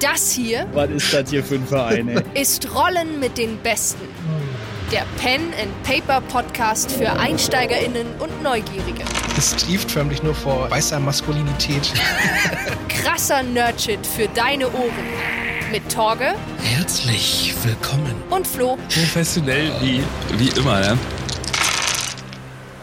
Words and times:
Das 0.00 0.32
hier 0.32 0.66
Was 0.72 0.88
ist 0.90 1.12
das 1.12 1.28
hier 1.28 1.44
für 1.44 1.56
ein 1.56 1.66
Verein, 1.66 2.08
ey? 2.08 2.22
ist 2.40 2.74
Rollen 2.74 3.20
mit 3.20 3.36
den 3.36 3.58
Besten. 3.58 4.08
Der 4.90 5.04
Pen 5.18 5.42
and 5.60 5.82
Paper 5.82 6.22
Podcast 6.22 6.90
für 6.90 7.12
EinsteigerInnen 7.18 8.06
und 8.18 8.42
Neugierige. 8.42 9.04
Es 9.36 9.54
trieft 9.56 9.90
förmlich 9.90 10.22
nur 10.22 10.34
vor 10.34 10.70
weißer 10.70 10.98
Maskulinität. 11.00 11.92
Krasser 12.88 13.42
Nerdshit 13.42 14.04
für 14.06 14.26
deine 14.28 14.68
Ohren. 14.68 14.90
Mit 15.70 15.86
Torge 15.92 16.34
Herzlich 16.62 17.54
willkommen. 17.62 18.14
und 18.30 18.46
Flo. 18.46 18.76
professionell 18.88 19.70
wie, 19.80 20.02
wie 20.38 20.48
immer, 20.58 20.80
ne? 20.80 20.98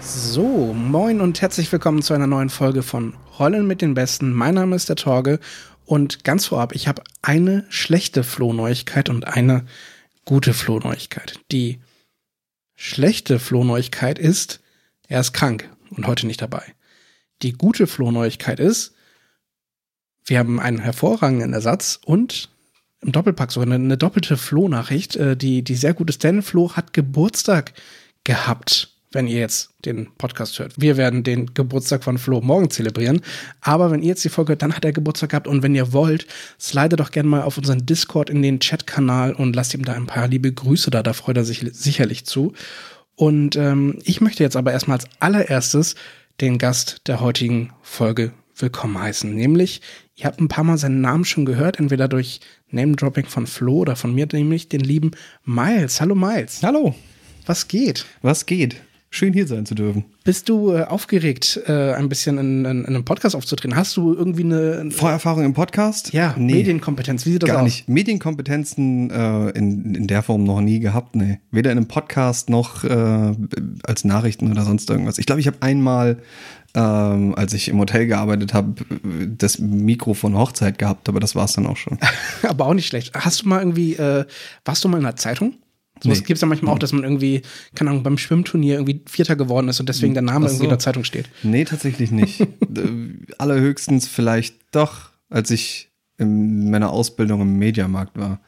So, 0.02 0.74
moin 0.74 1.20
und 1.20 1.42
herzlich 1.42 1.72
willkommen 1.72 2.02
zu 2.04 2.14
einer 2.14 2.28
neuen 2.28 2.50
Folge 2.50 2.84
von 2.84 3.16
Rollen 3.40 3.66
mit 3.68 3.82
den 3.82 3.96
Besten. 3.96 4.34
Mein 4.34 4.54
Name 4.54 4.76
ist 4.76 4.88
der 4.88 4.96
Torge 4.96 5.40
und 5.88 6.26
ganz 6.26 6.46
vorab, 6.46 6.76
ich 6.76 6.88
habe 6.88 7.02
eine 7.22 7.66
schlechte 7.70 8.24
Flohneuigkeit 8.24 9.10
und 9.10 9.26
eine 9.26 9.66
gute 10.26 10.54
Flohneuigkeit. 10.54 11.40
Die 11.52 11.80
schlechte 12.76 13.40
Flohneuigkeit 13.40 14.20
ist, 14.20 14.60
er 15.08 15.22
ist 15.22 15.32
krank 15.32 15.70
und 15.90 16.06
heute 16.06 16.28
nicht 16.28 16.42
dabei. 16.42 16.76
Die 17.42 17.54
gute 17.54 17.88
Flohneuigkeit 17.88 18.60
ist, 18.60 18.96
wir 20.26 20.40
haben 20.40 20.60
einen 20.60 20.80
hervorragenden 20.80 21.54
Ersatz 21.54 22.02
und 22.04 22.50
im 23.00 23.14
Doppelpack 23.14 23.54
sogar 23.54 23.68
eine, 23.68 23.76
eine 23.76 23.98
doppelte 23.98 24.36
Flo-Nachricht, 24.36 25.16
äh, 25.16 25.38
die, 25.38 25.64
die 25.64 25.76
sehr 25.76 25.94
gut 25.94 26.10
ist, 26.10 26.22
denn 26.24 26.42
Flo 26.42 26.76
hat 26.76 26.92
Geburtstag 26.92 27.72
gehabt, 28.26 28.97
wenn 29.18 29.28
ihr 29.28 29.40
jetzt 29.40 29.72
den 29.84 30.10
Podcast 30.20 30.60
hört. 30.60 30.74
Wir 30.78 30.96
werden 30.96 31.24
den 31.24 31.56
Geburtstag 31.56 32.04
von 32.04 32.20
Flo 32.20 32.40
morgen 32.40 32.70
zelebrieren, 32.70 33.22
aber 33.62 33.90
wenn 33.90 34.04
ihr 34.04 34.10
jetzt 34.10 34.24
die 34.24 34.30
Folge 34.30 34.52
hört, 34.52 34.62
dann 34.62 34.76
hat 34.76 34.86
er 34.86 34.94
Geburtstag 34.94 35.32
gehabt 35.32 35.48
und 35.48 35.64
wenn 35.64 35.74
ihr 35.74 35.92
wollt, 35.92 36.28
slide 36.60 36.98
doch 36.98 37.10
gerne 37.10 37.28
mal 37.28 37.42
auf 37.42 37.58
unseren 37.58 37.84
Discord 37.84 38.30
in 38.30 38.44
den 38.44 38.60
Chat-Kanal 38.60 39.34
und 39.34 39.56
lasst 39.56 39.74
ihm 39.74 39.84
da 39.84 39.94
ein 39.94 40.06
paar 40.06 40.28
liebe 40.28 40.54
Grüße 40.54 40.92
da, 40.92 41.02
da 41.02 41.14
freut 41.14 41.36
er 41.36 41.46
sich 41.46 41.66
sicherlich 41.74 42.26
zu. 42.26 42.54
Und 43.16 43.56
ähm, 43.56 43.98
ich 44.04 44.22
möchte 44.22 44.44
jetzt 44.44 44.56
aber 44.56 44.72
erstmal 44.72 44.98
als 44.98 45.08
allererstes 45.20 45.96
den 46.40 46.60
Gast 46.60 47.02
der 47.08 47.20
heutigen 47.20 47.74
Folge 47.82 48.34
willkommen 48.56 49.02
heißen. 49.02 49.34
Nämlich, 49.34 49.82
ihr 50.16 50.26
habt 50.26 50.40
ein 50.40 50.48
paar 50.48 50.64
Mal 50.64 50.78
seinen 50.78 51.02
Namen 51.02 51.26
schon 51.26 51.48
gehört, 51.48 51.80
entweder 51.80 52.08
durch 52.08 52.40
Name-Dropping 52.70 53.26
von 53.26 53.48
Flo 53.48 53.80
oder 53.80 53.96
von 53.96 54.14
mir, 54.14 54.28
nämlich 54.32 54.70
den 54.70 54.82
lieben 54.82 55.10
Miles. 55.44 56.02
Hallo 56.02 56.14
Miles. 56.14 56.62
Hallo, 56.62 56.94
Was 57.48 57.68
geht? 57.68 58.06
was 58.22 58.46
geht? 58.46 58.76
Schön 59.10 59.32
hier 59.32 59.48
sein 59.48 59.66
zu 59.66 59.74
dürfen. 59.74 60.04
Bist 60.26 60.50
du 60.50 60.74
äh, 60.74 60.84
aufgeregt, 60.84 61.62
äh, 61.66 61.94
ein 61.94 62.10
bisschen 62.10 62.38
in, 62.38 62.66
in, 62.66 62.80
in 62.82 62.86
einem 62.88 63.06
Podcast 63.06 63.36
aufzutreten? 63.36 63.78
Hast 63.78 63.96
du 63.96 64.14
irgendwie 64.14 64.44
eine 64.44 64.92
Vorerfahrung 64.92 65.46
im 65.46 65.54
Podcast? 65.54 66.12
ja, 66.12 66.36
nee, 66.38 66.56
Medienkompetenz? 66.56 67.26
Wie 67.26 67.32
sieht 67.32 67.44
das 67.44 67.48
gar 67.48 67.60
aus? 67.60 67.64
nicht. 67.64 67.88
Medienkompetenzen 67.88 69.10
äh, 69.10 69.50
in, 69.52 69.96
in 69.96 70.08
der 70.08 70.24
Form 70.24 70.44
noch 70.44 70.60
nie 70.60 70.80
gehabt, 70.80 71.16
nee. 71.16 71.40
Weder 71.52 71.72
in 71.72 71.78
einem 71.78 71.88
Podcast 71.88 72.50
noch 72.50 72.84
äh, 72.84 73.34
als 73.84 74.04
Nachrichten 74.04 74.52
oder 74.52 74.64
sonst 74.64 74.90
irgendwas. 74.90 75.18
Ich 75.20 75.26
glaube, 75.26 75.40
ich 75.40 75.48
habe 75.48 75.58
einmal, 75.62 76.18
ähm, 76.76 77.34
als 77.36 77.54
ich 77.54 77.70
im 77.70 77.80
Hotel 77.80 78.08
gearbeitet 78.08 78.54
habe, 78.54 78.76
das 79.38 79.58
Mikro 79.60 80.16
von 80.16 80.38
Hochzeit 80.38 80.78
gehabt, 80.78 81.08
aber 81.08 81.22
das 81.22 81.34
war 81.34 81.46
es 81.46 81.54
dann 81.54 81.66
auch 81.66 81.78
schon. 81.78 81.98
Aber 82.44 82.66
auch 82.66 82.74
nicht 82.74 82.88
schlecht. 82.88 83.14
Hast 83.16 83.44
du 83.44 83.48
mal 83.48 83.60
irgendwie, 83.60 83.94
äh, 83.94 84.26
warst 84.66 84.84
du 84.84 84.90
mal 84.90 84.98
in 84.98 85.06
einer 85.06 85.16
Zeitung? 85.16 85.54
So 86.02 86.10
Nee. 86.10 86.16
gibt 86.16 86.32
es 86.32 86.42
ja 86.42 86.48
manchmal 86.48 86.74
auch, 86.74 86.80
dass 86.80 86.94
man 86.94 87.04
irgendwie, 87.04 87.42
keine 87.76 87.90
Ahnung, 87.92 88.04
beim 88.04 88.18
Schwimmturnier 88.18 88.76
irgendwie 88.76 89.02
Vierter 89.08 89.36
geworden 89.36 89.68
ist 89.70 89.80
und 89.80 89.90
deswegen 89.90 90.14
der 90.14 90.24
Name 90.24 90.48
so. 90.48 90.54
irgendwie 90.54 90.66
in 90.66 90.70
der 90.70 90.80
Zeitung 90.80 91.04
steht. 91.04 91.30
Nee, 91.44 91.66
tatsächlich 91.66 92.12
nicht. 92.12 92.46
Allerhöchstens 93.38 94.08
vielleicht 94.08 94.56
doch, 94.72 95.10
als 95.30 95.52
ich 95.52 95.90
in 96.18 96.70
meiner 96.70 96.90
Ausbildung 96.92 97.42
im 97.42 97.58
Mediamarkt 97.58 98.18
war. 98.18 98.40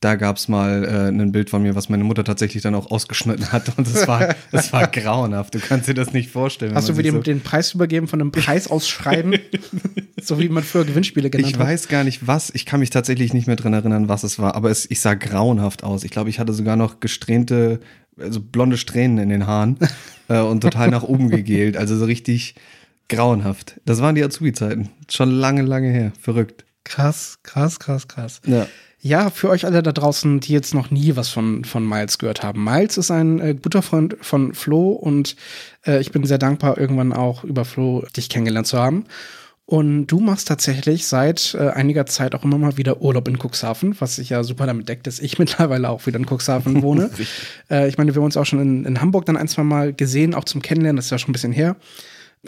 Da 0.00 0.14
gab's 0.14 0.48
mal 0.48 0.84
äh, 0.84 1.08
ein 1.08 1.30
Bild 1.30 1.50
von 1.50 1.62
mir, 1.62 1.74
was 1.74 1.90
meine 1.90 2.04
Mutter 2.04 2.24
tatsächlich 2.24 2.62
dann 2.62 2.74
auch 2.74 2.90
ausgeschnitten 2.90 3.52
hat. 3.52 3.76
Und 3.76 3.86
das 3.86 4.08
war, 4.08 4.34
das 4.50 4.72
war 4.72 4.86
grauenhaft. 4.86 5.54
Du 5.54 5.58
kannst 5.58 5.88
dir 5.88 5.94
das 5.94 6.14
nicht 6.14 6.30
vorstellen. 6.30 6.74
Hast 6.74 6.88
du 6.88 6.92
man 6.92 6.98
wie 6.98 7.02
sich 7.02 7.10
dem, 7.12 7.18
so, 7.18 7.22
den 7.22 7.40
Preis 7.42 7.74
übergeben 7.74 8.08
von 8.08 8.18
einem 8.18 8.32
Preisausschreiben? 8.32 9.38
so 10.22 10.38
wie 10.38 10.48
man 10.48 10.62
früher 10.62 10.86
Gewinnspiele 10.86 11.28
genannt 11.28 11.50
ich 11.50 11.58
hat. 11.58 11.66
weiß 11.66 11.88
gar 11.88 12.04
nicht 12.04 12.26
was. 12.26 12.48
Ich 12.54 12.64
kann 12.64 12.80
mich 12.80 12.88
tatsächlich 12.88 13.34
nicht 13.34 13.46
mehr 13.46 13.56
dran 13.56 13.74
erinnern, 13.74 14.08
was 14.08 14.24
es 14.24 14.38
war. 14.38 14.54
Aber 14.54 14.70
es, 14.70 14.90
ich 14.90 15.00
sah 15.00 15.12
grauenhaft 15.12 15.84
aus. 15.84 16.02
Ich 16.02 16.10
glaube, 16.10 16.30
ich 16.30 16.38
hatte 16.38 16.54
sogar 16.54 16.76
noch 16.76 17.00
gesträhnte, 17.00 17.80
also 18.18 18.40
blonde 18.40 18.78
Strähnen 18.78 19.18
in 19.18 19.28
den 19.28 19.46
Haaren 19.46 19.76
äh, 20.28 20.40
und 20.40 20.62
total 20.62 20.88
nach 20.88 21.02
oben 21.02 21.28
gegelt. 21.28 21.76
Also 21.76 21.98
so 21.98 22.06
richtig 22.06 22.54
grauenhaft. 23.10 23.78
Das 23.84 24.00
waren 24.00 24.14
die 24.14 24.24
Azubi-Zeiten. 24.24 24.88
Schon 25.10 25.30
lange, 25.30 25.60
lange 25.60 25.90
her. 25.90 26.12
Verrückt. 26.18 26.64
Krass, 26.84 27.38
krass, 27.42 27.78
krass, 27.78 28.08
krass. 28.08 28.40
Ja. 28.46 28.66
Ja, 29.02 29.30
für 29.30 29.48
euch 29.48 29.64
alle 29.64 29.82
da 29.82 29.92
draußen, 29.92 30.40
die 30.40 30.52
jetzt 30.52 30.74
noch 30.74 30.90
nie 30.90 31.16
was 31.16 31.30
von, 31.30 31.64
von 31.64 31.88
Miles 31.88 32.18
gehört 32.18 32.42
haben. 32.42 32.62
Miles 32.62 32.98
ist 32.98 33.10
ein 33.10 33.40
äh, 33.40 33.54
guter 33.54 33.80
Freund 33.80 34.16
von 34.20 34.52
Flo 34.52 34.90
und 34.90 35.36
äh, 35.86 36.00
ich 36.00 36.12
bin 36.12 36.24
sehr 36.24 36.36
dankbar, 36.36 36.76
irgendwann 36.76 37.14
auch 37.14 37.42
über 37.42 37.64
Flo 37.64 38.04
dich 38.14 38.28
kennengelernt 38.28 38.66
zu 38.66 38.78
haben. 38.78 39.06
Und 39.64 40.08
du 40.08 40.18
machst 40.18 40.48
tatsächlich 40.48 41.06
seit 41.06 41.54
äh, 41.54 41.68
einiger 41.68 42.04
Zeit 42.04 42.34
auch 42.34 42.42
immer 42.42 42.58
mal 42.58 42.76
wieder 42.76 43.00
Urlaub 43.00 43.28
in 43.28 43.38
Cuxhaven, 43.38 43.94
was 44.00 44.16
sich 44.16 44.30
ja 44.30 44.42
super 44.42 44.66
damit 44.66 44.88
deckt, 44.88 45.06
dass 45.06 45.18
ich 45.18 45.38
mittlerweile 45.38 45.88
auch 45.88 46.06
wieder 46.06 46.18
in 46.18 46.26
Cuxhaven 46.26 46.82
wohne. 46.82 47.08
äh, 47.70 47.88
ich 47.88 47.96
meine, 47.96 48.14
wir 48.14 48.20
haben 48.20 48.26
uns 48.26 48.36
auch 48.36 48.46
schon 48.46 48.60
in, 48.60 48.84
in 48.84 49.00
Hamburg 49.00 49.24
dann 49.24 49.36
ein, 49.38 49.48
zwei 49.48 49.62
Mal 49.62 49.94
gesehen, 49.94 50.34
auch 50.34 50.44
zum 50.44 50.60
Kennenlernen, 50.60 50.96
das 50.96 51.06
ist 51.06 51.10
ja 51.12 51.18
schon 51.18 51.30
ein 51.30 51.34
bisschen 51.34 51.52
her. 51.52 51.76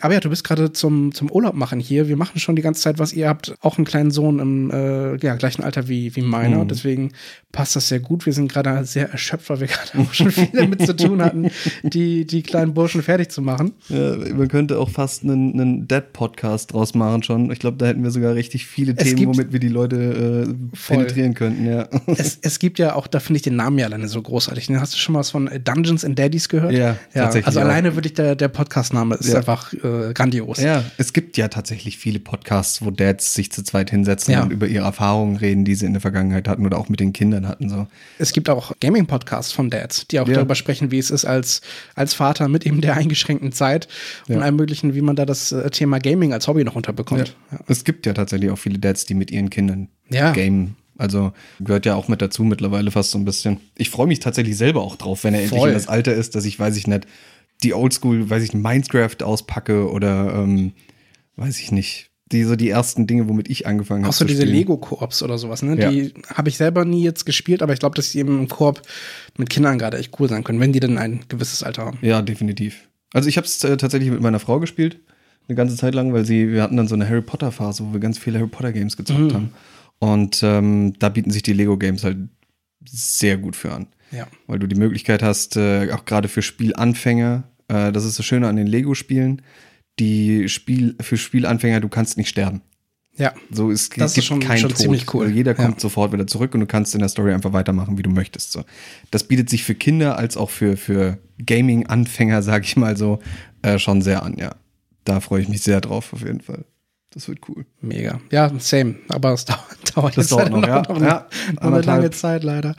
Aber 0.00 0.14
ja, 0.14 0.20
du 0.20 0.30
bist 0.30 0.42
gerade 0.42 0.72
zum, 0.72 1.12
zum 1.12 1.30
Urlaub 1.30 1.54
machen 1.54 1.78
hier. 1.78 2.08
Wir 2.08 2.16
machen 2.16 2.40
schon 2.40 2.56
die 2.56 2.62
ganze 2.62 2.80
Zeit 2.80 2.98
was. 2.98 3.12
Ihr 3.12 3.28
habt 3.28 3.54
auch 3.60 3.76
einen 3.76 3.84
kleinen 3.84 4.10
Sohn 4.10 4.38
im 4.38 4.70
äh, 4.70 5.16
ja, 5.18 5.34
gleichen 5.34 5.62
Alter 5.62 5.86
wie, 5.86 6.16
wie 6.16 6.22
meiner. 6.22 6.64
Deswegen 6.64 7.12
passt 7.52 7.76
das 7.76 7.88
sehr 7.88 8.00
gut. 8.00 8.24
Wir 8.24 8.32
sind 8.32 8.50
gerade 8.50 8.86
sehr 8.86 9.10
erschöpft, 9.10 9.50
weil 9.50 9.60
wir 9.60 9.66
gerade 9.68 9.98
auch 9.98 10.14
schon 10.14 10.30
viel 10.30 10.48
damit 10.54 10.86
zu 10.86 10.96
tun 10.96 11.20
hatten, 11.20 11.50
die, 11.82 12.26
die 12.26 12.42
kleinen 12.42 12.72
Burschen 12.72 13.02
fertig 13.02 13.30
zu 13.30 13.42
machen. 13.42 13.72
Ja, 13.90 14.16
man 14.16 14.48
könnte 14.48 14.78
auch 14.78 14.88
fast 14.88 15.24
einen, 15.24 15.60
einen 15.60 15.88
Dead-Podcast 15.88 16.72
draus 16.72 16.94
machen 16.94 17.22
schon. 17.22 17.50
Ich 17.50 17.58
glaube, 17.58 17.76
da 17.76 17.84
hätten 17.84 18.02
wir 18.02 18.10
sogar 18.10 18.34
richtig 18.34 18.66
viele 18.66 18.94
Es 18.96 19.14
Themen, 19.14 19.26
womit 19.26 19.52
wir 19.52 19.60
die 19.60 19.68
Leute 19.68 20.46
äh, 20.48 20.54
penetrieren 20.86 21.34
könnten. 21.34 21.66
Ja, 21.66 21.88
Es, 22.06 22.38
es 22.40 22.58
gibt 22.58 22.78
ja 22.78 22.94
auch, 22.94 23.06
da 23.06 23.20
finde 23.20 23.36
ich 23.36 23.42
den 23.42 23.56
Namen 23.56 23.78
ja 23.78 23.84
alleine 23.84 24.08
so 24.08 24.22
großartig. 24.22 24.70
Ne? 24.70 24.80
Hast 24.80 24.94
du 24.94 24.98
schon 24.98 25.12
mal 25.12 25.18
was 25.18 25.30
von 25.30 25.50
Dungeons 25.62 26.02
and 26.02 26.18
Daddies 26.18 26.48
gehört? 26.48 26.72
Ja, 26.72 26.96
tatsächlich 27.12 27.46
Also 27.46 27.60
alleine 27.60 27.94
würde 27.94 28.08
ich 28.08 28.14
der, 28.14 28.34
der 28.36 28.48
Podcast-Name 28.48 29.16
ist 29.16 29.28
Ja. 29.28 29.36
einfach 29.36 29.70
äh, 29.82 30.12
grandios. 30.14 30.58
ja, 30.60 30.84
es 30.98 31.12
gibt 31.12 31.36
ja 31.36 31.48
tatsächlich 31.48 31.98
viele 31.98 32.18
Podcasts, 32.20 32.82
wo 32.84 32.90
Dads 32.90 33.34
sich 33.34 33.50
zu 33.52 33.62
zweit 33.62 33.90
hinsetzen 33.90 34.32
Ja. 34.32 34.42
und 34.42 34.52
über 34.52 34.66
ihre 34.66 34.84
Erfahrungen 34.84 35.36
reden, 35.36 35.64
die 35.64 35.74
sie 35.74 35.86
in 35.86 35.92
der 35.92 36.00
Vergangenheit 36.00 36.48
hatten 36.48 36.64
oder 36.66 36.78
auch 36.78 36.88
mit 36.88 37.00
den 37.00 37.12
Kindern 37.12 37.46
hatten. 37.48 37.68
So. 37.68 37.86
Es 38.18 38.32
gibt 38.32 38.48
auch 38.48 38.72
Gaming-Podcasts 38.80 39.52
von 39.52 39.70
Dads, 39.70 40.06
die 40.08 40.20
auch 40.20 40.28
Ja. 40.28 40.34
darüber 40.34 40.54
sprechen, 40.54 40.90
wie 40.90 40.98
es 40.98 41.10
ist 41.10 41.24
als, 41.24 41.60
als 41.94 42.14
Vater 42.14 42.48
mit 42.48 42.64
eben 42.66 42.80
der 42.80 42.96
eingeschränkten 42.96 43.52
Zeit 43.52 43.88
und 44.28 44.36
Ja. 44.36 44.40
allem 44.40 44.56
möglichen, 44.56 44.94
wie 44.94 45.00
man 45.02 45.16
da 45.16 45.26
das 45.26 45.52
äh, 45.52 45.70
Thema 45.70 45.98
Gaming 45.98 46.32
als 46.32 46.46
Hobby 46.48 46.64
noch 46.64 46.76
unterbekommt. 46.76 47.34
Ja. 47.50 47.58
Es 47.68 47.84
gibt 47.84 48.06
ja 48.06 48.12
tatsächlich 48.12 48.50
auch 48.50 48.58
viele 48.58 48.78
Dads, 48.78 49.06
die 49.06 49.14
mit 49.14 49.30
ihren 49.30 49.50
Kindern 49.50 49.88
gamen. 50.10 50.76
Also 50.98 51.32
gehört 51.58 51.86
ja 51.86 51.94
auch 51.94 52.06
mit 52.08 52.20
dazu 52.22 52.44
mittlerweile 52.44 52.90
fast 52.90 53.10
so 53.12 53.18
ein 53.18 53.24
bisschen. 53.24 53.58
Ich 53.76 53.88
freue 53.90 54.06
mich 54.06 54.20
tatsächlich 54.20 54.56
selber 54.56 54.82
auch 54.82 54.96
drauf, 54.96 55.24
wenn 55.24 55.32
er 55.34 55.40
endlich 55.42 55.58
Voll. 55.58 55.70
in 55.70 55.74
das 55.74 55.88
Alter 55.88 56.14
ist, 56.14 56.34
dass 56.34 56.44
ich, 56.44 56.58
weiß 56.60 56.76
ich 56.76 56.86
nicht, 56.86 57.06
die 57.62 57.74
Oldschool, 57.74 58.28
weiß 58.30 58.42
ich, 58.42 58.54
Minecraft 58.54 59.22
auspacke 59.22 59.90
oder 59.90 60.34
ähm, 60.34 60.72
weiß 61.36 61.60
ich 61.60 61.72
nicht. 61.72 62.10
Die 62.30 62.44
so 62.44 62.56
die 62.56 62.70
ersten 62.70 63.06
Dinge, 63.06 63.28
womit 63.28 63.50
ich 63.50 63.66
angefangen 63.66 64.04
habe. 64.04 64.08
Auch 64.10 64.14
so 64.16 64.24
diese. 64.24 64.44
Lego-Koops 64.44 65.22
oder 65.22 65.36
sowas, 65.36 65.62
ne? 65.62 65.78
Ja. 65.78 65.90
Die 65.90 66.14
habe 66.34 66.48
ich 66.48 66.56
selber 66.56 66.86
nie 66.86 67.02
jetzt 67.02 67.26
gespielt, 67.26 67.62
aber 67.62 67.74
ich 67.74 67.78
glaube, 67.78 67.94
dass 67.94 68.12
die 68.12 68.18
eben 68.20 68.38
im 68.38 68.48
Koop 68.48 68.80
mit 69.36 69.50
Kindern 69.50 69.78
gerade 69.78 69.98
echt 69.98 70.18
cool 70.18 70.28
sein 70.30 70.42
können, 70.42 70.58
wenn 70.58 70.72
die 70.72 70.80
denn 70.80 70.96
ein 70.96 71.20
gewisses 71.28 71.62
Alter 71.62 71.84
haben. 71.84 71.98
Ja, 72.00 72.22
definitiv. 72.22 72.88
Also 73.12 73.28
ich 73.28 73.36
habe 73.36 73.46
es 73.46 73.62
äh, 73.64 73.76
tatsächlich 73.76 74.10
mit 74.10 74.22
meiner 74.22 74.38
Frau 74.38 74.60
gespielt, 74.60 74.98
eine 75.46 75.56
ganze 75.56 75.76
Zeit 75.76 75.94
lang, 75.94 76.14
weil 76.14 76.24
sie, 76.24 76.50
wir 76.50 76.62
hatten 76.62 76.78
dann 76.78 76.88
so 76.88 76.94
eine 76.94 77.06
Harry 77.06 77.20
Potter 77.20 77.52
Phase, 77.52 77.84
wo 77.84 77.92
wir 77.92 78.00
ganz 78.00 78.16
viele 78.16 78.38
Harry 78.38 78.48
Potter 78.48 78.72
Games 78.72 78.96
gezockt 78.96 79.20
Mhm. 79.20 79.34
haben. 79.34 79.50
Und 79.98 80.40
ähm, 80.42 80.94
da 80.98 81.10
bieten 81.10 81.30
sich 81.30 81.42
die 81.42 81.52
Lego 81.52 81.76
Games 81.76 82.02
halt 82.02 82.16
sehr 82.86 83.36
gut 83.36 83.56
für 83.56 83.72
an. 83.72 83.88
Ja. 84.14 84.26
weil 84.46 84.58
du 84.58 84.66
die 84.66 84.76
Möglichkeit 84.76 85.22
hast, 85.22 85.56
äh, 85.56 85.90
auch 85.92 86.04
gerade 86.04 86.28
für 86.28 86.42
Spielanfänger, 86.42 87.44
äh, 87.72 87.92
das 87.92 88.04
ist 88.04 88.18
das 88.18 88.26
Schöne 88.26 88.48
an 88.48 88.56
den 88.56 88.66
Lego-Spielen, 88.66 89.42
die 89.98 90.48
Spiel, 90.48 90.96
für 91.00 91.16
Spielanfänger, 91.16 91.80
du 91.80 91.88
kannst 91.88 92.16
nicht 92.16 92.28
sterben. 92.28 92.62
Ja. 93.16 93.34
So 93.50 93.70
es 93.70 93.90
Das 93.90 94.12
ist 94.12 94.14
gibt 94.14 94.26
schon- 94.26 94.40
keinen 94.40 94.58
schon 94.58 94.70
Tod. 94.70 94.78
ziemlich 94.78 95.12
cool. 95.14 95.28
Jeder 95.30 95.54
kommt 95.54 95.74
Ja. 95.74 95.80
sofort 95.80 96.12
wieder 96.14 96.26
zurück 96.26 96.54
und 96.54 96.60
du 96.60 96.66
kannst 96.66 96.94
in 96.94 97.00
der 97.00 97.10
Story 97.10 97.34
einfach 97.34 97.52
weitermachen, 97.52 97.98
wie 97.98 98.02
du 98.02 98.08
möchtest. 98.10 98.52
So. 98.52 98.64
Das 99.10 99.24
bietet 99.24 99.50
sich 99.50 99.64
für 99.64 99.74
Kinder 99.74 100.16
als 100.16 100.38
auch 100.38 100.48
für, 100.48 100.78
für 100.78 101.18
Gaming-Anfänger, 101.44 102.42
sag 102.42 102.64
ich 102.64 102.76
mal 102.76 102.96
so, 102.96 103.18
äh, 103.60 103.78
schon 103.78 104.00
sehr 104.00 104.22
an, 104.22 104.38
ja. 104.38 104.54
Da 105.04 105.20
freue 105.20 105.42
ich 105.42 105.48
mich 105.48 105.60
sehr 105.62 105.80
drauf, 105.82 106.12
auf 106.14 106.22
jeden 106.22 106.40
Fall. 106.40 106.64
Das 107.14 107.28
wird 107.28 107.40
cool. 107.48 107.66
Mega. 107.80 108.20
Ja, 108.30 108.50
same. 108.58 108.96
Aber 109.08 109.32
es 109.32 109.44
dauert, 109.46 109.60
dauert 109.94 110.16
Das 110.16 110.30
jetzt 110.30 110.32
dauert 110.32 110.50
leider 110.50 110.60
noch, 110.60 110.68
ja. 110.68 110.82
noch, 110.82 110.96
eine, 110.96 111.06
Ja, 111.06 111.26
noch 111.54 111.62
eine 111.62 111.80
lange 111.82 112.10
Zeit 112.10 112.42
leider. 112.42 112.74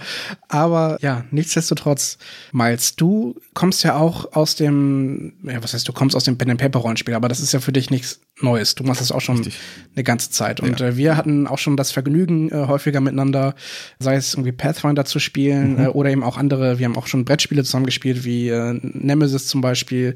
Aber 0.48 0.98
ja, 1.02 1.26
nichtsdestotrotz, 1.32 2.18
Miles, 2.52 2.96
du 2.96 3.36
kommst 3.54 3.84
ja 3.84 3.96
auch 3.96 4.34
aus 4.34 4.56
dem, 4.56 5.34
ja, 5.44 5.62
was 5.64 5.74
heißt, 5.74 5.88
du 5.88 5.94
kommst 5.94 6.16
aus 6.16 6.24
dem 6.24 6.38
Pen 6.38 6.50
and 6.50 6.60
Paper 6.60 6.80
Rollenspiel, 6.80 7.14
aber 7.14 7.28
das 7.28 7.40
ist 7.40 7.54
ja 7.54 7.60
für 7.60 7.72
dich 7.72 7.92
nichts 7.92 8.22
Neues. 8.42 8.76
Du 8.76 8.84
machst 8.84 9.00
das 9.00 9.12
auch 9.12 9.22
schon 9.22 9.38
Richtig. 9.38 9.60
eine 9.96 10.04
ganze 10.04 10.32
Zeit. 10.32 10.60
Und 10.60 10.82
äh, 10.82 10.98
wir 10.98 11.16
hatten 11.18 11.46
auch 11.46 11.60
schon 11.60 11.78
das 11.78 11.92
Vergnügen, 11.92 12.50
äh, 12.50 12.66
häufiger 12.68 13.00
miteinander, 13.00 13.54
sei 14.00 14.16
es 14.16 14.34
irgendwie 14.34 14.52
Pathfinder 14.52 15.06
zu 15.06 15.20
spielen 15.20 15.74
Mhm. 15.78 15.80
äh, 15.86 15.88
oder 15.90 16.10
eben 16.10 16.24
auch 16.24 16.38
andere. 16.38 16.80
Wir 16.80 16.86
haben 16.88 16.98
auch 16.98 17.08
schon 17.08 17.26
Brettspiele 17.26 17.64
zusammen 17.64 17.86
gespielt, 17.86 18.26
wie 18.26 18.50
äh, 18.50 18.80
Nemesis 18.82 19.46
zum 19.48 19.62
Beispiel 19.62 20.16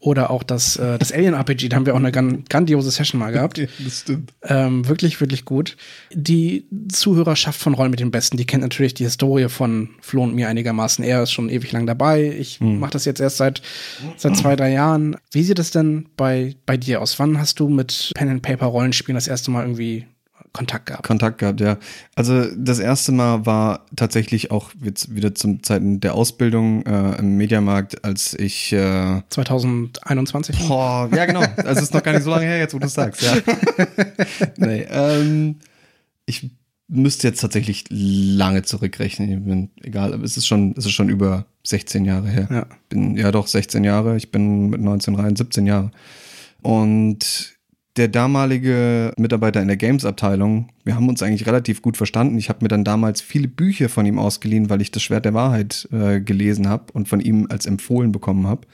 oder 0.00 0.30
auch 0.30 0.44
das, 0.44 0.76
äh, 0.76 0.96
das 0.98 1.10
Alien-RPG. 1.12 1.68
Da 1.68 1.76
haben 1.76 1.84
wir 1.84 1.92
auch 1.94 1.98
eine 1.98 2.12
gran 2.12 2.44
grandiose 2.48 2.90
Session 2.90 3.18
mal 3.20 3.32
gehabt. 3.32 3.60
Das 3.84 4.00
stimmt. 4.00 4.32
Ähm, 4.44 4.88
wirklich, 4.88 5.20
wirklich 5.20 5.44
gut. 5.44 5.76
Die 6.12 6.66
Zuhörerschaft 6.90 7.60
von 7.60 7.74
Rollen 7.74 7.90
mit 7.90 8.00
den 8.00 8.10
Besten, 8.12 8.36
die 8.36 8.46
kennt 8.46 8.62
natürlich 8.62 8.94
die 8.94 9.04
Historie 9.04 9.48
von 9.48 9.90
Flo 10.00 10.22
und 10.22 10.34
mir 10.34 10.48
einigermaßen. 10.48 11.04
Er 11.04 11.22
ist 11.24 11.32
schon 11.32 11.48
ewig 11.50 11.72
lang 11.72 11.86
dabei. 11.86 12.34
Ich 12.38 12.60
Hm. 12.60 12.78
mache 12.78 12.92
das 12.92 13.04
jetzt 13.04 13.20
erst 13.20 13.36
seit, 13.38 13.60
seit 14.16 14.36
zwei, 14.36 14.56
drei 14.56 14.72
Jahren. 14.72 15.16
Wie 15.32 15.42
sieht 15.42 15.58
es 15.58 15.70
denn 15.72 16.06
bei, 16.16 16.54
bei 16.64 16.76
dir 16.76 17.02
aus? 17.02 17.18
Wann 17.18 17.38
hast 17.38 17.57
du 17.60 17.68
mit 17.68 18.12
Pen 18.14 18.28
and 18.28 18.42
Paper 18.42 18.66
Rollenspielen 18.66 19.14
das 19.16 19.28
erste 19.28 19.50
Mal 19.50 19.62
irgendwie 19.62 20.06
Kontakt 20.52 20.86
gehabt? 20.86 21.06
Kontakt 21.06 21.38
gehabt, 21.38 21.60
ja. 21.60 21.78
Also 22.14 22.44
das 22.56 22.78
erste 22.78 23.12
Mal 23.12 23.46
war 23.46 23.86
tatsächlich 23.96 24.50
auch 24.50 24.72
jetzt 24.82 25.14
wieder 25.14 25.34
zum 25.34 25.62
Zeiten 25.62 26.00
der 26.00 26.14
Ausbildung 26.14 26.84
äh, 26.86 27.18
im 27.18 27.36
Mediamarkt, 27.36 28.04
als 28.04 28.34
ich 28.34 28.72
äh, 28.72 29.22
2021? 29.28 30.68
Boah, 30.68 31.08
ja 31.14 31.26
genau. 31.26 31.40
Also 31.56 31.68
es 31.68 31.82
ist 31.82 31.94
noch 31.94 32.02
gar 32.02 32.12
nicht 32.12 32.24
so 32.24 32.30
lange 32.30 32.46
her, 32.46 32.58
jetzt 32.58 32.74
wo 32.74 32.78
du 32.78 32.88
sagst, 32.88 33.22
ja. 33.22 33.34
nee, 34.56 34.86
ähm, 34.90 35.56
ich 36.26 36.50
müsste 36.88 37.28
jetzt 37.28 37.40
tatsächlich 37.40 37.84
lange 37.90 38.62
zurückrechnen. 38.62 39.44
Bin, 39.44 39.70
egal, 39.82 40.14
aber 40.14 40.24
es 40.24 40.36
ist 40.36 40.46
schon, 40.46 40.74
es 40.76 40.86
ist 40.86 40.92
schon 40.92 41.10
über 41.10 41.44
16 41.64 42.04
Jahre 42.04 42.28
her. 42.28 42.48
Ja. 42.50 42.66
Bin, 42.88 43.16
ja 43.16 43.30
doch, 43.30 43.46
16 43.46 43.84
Jahre. 43.84 44.16
Ich 44.16 44.30
bin 44.30 44.70
mit 44.70 44.80
19 44.80 45.14
rein, 45.14 45.36
17 45.36 45.66
Jahre. 45.66 45.90
Und 46.62 47.56
der 47.96 48.08
damalige 48.08 49.12
Mitarbeiter 49.16 49.60
in 49.60 49.68
der 49.68 49.76
Games-Abteilung, 49.76 50.68
wir 50.84 50.94
haben 50.94 51.08
uns 51.08 51.22
eigentlich 51.22 51.46
relativ 51.46 51.82
gut 51.82 51.96
verstanden. 51.96 52.38
Ich 52.38 52.48
habe 52.48 52.60
mir 52.64 52.68
dann 52.68 52.84
damals 52.84 53.20
viele 53.20 53.48
Bücher 53.48 53.88
von 53.88 54.06
ihm 54.06 54.18
ausgeliehen, 54.18 54.70
weil 54.70 54.80
ich 54.80 54.92
das 54.92 55.02
Schwert 55.02 55.24
der 55.24 55.34
Wahrheit 55.34 55.88
äh, 55.92 56.20
gelesen 56.20 56.68
habe 56.68 56.92
und 56.92 57.08
von 57.08 57.20
ihm 57.20 57.46
als 57.50 57.66
empfohlen 57.66 58.12
bekommen 58.12 58.46
habe. 58.46 58.66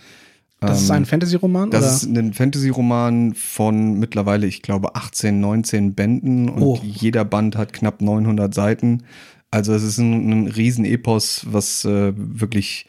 Das 0.60 0.82
ist 0.82 0.90
ein 0.90 1.04
Fantasy-Roman? 1.04 1.70
Das 1.70 1.82
oder? 1.82 1.92
ist 1.92 2.18
ein 2.18 2.32
Fantasy-Roman 2.32 3.34
von 3.34 3.98
mittlerweile, 3.98 4.46
ich 4.46 4.62
glaube, 4.62 4.94
18, 4.94 5.38
19 5.38 5.94
Bänden 5.94 6.48
und 6.48 6.62
Oh. 6.62 6.80
jeder 6.82 7.24
Band 7.24 7.56
hat 7.56 7.72
knapp 7.74 8.00
900 8.00 8.54
Seiten. 8.54 9.02
Also 9.50 9.74
es 9.74 9.82
ist 9.82 9.98
ein, 9.98 10.30
ein 10.30 10.46
Riesen-Epos, 10.48 11.46
was 11.50 11.84
äh, 11.84 12.12
wirklich. 12.16 12.86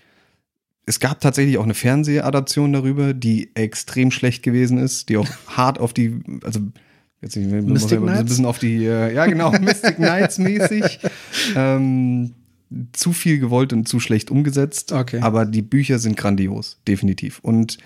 Es 0.86 1.00
gab 1.00 1.20
tatsächlich 1.20 1.58
auch 1.58 1.64
eine 1.64 1.74
Fernsehadaption 1.74 2.74
darüber, 2.74 3.14
die 3.14 3.50
extrem 3.56 4.12
schlecht 4.12 4.44
gewesen 4.44 4.78
ist, 4.78 5.10
die 5.10 5.18
auch 5.18 5.28
hart 5.48 5.80
auf 5.80 5.94
die, 5.94 6.20
also 6.44 6.60
jetzt 7.22 7.36
nicht, 7.36 7.50
muss 7.52 7.84
Mystic 7.84 8.00
so 8.00 8.06
ein 8.06 8.26
bisschen 8.26 8.46
auf 8.46 8.60
die, 8.60 8.86
äh, 8.86 9.14
ja 9.14 9.26
genau, 9.26 9.52
Mystic 9.60 9.96
Knights 9.96 10.38
mäßig. 10.38 11.00
Ähm, 11.56 12.34
zu 12.94 13.14
viel 13.14 13.40
gewollt 13.40 13.74
und 13.74 13.88
zu 13.88 14.00
schlecht 14.00 14.32
umgesetzt. 14.32 14.92
Okay. 14.92 15.20
Aber 15.22 15.46
die 15.46 15.62
Bücher 15.62 16.00
sind 16.00 16.18
grandios, 16.18 16.80
definitiv. 16.88 17.40
Und 17.42 17.78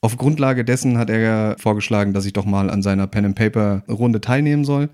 auf 0.00 0.16
Grundlage 0.16 0.64
dessen 0.64 0.98
hat 0.98 1.10
er 1.10 1.56
vorgeschlagen, 1.58 2.12
dass 2.12 2.24
ich 2.24 2.32
doch 2.32 2.44
mal 2.44 2.70
an 2.70 2.82
seiner 2.82 3.06
Pen 3.06 3.26
and 3.26 3.36
Paper 3.36 3.84
Runde 3.88 4.20
teilnehmen 4.20 4.64
soll, 4.64 4.88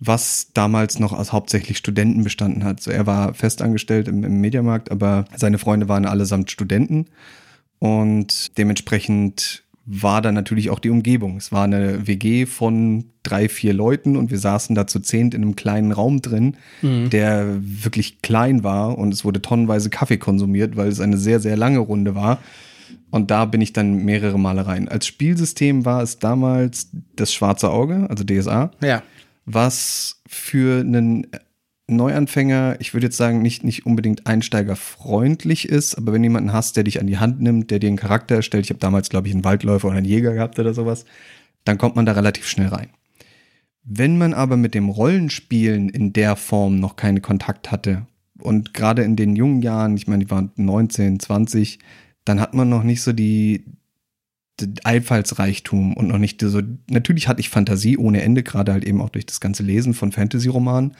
was 0.00 0.48
damals 0.54 0.98
noch 0.98 1.12
aus 1.12 1.32
hauptsächlich 1.32 1.76
Studenten 1.76 2.24
bestanden 2.24 2.64
hat. 2.64 2.80
So, 2.80 2.90
er 2.90 3.06
war 3.06 3.34
festangestellt 3.34 4.08
im, 4.08 4.24
im 4.24 4.40
Mediamarkt, 4.40 4.90
aber 4.90 5.26
seine 5.36 5.58
Freunde 5.58 5.88
waren 5.88 6.06
allesamt 6.06 6.50
Studenten 6.50 7.06
und 7.78 8.56
dementsprechend 8.58 9.62
war 9.92 10.22
da 10.22 10.30
natürlich 10.30 10.70
auch 10.70 10.78
die 10.78 10.90
Umgebung. 10.90 11.36
Es 11.36 11.52
war 11.52 11.64
eine 11.64 12.06
WG 12.06 12.46
von 12.46 13.06
drei, 13.22 13.48
vier 13.48 13.74
Leuten 13.74 14.16
und 14.16 14.30
wir 14.30 14.38
saßen 14.38 14.74
da 14.74 14.86
zu 14.86 15.00
zehnt 15.00 15.34
in 15.34 15.42
einem 15.42 15.56
kleinen 15.56 15.92
Raum 15.92 16.22
drin, 16.22 16.56
der 16.82 17.58
wirklich 17.60 18.22
klein 18.22 18.62
war 18.62 18.96
und 18.96 19.12
es 19.12 19.24
wurde 19.24 19.42
tonnenweise 19.42 19.90
Kaffee 19.90 20.18
konsumiert, 20.18 20.76
weil 20.76 20.88
es 20.88 21.00
eine 21.00 21.18
sehr, 21.18 21.40
sehr 21.40 21.56
lange 21.56 21.80
Runde 21.80 22.14
war. 22.14 22.38
Und 23.10 23.30
da 23.30 23.44
bin 23.44 23.60
ich 23.60 23.72
dann 23.72 24.04
mehrere 24.04 24.38
Male 24.38 24.66
rein. 24.66 24.88
Als 24.88 25.06
Spielsystem 25.06 25.84
war 25.84 26.02
es 26.02 26.18
damals 26.18 26.90
das 27.16 27.32
Schwarze 27.34 27.70
Auge, 27.70 28.06
also 28.08 28.24
DSA, 28.24 28.70
Ja. 28.82 29.02
Was 29.54 30.22
für 30.26 30.80
einen 30.80 31.26
Neuanfänger, 31.90 32.76
ich 32.78 32.94
würde 32.94 33.06
jetzt 33.06 33.16
sagen, 33.16 33.42
nicht, 33.42 33.64
nicht 33.64 33.84
unbedingt 33.84 34.26
einsteigerfreundlich 34.26 35.68
ist, 35.68 35.96
aber 35.96 36.12
wenn 36.12 36.22
jemanden 36.22 36.52
hast, 36.52 36.76
der 36.76 36.84
dich 36.84 37.00
an 37.00 37.06
die 37.06 37.18
Hand 37.18 37.40
nimmt, 37.40 37.70
der 37.70 37.80
dir 37.80 37.88
einen 37.88 37.96
Charakter 37.96 38.36
erstellt, 38.36 38.64
ich 38.64 38.70
habe 38.70 38.80
damals, 38.80 39.08
glaube 39.08 39.28
ich, 39.28 39.34
einen 39.34 39.44
Waldläufer 39.44 39.88
oder 39.88 39.96
einen 39.96 40.06
Jäger 40.06 40.32
gehabt 40.32 40.58
oder 40.58 40.72
sowas, 40.72 41.04
dann 41.64 41.78
kommt 41.78 41.96
man 41.96 42.06
da 42.06 42.12
relativ 42.12 42.46
schnell 42.46 42.68
rein. 42.68 42.90
Wenn 43.82 44.18
man 44.18 44.34
aber 44.34 44.56
mit 44.56 44.74
dem 44.74 44.88
Rollenspielen 44.88 45.88
in 45.88 46.12
der 46.12 46.36
Form 46.36 46.78
noch 46.78 46.96
keinen 46.96 47.22
Kontakt 47.22 47.72
hatte 47.72 48.06
und 48.40 48.72
gerade 48.72 49.02
in 49.02 49.16
den 49.16 49.34
jungen 49.36 49.62
Jahren, 49.62 49.96
ich 49.96 50.06
meine, 50.06 50.24
die 50.24 50.30
waren 50.30 50.52
19, 50.56 51.18
20, 51.18 51.78
dann 52.24 52.40
hat 52.40 52.54
man 52.54 52.68
noch 52.68 52.84
nicht 52.84 53.02
so 53.02 53.12
die, 53.12 53.64
die 53.66 53.79
Einfallsreichtum 54.84 55.94
und 55.94 56.08
noch 56.08 56.18
nicht 56.18 56.40
so, 56.40 56.60
natürlich 56.88 57.28
hatte 57.28 57.40
ich 57.40 57.48
Fantasie 57.48 57.96
ohne 57.98 58.22
Ende, 58.22 58.42
gerade 58.42 58.72
halt 58.72 58.84
eben 58.84 59.00
auch 59.00 59.10
durch 59.10 59.26
das 59.26 59.40
ganze 59.40 59.62
Lesen 59.62 59.94
von 59.94 60.12
Fantasy-Romanen, 60.12 60.92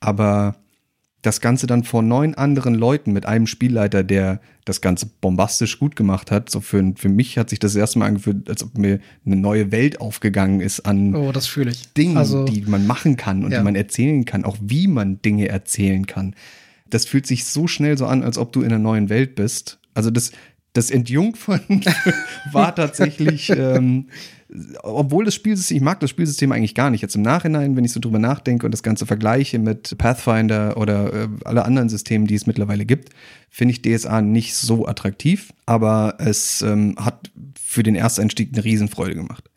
aber 0.00 0.56
das 1.22 1.40
Ganze 1.40 1.68
dann 1.68 1.84
vor 1.84 2.02
neun 2.02 2.34
anderen 2.34 2.74
Leuten 2.74 3.12
mit 3.12 3.26
einem 3.26 3.46
Spielleiter, 3.46 4.02
der 4.02 4.40
das 4.64 4.80
Ganze 4.80 5.06
bombastisch 5.20 5.78
gut 5.78 5.94
gemacht 5.94 6.32
hat. 6.32 6.50
So 6.50 6.60
für, 6.60 6.94
für 6.96 7.08
mich 7.08 7.38
hat 7.38 7.48
sich 7.48 7.60
das 7.60 7.76
erste 7.76 8.00
Mal 8.00 8.06
angefühlt, 8.06 8.50
als 8.50 8.64
ob 8.64 8.76
mir 8.76 8.98
eine 9.24 9.36
neue 9.36 9.70
Welt 9.70 10.00
aufgegangen 10.00 10.60
ist 10.60 10.80
an 10.80 11.14
Oh, 11.14 11.30
das. 11.30 11.48
Dingen, 11.96 12.16
Also, 12.16 12.44
die 12.44 12.62
man 12.62 12.88
machen 12.88 13.16
kann 13.16 13.44
und 13.44 13.52
Ja. 13.52 13.58
die 13.58 13.64
man 13.64 13.76
erzählen 13.76 14.24
kann, 14.24 14.44
auch 14.44 14.56
wie 14.60 14.88
man 14.88 15.22
Dinge 15.22 15.48
erzählen 15.48 16.06
kann. 16.06 16.34
Das 16.90 17.06
fühlt 17.06 17.28
sich 17.28 17.44
so 17.44 17.68
schnell 17.68 17.96
so 17.96 18.06
an, 18.06 18.24
als 18.24 18.36
ob 18.36 18.52
du 18.52 18.60
in 18.62 18.66
einer 18.72 18.80
neuen 18.80 19.08
Welt 19.08 19.36
bist. 19.36 19.78
Also 19.94 20.10
das, 20.10 20.32
das 20.72 20.90
Entjungfern 20.90 21.82
war 22.52 22.74
tatsächlich, 22.74 23.50
ähm, 23.50 24.08
obwohl 24.82 25.24
das 25.24 25.34
Spielsystem, 25.34 25.76
ich 25.76 25.82
mag 25.82 26.00
das 26.00 26.10
Spielsystem 26.10 26.52
eigentlich 26.52 26.74
gar 26.74 26.90
nicht. 26.90 27.02
Jetzt 27.02 27.14
im 27.14 27.22
Nachhinein, 27.22 27.76
wenn 27.76 27.84
ich 27.84 27.92
so 27.92 28.00
drüber 28.00 28.18
nachdenke 28.18 28.66
und 28.66 28.72
das 28.72 28.82
Ganze 28.82 29.06
vergleiche 29.06 29.58
mit 29.58 29.96
Pathfinder 29.98 30.76
oder 30.76 31.12
äh, 31.12 31.28
alle 31.44 31.64
anderen 31.64 31.88
Systemen, 31.88 32.26
die 32.26 32.34
es 32.34 32.46
mittlerweile 32.46 32.84
gibt, 32.84 33.10
finde 33.50 33.72
ich 33.72 33.82
DSA 33.82 34.22
nicht 34.22 34.54
so 34.54 34.86
attraktiv, 34.86 35.52
aber 35.66 36.16
es 36.18 36.62
ähm, 36.62 36.96
hat 36.98 37.30
für 37.60 37.82
den 37.82 37.94
Ersteinstieg 37.94 38.50
eine 38.52 38.64
Riesenfreude 38.64 39.14
gemacht. 39.14 39.50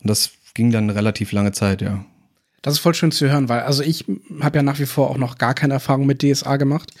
Und 0.00 0.10
das 0.10 0.30
ging 0.54 0.70
dann 0.70 0.90
relativ 0.90 1.32
lange 1.32 1.52
Zeit, 1.52 1.82
ja. 1.82 2.04
Das 2.62 2.74
ist 2.74 2.80
voll 2.80 2.94
schön 2.94 3.10
zu 3.10 3.28
hören, 3.28 3.48
weil 3.48 3.60
also 3.60 3.82
ich 3.82 4.06
habe 4.40 4.56
ja 4.56 4.62
nach 4.62 4.78
wie 4.78 4.86
vor 4.86 5.10
auch 5.10 5.18
noch 5.18 5.36
gar 5.36 5.52
keine 5.52 5.74
Erfahrung 5.74 6.06
mit 6.06 6.22
DSA 6.22 6.56
gemacht. 6.56 6.92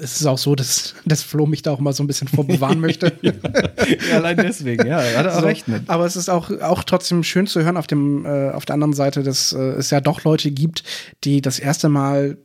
Es 0.00 0.20
ist 0.20 0.26
auch 0.26 0.38
so, 0.38 0.54
dass, 0.54 0.94
dass 1.06 1.22
Flo 1.22 1.46
mich 1.46 1.62
da 1.62 1.72
auch 1.72 1.80
mal 1.80 1.92
so 1.92 2.02
ein 2.02 2.06
bisschen 2.06 2.28
vorbewahren 2.28 2.80
möchte. 2.80 3.12
ja, 3.22 3.32
allein 4.14 4.36
deswegen, 4.36 4.86
ja, 4.86 4.98
hat 4.98 5.26
er 5.26 5.34
So, 5.40 5.46
recht 5.46 5.66
mit. 5.68 5.88
Aber 5.88 6.04
es 6.06 6.14
ist 6.16 6.28
auch, 6.28 6.50
auch 6.60 6.84
trotzdem 6.84 7.24
schön 7.24 7.46
zu 7.46 7.62
hören 7.62 7.76
auf, 7.76 7.86
dem, 7.86 8.24
äh, 8.24 8.50
auf 8.50 8.64
der 8.64 8.74
anderen 8.74 8.92
Seite, 8.92 9.22
dass 9.22 9.52
äh, 9.52 9.58
es 9.58 9.90
ja 9.90 10.00
doch 10.00 10.24
Leute 10.24 10.50
gibt, 10.50 10.84
die 11.24 11.40
das 11.40 11.58
erste 11.58 11.88
Mal 11.88 12.38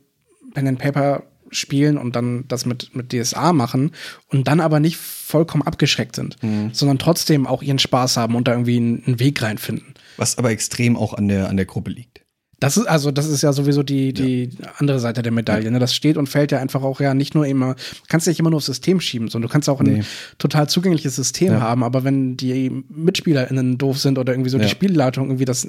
Pen 0.54 0.68
and 0.68 0.78
Paper 0.78 1.22
spielen 1.50 1.98
und 1.98 2.16
dann 2.16 2.44
das 2.48 2.66
mit, 2.66 2.96
mit 2.96 3.12
DSA 3.12 3.52
machen 3.52 3.92
und 4.28 4.48
dann 4.48 4.60
aber 4.60 4.80
nicht 4.80 4.96
vollkommen 4.96 5.62
abgeschreckt 5.62 6.16
sind, 6.16 6.42
Mhm. 6.42 6.70
sondern 6.72 6.98
trotzdem 6.98 7.46
auch 7.46 7.62
ihren 7.62 7.78
Spaß 7.78 8.16
haben 8.16 8.34
und 8.34 8.48
da 8.48 8.52
irgendwie 8.52 8.76
einen, 8.78 9.04
einen 9.06 9.20
Weg 9.20 9.40
reinfinden. 9.42 9.94
Was 10.16 10.38
aber 10.38 10.50
extrem 10.50 10.96
auch 10.96 11.12
an 11.14 11.28
der, 11.28 11.48
an 11.48 11.56
der 11.56 11.66
Gruppe 11.66 11.90
liegt. 11.90 12.13
Das 12.60 12.76
ist 12.76 12.86
also, 12.86 13.10
das 13.10 13.26
ist 13.26 13.42
ja 13.42 13.52
sowieso 13.52 13.82
die, 13.82 14.12
die 14.12 14.50
andere 14.78 14.98
Seite 15.00 15.22
der 15.22 15.32
Medaille. 15.32 15.70
Ne? 15.70 15.78
Das 15.78 15.94
steht 15.94 16.16
und 16.16 16.28
fällt 16.28 16.52
ja 16.52 16.58
einfach 16.60 16.82
auch 16.82 17.00
ja 17.00 17.12
nicht 17.14 17.34
nur 17.34 17.46
immer, 17.46 17.74
kannst 18.08 18.26
nicht 18.26 18.38
immer 18.40 18.50
nur 18.50 18.58
aufs 18.58 18.66
System 18.66 19.00
schieben, 19.00 19.28
sondern 19.28 19.48
du 19.48 19.52
kannst 19.52 19.68
auch 19.68 19.80
ein 19.80 19.86
Nee. 19.86 20.02
total 20.38 20.68
zugängliches 20.68 21.16
System 21.16 21.52
Ja. 21.54 21.60
haben, 21.60 21.82
aber 21.82 22.04
wenn 22.04 22.36
die 22.36 22.70
MitspielerInnen 22.88 23.76
doof 23.78 23.98
sind 23.98 24.18
oder 24.18 24.32
irgendwie 24.32 24.50
so 24.50 24.58
Ja. 24.58 24.64
die 24.64 24.70
Spielleitung 24.70 25.26
irgendwie 25.26 25.44
das 25.44 25.68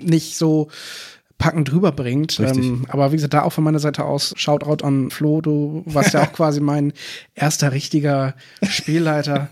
nicht 0.00 0.36
so 0.36 0.68
packend 1.36 1.72
rüberbringt. 1.72 2.38
Ähm, 2.38 2.84
aber 2.90 3.12
wie 3.12 3.16
gesagt, 3.16 3.32
da 3.32 3.42
auch 3.42 3.52
von 3.52 3.64
meiner 3.64 3.78
Seite 3.78 4.04
aus, 4.04 4.34
Shoutout 4.36 4.84
an 4.84 5.10
Flo, 5.10 5.40
du 5.40 5.82
warst 5.86 6.12
ja 6.12 6.22
auch 6.22 6.32
quasi 6.34 6.60
mein 6.60 6.92
erster 7.34 7.72
richtiger 7.72 8.34
Spielleiter 8.62 9.48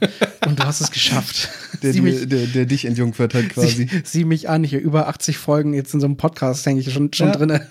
und 0.49 0.59
du 0.59 0.65
hast 0.65 0.81
es 0.81 0.91
geschafft. 0.91 1.49
Der, 1.83 1.95
mich, 2.03 2.27
der, 2.29 2.47
der, 2.47 2.67
dich 2.67 2.87
entjungfert 2.87 3.35
hat 3.35 3.51
quasi. 3.51 3.87
sieh, 3.89 4.03
sieh 4.05 4.25
mich 4.25 4.49
an, 4.49 4.65
hier 4.65 4.81
über 4.81 5.07
80 5.07 5.39
Folgen 5.39 5.75
jetzt 5.75 5.95
in 5.95 6.01
so 6.01 6.07
einem 6.07 6.17
Podcast, 6.17 6.67
denke 6.67 6.81
ich, 6.81 6.93
schon, 6.93 7.13
schon 7.13 7.29
Ja. 7.29 7.33
drinne. 7.37 7.69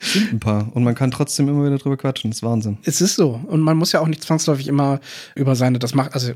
Sind 0.00 0.32
ein 0.34 0.40
paar. 0.40 0.70
Und 0.74 0.84
man 0.84 0.94
kann 0.94 1.10
trotzdem 1.10 1.48
immer 1.48 1.64
wieder 1.64 1.78
drüber 1.78 1.96
quatschen. 1.96 2.30
Das 2.30 2.38
ist 2.38 2.42
Wahnsinn. 2.42 2.78
Es 2.84 3.00
ist 3.00 3.14
so. 3.16 3.40
Und 3.46 3.60
man 3.60 3.76
muss 3.78 3.92
ja 3.92 4.00
auch 4.00 4.06
nicht 4.08 4.22
zwangsläufig 4.22 4.68
immer 4.68 5.00
über 5.34 5.56
seine, 5.56 5.78
das 5.78 5.94
macht, 5.94 6.12
also, 6.12 6.32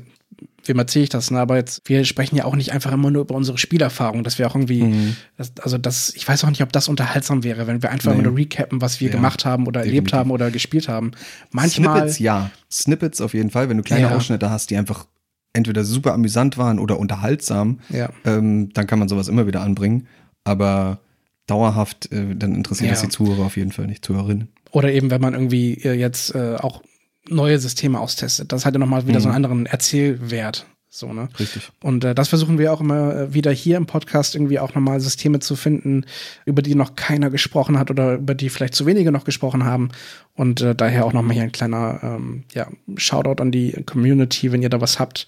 wem 0.65 0.79
erzähle 0.79 1.03
ich 1.03 1.09
das, 1.09 1.29
ne? 1.29 1.39
Aber 1.39 1.57
jetzt, 1.57 1.81
wir 1.85 2.03
sprechen 2.05 2.35
ja 2.37 2.45
auch 2.45 2.55
nicht 2.55 2.71
einfach 2.71 2.91
immer 2.91 3.11
nur 3.11 3.21
über 3.21 3.35
unsere 3.35 3.57
Spielerfahrung, 3.59 4.23
dass 4.23 4.39
wir 4.39 4.47
auch 4.47 4.55
irgendwie, 4.55 4.83
Mhm. 4.83 5.15
das, 5.37 5.51
also 5.61 5.77
das, 5.77 6.11
ich 6.15 6.27
weiß 6.27 6.43
auch 6.43 6.49
nicht, 6.49 6.63
ob 6.63 6.71
das 6.71 6.87
unterhaltsam 6.87 7.43
wäre, 7.43 7.67
wenn 7.67 7.83
wir 7.83 7.91
einfach 7.91 8.15
Nee. 8.15 8.23
nur 8.23 8.35
recappen, 8.35 8.81
was 8.81 8.99
wir 8.99 9.09
Ja, 9.09 9.15
gemacht 9.15 9.45
haben 9.45 9.67
oder 9.67 9.81
erlebt 9.81 10.07
definitiv. 10.07 10.17
haben 10.17 10.31
oder 10.31 10.49
gespielt 10.49 10.87
haben. 10.87 11.11
Manchmal. 11.51 11.97
Snippets, 11.99 12.19
ja. 12.19 12.49
Snippets 12.71 13.21
auf 13.21 13.33
jeden 13.35 13.51
Fall, 13.51 13.69
wenn 13.69 13.77
du 13.77 13.83
kleine 13.83 14.03
Ja. 14.03 14.15
Ausschnitte 14.15 14.49
hast, 14.49 14.69
die 14.71 14.77
einfach 14.77 15.05
entweder 15.53 15.83
super 15.83 16.13
amüsant 16.13 16.57
waren 16.57 16.79
oder 16.79 16.99
unterhaltsam, 16.99 17.79
Ja. 17.89 18.09
ähm, 18.25 18.71
dann 18.73 18.87
kann 18.87 18.99
man 18.99 19.07
sowas 19.07 19.27
immer 19.27 19.47
wieder 19.47 19.61
anbringen. 19.61 20.07
Aber 20.43 20.99
dauerhaft, 21.47 22.11
äh, 22.11 22.35
dann 22.35 22.55
interessiert 22.55 22.87
Ja. 22.87 22.93
das 22.93 23.01
die 23.01 23.09
Zuhörer 23.09 23.45
auf 23.45 23.55
jeden 23.57 23.71
Fall 23.71 23.85
nicht, 23.87 24.03
Zuhörerinnen. 24.03 24.49
Oder 24.71 24.91
eben, 24.91 25.11
wenn 25.11 25.21
man 25.21 25.33
irgendwie 25.33 25.73
äh, 25.83 25.93
jetzt 25.93 26.33
äh, 26.35 26.55
auch 26.55 26.81
neue 27.29 27.59
Systeme 27.59 27.99
austestet. 27.99 28.51
Das 28.51 28.65
hat 28.65 28.73
ja 28.73 28.79
nochmal 28.79 29.07
wieder 29.07 29.21
so 29.21 29.29
einen 29.29 29.35
anderen 29.35 29.65
Erzählwert. 29.65 30.65
So, 30.95 31.11
ne? 31.11 31.27
Richtig. 31.39 31.71
Und 31.81 32.03
äh, 32.03 32.13
das 32.13 32.27
versuchen 32.29 32.59
wir 32.59 32.71
auch 32.71 32.79
immer 32.79 33.15
äh, 33.15 33.33
wieder 33.33 33.49
hier 33.49 33.77
im 33.77 33.87
Podcast 33.87 34.35
irgendwie 34.35 34.59
auch 34.59 34.75
nochmal 34.75 34.99
Systeme 34.99 35.39
zu 35.39 35.55
finden, 35.55 36.05
über 36.45 36.61
die 36.61 36.75
noch 36.75 36.93
keiner 36.93 37.31
gesprochen 37.31 37.79
hat 37.79 37.89
oder 37.89 38.13
über 38.13 38.35
die 38.35 38.49
vielleicht 38.49 38.75
zu 38.75 38.85
wenige 38.85 39.11
noch 39.11 39.23
gesprochen 39.23 39.65
haben. 39.65 39.89
Und 40.35 40.61
äh, 40.61 40.75
daher 40.75 41.05
auch 41.05 41.13
nochmal 41.13 41.33
hier 41.33 41.41
ein 41.41 41.51
kleiner 41.51 41.99
ähm, 42.03 42.43
ja, 42.53 42.67
Shoutout 42.95 43.41
an 43.41 43.51
die 43.51 43.71
Community, 43.87 44.51
wenn 44.51 44.61
ihr 44.61 44.69
da 44.69 44.81
was 44.81 44.99
habt, 44.99 45.25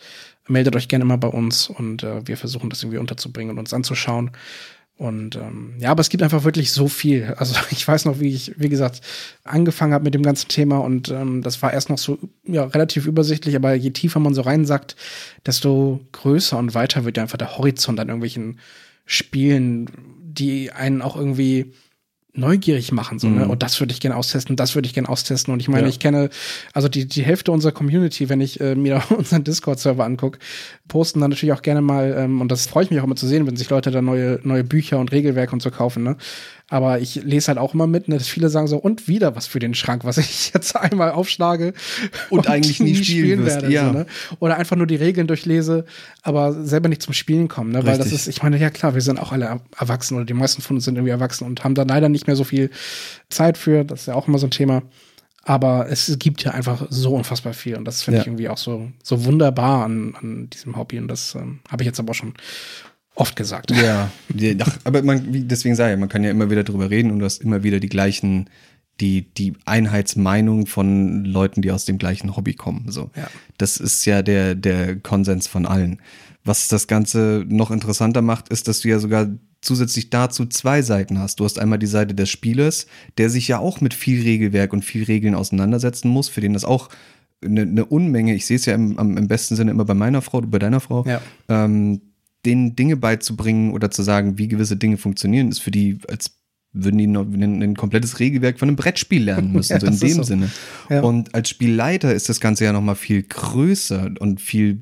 meldet 0.47 0.75
euch 0.75 0.87
gerne 0.87 1.03
mal 1.03 1.17
bei 1.17 1.29
uns 1.29 1.67
und 1.67 2.03
äh, 2.03 2.27
wir 2.27 2.37
versuchen 2.37 2.69
das 2.69 2.83
irgendwie 2.83 2.99
unterzubringen 2.99 3.49
und 3.49 3.57
uns 3.57 3.73
anzuschauen. 3.73 4.29
Und 4.97 5.35
ähm, 5.35 5.73
ja, 5.77 5.91
aber 5.91 5.99
es 5.99 6.09
gibt 6.09 6.23
einfach 6.23 6.45
wirklich 6.45 6.71
so 6.71 6.87
viel. 6.87 7.35
Also 7.37 7.55
ich 7.71 7.85
weiß 7.85 8.05
noch, 8.05 8.19
wie 8.19 8.33
ich, 8.33 8.53
wie 8.57 8.69
gesagt, 8.69 9.01
angefangen 9.43 9.93
habe 9.93 10.05
mit 10.05 10.13
dem 10.13 10.23
ganzen 10.23 10.47
Thema 10.47 10.77
und 10.77 11.09
ähm, 11.09 11.41
das 11.41 11.61
war 11.61 11.73
erst 11.73 11.89
noch 11.89 11.97
so 11.97 12.17
ja, 12.45 12.63
relativ 12.63 13.05
übersichtlich, 13.05 13.55
aber 13.55 13.73
je 13.73 13.91
tiefer 13.91 14.19
man 14.19 14.33
so 14.33 14.41
reinsackt, 14.41 14.95
desto 15.45 15.99
größer 16.13 16.57
und 16.57 16.73
weiter 16.75 17.03
wird 17.03 17.17
ja 17.17 17.23
einfach 17.23 17.37
der 17.37 17.57
Horizont 17.57 17.99
an 17.99 18.07
irgendwelchen 18.07 18.59
Spielen, 19.05 19.91
die 20.23 20.71
einen 20.71 21.01
auch 21.01 21.17
irgendwie 21.17 21.73
neugierig 22.35 22.91
machen, 22.91 23.17
so, 23.19 23.27
ne? 23.27 23.47
Und 23.47 23.63
das 23.63 23.79
würde 23.79 23.93
ich 23.93 23.99
gerne 24.01 24.15
austesten, 24.15 24.55
das 24.55 24.75
würde 24.75 24.87
ich 24.87 24.93
gerne 24.93 25.09
austesten. 25.09 25.53
Und 25.53 25.59
ich 25.61 25.67
meine, 25.67 25.83
Ja. 25.83 25.89
ich 25.89 25.99
kenne, 25.99 26.29
also 26.73 26.87
die, 26.89 27.05
die 27.07 27.23
Hälfte 27.23 27.51
unserer 27.51 27.71
Community, 27.71 28.29
wenn 28.29 28.41
ich 28.41 28.59
äh, 28.59 28.75
mir 28.75 29.01
unseren 29.17 29.43
Discord-Server 29.43 30.03
angucke, 30.03 30.39
posten 30.87 31.21
dann 31.21 31.29
natürlich 31.31 31.53
auch 31.53 31.61
gerne 31.61 31.81
mal, 31.81 32.13
ähm, 32.17 32.41
und 32.41 32.51
das 32.51 32.67
freue 32.67 32.83
ich 32.83 32.91
mich 32.91 32.99
auch 32.99 33.05
immer 33.05 33.15
zu 33.15 33.27
sehen, 33.27 33.47
wenn 33.47 33.55
sich 33.55 33.69
Leute 33.69 33.91
da 33.91 34.01
neue, 34.01 34.39
neue 34.43 34.63
Bücher 34.63 34.99
und 34.99 35.11
Regelwerke 35.11 35.53
und 35.53 35.61
so 35.61 35.71
kaufen, 35.71 36.03
ne? 36.03 36.17
Aber 36.67 36.99
ich 36.99 37.15
lese 37.15 37.49
halt 37.49 37.59
auch 37.59 37.75
immer 37.75 37.85
mit, 37.85 38.07
ne, 38.07 38.17
dass 38.17 38.27
viele 38.27 38.49
sagen 38.49 38.65
so, 38.67 38.77
und 38.77 39.07
wieder 39.07 39.35
was 39.35 39.45
für 39.45 39.59
den 39.59 39.75
Schrank, 39.75 40.03
was 40.03 40.17
ich 40.17 40.51
jetzt 40.53 40.75
einmal 40.75 41.11
aufschlage 41.11 41.73
Und 42.31 42.49
eigentlich 42.49 42.79
nie 42.79 42.95
spielen 42.95 43.45
wirst, 43.45 43.61
ja. 43.69 43.85
so, 43.87 43.91
ne? 43.93 44.05
Oder 44.39 44.57
einfach 44.57 44.75
nur 44.75 44.87
die 44.87 44.95
Regeln 44.95 45.27
durchlese, 45.27 45.85
aber 46.23 46.53
selber 46.65 46.89
nicht 46.89 47.03
zum 47.03 47.13
Spielen 47.13 47.47
kommen, 47.47 47.71
ne? 47.71 47.85
Weil 47.85 47.97
das 47.99 48.11
ist, 48.11 48.27
ich 48.27 48.41
meine, 48.41 48.57
ja 48.57 48.71
klar, 48.71 48.95
wir 48.95 49.01
sind 49.01 49.19
auch 49.19 49.31
alle 49.31 49.61
erwachsen 49.77 50.15
oder 50.15 50.25
die 50.25 50.33
meisten 50.33 50.61
von 50.63 50.77
uns 50.77 50.85
sind 50.85 50.95
irgendwie 50.95 51.11
erwachsen 51.11 51.45
und 51.45 51.63
haben 51.63 51.75
da 51.75 51.83
leider 51.83 52.09
nicht 52.09 52.25
mehr 52.25 52.35
so 52.35 52.43
viel 52.43 52.71
Zeit 53.29 53.57
für. 53.59 53.83
Das 53.85 54.01
ist 54.01 54.05
ja 54.07 54.15
auch 54.15 54.27
immer 54.27 54.39
so 54.39 54.47
ein 54.47 54.51
Thema. 54.51 54.81
Aber 55.47 55.87
es 55.91 56.17
gibt 56.17 56.43
ja 56.43 56.51
einfach 56.51 56.87
so 56.89 57.13
unfassbar 57.13 57.53
viel 57.53 57.75
und 57.75 57.85
das 57.85 58.01
finde 58.01 58.17
Ja. 58.17 58.21
ich 58.23 58.27
irgendwie 58.27 58.49
auch 58.49 58.57
so, 58.57 58.89
so 59.03 59.25
wunderbar 59.25 59.85
an, 59.85 60.15
an 60.19 60.49
diesem 60.49 60.75
Hobby 60.75 60.97
und 60.97 61.07
das 61.07 61.35
ähm, 61.35 61.59
habe 61.69 61.83
ich 61.83 61.85
jetzt 61.85 61.99
aber 61.99 62.09
auch 62.11 62.15
schon 62.15 62.33
oft 63.15 63.35
gesagt. 63.35 63.71
Ja, 63.71 64.11
ach, 64.61 64.77
aber 64.83 65.01
man, 65.01 65.33
wie, 65.33 65.41
deswegen 65.41 65.75
sage 65.75 65.93
ich, 65.93 65.99
man 65.99 66.09
kann 66.09 66.23
ja 66.23 66.31
immer 66.31 66.49
wieder 66.49 66.63
drüber 66.63 66.89
reden 66.89 67.11
und 67.11 67.19
du 67.19 67.25
hast 67.25 67.41
immer 67.41 67.63
wieder 67.63 67.79
die 67.79 67.89
gleichen, 67.89 68.49
die, 69.01 69.33
die 69.33 69.53
Einheitsmeinung 69.65 70.67
von 70.67 71.25
Leuten, 71.25 71.61
die 71.61 71.71
aus 71.71 71.85
dem 71.85 71.97
gleichen 71.97 72.35
Hobby 72.35 72.53
kommen. 72.53 72.85
So. 72.89 73.11
Ja. 73.15 73.27
Das 73.57 73.77
ist 73.77 74.05
ja 74.05 74.21
der, 74.21 74.55
der 74.55 74.97
Konsens 74.97 75.47
von 75.47 75.65
allen. 75.65 76.01
Was 76.43 76.67
das 76.67 76.87
Ganze 76.87 77.43
noch 77.47 77.71
interessanter 77.71 78.21
macht, 78.21 78.49
ist, 78.49 78.67
dass 78.67 78.81
du 78.81 78.89
ja 78.89 78.99
sogar 78.99 79.27
zusätzlich 79.61 80.11
dazu 80.11 80.45
zwei 80.45 80.81
Seiten 80.83 81.17
hast. 81.17 81.39
Du 81.39 81.45
hast 81.45 81.57
einmal 81.57 81.79
die 81.79 81.87
Seite 81.87 82.13
des 82.13 82.29
Spielers, 82.29 82.85
der 83.17 83.29
sich 83.31 83.47
ja 83.47 83.57
auch 83.57 83.81
mit 83.81 83.93
viel 83.95 84.21
Regelwerk 84.21 84.71
und 84.71 84.85
viel 84.85 85.03
Regeln 85.05 85.33
auseinandersetzen 85.33 86.07
muss, 86.09 86.29
für 86.29 86.41
den 86.41 86.53
das 86.53 86.63
auch 86.63 86.89
eine, 87.43 87.61
eine 87.61 87.85
Unmenge, 87.85 88.35
ich 88.35 88.45
sehe 88.45 88.57
es 88.57 88.65
ja 88.65 88.75
im, 88.75 88.97
im 88.97 89.27
besten 89.27 89.55
Sinne 89.55 89.71
immer 89.71 89.85
bei 89.85 89.93
meiner 89.93 90.21
Frau, 90.21 90.41
bei 90.41 90.59
deiner 90.59 90.79
Frau, 90.79 91.03
Ja. 91.05 91.19
ähm, 91.49 92.01
denen 92.45 92.75
Dinge 92.75 92.95
beizubringen 92.97 93.71
oder 93.73 93.91
zu 93.91 94.03
sagen, 94.03 94.37
wie 94.37 94.47
gewisse 94.47 94.77
Dinge 94.77 94.97
funktionieren, 94.97 95.49
ist 95.49 95.59
für 95.59 95.71
die, 95.71 95.99
als 96.07 96.37
würden 96.73 96.97
die 96.97 97.07
noch 97.07 97.25
ein, 97.25 97.61
ein 97.63 97.75
komplettes 97.75 98.19
Regelwerk 98.19 98.59
von 98.59 98.67
einem 98.67 98.75
Brettspiel 98.75 99.23
lernen 99.23 99.51
müssen, 99.53 99.73
Ja, 99.73 99.79
so 99.79 99.87
in 99.87 99.97
dem 99.99 100.13
so. 100.17 100.23
Sinne. 100.23 100.51
Ja. 100.89 101.01
Und 101.01 101.33
als 101.33 101.49
Spielleiter 101.49 102.13
ist 102.13 102.27
das 102.29 102.39
Ganze 102.39 102.65
ja 102.65 102.73
noch 102.73 102.81
mal 102.81 102.95
viel 102.95 103.23
größer 103.23 104.11
und 104.19 104.41
viel 104.41 104.81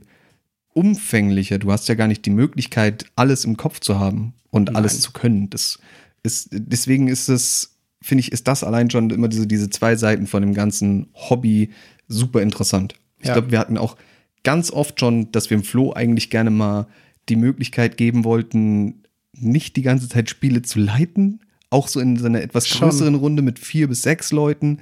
umfänglicher. 0.74 1.60
Du 1.60 1.72
hast 1.72 1.88
ja 1.88 1.96
gar 1.96 2.08
nicht 2.08 2.26
die 2.26 2.32
Möglichkeit, 2.32 3.06
alles 3.16 3.46
im 3.46 3.58
Kopf 3.58 3.80
zu 3.80 4.00
haben 4.00 4.34
und 4.50 4.66
Nein. 4.68 4.76
alles 4.78 5.02
zu 5.02 5.12
können. 5.12 5.50
Das 5.50 5.80
ist, 6.24 6.50
deswegen 6.52 7.08
ist 7.08 7.30
es, 7.30 7.78
finde 8.02 8.22
ich, 8.22 8.32
ist 8.32 8.48
das 8.48 8.64
allein 8.64 8.90
schon 8.90 9.10
immer 9.10 9.28
diese, 9.28 9.46
diese 9.48 9.70
zwei 9.70 9.96
Seiten 9.96 10.26
von 10.28 10.42
dem 10.42 10.54
ganzen 10.54 11.08
Hobby 11.14 11.70
super 12.08 12.42
interessant. 12.42 12.96
Ich 13.20 13.28
Ja. 13.28 13.34
glaube, 13.34 13.52
wir 13.52 13.60
hatten 13.60 13.78
auch 13.78 13.96
ganz 14.44 14.72
oft 14.72 15.00
schon, 15.00 15.32
dass 15.32 15.50
wir 15.50 15.58
im 15.58 15.64
Flo 15.64 15.94
eigentlich 15.94 16.30
gerne 16.30 16.50
mal 16.50 16.88
die 17.30 17.36
Möglichkeit 17.36 17.98
geben 17.98 18.24
wollten, 18.24 19.04
nicht 19.34 19.76
die 19.76 19.82
ganze 19.82 20.10
Zeit 20.10 20.30
Spiele 20.30 20.62
zu 20.62 20.80
leiten, 20.80 21.42
auch 21.70 21.88
so 21.88 22.00
in 22.00 22.18
so 22.18 22.26
einer 22.26 22.42
etwas 22.42 22.68
Schon. 22.68 22.90
größeren 22.90 23.16
Runde 23.16 23.42
mit 23.42 23.60
vier 23.60 23.88
bis 23.88 24.04
sechs 24.04 24.32
Leuten. 24.32 24.80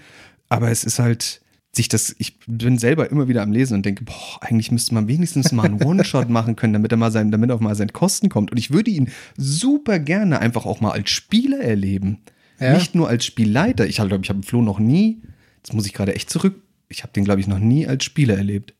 Aber 0.49 0.69
es 0.69 0.83
ist 0.83 0.99
halt 0.99 1.41
sich 1.73 1.87
das, 1.87 2.13
ich 2.19 2.37
bin 2.47 2.77
selber 2.77 3.09
immer 3.09 3.29
wieder 3.29 3.41
am 3.41 3.53
Lesen 3.53 3.75
und 3.75 3.85
denke, 3.85 4.03
boah, 4.03 4.39
eigentlich 4.41 4.71
müsste 4.71 4.93
man 4.93 5.07
wenigstens 5.07 5.53
mal 5.53 5.63
einen 5.63 5.81
One-Shot 5.81 6.29
machen 6.29 6.57
können, 6.57 6.73
damit 6.73 6.91
er 6.91 6.97
mal 6.97 7.11
sein, 7.11 7.31
damit 7.31 7.49
er 7.49 7.55
auch 7.55 7.61
mal 7.61 7.75
seinen 7.75 7.93
Kosten 7.93 8.27
kommt. 8.27 8.51
Und 8.51 8.57
ich 8.57 8.71
würde 8.71 8.91
ihn 8.91 9.09
super 9.37 9.99
gerne 9.99 10.39
einfach 10.39 10.65
auch 10.65 10.81
mal 10.81 10.91
als 10.91 11.09
Spieler 11.09 11.61
erleben. 11.61 12.19
Ja. 12.59 12.73
Nicht 12.73 12.93
nur 12.93 13.07
als 13.07 13.25
Spielleiter. 13.25 13.87
Ich 13.87 13.95
glaube, 13.95 14.19
ich 14.21 14.29
habe 14.29 14.43
Flo 14.43 14.61
noch 14.61 14.79
nie, 14.79 15.21
jetzt 15.57 15.73
muss 15.73 15.85
ich 15.85 15.93
gerade 15.93 16.13
echt 16.13 16.29
zurück, 16.29 16.61
ich 16.89 17.03
habe 17.03 17.13
den, 17.13 17.23
glaube 17.23 17.39
ich, 17.39 17.47
noch 17.47 17.59
nie 17.59 17.87
als 17.87 18.03
Spieler 18.03 18.35
erlebt. 18.35 18.73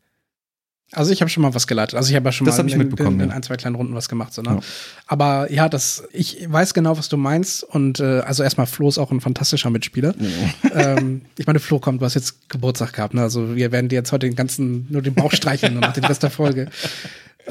Also 0.94 1.12
ich 1.12 1.22
habe 1.22 1.30
schon 1.30 1.42
mal 1.42 1.54
was 1.54 1.68
geleitet. 1.68 1.96
Also 1.96 2.10
ich 2.10 2.16
habe 2.16 2.26
ja 2.26 2.32
schon 2.32 2.46
Das 2.46 2.58
mal 2.58 2.70
in, 2.70 2.78
mitbekommen, 2.78 3.20
in, 3.20 3.26
in 3.26 3.30
ja. 3.30 3.36
ein, 3.36 3.44
zwei 3.44 3.56
kleinen 3.56 3.76
Runden 3.76 3.96
was 3.96 4.10
gemacht. 4.10 4.34
So, 4.34 4.42
ne? 4.42 4.50
Ja. 4.50 4.60
Aber 5.08 5.52
ja, 5.52 5.70
das, 5.70 6.04
ich 6.12 6.46
weiß 6.52 6.74
genau, 6.74 6.98
was 6.98 7.08
du 7.08 7.16
meinst. 7.16 7.64
Und 7.64 8.00
äh, 8.02 8.20
also 8.20 8.44
erstmal, 8.44 8.68
Flo 8.68 8.90
ist 8.90 8.98
auch 8.98 9.12
ein 9.12 9.22
fantastischer 9.22 9.70
Mitspieler. 9.70 10.14
ähm, 10.76 11.22
ich 11.38 11.48
meine, 11.48 11.60
Flo 11.60 11.80
kommt, 11.80 12.02
du 12.02 12.06
hast 12.06 12.16
jetzt 12.16 12.50
Geburtstag 12.50 12.94
gehabt. 12.94 13.14
Ne? 13.14 13.22
Also 13.22 13.56
wir 13.56 13.72
werden 13.72 13.88
dir 13.88 13.96
jetzt 13.96 14.12
heute 14.12 14.28
den 14.28 14.36
ganzen, 14.36 14.88
nur 14.90 15.02
den 15.02 15.14
Bauch 15.14 15.32
streicheln 15.32 15.76
und 15.76 15.82
nach 15.82 15.94
den 15.94 16.04
Rest 16.04 16.24
der 16.24 16.30
Folge. 16.30 16.68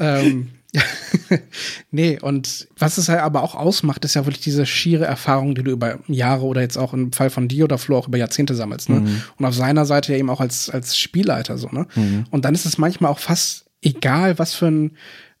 Ähm, 0.01 0.49
nee, 1.91 2.17
und 2.19 2.67
was 2.77 2.97
es 2.97 3.09
halt 3.09 3.19
aber 3.19 3.43
auch 3.43 3.55
ausmacht, 3.55 4.05
ist 4.05 4.15
ja 4.15 4.25
wirklich 4.25 4.43
diese 4.43 4.65
schiere 4.65 5.05
Erfahrung, 5.05 5.53
die 5.53 5.63
du 5.63 5.71
über 5.71 5.99
Jahre 6.07 6.45
oder 6.45 6.61
jetzt 6.61 6.77
auch 6.77 6.93
im 6.93 7.11
Fall 7.11 7.29
von 7.29 7.47
dir 7.47 7.65
oder 7.65 7.77
Flo 7.77 7.97
auch 7.97 8.07
über 8.07 8.17
Jahrzehnte 8.17 8.55
sammelst. 8.55 8.89
Ne? 8.89 9.21
Und 9.37 9.45
auf 9.45 9.55
seiner 9.55 9.85
Seite 9.85 10.13
ja 10.13 10.17
eben 10.17 10.29
auch 10.29 10.39
als, 10.39 10.69
als 10.69 10.97
Spielleiter 10.97 11.57
so, 11.57 11.69
ne? 11.71 11.87
Und 12.31 12.45
dann 12.45 12.55
ist 12.55 12.65
es 12.65 12.77
manchmal 12.77 13.11
auch 13.11 13.19
fast 13.19 13.65
egal, 13.81 14.39
was 14.39 14.53
für 14.53 14.67
ein, 14.67 14.91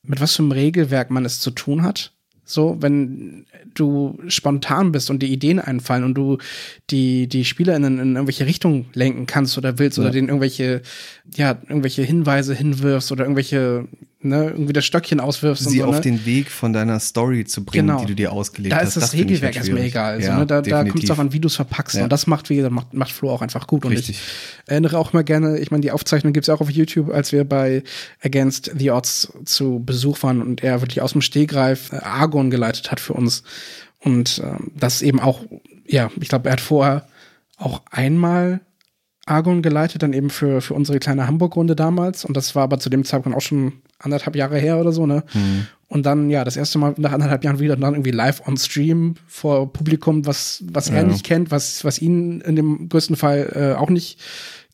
mit 0.03 0.19
was 0.19 0.35
für 0.35 0.43
einem 0.43 0.51
Regelwerk 0.51 1.11
man 1.11 1.25
es 1.25 1.39
zu 1.39 1.51
tun 1.51 1.83
hat. 1.83 2.13
So, 2.43 2.77
wenn 2.81 3.45
du 3.75 4.19
spontan 4.27 4.91
bist 4.91 5.09
und 5.09 5.23
die 5.23 5.31
Ideen 5.31 5.59
einfallen 5.59 6.03
und 6.03 6.15
du 6.15 6.37
die, 6.89 7.27
die 7.27 7.45
SpielerInnen 7.45 7.99
in 7.99 8.15
irgendwelche 8.15 8.45
Richtungen 8.45 8.87
lenken 8.93 9.25
kannst 9.25 9.57
oder 9.57 9.79
willst 9.79 9.97
oder 9.99 10.11
denen 10.11 10.27
irgendwelche, 10.27 10.81
ja, 11.33 11.57
irgendwelche 11.69 12.03
Hinweise 12.03 12.53
hinwirfst 12.53 13.11
oder 13.13 13.23
irgendwelche, 13.23 13.87
ne, 14.23 14.49
irgendwie 14.51 14.73
das 14.73 14.85
Stöckchen 14.85 15.19
auswirfst 15.19 15.69
Sie 15.69 15.81
und 15.81 15.85
so, 15.85 15.89
auf 15.89 15.95
ne? 15.95 16.01
den 16.01 16.25
Weg 16.25 16.51
von 16.51 16.73
deiner 16.73 16.99
Story 16.99 17.45
zu 17.45 17.63
bringen, 17.65 17.87
Genau. 17.87 17.99
die 18.01 18.07
du 18.07 18.15
dir 18.15 18.31
ausgelegt 18.31 18.73
da 18.73 18.77
hast. 18.79 18.89
ist 18.95 18.97
das, 18.97 19.13
ich 19.13 19.21
Regelwerk 19.21 19.55
erstmal 19.55 19.77
schwierig. 19.77 19.91
egal. 19.93 20.21
Ja, 20.21 20.33
so, 20.33 20.39
ne? 20.39 20.45
Da, 20.45 20.61
da 20.61 20.83
kommt 20.83 21.03
es 21.03 21.07
darauf 21.07 21.19
an, 21.19 21.33
wie 21.33 21.39
du 21.39 21.47
es 21.47 21.55
verpackst. 21.55 21.95
Ja. 21.95 22.03
Und 22.03 22.11
das 22.11 22.27
macht, 22.27 22.49
wie 22.49 22.55
gesagt, 22.57 22.73
macht, 22.73 22.93
macht 22.93 23.11
Flo 23.11 23.29
auch 23.31 23.41
einfach 23.41 23.67
gut. 23.67 23.85
Und 23.85 23.91
Richtig. 23.91 24.17
ich 24.19 24.69
erinnere 24.71 24.97
auch 24.97 25.13
mal 25.13 25.23
gerne, 25.23 25.57
ich 25.59 25.71
meine, 25.71 25.81
die 25.81 25.91
Aufzeichnung 25.91 26.33
gibt's 26.33 26.47
ja 26.47 26.53
auch 26.53 26.61
auf 26.61 26.69
YouTube, 26.69 27.09
als 27.11 27.31
wir 27.31 27.43
bei 27.43 27.83
Against 28.21 28.71
the 28.77 28.91
Odds 28.91 29.31
zu 29.45 29.81
Besuch 29.85 30.21
waren 30.23 30.41
und 30.41 30.63
er 30.63 30.81
wirklich 30.81 31.01
aus 31.01 31.13
dem 31.13 31.21
Stehgreif 31.21 31.91
äh, 31.91 31.97
Argon 31.97 32.49
geleitet 32.51 32.91
hat 32.91 32.99
für 32.99 33.13
uns. 33.13 33.43
Und 33.99 34.41
ähm, 34.43 34.71
das 34.75 35.01
eben 35.01 35.19
auch, 35.19 35.41
ja, 35.87 36.09
ich 36.19 36.29
glaube, 36.29 36.49
er 36.49 36.53
hat 36.53 36.61
vorher 36.61 37.05
auch 37.57 37.81
einmal 37.91 38.61
Argon 39.25 39.61
geleitet, 39.61 40.01
dann 40.03 40.13
eben 40.13 40.29
für, 40.29 40.61
für 40.61 40.73
unsere 40.73 40.99
kleine 40.99 41.27
Hamburg-Runde 41.27 41.75
damals. 41.75 42.25
Und 42.25 42.35
das 42.35 42.55
war 42.55 42.63
aber 42.63 42.79
zu 42.79 42.89
dem 42.89 43.05
Zeitpunkt 43.05 43.37
auch 43.37 43.41
schon 43.41 43.73
anderthalb 43.99 44.35
Jahre 44.35 44.57
her 44.57 44.79
oder 44.79 44.91
so, 44.91 45.05
ne? 45.05 45.23
Und 45.87 46.05
dann, 46.05 46.29
ja, 46.29 46.43
das 46.45 46.55
erste 46.57 46.79
Mal 46.79 46.93
nach 46.97 47.11
anderthalb 47.11 47.43
Jahren 47.43 47.59
wieder 47.59 47.75
dann 47.75 47.93
irgendwie 47.93 48.11
live 48.11 48.47
on 48.47 48.55
Stream 48.57 49.15
vor 49.27 49.71
Publikum, 49.71 50.25
was, 50.25 50.63
was 50.71 50.89
er 50.89 51.01
Ja. 51.01 51.07
nicht 51.07 51.25
kennt, 51.25 51.51
was, 51.51 51.83
was 51.83 51.99
ihn 51.99 52.39
in 52.41 52.55
dem 52.55 52.87
größten 52.89 53.15
Fall 53.17 53.51
äh, 53.53 53.77
auch 53.77 53.89
nicht 53.89 54.17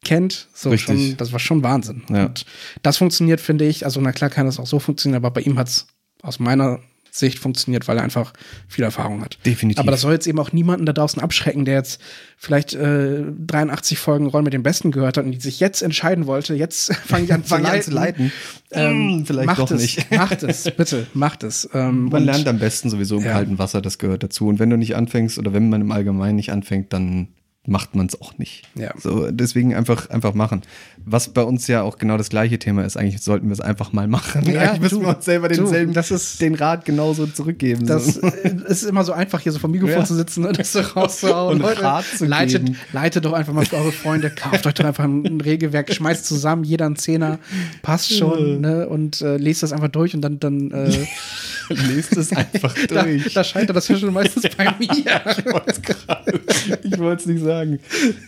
kennt. 0.05 0.47
So 0.53 0.69
Richtig. 0.69 0.87
schon, 1.09 1.17
das 1.17 1.31
war 1.33 1.39
schon 1.39 1.63
Wahnsinn. 1.63 2.03
Ja. 2.09 2.27
Und 2.27 2.45
das 2.83 2.97
funktioniert, 2.97 3.41
finde 3.41 3.65
ich. 3.65 3.83
Also, 3.83 3.99
na 3.99 4.11
klar 4.11 4.29
kann 4.29 4.45
das 4.45 4.59
auch 4.59 4.67
so 4.67 4.79
funktionieren, 4.79 5.17
aber 5.23 5.31
bei 5.31 5.41
ihm 5.41 5.57
hat's 5.57 5.87
aus 6.21 6.39
meiner 6.39 6.79
Sicht 7.19 7.39
funktioniert, 7.39 7.87
weil 7.87 7.97
er 7.97 8.03
einfach 8.03 8.33
viel 8.67 8.83
Erfahrung 8.83 9.21
hat. 9.21 9.37
Definitiv. 9.45 9.79
Aber 9.79 9.91
das 9.91 10.01
soll 10.01 10.13
jetzt 10.13 10.27
eben 10.27 10.39
auch 10.39 10.51
niemanden 10.51 10.85
da 10.85 10.93
draußen 10.93 11.21
abschrecken, 11.21 11.65
der 11.65 11.75
jetzt 11.75 12.01
vielleicht 12.37 12.73
äh, 12.75 13.23
83 13.45 13.97
Folgen 13.97 14.27
Rollen 14.27 14.43
mit 14.43 14.53
dem 14.53 14.63
Besten 14.63 14.91
gehört 14.91 15.17
hat 15.17 15.25
und 15.25 15.31
die 15.31 15.39
sich 15.39 15.59
jetzt 15.59 15.81
entscheiden 15.81 16.27
wollte, 16.27 16.53
jetzt 16.55 16.93
fange 17.05 17.25
ich 17.25 17.33
an 17.33 17.43
zu 17.43 17.49
Fang 17.49 17.63
leiten. 17.63 17.77
an 17.77 17.83
zu 17.83 17.91
leiten. 17.91 18.31
Ähm, 18.71 19.09
Hm, 19.19 19.25
vielleicht 19.25 19.45
macht 19.47 19.59
doch 19.59 19.71
es, 19.71 19.81
nicht. 19.81 20.11
Macht 20.17 20.43
es, 20.43 20.69
bitte, 20.71 21.07
macht 21.13 21.43
es. 21.43 21.69
Ähm, 21.73 22.05
Man 22.09 22.25
lernt 22.25 22.47
am 22.47 22.59
besten 22.59 22.89
sowieso 22.89 23.17
im 23.17 23.23
Ja. 23.25 23.31
kalten 23.31 23.57
Wasser, 23.59 23.81
das 23.81 23.97
gehört 23.97 24.23
dazu. 24.23 24.47
Und 24.47 24.59
wenn 24.59 24.69
du 24.69 24.77
nicht 24.77 24.95
anfängst 24.95 25.37
oder 25.39 25.53
wenn 25.53 25.69
man 25.69 25.81
im 25.81 25.91
Allgemeinen 25.91 26.35
nicht 26.35 26.51
anfängt, 26.51 26.91
dann 26.93 27.29
macht 27.69 27.95
man 27.95 28.05
es 28.07 28.19
auch 28.21 28.37
nicht. 28.37 28.63
Ja. 28.75 28.93
So, 28.97 29.29
deswegen 29.29 29.75
einfach, 29.75 30.09
einfach 30.09 30.33
machen. 30.33 30.61
Was 31.05 31.27
bei 31.29 31.43
uns 31.43 31.67
ja 31.67 31.81
auch 31.83 31.97
genau 31.97 32.17
das 32.17 32.29
gleiche 32.29 32.57
Thema 32.59 32.83
ist. 32.85 32.95
Eigentlich 32.97 33.21
sollten 33.21 33.47
wir 33.47 33.53
es 33.53 33.59
einfach 33.61 33.91
mal 33.93 34.07
machen. 34.07 34.49
Ja, 34.49 34.61
Eigentlich 34.61 34.81
müssen 34.81 34.99
du, 35.01 35.05
wir 35.05 35.15
uns 35.15 35.25
selber 35.25 35.49
denselben, 35.49 35.93
das 35.93 36.09
ist- 36.11 36.39
den 36.41 36.55
Rat 36.55 36.85
genauso 36.85 37.27
zurückgeben. 37.27 37.85
Das 37.85 38.05
so. 38.15 38.21
äh, 38.21 38.55
ist 38.67 38.83
immer 38.83 39.03
so 39.03 39.11
einfach, 39.11 39.41
hier 39.41 39.51
so 39.51 39.59
vom 39.59 39.71
Mikrofon 39.71 39.99
Ja. 39.99 40.05
zu 40.05 40.15
sitzen 40.15 40.45
und 40.45 40.57
das 40.57 40.71
so 40.73 40.79
rauszuhauen. 40.79 41.55
Und 41.57 41.61
Leute, 41.61 41.81
Rat 41.83 42.05
zu 42.05 42.25
leitet, 42.25 42.65
geben. 42.65 42.77
leitet 42.93 43.25
doch 43.25 43.33
einfach 43.33 43.53
mal 43.53 43.65
für 43.65 43.75
eure 43.75 43.91
Freunde, 43.91 44.29
kauft 44.29 44.65
euch 44.65 44.73
doch 44.73 44.85
einfach 44.85 45.03
ein 45.03 45.41
Regelwerk, 45.41 45.93
schmeißt 45.93 46.25
zusammen, 46.25 46.63
jeder 46.63 46.85
einen 46.85 46.95
Zehner, 46.95 47.37
passt 47.81 48.17
schon, 48.17 48.61
ne? 48.61 48.87
Und 48.87 49.21
äh, 49.21 49.35
lest 49.37 49.61
das 49.63 49.73
einfach 49.73 49.89
durch 49.89 50.15
und 50.15 50.21
dann, 50.21 50.39
dann 50.39 50.71
äh, 50.71 50.89
Lest 51.69 52.15
es 52.17 52.31
einfach 52.35 52.73
da, 52.87 53.03
durch. 53.03 53.33
da 53.33 53.43
scheitert 53.43 53.75
das 53.75 53.87
ja 53.89 53.97
schon 53.97 54.13
meistens 54.13 54.43
bei 54.55 54.65
mir. 54.79 54.87
ich 56.83 56.99
wollte 56.99 57.21
es 57.21 57.25
nicht 57.25 57.43
sagen. 57.43 57.79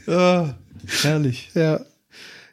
Ah, 0.07 0.55
herrlich. 1.01 1.49
Ja. 1.53 1.81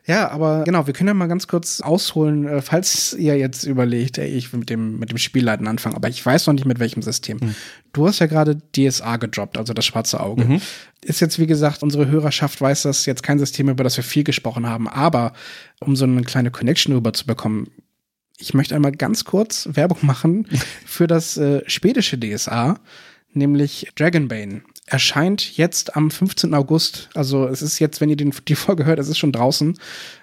Ja, 0.08 0.30
aber 0.30 0.62
genau, 0.62 0.86
wir 0.86 0.94
können 0.94 1.08
ja 1.08 1.14
mal 1.14 1.26
ganz 1.26 1.48
kurz 1.48 1.80
ausholen, 1.80 2.46
äh, 2.46 2.62
falls 2.62 3.12
ihr 3.14 3.36
jetzt 3.36 3.64
überlegt, 3.64 4.18
ey, 4.18 4.28
ich 4.28 4.52
will 4.52 4.60
mit 4.60 4.70
dem, 4.70 5.00
mit 5.00 5.10
dem 5.10 5.18
Spielleiten 5.18 5.66
anfangen, 5.66 5.96
aber 5.96 6.08
ich 6.08 6.24
weiß 6.24 6.46
noch 6.46 6.54
nicht 6.54 6.64
mit 6.64 6.78
welchem 6.78 7.02
System. 7.02 7.40
Du 7.92 8.06
hast 8.06 8.20
ja 8.20 8.26
gerade 8.26 8.56
DSA 8.76 9.16
gedroppt, 9.16 9.58
also 9.58 9.74
das 9.74 9.84
schwarze 9.84 10.20
Auge. 10.20 10.60
Ist 11.02 11.20
jetzt, 11.20 11.40
wie 11.40 11.48
gesagt, 11.48 11.82
unsere 11.82 12.06
Hörerschaft 12.06 12.60
weiß 12.60 12.82
das 12.82 13.04
jetzt 13.06 13.24
kein 13.24 13.40
System, 13.40 13.68
über 13.68 13.82
das 13.82 13.96
wir 13.96 14.04
viel 14.04 14.22
gesprochen 14.22 14.68
haben, 14.68 14.86
aber 14.86 15.32
um 15.80 15.96
so 15.96 16.04
eine 16.04 16.22
kleine 16.22 16.52
Connection 16.52 16.94
rüber 16.94 17.12
zu 17.12 17.26
bekommen, 17.26 17.68
ich 18.38 18.54
möchte 18.54 18.74
einmal 18.74 18.92
ganz 18.92 19.24
kurz 19.24 19.68
Werbung 19.72 19.98
machen 20.02 20.46
für 20.86 21.06
das 21.06 21.36
äh, 21.36 21.62
schwedische 21.68 22.18
DSA, 22.18 22.78
nämlich 23.32 23.88
Dragonbane. 23.94 24.62
Erscheint 24.86 25.56
jetzt 25.56 25.96
am 25.96 26.10
15. 26.10 26.54
August. 26.54 27.08
Also 27.14 27.48
es 27.48 27.60
ist 27.60 27.80
jetzt, 27.80 28.00
wenn 28.00 28.08
ihr 28.08 28.16
den, 28.16 28.32
die 28.46 28.54
Folge 28.54 28.84
hört, 28.84 29.00
es 29.00 29.08
ist 29.08 29.18
schon 29.18 29.32
draußen. 29.32 29.78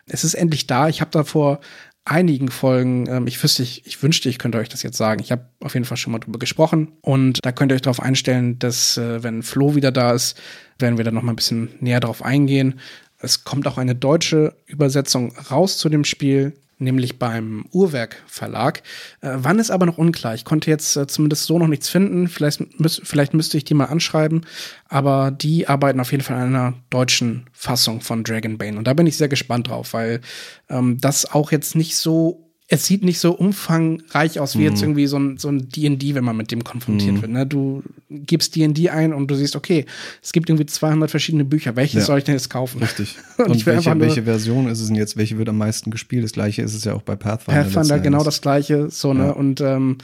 Es 0.06 0.24
ist 0.24 0.36
endlich 0.36 0.68
da. 0.68 0.88
Ich 0.88 1.02
habe 1.02 1.12
da 1.12 1.26
vor 1.26 1.60
einigen 2.06 2.50
Folgen, 2.50 3.08
ähm, 3.08 3.28
ich 3.28 3.42
wüsste, 3.42 3.64
ich, 3.64 3.86
ich 3.86 4.02
wünschte, 4.04 4.30
ich 4.30 4.40
könnte 4.40 4.58
euch 4.58 4.70
das 4.70 4.84
jetzt 4.84 4.98
sagen. 4.98 5.22
Ich 5.22 5.32
habe 5.32 5.46
auf 5.60 5.74
jeden 5.74 5.86
Fall 5.86 5.98
schon 5.98 6.12
mal 6.12 6.20
drüber 6.20 6.40
gesprochen. 6.40 6.94
Und 7.02 7.40
da 7.46 7.52
könnt 7.52 7.72
ihr 7.72 7.76
euch 7.76 7.82
darauf 7.82 8.02
einstellen, 8.02 8.60
dass 8.60 8.98
äh, 8.98 9.24
wenn 9.24 9.44
Flo 9.44 9.76
wieder 9.76 9.92
da 9.92 10.12
ist, 10.14 10.40
werden 10.80 10.98
wir 10.98 11.06
da 11.06 11.12
noch 11.12 11.24
mal 11.24 11.34
ein 11.34 11.38
bisschen 11.38 11.70
näher 11.80 12.00
drauf 12.00 12.24
eingehen. 12.24 12.80
Es 13.20 13.44
kommt 13.46 13.68
auch 13.68 13.78
eine 13.78 13.96
deutsche 13.96 14.56
Übersetzung 14.66 15.36
raus 15.50 15.78
zu 15.78 15.88
dem 15.88 16.04
Spiel, 16.04 16.54
nämlich 16.84 17.20
beim 17.20 17.66
Uhrwerk 17.72 18.22
Verlag. 18.28 18.84
Äh, 19.22 19.32
wann 19.36 19.60
ist 19.60 19.72
aber 19.72 19.86
noch 19.86 19.98
unklar. 19.98 20.36
Ich 20.36 20.46
konnte 20.46 20.70
jetzt 20.70 20.96
äh, 20.96 21.08
zumindest 21.08 21.46
so 21.46 21.58
noch 21.58 21.68
nichts 21.68 21.90
finden. 21.90 22.28
Vielleicht, 22.28 22.80
müß, 22.80 23.02
vielleicht 23.04 23.34
müsste 23.34 23.58
ich 23.58 23.66
die 23.66 23.74
mal 23.74 23.86
anschreiben. 23.86 24.46
Aber 24.90 25.32
die 25.32 25.68
arbeiten 25.68 26.00
auf 26.00 26.12
jeden 26.12 26.24
Fall 26.24 26.38
an 26.38 26.56
einer 26.56 26.74
deutschen 26.90 27.50
Fassung 27.52 28.02
von 28.02 28.24
Dragonbane. 28.24 28.78
Und 28.78 28.86
da 28.86 28.94
bin 28.94 29.08
ich 29.08 29.18
sehr 29.18 29.30
gespannt 29.30 29.70
drauf, 29.70 29.94
weil 29.94 30.22
ähm, 30.70 31.00
das 31.00 31.26
auch 31.32 31.52
jetzt 31.52 31.76
nicht 31.76 31.96
so 31.96 32.43
es 32.70 32.86
sieht 32.86 33.04
nicht 33.04 33.20
so 33.20 33.34
umfangreich 33.34 34.40
aus 34.40 34.58
wie 34.58 34.64
jetzt 34.64 34.78
Mhm. 34.78 34.84
irgendwie 34.84 35.08
so 35.08 35.20
ein 35.20 35.38
so 35.38 35.50
ein 35.50 35.70
D&D, 35.70 36.16
wenn 36.16 36.24
man 36.24 36.38
mit 36.38 36.50
dem 36.52 36.64
konfrontiert 36.64 37.22
wird. 37.22 37.30
Ne? 37.32 37.46
Du 37.46 37.84
gibst 38.10 38.56
D&D 38.56 38.90
ein 38.90 39.14
und 39.14 39.28
du 39.30 39.36
siehst, 39.36 39.56
okay, 39.56 39.86
es 40.24 40.32
gibt 40.32 40.50
irgendwie 40.50 40.66
200 40.66 41.12
verschiedene 41.12 41.44
Bücher. 41.46 41.76
Welches 41.76 42.02
Ja. 42.02 42.06
soll 42.06 42.20
ich 42.20 42.24
denn 42.24 42.36
jetzt 42.36 42.50
kaufen? 42.50 42.80
Richtig. 42.82 43.18
Und 43.38 43.50
Und, 43.50 43.66
welche, 43.66 44.00
welche 44.00 44.24
Version 44.24 44.68
ist 44.70 44.80
es 44.80 44.88
denn 44.88 44.96
jetzt? 44.96 45.18
Welche 45.18 45.38
wird 45.38 45.50
am 45.50 45.58
meisten 45.58 45.92
gespielt? 45.92 46.24
Das 46.24 46.32
gleiche 46.32 46.62
ist 46.62 46.74
es 46.74 46.84
ja 46.86 46.94
auch 46.94 47.02
bei 47.02 47.16
Pathfinder. 47.16 47.64
Pathfinder 47.64 48.00
genau 48.00 48.24
das 48.24 48.42
gleiche, 48.42 48.90
so, 48.90 49.14
ne? 49.14 49.26
Ja. 49.26 49.32
Und 49.32 49.60
ähm, 49.62 49.98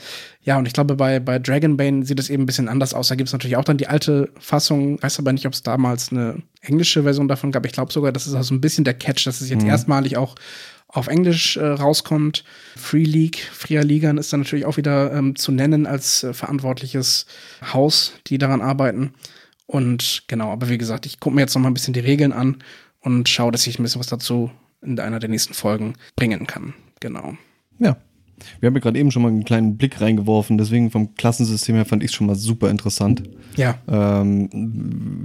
ja, 0.43 0.57
und 0.57 0.65
ich 0.67 0.73
glaube, 0.73 0.95
bei, 0.95 1.19
bei 1.19 1.39
Dragonbane 1.39 2.05
sieht 2.05 2.19
es 2.19 2.29
eben 2.29 2.43
ein 2.43 2.45
bisschen 2.45 2.67
anders 2.67 2.93
aus. 2.93 3.07
Da 3.07 3.15
gibt 3.15 3.27
es 3.29 3.33
natürlich 3.33 3.55
auch 3.57 3.63
dann 3.63 3.77
die 3.77 3.87
alte 3.87 4.29
Fassung, 4.39 5.01
weiß 5.01 5.19
aber 5.19 5.31
nicht, 5.31 5.45
ob 5.45 5.53
es 5.53 5.63
damals 5.63 6.11
eine 6.11 6.41
englische 6.61 7.03
Version 7.03 7.27
davon 7.27 7.51
gab. 7.51 7.65
Ich 7.65 7.71
glaube 7.71 7.93
sogar, 7.93 8.11
das 8.11 8.27
ist 8.27 8.33
auch 8.35 8.43
so 8.43 8.53
ein 8.53 8.61
bisschen 8.61 8.83
der 8.83 8.95
Catch, 8.95 9.25
dass 9.27 9.41
es 9.41 9.49
jetzt 9.49 9.63
Mhm. 9.63 9.69
erstmalig 9.69 10.17
auch 10.17 10.35
auf 10.91 11.07
Englisch 11.07 11.55
äh, 11.57 11.65
rauskommt. 11.65 12.43
Free 12.75 13.03
League, 13.03 13.37
Fria 13.37 13.81
Ligan 13.81 14.17
ist 14.17 14.33
dann 14.33 14.41
natürlich 14.41 14.65
auch 14.65 14.77
wieder 14.77 15.13
ähm, 15.13 15.35
zu 15.35 15.51
nennen 15.51 15.85
als 15.85 16.23
äh, 16.23 16.33
verantwortliches 16.33 17.27
Haus, 17.73 18.13
die 18.27 18.37
daran 18.37 18.61
arbeiten. 18.61 19.13
Und 19.67 20.23
genau, 20.27 20.51
aber 20.51 20.69
wie 20.69 20.79
gesagt, 20.79 21.05
ich 21.05 21.19
gucke 21.19 21.35
mir 21.35 21.41
jetzt 21.41 21.53
noch 21.53 21.61
mal 21.61 21.69
ein 21.69 21.75
bisschen 21.75 21.93
die 21.93 21.99
Regeln 21.99 22.33
an 22.33 22.57
und 23.01 23.29
schaue, 23.29 23.51
dass 23.51 23.67
ich 23.67 23.77
ein 23.79 23.83
bisschen 23.83 23.99
was 23.99 24.07
dazu 24.07 24.49
in 24.81 24.99
einer 24.99 25.19
der 25.19 25.29
nächsten 25.29 25.53
Folgen 25.53 25.93
bringen 26.15 26.47
kann. 26.47 26.73
Genau. 26.99 27.35
Ja. 27.77 27.97
Wir 28.59 28.67
haben 28.67 28.75
ja 28.75 28.79
gerade 28.79 28.97
eben 28.97 29.11
schon 29.11 29.21
mal 29.21 29.27
einen 29.27 29.43
kleinen 29.43 29.77
Blick 29.77 29.99
reingeworfen, 29.99 30.57
deswegen 30.57 30.91
vom 30.91 31.13
Klassensystem 31.15 31.75
her 31.75 31.85
fand 31.85 32.03
ich 32.03 32.11
es 32.11 32.15
schon 32.15 32.25
mal 32.25 32.35
super 32.35 32.69
interessant. 32.69 33.23
Ja. 33.57 33.77
Ähm, 33.87 34.49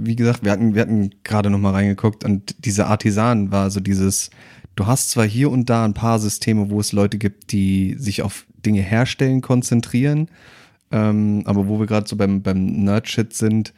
wie 0.03 0.17
gesagt, 0.17 0.43
wir 0.43 0.51
hatten, 0.51 0.75
wir 0.75 0.81
hatten 0.81 1.11
gerade 1.23 1.49
noch 1.49 1.57
mal 1.57 1.71
reingeguckt 1.71 2.25
und 2.25 2.55
diese 2.65 2.87
Artisan 2.87 3.51
war 3.51 3.71
so 3.71 3.79
dieses, 3.79 4.29
du 4.75 4.85
hast 4.85 5.11
zwar 5.11 5.25
hier 5.25 5.51
und 5.51 5.69
da 5.69 5.85
ein 5.85 5.93
paar 5.93 6.19
Systeme, 6.19 6.69
wo 6.69 6.79
es 6.79 6.91
Leute 6.91 7.17
gibt, 7.17 7.51
die 7.51 7.95
sich 7.97 8.21
auf 8.21 8.45
Dinge 8.65 8.81
herstellen 8.81 9.41
konzentrieren, 9.41 10.29
ähm, 10.91 11.43
aber 11.45 11.67
wo 11.67 11.79
wir 11.79 11.87
gerade 11.87 12.07
so 12.07 12.15
beim, 12.15 12.41
beim 12.41 12.65
Nerd-Shit 12.83 13.33
sind, 13.33 13.73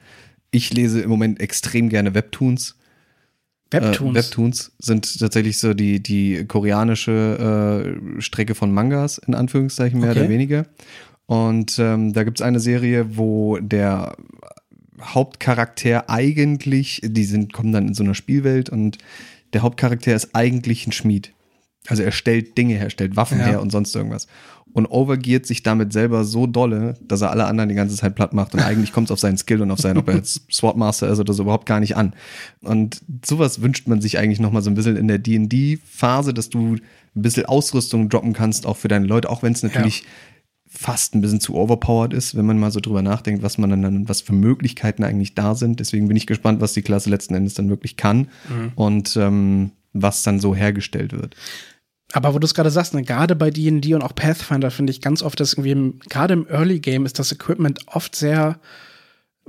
ich 0.52 0.74
lese 0.74 1.02
im 1.02 1.10
Moment 1.10 1.40
extrem 1.40 1.90
gerne 1.90 2.14
Webtoons. 2.14 2.76
Webtoons. 3.72 4.12
Äh, 4.12 4.20
Webtoons 4.20 4.72
sind 4.80 5.20
tatsächlich 5.20 5.58
so 5.58 5.74
die, 5.74 6.02
die 6.02 6.46
koreanische 6.46 7.98
äh, 8.18 8.22
Strecke 8.22 8.56
von 8.56 8.72
Mangas, 8.72 9.18
in 9.18 9.36
Anführungszeichen, 9.36 10.00
mehr 10.00 10.12
Okay. 10.12 10.22
oder 10.22 10.30
weniger. 10.30 10.66
Und 11.26 11.78
ähm, 11.78 12.14
da 12.14 12.24
gibt's 12.24 12.42
eine 12.42 12.62
Serie, 12.62 13.18
wo 13.18 13.58
der 13.58 14.16
Hauptcharakter 15.02 16.10
eigentlich, 16.10 17.02
die 17.04 17.26
sind, 17.26 17.52
kommen 17.52 17.74
dann 17.74 17.90
in 17.90 17.94
so 17.94 18.04
einer 18.04 18.16
Spielwelt 18.16 18.70
und 18.70 18.98
der 19.54 19.62
Hauptcharakter 19.62 20.16
ist 20.16 20.30
eigentlich 20.34 20.88
ein 20.88 20.92
Schmied. 20.92 21.34
Also 21.88 22.04
er 22.04 22.12
stellt 22.12 22.58
Dinge 22.58 22.76
her, 22.76 22.90
stellt 22.90 23.16
Waffen 23.16 23.40
Ja. 23.40 23.46
her 23.46 23.62
und 23.62 23.72
sonst 23.72 23.96
irgendwas. 23.96 24.28
Und 24.74 24.86
overgiert 24.88 25.46
sich 25.46 25.64
damit 25.64 25.94
selber 25.94 26.24
so 26.26 26.46
dolle, 26.46 26.96
dass 27.02 27.22
er 27.22 27.32
alle 27.32 27.46
anderen 27.46 27.70
die 27.70 27.76
ganze 27.76 27.96
Zeit 27.96 28.14
platt 28.16 28.34
macht. 28.34 28.54
Und 28.54 28.60
eigentlich 28.60 28.92
kommt 28.92 29.08
es 29.08 29.12
auf 29.12 29.20
seinen 29.20 29.38
Skill 29.38 29.62
und 29.62 29.72
auf 29.72 29.80
seinen, 29.80 29.98
ob 29.98 30.08
er 30.10 30.16
jetzt 30.16 30.42
Swordmaster 30.52 31.08
ist 31.10 31.20
oder 31.20 31.34
so, 31.34 31.44
überhaupt 31.44 31.66
gar 31.66 31.80
nicht 31.80 31.96
an. 31.96 32.14
Und 32.62 33.02
sowas 33.26 33.62
wünscht 33.62 33.88
man 33.88 34.02
sich 34.02 34.18
eigentlich 34.20 34.40
noch 34.40 34.52
mal 34.52 34.62
so 34.62 34.70
ein 34.70 34.76
bisschen 34.76 34.98
in 34.98 35.08
der 35.08 35.18
D&D-Phase, 35.20 36.34
dass 36.34 36.50
du 36.50 36.76
ein 36.76 36.82
bisschen 37.22 37.46
Ausrüstung 37.46 38.10
droppen 38.10 38.34
kannst, 38.34 38.66
auch 38.66 38.78
für 38.78 38.90
deine 38.90 39.08
Leute, 39.08 39.30
auch 39.30 39.42
wenn 39.42 39.54
es 39.54 39.64
natürlich 39.64 40.04
fast 40.68 41.16
ein 41.16 41.22
bisschen 41.22 41.40
zu 41.40 41.56
overpowered 41.56 42.14
ist, 42.14 42.36
wenn 42.36 42.46
man 42.46 42.60
mal 42.60 42.72
so 42.72 42.80
drüber 42.80 43.02
nachdenkt, 43.02 43.44
was 43.44 43.58
man 43.58 43.82
dann, 43.82 44.10
was 44.10 44.22
für 44.22 44.34
Möglichkeiten 44.34 45.04
eigentlich 45.04 45.36
da 45.36 45.56
sind. 45.56 45.80
Deswegen 45.80 46.08
bin 46.08 46.18
ich 46.18 46.28
gespannt, 46.28 46.62
was 46.62 46.74
die 46.74 46.82
Klasse 46.82 47.10
letzten 47.10 47.36
Endes 47.36 47.54
dann 47.54 47.70
wirklich 47.70 47.98
kann 47.98 48.28
und 48.76 49.16
ähm, 49.18 49.72
was 49.94 50.24
dann 50.24 50.40
so 50.40 50.54
hergestellt 50.54 51.14
wird. 51.14 51.36
Aber 52.14 52.34
wo 52.34 52.40
du 52.40 52.46
es 52.46 52.54
gerade 52.54 52.72
sagst, 52.72 52.94
ne, 52.94 53.04
gerade 53.04 53.36
bei 53.36 53.50
D&D 53.50 53.94
und 53.94 54.02
auch 54.02 54.16
Pathfinder 54.16 54.72
finde 54.72 54.92
ich 54.92 55.02
ganz 55.02 55.22
oft, 55.22 55.40
dass 55.40 55.54
irgendwie, 55.54 55.72
im, 55.72 56.00
gerade 56.10 56.34
im 56.34 56.48
Early 56.48 56.80
Game 56.80 57.06
ist 57.06 57.20
das 57.20 57.32
Equipment 57.32 57.82
oft 57.88 58.16
sehr 58.16 58.60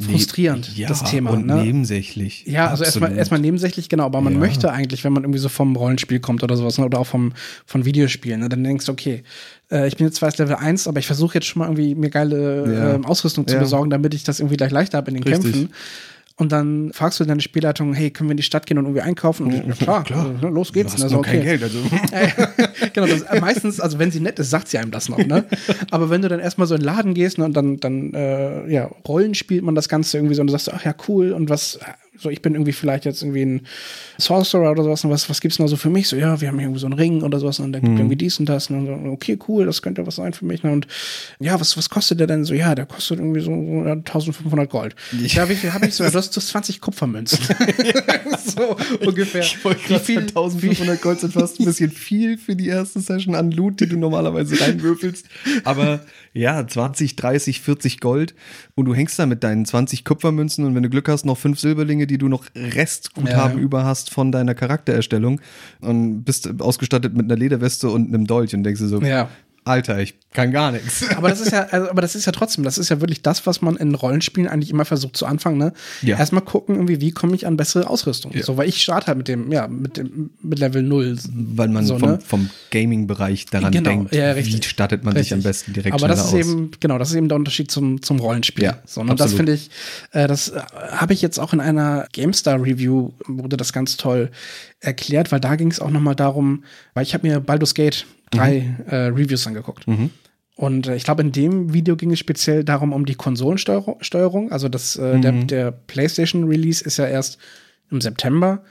frustrierend, 0.00 0.76
Ja, 0.76 0.88
das 0.88 1.04
Thema. 1.04 1.30
und 1.30 1.46
ne? 1.46 1.56
nebensächlich. 1.62 2.44
Ja, 2.46 2.68
also 2.68 2.84
erstmal 2.84 3.16
erstmal 3.16 3.40
nebensächlich, 3.40 3.88
genau, 3.88 4.04
aber 4.06 4.20
man 4.20 4.34
Ja. 4.34 4.38
möchte 4.38 4.70
eigentlich, 4.72 5.04
wenn 5.04 5.12
man 5.12 5.24
irgendwie 5.24 5.38
so 5.40 5.48
vom 5.48 5.74
Rollenspiel 5.76 6.20
kommt 6.20 6.42
oder 6.42 6.56
sowas, 6.56 6.78
ne, 6.78 6.84
oder 6.86 6.98
auch 7.00 7.06
vom, 7.06 7.32
von 7.66 7.84
Videospielen, 7.84 8.40
ne, 8.40 8.48
dann 8.48 8.62
denkst 8.64 8.86
du, 8.86 8.92
okay, 8.92 9.22
äh, 9.70 9.88
ich 9.88 9.96
bin 9.96 10.06
jetzt 10.06 10.16
zwar 10.16 10.28
erst 10.28 10.38
Level 10.38 10.56
1, 10.56 10.86
aber 10.88 10.98
ich 11.00 11.06
versuche 11.06 11.34
jetzt 11.34 11.46
schon 11.46 11.60
mal 11.60 11.66
irgendwie 11.66 11.94
mir 11.94 12.10
geile 12.10 12.72
Ja. 12.72 12.94
ähm, 12.94 13.04
Ausrüstung 13.04 13.46
zu 13.46 13.56
besorgen, 13.58 13.90
damit 13.90 14.14
ich 14.14 14.24
das 14.24 14.40
irgendwie 14.40 14.56
gleich 14.56 14.70
leichter 14.70 14.98
habe 14.98 15.10
in 15.10 15.14
den 15.16 15.24
Richtig. 15.24 15.52
Kämpfen. 15.52 15.70
Und 16.38 16.52
dann 16.52 16.92
fragst 16.92 17.18
du 17.18 17.24
deine 17.24 17.40
Spielleitung, 17.40 17.94
hey, 17.94 18.12
können 18.12 18.28
wir 18.28 18.32
in 18.32 18.36
die 18.36 18.44
Stadt 18.44 18.64
gehen 18.64 18.78
und 18.78 18.84
irgendwie 18.84 19.00
einkaufen? 19.00 19.46
Und 19.46 19.66
ja, 19.66 19.72
klar, 19.74 20.04
klar. 20.04 20.36
los 20.40 20.72
geht's. 20.72 20.94
Du 20.94 20.98
hast 20.98 21.02
ne, 21.02 21.08
so, 21.08 21.14
nur 21.16 21.24
kein 21.24 21.40
okay. 21.40 21.58
Geld, 21.58 21.62
also. 21.64 21.78
genau, 22.92 23.06
das, 23.08 23.22
äh, 23.22 23.40
meistens, 23.40 23.80
also 23.80 23.98
wenn 23.98 24.12
sie 24.12 24.20
nett 24.20 24.38
ist, 24.38 24.50
sagt 24.50 24.68
sie 24.68 24.78
einem 24.78 24.92
das 24.92 25.08
noch, 25.08 25.18
ne? 25.18 25.46
Aber 25.90 26.10
wenn 26.10 26.22
du 26.22 26.28
dann 26.28 26.38
erstmal 26.38 26.68
so 26.68 26.76
in 26.76 26.80
den 26.80 26.86
Laden 26.86 27.14
gehst 27.14 27.38
ne, 27.38 27.44
und 27.44 27.54
dann, 27.54 27.78
dann 27.78 28.14
äh, 28.14 28.72
ja, 28.72 28.88
Rollen 29.08 29.34
spielt 29.34 29.64
man 29.64 29.74
das 29.74 29.88
Ganze 29.88 30.16
irgendwie 30.16 30.36
so 30.36 30.42
und 30.42 30.46
du 30.46 30.52
sagst, 30.52 30.72
ach 30.72 30.84
ja, 30.84 30.94
cool, 31.08 31.32
und 31.32 31.50
was, 31.50 31.80
so 32.18 32.30
ich 32.30 32.42
bin 32.42 32.54
irgendwie 32.54 32.72
vielleicht 32.72 33.04
jetzt 33.04 33.22
irgendwie 33.22 33.42
ein 33.42 33.66
Sorcerer 34.18 34.70
oder 34.70 34.82
sowas, 34.82 35.04
und 35.04 35.10
was, 35.10 35.28
was 35.30 35.40
gibt's 35.40 35.58
noch 35.58 35.68
so 35.68 35.76
für 35.76 35.90
mich? 35.90 36.08
So, 36.08 36.16
ja, 36.16 36.40
wir 36.40 36.48
haben 36.48 36.58
hier 36.58 36.66
irgendwie 36.66 36.80
so 36.80 36.86
einen 36.86 36.98
Ring 36.98 37.22
oder 37.22 37.38
sowas, 37.38 37.60
und 37.60 37.72
dann 37.72 37.82
gibt 37.82 37.98
irgendwie 37.98 38.16
dies 38.16 38.38
und 38.40 38.48
das, 38.48 38.68
und 38.70 38.86
dann 38.86 39.04
so, 39.04 39.10
okay, 39.10 39.38
cool, 39.48 39.66
das 39.66 39.82
könnte 39.82 40.06
was 40.06 40.16
sein 40.16 40.32
für 40.32 40.44
mich, 40.44 40.62
ne? 40.62 40.72
Und 40.72 40.86
ja, 41.40 41.58
was, 41.60 41.76
was 41.76 41.88
kostet 41.90 42.20
der 42.20 42.26
denn 42.26 42.44
so? 42.44 42.54
Ja, 42.54 42.74
der 42.74 42.86
kostet 42.86 43.18
irgendwie 43.18 43.40
so, 43.40 43.50
so 43.50 43.84
ja, 43.86 43.92
1500 43.92 44.68
Gold. 44.70 44.94
Ja, 45.20 45.48
wie 45.48 45.54
viel 45.54 45.72
habe 45.72 45.86
ich 45.86 45.94
so? 45.94 46.04
Du 46.04 46.12
hast 46.14 46.32
so 46.32 46.40
20 46.40 46.80
Kupfermünzen. 46.80 47.38
so 48.44 48.76
ungefähr. 49.06 49.42
Ich 49.42 49.64
wollte 49.64 49.88
Wie 49.88 49.98
viel- 49.98 50.18
1500 50.20 51.00
Gold 51.00 51.20
sind 51.20 51.32
fast 51.32 51.60
ein 51.60 51.64
bisschen 51.64 51.90
viel 51.90 52.38
für 52.38 52.56
die 52.56 52.68
erste 52.68 53.00
Session 53.00 53.34
an 53.34 53.50
Loot, 53.50 53.80
die 53.80 53.86
du 53.88 53.96
normalerweise 53.96 54.60
reinwürfelst. 54.60 55.26
Aber 55.64 56.00
ja, 56.38 56.66
20, 56.66 57.16
30, 57.16 57.60
40 57.60 58.00
Gold. 58.00 58.34
Und 58.74 58.84
du 58.84 58.94
hängst 58.94 59.18
da 59.18 59.26
mit 59.26 59.42
deinen 59.42 59.64
20 59.64 60.04
Kupfermünzen. 60.04 60.64
Und 60.64 60.74
wenn 60.74 60.82
du 60.82 60.88
Glück 60.88 61.08
hast, 61.08 61.26
noch 61.26 61.36
fünf 61.36 61.58
Silberlinge, 61.58 62.06
die 62.06 62.18
du 62.18 62.28
noch 62.28 62.44
Restguthaben 62.54 63.58
Ja, 63.58 63.62
über 63.62 63.84
hast 63.84 64.10
von 64.10 64.30
deiner 64.30 64.54
Charaktererstellung. 64.54 65.40
Und 65.80 66.22
bist 66.24 66.60
ausgestattet 66.60 67.16
mit 67.16 67.24
einer 67.24 67.36
Lederweste 67.36 67.90
und 67.90 68.08
einem 68.08 68.26
Dolch. 68.26 68.54
Und 68.54 68.62
denkst 68.62 68.80
dir 68.80 68.88
so, 68.88 69.02
Ja. 69.02 69.28
Alter, 69.68 69.98
ich 69.98 70.14
kann 70.32 70.52
gar 70.52 70.72
nichts. 70.72 71.04
Aber 71.16 71.28
das 71.28 71.40
ist 71.40 71.52
ja, 71.52 71.66
also, 71.70 71.90
aber 71.90 72.02
das 72.02 72.14
ist 72.14 72.26
ja 72.26 72.32
trotzdem, 72.32 72.64
das 72.64 72.78
ist 72.78 72.88
ja 72.90 73.00
wirklich 73.00 73.22
das, 73.22 73.46
was 73.46 73.62
man 73.62 73.76
in 73.76 73.94
Rollenspielen 73.94 74.48
eigentlich 74.48 74.70
immer 74.70 74.84
versucht 74.84 75.16
zu 75.16 75.26
anfangen, 75.26 75.58
ne? 75.58 75.72
Ja. 76.02 76.18
Erstmal 76.18 76.42
gucken, 76.42 76.76
irgendwie, 76.76 77.00
wie 77.00 77.10
komme 77.12 77.34
ich 77.34 77.46
an 77.46 77.56
bessere 77.56 77.88
Ausrüstung. 77.88 78.32
Ja. 78.34 78.42
So, 78.42 78.56
weil 78.56 78.68
ich 78.68 78.82
starte 78.82 79.08
halt 79.08 79.18
mit 79.18 79.28
dem, 79.28 79.50
ja, 79.50 79.66
mit 79.68 79.96
dem, 79.96 80.30
mit 80.42 80.58
Level 80.58 80.82
0. 80.82 81.16
Weil 81.32 81.68
man 81.68 81.84
so, 81.84 81.98
vom, 81.98 82.10
ne? 82.10 82.18
vom 82.24 82.50
Gaming-Bereich 82.70 83.46
daran 83.46 83.72
Genau, 83.72 83.90
denkt, 83.90 84.14
ja, 84.14 84.36
wie 84.36 84.62
startet 84.62 85.04
man 85.04 85.14
sich 85.14 85.20
Richtig. 85.20 85.34
am 85.34 85.42
besten 85.42 85.72
direkt 85.72 85.94
Aber 85.94 86.08
das 86.08 86.20
ist 86.20 86.34
aus. 86.34 86.34
eben, 86.34 86.70
genau, 86.78 86.98
das 86.98 87.10
ist 87.10 87.16
eben 87.16 87.28
der 87.28 87.36
Unterschied 87.36 87.70
zum, 87.70 88.02
zum 88.02 88.20
Rollenspiel. 88.20 88.64
Ja, 88.64 88.78
so, 88.84 89.00
und 89.00 89.18
das 89.18 89.32
finde 89.34 89.54
ich, 89.54 89.70
äh, 90.12 90.26
das 90.26 90.48
äh, 90.50 90.60
habe 90.90 91.12
ich 91.12 91.22
jetzt 91.22 91.38
auch 91.38 91.52
in 91.52 91.60
einer 91.60 92.06
GameStar-Review, 92.12 93.12
wurde 93.26 93.56
das 93.56 93.72
ganz 93.72 93.96
toll 93.96 94.30
erklärt, 94.80 95.32
weil 95.32 95.40
da 95.40 95.56
ging 95.56 95.70
es 95.70 95.80
auch 95.80 95.90
nochmal 95.90 96.14
darum, 96.14 96.64
weil 96.94 97.02
ich 97.02 97.14
habe 97.14 97.26
mir 97.26 97.40
Baldur's 97.40 97.74
Gate 97.74 98.06
3 98.30 98.60
Mhm. 98.60 98.84
äh, 98.88 98.96
Reviews 99.06 99.46
angeguckt. 99.46 99.86
Und 100.56 100.86
äh, 100.88 100.96
ich 100.96 101.04
glaube, 101.04 101.22
in 101.22 101.32
dem 101.32 101.72
Video 101.72 101.96
ging 101.96 102.10
es 102.12 102.18
speziell 102.18 102.64
darum, 102.64 102.92
um 102.92 103.06
die 103.06 103.14
Konsolensteuerung. 103.14 103.96
Steuerung. 104.02 104.50
Also 104.52 104.68
das, 104.68 104.96
äh, 104.96 105.18
der, 105.20 105.32
Mhm. 105.32 105.46
der 105.46 105.70
PlayStation-Release 105.72 106.84
ist 106.84 106.96
ja 106.98 107.06
erst 107.06 107.38
im 107.90 108.00
September. 108.00 108.62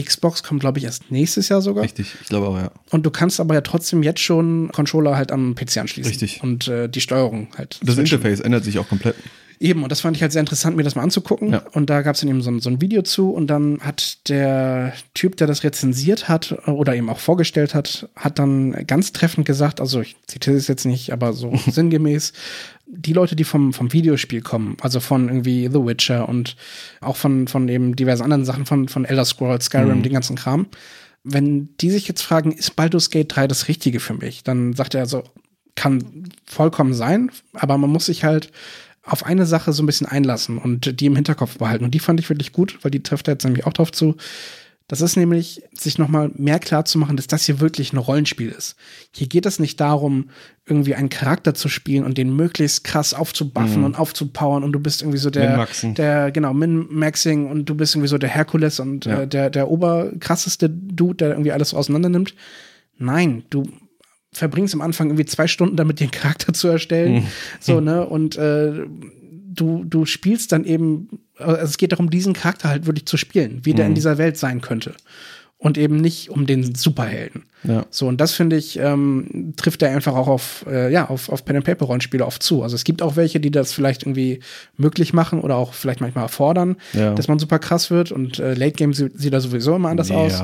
Xbox 0.00 0.42
kommt, 0.44 0.60
glaube 0.60 0.78
ich, 0.78 0.84
erst 0.84 1.10
nächstes 1.10 1.48
Jahr 1.48 1.60
sogar. 1.62 1.82
Richtig, 1.82 2.14
ich 2.20 2.28
glaube 2.28 2.46
auch, 2.48 2.56
ja. 2.56 2.70
Und 2.90 3.04
du 3.06 3.10
kannst 3.10 3.40
aber 3.40 3.54
ja 3.54 3.60
trotzdem 3.60 4.04
jetzt 4.04 4.20
schon 4.20 4.70
Controller 4.72 5.16
halt 5.16 5.32
am 5.32 5.56
PC 5.56 5.78
anschließen. 5.78 6.10
Richtig. 6.10 6.40
Und 6.44 6.68
äh, 6.68 6.88
die 6.88 7.00
Steuerung 7.00 7.48
halt. 7.58 7.80
Das 7.82 7.96
switchen. 7.96 8.18
Interface 8.18 8.40
ändert 8.40 8.62
sich 8.64 8.78
auch 8.78 8.88
komplett. 8.88 9.16
Eben, 9.62 9.82
und 9.82 9.92
das 9.92 10.00
fand 10.00 10.16
ich 10.16 10.22
halt 10.22 10.32
sehr 10.32 10.40
interessant, 10.40 10.74
mir 10.74 10.84
das 10.84 10.94
mal 10.94 11.02
anzugucken. 11.02 11.52
Ja. 11.52 11.62
Und 11.72 11.90
da 11.90 12.00
gab 12.00 12.14
es 12.14 12.22
dann 12.22 12.30
eben 12.30 12.40
so, 12.40 12.50
ein- 12.50 12.60
so 12.60 12.70
ein 12.70 12.80
Video 12.80 13.02
zu 13.02 13.30
und 13.30 13.46
dann 13.48 13.78
hat 13.82 14.26
der 14.30 14.94
Typ, 15.12 15.36
der 15.36 15.46
das 15.46 15.62
rezensiert 15.64 16.28
hat 16.30 16.56
äh, 16.66 16.70
oder 16.70 16.94
eben 16.96 17.10
auch 17.10 17.18
vorgestellt 17.18 17.74
hat, 17.74 18.08
hat 18.16 18.38
dann 18.38 18.72
ganz 18.86 19.12
treffend 19.12 19.46
gesagt, 19.46 19.78
also 19.80 20.00
ich 20.00 20.16
zitiere 20.26 20.56
es 20.56 20.66
jetzt 20.66 20.86
nicht, 20.86 21.12
aber 21.12 21.34
so 21.34 21.52
sinngemäß, 21.70 22.32
die 22.86 23.12
Leute, 23.12 23.36
die 23.36 23.44
vom, 23.44 23.74
vom 23.74 23.92
Videospiel 23.92 24.40
kommen, 24.40 24.78
also 24.80 24.98
von 24.98 25.28
irgendwie 25.28 25.68
The 25.70 25.84
Witcher 25.84 26.26
und 26.26 26.56
auch 27.02 27.16
von, 27.16 27.46
von 27.46 27.68
eben 27.68 27.94
diversen 27.94 28.22
anderen 28.22 28.46
Sachen, 28.46 28.64
von, 28.64 28.88
von 28.88 29.04
Elder 29.04 29.26
Scrolls, 29.26 29.66
Skyrim, 29.66 30.02
den 30.02 30.12
ganzen 30.14 30.36
Kram, 30.36 30.68
wenn 31.22 31.68
die 31.82 31.90
sich 31.90 32.08
jetzt 32.08 32.22
fragen, 32.22 32.50
ist 32.52 32.76
Baldur's 32.76 33.10
Gate 33.10 33.36
3 33.36 33.46
das 33.46 33.68
Richtige 33.68 34.00
für 34.00 34.14
mich, 34.14 34.42
dann 34.42 34.72
sagt 34.72 34.94
er 34.94 35.04
so, 35.04 35.22
kann 35.76 36.24
vollkommen 36.46 36.94
sein, 36.94 37.30
aber 37.52 37.76
man 37.76 37.90
muss 37.90 38.06
sich 38.06 38.24
halt 38.24 38.50
auf 39.10 39.24
eine 39.26 39.46
Sache 39.46 39.72
so 39.72 39.82
ein 39.82 39.86
bisschen 39.86 40.06
einlassen 40.06 40.58
und 40.58 41.00
die 41.00 41.06
im 41.06 41.16
Hinterkopf 41.16 41.58
behalten. 41.58 41.84
Und 41.84 41.92
die 41.94 41.98
fand 42.00 42.20
ich 42.20 42.28
wirklich 42.28 42.52
gut, 42.52 42.78
weil 42.82 42.90
die 42.90 43.02
trifft 43.02 43.28
jetzt 43.28 43.44
nämlich 43.44 43.66
auch 43.66 43.72
drauf 43.72 43.92
zu. 43.92 44.16
Das 44.88 45.00
ist 45.02 45.14
nämlich, 45.16 45.62
sich 45.72 45.98
nochmal 45.98 46.32
mehr 46.34 46.58
klar 46.58 46.84
zu 46.84 46.98
machen, 46.98 47.16
dass 47.16 47.28
das 47.28 47.44
hier 47.44 47.60
wirklich 47.60 47.92
ein 47.92 47.96
Rollenspiel 47.96 48.48
ist. 48.48 48.74
Hier 49.14 49.28
geht 49.28 49.46
es 49.46 49.60
nicht 49.60 49.78
darum, 49.80 50.30
irgendwie 50.66 50.96
einen 50.96 51.10
Charakter 51.10 51.54
zu 51.54 51.68
spielen 51.68 52.02
und 52.02 52.18
den 52.18 52.34
möglichst 52.34 52.82
krass 52.82 53.14
aufzubuffen 53.14 53.84
und 53.84 53.96
aufzupowern 53.96 54.64
und 54.64 54.72
du 54.72 54.80
bist 54.80 55.02
irgendwie 55.02 55.18
so 55.18 55.30
der, 55.30 55.68
der, 55.94 56.32
genau, 56.32 56.52
Min-Maxing 56.54 57.48
und 57.48 57.66
du 57.68 57.76
bist 57.76 57.94
irgendwie 57.94 58.08
so 58.08 58.18
der 58.18 58.30
Herkules 58.30 58.80
und 58.80 59.04
Ja. 59.06 59.20
äh, 59.20 59.28
der, 59.28 59.50
der 59.50 59.68
oberkrasseste 59.70 60.68
Dude, 60.68 61.14
der 61.18 61.28
irgendwie 61.30 61.52
alles 61.52 61.68
so 61.68 61.76
auseinander 61.76 62.08
nimmt. 62.08 62.34
Nein, 62.98 63.44
du 63.50 63.68
verbringst 64.32 64.74
am 64.74 64.80
Anfang 64.80 65.08
irgendwie 65.08 65.26
zwei 65.26 65.46
Stunden 65.48 65.76
damit, 65.76 66.00
den 66.00 66.10
Charakter 66.10 66.52
zu 66.52 66.68
erstellen. 66.68 67.26
So, 67.58 67.80
ne? 67.80 68.06
Und 68.06 68.36
äh, 68.36 68.72
du, 69.52 69.84
du 69.84 70.04
spielst 70.06 70.52
dann 70.52 70.64
eben, 70.64 71.08
also 71.38 71.56
es 71.62 71.78
geht 71.78 71.92
darum, 71.92 72.10
diesen 72.10 72.32
Charakter 72.32 72.68
halt 72.68 72.86
wirklich 72.86 73.06
zu 73.06 73.16
spielen, 73.16 73.60
wie 73.64 73.74
der 73.74 73.86
in 73.86 73.94
dieser 73.94 74.18
Welt 74.18 74.36
sein 74.36 74.60
könnte. 74.60 74.94
Und 75.62 75.76
eben 75.76 75.96
nicht 75.98 76.30
um 76.30 76.46
den 76.46 76.74
Superhelden. 76.74 77.42
Ja. 77.64 77.84
So, 77.90 78.08
und 78.08 78.18
das 78.18 78.32
finde 78.32 78.56
ich, 78.56 78.78
ähm, 78.78 79.52
trifft 79.58 79.82
er 79.82 79.90
einfach 79.90 80.14
auch 80.14 80.26
auf, 80.26 80.64
äh, 80.66 80.90
ja, 80.90 81.10
auf, 81.10 81.28
auf 81.28 81.44
Pen 81.44 81.56
and 81.56 81.66
Paper 81.66 81.84
Rollenspiele 81.84 82.24
oft 82.24 82.42
zu. 82.42 82.62
Also 82.62 82.76
es 82.76 82.84
gibt 82.84 83.02
auch 83.02 83.16
welche, 83.16 83.40
die 83.40 83.50
das 83.50 83.74
vielleicht 83.74 84.04
irgendwie 84.04 84.40
möglich 84.78 85.12
machen 85.12 85.38
oder 85.42 85.56
auch 85.56 85.74
vielleicht 85.74 86.00
manchmal 86.00 86.24
erfordern, 86.24 86.76
Ja. 86.94 87.12
dass 87.14 87.28
man 87.28 87.38
super 87.38 87.58
krass 87.58 87.90
wird 87.90 88.10
und 88.10 88.38
äh, 88.38 88.54
Late 88.54 88.72
Game 88.76 88.94
sie- 88.94 89.10
sieht 89.14 89.34
da 89.34 89.40
sowieso 89.40 89.76
immer 89.76 89.90
anders 89.90 90.10
aus. 90.10 90.40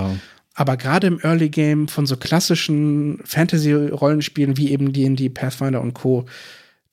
Aber 0.56 0.78
gerade 0.78 1.06
im 1.06 1.20
Early 1.20 1.50
Game 1.50 1.86
von 1.86 2.06
so 2.06 2.16
klassischen 2.16 3.20
Fantasy-Rollenspielen 3.24 4.56
wie 4.56 4.70
eben 4.70 4.92
D&D, 4.92 5.28
Pathfinder 5.28 5.82
und 5.82 5.94
Co., 5.94 6.24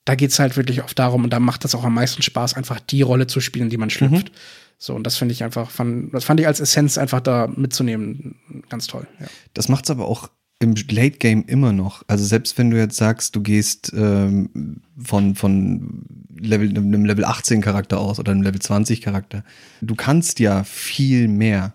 da 0.04 0.14
geht's 0.14 0.38
halt 0.38 0.58
wirklich 0.58 0.84
oft 0.84 0.98
darum 0.98 1.24
und 1.24 1.32
da 1.32 1.40
macht 1.40 1.64
das 1.64 1.74
auch 1.74 1.82
am 1.82 1.94
meisten 1.94 2.20
Spaß, 2.20 2.54
einfach 2.54 2.78
die 2.78 3.00
Rolle 3.00 3.26
zu 3.26 3.40
spielen, 3.40 3.70
die 3.70 3.78
man 3.78 3.88
schlüpft. 3.88 4.32
So, 4.76 4.94
und 4.94 5.06
das 5.06 5.16
finde 5.16 5.32
ich 5.32 5.42
einfach, 5.42 5.70
fand, 5.70 6.12
das 6.12 6.24
fand 6.24 6.40
ich 6.40 6.46
als 6.46 6.60
Essenz 6.60 6.98
einfach 6.98 7.20
da 7.20 7.46
mitzunehmen 7.56 8.36
ganz 8.68 8.86
toll. 8.86 9.06
Ja. 9.18 9.26
Das 9.54 9.70
macht's 9.70 9.88
aber 9.88 10.06
auch 10.06 10.28
im 10.60 10.74
Late 10.90 11.18
Game 11.18 11.44
immer 11.46 11.72
noch. 11.72 12.02
Also 12.06 12.24
selbst 12.24 12.58
wenn 12.58 12.70
du 12.70 12.76
jetzt 12.76 12.98
sagst, 12.98 13.34
du 13.34 13.40
gehst 13.40 13.92
ähm, 13.96 14.82
von, 15.02 15.34
von 15.34 16.04
Level, 16.38 16.68
einem 16.68 17.06
Level 17.06 17.24
18 17.24 17.62
Charakter 17.62 17.98
aus 17.98 18.18
oder 18.18 18.32
einem 18.32 18.42
Level 18.42 18.60
20 18.60 19.00
Charakter, 19.00 19.42
du 19.80 19.94
kannst 19.94 20.38
ja 20.38 20.64
viel 20.64 21.28
mehr. 21.28 21.72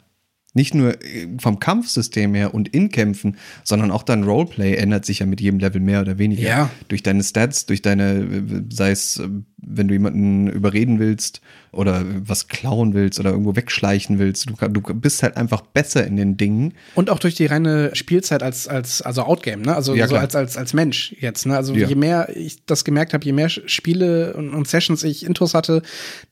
Nicht 0.59 0.75
nur 0.75 0.93
äh, 1.01 1.27
vom 1.39 1.59
Kampfsystem 1.59 2.35
her 2.35 2.53
und 2.53 2.67
in 2.67 2.89
Kämpfen, 2.89 3.37
sondern 3.63 3.91
auch 3.91 4.03
dein 4.03 4.23
Roleplay 4.25 4.75
ändert 4.75 5.05
sich 5.05 5.19
ja 5.19 5.25
mit 5.25 5.39
jedem 5.39 5.59
Level 5.59 5.79
mehr 5.79 6.01
oder 6.01 6.17
weniger. 6.17 6.41
Ja. 6.41 6.69
Durch 6.89 7.01
deine 7.01 7.23
Stats, 7.23 7.65
durch 7.65 7.81
deine, 7.81 8.15
äh, 8.19 8.61
sei 8.69 8.91
es, 8.91 9.19
äh, 9.19 9.29
wenn 9.61 9.87
du 9.87 9.93
jemanden 9.93 10.47
überreden 10.49 10.99
willst 10.99 11.39
oder 11.71 12.03
was 12.25 12.47
klauen 12.49 12.93
willst 12.93 13.19
oder 13.21 13.29
irgendwo 13.29 13.55
wegschleichen 13.55 14.19
willst. 14.19 14.49
Du, 14.49 14.67
du 14.67 14.81
bist 14.95 15.23
halt 15.23 15.37
einfach 15.37 15.61
besser 15.61 16.05
in 16.05 16.17
den 16.17 16.35
Dingen. 16.35 16.73
Und 16.95 17.09
auch 17.09 17.19
durch 17.19 17.35
die 17.35 17.45
reine 17.45 17.91
Spielzeit 17.95 18.41
als, 18.43 18.67
als 18.67 19.01
also 19.01 19.21
Outgame, 19.23 19.61
ne? 19.61 19.75
Also 19.75 19.95
Ja, 19.95 20.07
so 20.07 20.13
klar. 20.15 20.23
als, 20.23 20.35
als, 20.35 20.57
als 20.57 20.73
Mensch 20.73 21.15
jetzt, 21.19 21.45
ne? 21.45 21.55
Also 21.55 21.73
Ja. 21.73 21.87
je 21.87 21.95
mehr 21.95 22.35
ich 22.35 22.65
das 22.65 22.83
gemerkt 22.83 23.13
habe, 23.13 23.23
je 23.23 23.31
mehr 23.33 23.47
Spiele 23.49 24.33
und, 24.33 24.49
und 24.53 24.67
Sessions 24.67 25.03
ich 25.03 25.25
Intros 25.25 25.53
hatte, 25.53 25.83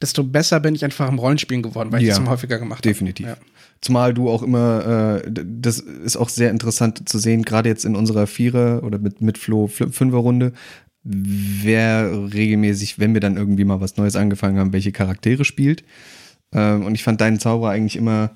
desto 0.01 0.23
besser 0.23 0.59
bin 0.59 0.75
ich 0.75 0.83
einfach 0.83 1.07
im 1.07 1.19
Rollenspielen 1.19 1.61
geworden, 1.63 1.91
weil 1.91 2.01
ich 2.01 2.07
Ja. 2.07 2.13
das 2.15 2.19
immer 2.19 2.31
häufiger 2.31 2.59
gemacht 2.59 2.79
habe. 2.79 2.89
Definitiv. 2.89 3.27
Zumal 3.81 4.13
du 4.13 4.29
auch 4.29 4.43
immer, 4.43 5.21
äh, 5.25 5.31
das 5.45 5.79
ist 5.79 6.17
auch 6.17 6.29
sehr 6.29 6.49
interessant 6.49 7.07
zu 7.07 7.19
sehen, 7.19 7.43
gerade 7.43 7.69
jetzt 7.69 7.85
in 7.85 7.95
unserer 7.95 8.25
Vierer- 8.27 8.83
oder 8.83 8.97
mit, 8.99 9.21
mit 9.21 9.37
Flo 9.37 9.65
Fl- 9.67 9.91
Fünfer-Runde, 9.91 10.53
wer 11.03 12.11
regelmäßig, 12.33 12.99
wenn 12.99 13.13
wir 13.13 13.21
dann 13.21 13.37
irgendwie 13.37 13.63
mal 13.65 13.79
was 13.81 13.97
Neues 13.97 14.15
angefangen 14.15 14.57
haben, 14.59 14.73
welche 14.73 14.91
Charaktere 14.91 15.45
spielt. 15.45 15.83
Ähm, 16.53 16.85
und 16.85 16.95
ich 16.95 17.03
fand 17.03 17.21
deinen 17.21 17.39
Zauberer 17.39 17.71
eigentlich 17.71 17.95
immer 17.95 18.31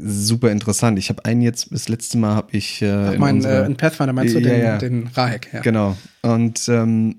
super 0.00 0.50
interessant. 0.50 0.98
Ich 0.98 1.08
habe 1.08 1.24
einen 1.24 1.42
jetzt, 1.42 1.72
das 1.72 1.88
letzte 1.88 2.18
Mal 2.18 2.34
habe 2.34 2.56
ich 2.56 2.82
äh, 2.82 3.08
Ich 3.08 3.14
in 3.14 3.20
meine, 3.20 3.36
unserer- 3.38 3.62
äh, 3.64 3.66
in 3.66 3.76
Pathfinder 3.76 4.12
meinst 4.12 4.34
du 4.34 4.38
Ja, 4.40 4.48
den, 4.50 4.60
ja. 4.62 4.78
den 4.78 5.06
Rahek, 5.08 5.48
ja. 5.52 5.60
Genau. 5.60 5.96
Und 6.22 6.68
ähm, 6.68 7.16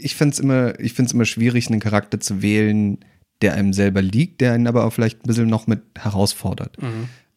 ich 0.00 0.14
finde 0.14 0.32
es 0.34 0.38
immer, 0.40 0.78
ich 0.80 0.92
find's 0.94 1.12
immer 1.12 1.24
schwierig, 1.24 1.68
einen 1.68 1.80
Charakter 1.80 2.20
zu 2.20 2.40
wählen, 2.40 2.98
der 3.42 3.54
einem 3.54 3.72
selber 3.72 4.02
liegt, 4.02 4.40
der 4.40 4.52
einen 4.52 4.66
aber 4.66 4.84
auch 4.84 4.92
vielleicht 4.92 5.24
ein 5.24 5.26
bisschen 5.26 5.48
noch 5.48 5.66
mit 5.66 5.80
herausfordert. 5.96 6.76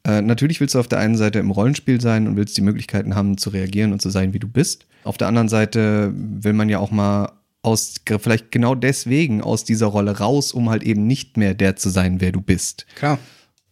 Äh, 0.03 0.21
natürlich 0.21 0.59
willst 0.59 0.75
du 0.75 0.79
auf 0.79 0.87
der 0.87 0.99
einen 0.99 1.15
Seite 1.15 1.39
im 1.39 1.51
Rollenspiel 1.51 2.01
sein 2.01 2.27
und 2.27 2.35
willst 2.35 2.57
die 2.57 2.61
Möglichkeiten 2.61 3.15
haben, 3.15 3.37
zu 3.37 3.51
reagieren 3.51 3.93
und 3.93 4.01
zu 4.01 4.09
sein, 4.09 4.33
wie 4.33 4.39
du 4.39 4.47
bist. 4.47 4.87
Auf 5.03 5.17
der 5.17 5.27
anderen 5.27 5.49
Seite 5.49 6.11
will 6.15 6.53
man 6.53 6.69
ja 6.69 6.79
auch 6.79 6.91
mal 6.91 7.31
aus, 7.61 7.95
vielleicht 8.19 8.51
genau 8.51 8.73
deswegen 8.73 9.41
aus 9.41 9.63
dieser 9.63 9.85
Rolle 9.87 10.17
raus, 10.17 10.53
um 10.53 10.69
halt 10.69 10.81
eben 10.81 11.05
nicht 11.05 11.37
mehr 11.37 11.53
der 11.53 11.75
zu 11.75 11.89
sein, 11.89 12.19
wer 12.19 12.31
du 12.31 12.41
bist. 12.41 12.87
Klar. 12.95 13.19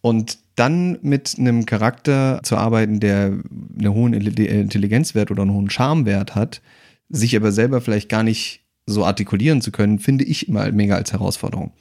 Und 0.00 0.38
dann 0.54 0.98
mit 1.02 1.36
einem 1.38 1.66
Charakter 1.66 2.40
zu 2.42 2.56
arbeiten, 2.56 3.00
der 3.00 3.32
einen 3.78 3.92
hohen 3.92 4.14
Intelli- 4.14 4.46
Intelligenzwert 4.46 5.30
oder 5.30 5.42
einen 5.42 5.52
hohen 5.52 5.70
Charmwert 5.70 6.34
hat, 6.34 6.60
sich 7.08 7.34
aber 7.34 7.50
selber 7.50 7.80
vielleicht 7.80 8.08
gar 8.08 8.22
nicht 8.22 8.59
so 8.86 9.04
artikulieren 9.04 9.60
zu 9.60 9.70
können, 9.70 9.98
finde 9.98 10.24
ich 10.24 10.48
immer 10.48 10.70
mega 10.72 10.96
als 10.96 11.12
Herausforderung. 11.12 11.72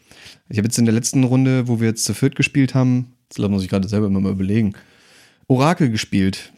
Ich 0.50 0.58
habe 0.58 0.68
jetzt 0.68 0.78
in 0.78 0.86
der 0.86 0.94
letzten 0.94 1.24
Runde, 1.24 1.68
wo 1.68 1.80
wir 1.80 1.88
jetzt 1.88 2.06
zu 2.06 2.14
viert 2.14 2.36
gespielt 2.36 2.74
haben, 2.74 3.14
das 3.30 3.50
muss 3.50 3.64
ich 3.64 3.70
gerade 3.70 3.88
selber 3.88 4.08
immer 4.08 4.20
mal 4.20 4.32
überlegen, 4.32 4.74
Orakel 5.48 5.90
gespielt. 5.90 6.54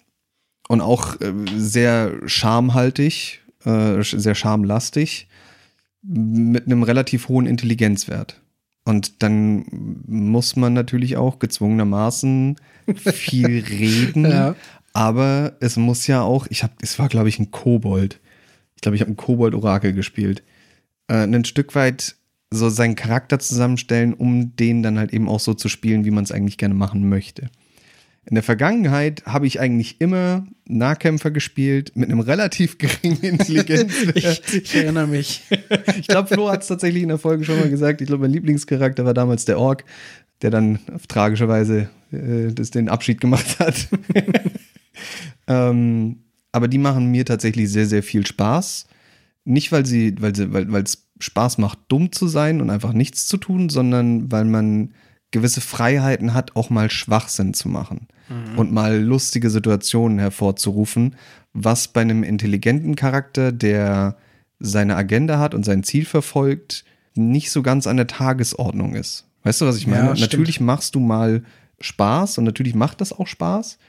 Und 0.68 0.80
auch 0.80 1.20
äh, 1.20 1.34
sehr 1.58 2.14
schamhaltig, 2.28 3.42
äh, 3.66 4.02
sehr 4.02 4.36
schamlastig, 4.36 5.28
mit 6.02 6.66
einem 6.66 6.84
relativ 6.84 7.28
hohen 7.28 7.46
Intelligenzwert. 7.46 8.40
Und 8.86 9.22
dann 9.22 9.66
muss 10.08 10.56
man 10.56 10.74
natürlich 10.74 11.18
auch 11.18 11.40
gezwungenermaßen 11.40 12.56
viel 12.96 13.64
reden. 13.70 14.26
Ja. 14.26 14.56
Aber 14.94 15.58
es 15.60 15.78
muss 15.78 16.08
ja 16.08 16.22
auch, 16.22 16.48
ich 16.50 16.64
habe, 16.64 16.74
es 16.82 16.98
war 17.00 17.10
glaube 17.10 17.30
ich 17.30 17.38
ein 17.40 17.52
Kobold. 17.52 18.21
Ich 18.82 18.84
glaube, 18.84 18.96
ich 18.96 19.02
habe 19.02 19.12
ein 19.12 19.16
Kobold-Orakel 19.18 19.94
gespielt. 19.94 20.42
Äh, 21.08 21.18
ein 21.18 21.46
Stück 21.46 21.76
weit 21.76 22.16
so 22.50 22.68
seinen 22.70 22.96
Charakter 22.96 23.38
zusammenstellen, 23.38 24.16
um 24.16 24.56
den 24.56 24.82
dann 24.82 24.98
halt 24.98 25.14
eben 25.14 25.30
auch 25.30 25.40
so 25.40 25.54
zu 25.54 25.70
spielen, 25.70 26.04
wie 26.04 26.10
man 26.10 26.24
es 26.24 26.32
eigentlich 26.32 26.58
gerne 26.58 26.74
machen 26.74 27.08
möchte. 27.08 27.52
In 28.26 28.34
der 28.34 28.44
Vergangenheit 28.44 29.24
habe 29.28 29.46
ich 29.46 29.60
eigentlich 29.60 30.02
immer 30.02 30.48
Nahkämpfer 30.66 31.30
gespielt 31.30 31.92
mit 31.94 32.10
einem 32.10 32.22
relativ 32.22 32.80
geringen 32.80 33.20
Intelligenzwert. 33.22 34.18
Ich, 34.18 34.64
ich 34.64 34.76
erinnere 34.76 35.06
mich. 35.06 35.44
Ich 36.00 36.08
glaube, 36.08 36.34
Flo 36.34 36.50
hat 36.50 36.64
es 36.64 36.68
tatsächlich 36.68 37.04
in 37.04 37.10
der 37.10 37.20
Folge 37.20 37.46
schon 37.46 37.60
mal 37.60 37.70
gesagt. 37.70 38.02
Ich 38.02 38.08
glaube, 38.08 38.24
mein 38.24 38.32
Lieblingscharakter 38.32 39.06
war 39.06 39.14
damals 39.14 39.46
der 39.46 39.60
Ork, 39.60 39.86
der 40.42 40.50
dann 40.50 40.80
auf 40.92 41.06
tragische 41.06 41.48
Weise 41.48 41.92
äh, 42.12 42.52
das, 42.52 42.72
den 42.72 42.90
Abschied 42.90 43.22
gemacht 43.22 43.60
hat. 43.60 43.90
ähm, 45.48 46.18
aber 46.52 46.68
die 46.68 46.78
machen 46.78 47.08
mir 47.08 47.26
tatsächlich 47.26 47.70
sehr, 47.70 47.86
sehr 47.86 48.04
viel 48.04 48.26
Spaß. 48.26 48.86
Nicht, 49.44 49.72
weil 49.72 49.86
sie, 49.86 50.16
weil 50.20 50.36
sie, 50.36 50.54
weil 50.54 50.84
es 50.84 51.08
Spaß 51.20 51.58
macht, 51.58 51.80
dumm 51.88 52.12
zu 52.12 52.28
sein 52.28 52.62
und 52.62 52.70
einfach 52.70 52.94
nichts 52.94 53.28
zu 53.28 53.38
tun, 53.38 53.70
sondern 53.70 54.32
weil 54.32 54.46
man 54.46 54.94
gewisse 55.32 55.62
Freiheiten 55.62 56.34
hat, 56.34 56.56
auch 56.56 56.70
mal 56.70 56.92
Schwachsinn 56.92 57.54
zu 57.54 57.70
machen 57.70 58.08
mhm. 58.30 58.60
und 58.60 58.72
mal 58.72 59.00
lustige 59.02 59.50
Situationen 59.50 60.20
hervorzurufen, 60.20 61.16
was 61.54 61.88
bei 61.88 62.02
einem 62.02 62.24
intelligenten 62.24 62.96
Charakter, 62.96 63.52
der 63.52 64.18
seine 64.60 64.96
Agenda 64.96 65.40
hat 65.40 65.56
und 65.56 65.64
sein 65.64 65.84
Ziel 65.84 66.06
verfolgt, 66.06 66.84
nicht 67.16 67.52
so 67.52 67.62
ganz 67.62 67.88
an 67.88 67.98
der 67.98 68.08
Tagesordnung 68.08 68.94
ist. 68.96 69.26
Weißt 69.44 69.62
du, 69.62 69.66
was 69.66 69.78
ich 69.78 69.88
meine? 69.88 70.10
Ja, 70.10 70.14
natürlich 70.14 70.60
machst 70.60 70.96
du 70.96 71.00
mal 71.00 71.44
Spaß 71.80 72.38
und 72.38 72.44
natürlich 72.44 72.76
macht 72.76 73.02
das 73.02 73.12
auch 73.12 73.28
Spaß, 73.28 73.80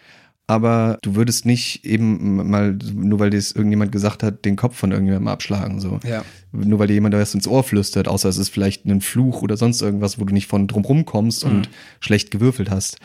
aber 0.47 0.99
du 1.03 1.15
würdest 1.15 1.47
nicht 1.47 1.85
eben 1.85 2.51
mal, 2.51 2.77
nur 2.93 3.21
weil 3.21 3.31
dir 3.31 3.39
irgendjemand 3.39 3.93
gesagt 3.93 4.23
hat, 4.23 4.45
den 4.45 4.57
Kopf 4.57 4.77
von 4.77 4.91
irgendjemandem 4.91 5.29
abschlagen. 5.29 5.81
So. 5.81 6.01
Ja. 6.07 6.25
Nur 6.51 6.79
weil 6.79 6.89
dir 6.89 6.95
jemand 6.95 7.15
was 7.15 7.35
ins 7.35 7.47
Ohr 7.47 7.63
flüstert, 7.63 8.09
außer 8.09 8.29
es 8.29 8.39
ist 8.39 8.51
vielleicht 8.51 8.85
ein 8.85 9.01
Fluch 9.01 9.43
oder 9.43 9.57
sonst 9.57 9.81
irgendwas, 9.81 10.19
wo 10.19 10.25
du 10.25 10.35
nicht 10.35 10.49
von 10.49 10.67
drumrum 10.67 11.05
kommst 11.05 11.45
mhm. 11.45 11.51
und 11.51 11.71
schlecht 12.01 12.31
gewürfelt 12.31 12.71
hast. 12.71 12.99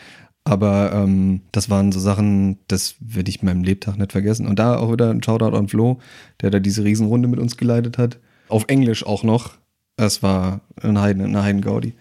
Aber 0.44 0.92
ähm, 0.94 1.42
das 1.52 1.68
waren 1.68 1.92
so 1.92 2.00
Sachen, 2.00 2.58
das 2.68 2.96
werde 3.00 3.28
ich 3.28 3.42
in 3.42 3.46
meinem 3.46 3.64
Lebtag 3.64 3.98
nicht 3.98 4.12
vergessen. 4.12 4.46
Und 4.46 4.58
da 4.58 4.76
auch 4.76 4.92
wieder 4.92 5.10
ein 5.10 5.22
Shoutout 5.22 5.56
an 5.56 5.68
Flo, 5.68 6.00
der 6.40 6.50
da 6.50 6.58
diese 6.58 6.84
Riesenrunde 6.84 7.28
mit 7.28 7.38
uns 7.38 7.56
geleitet 7.56 7.98
hat. 7.98 8.18
Auf 8.48 8.64
Englisch 8.68 9.04
auch 9.04 9.24
noch. 9.24 9.58
Es 9.96 10.22
war 10.22 10.60
eine 10.80 11.00
Heiden, 11.00 11.22
eine 11.22 11.42
Heidengaudi. 11.42 11.94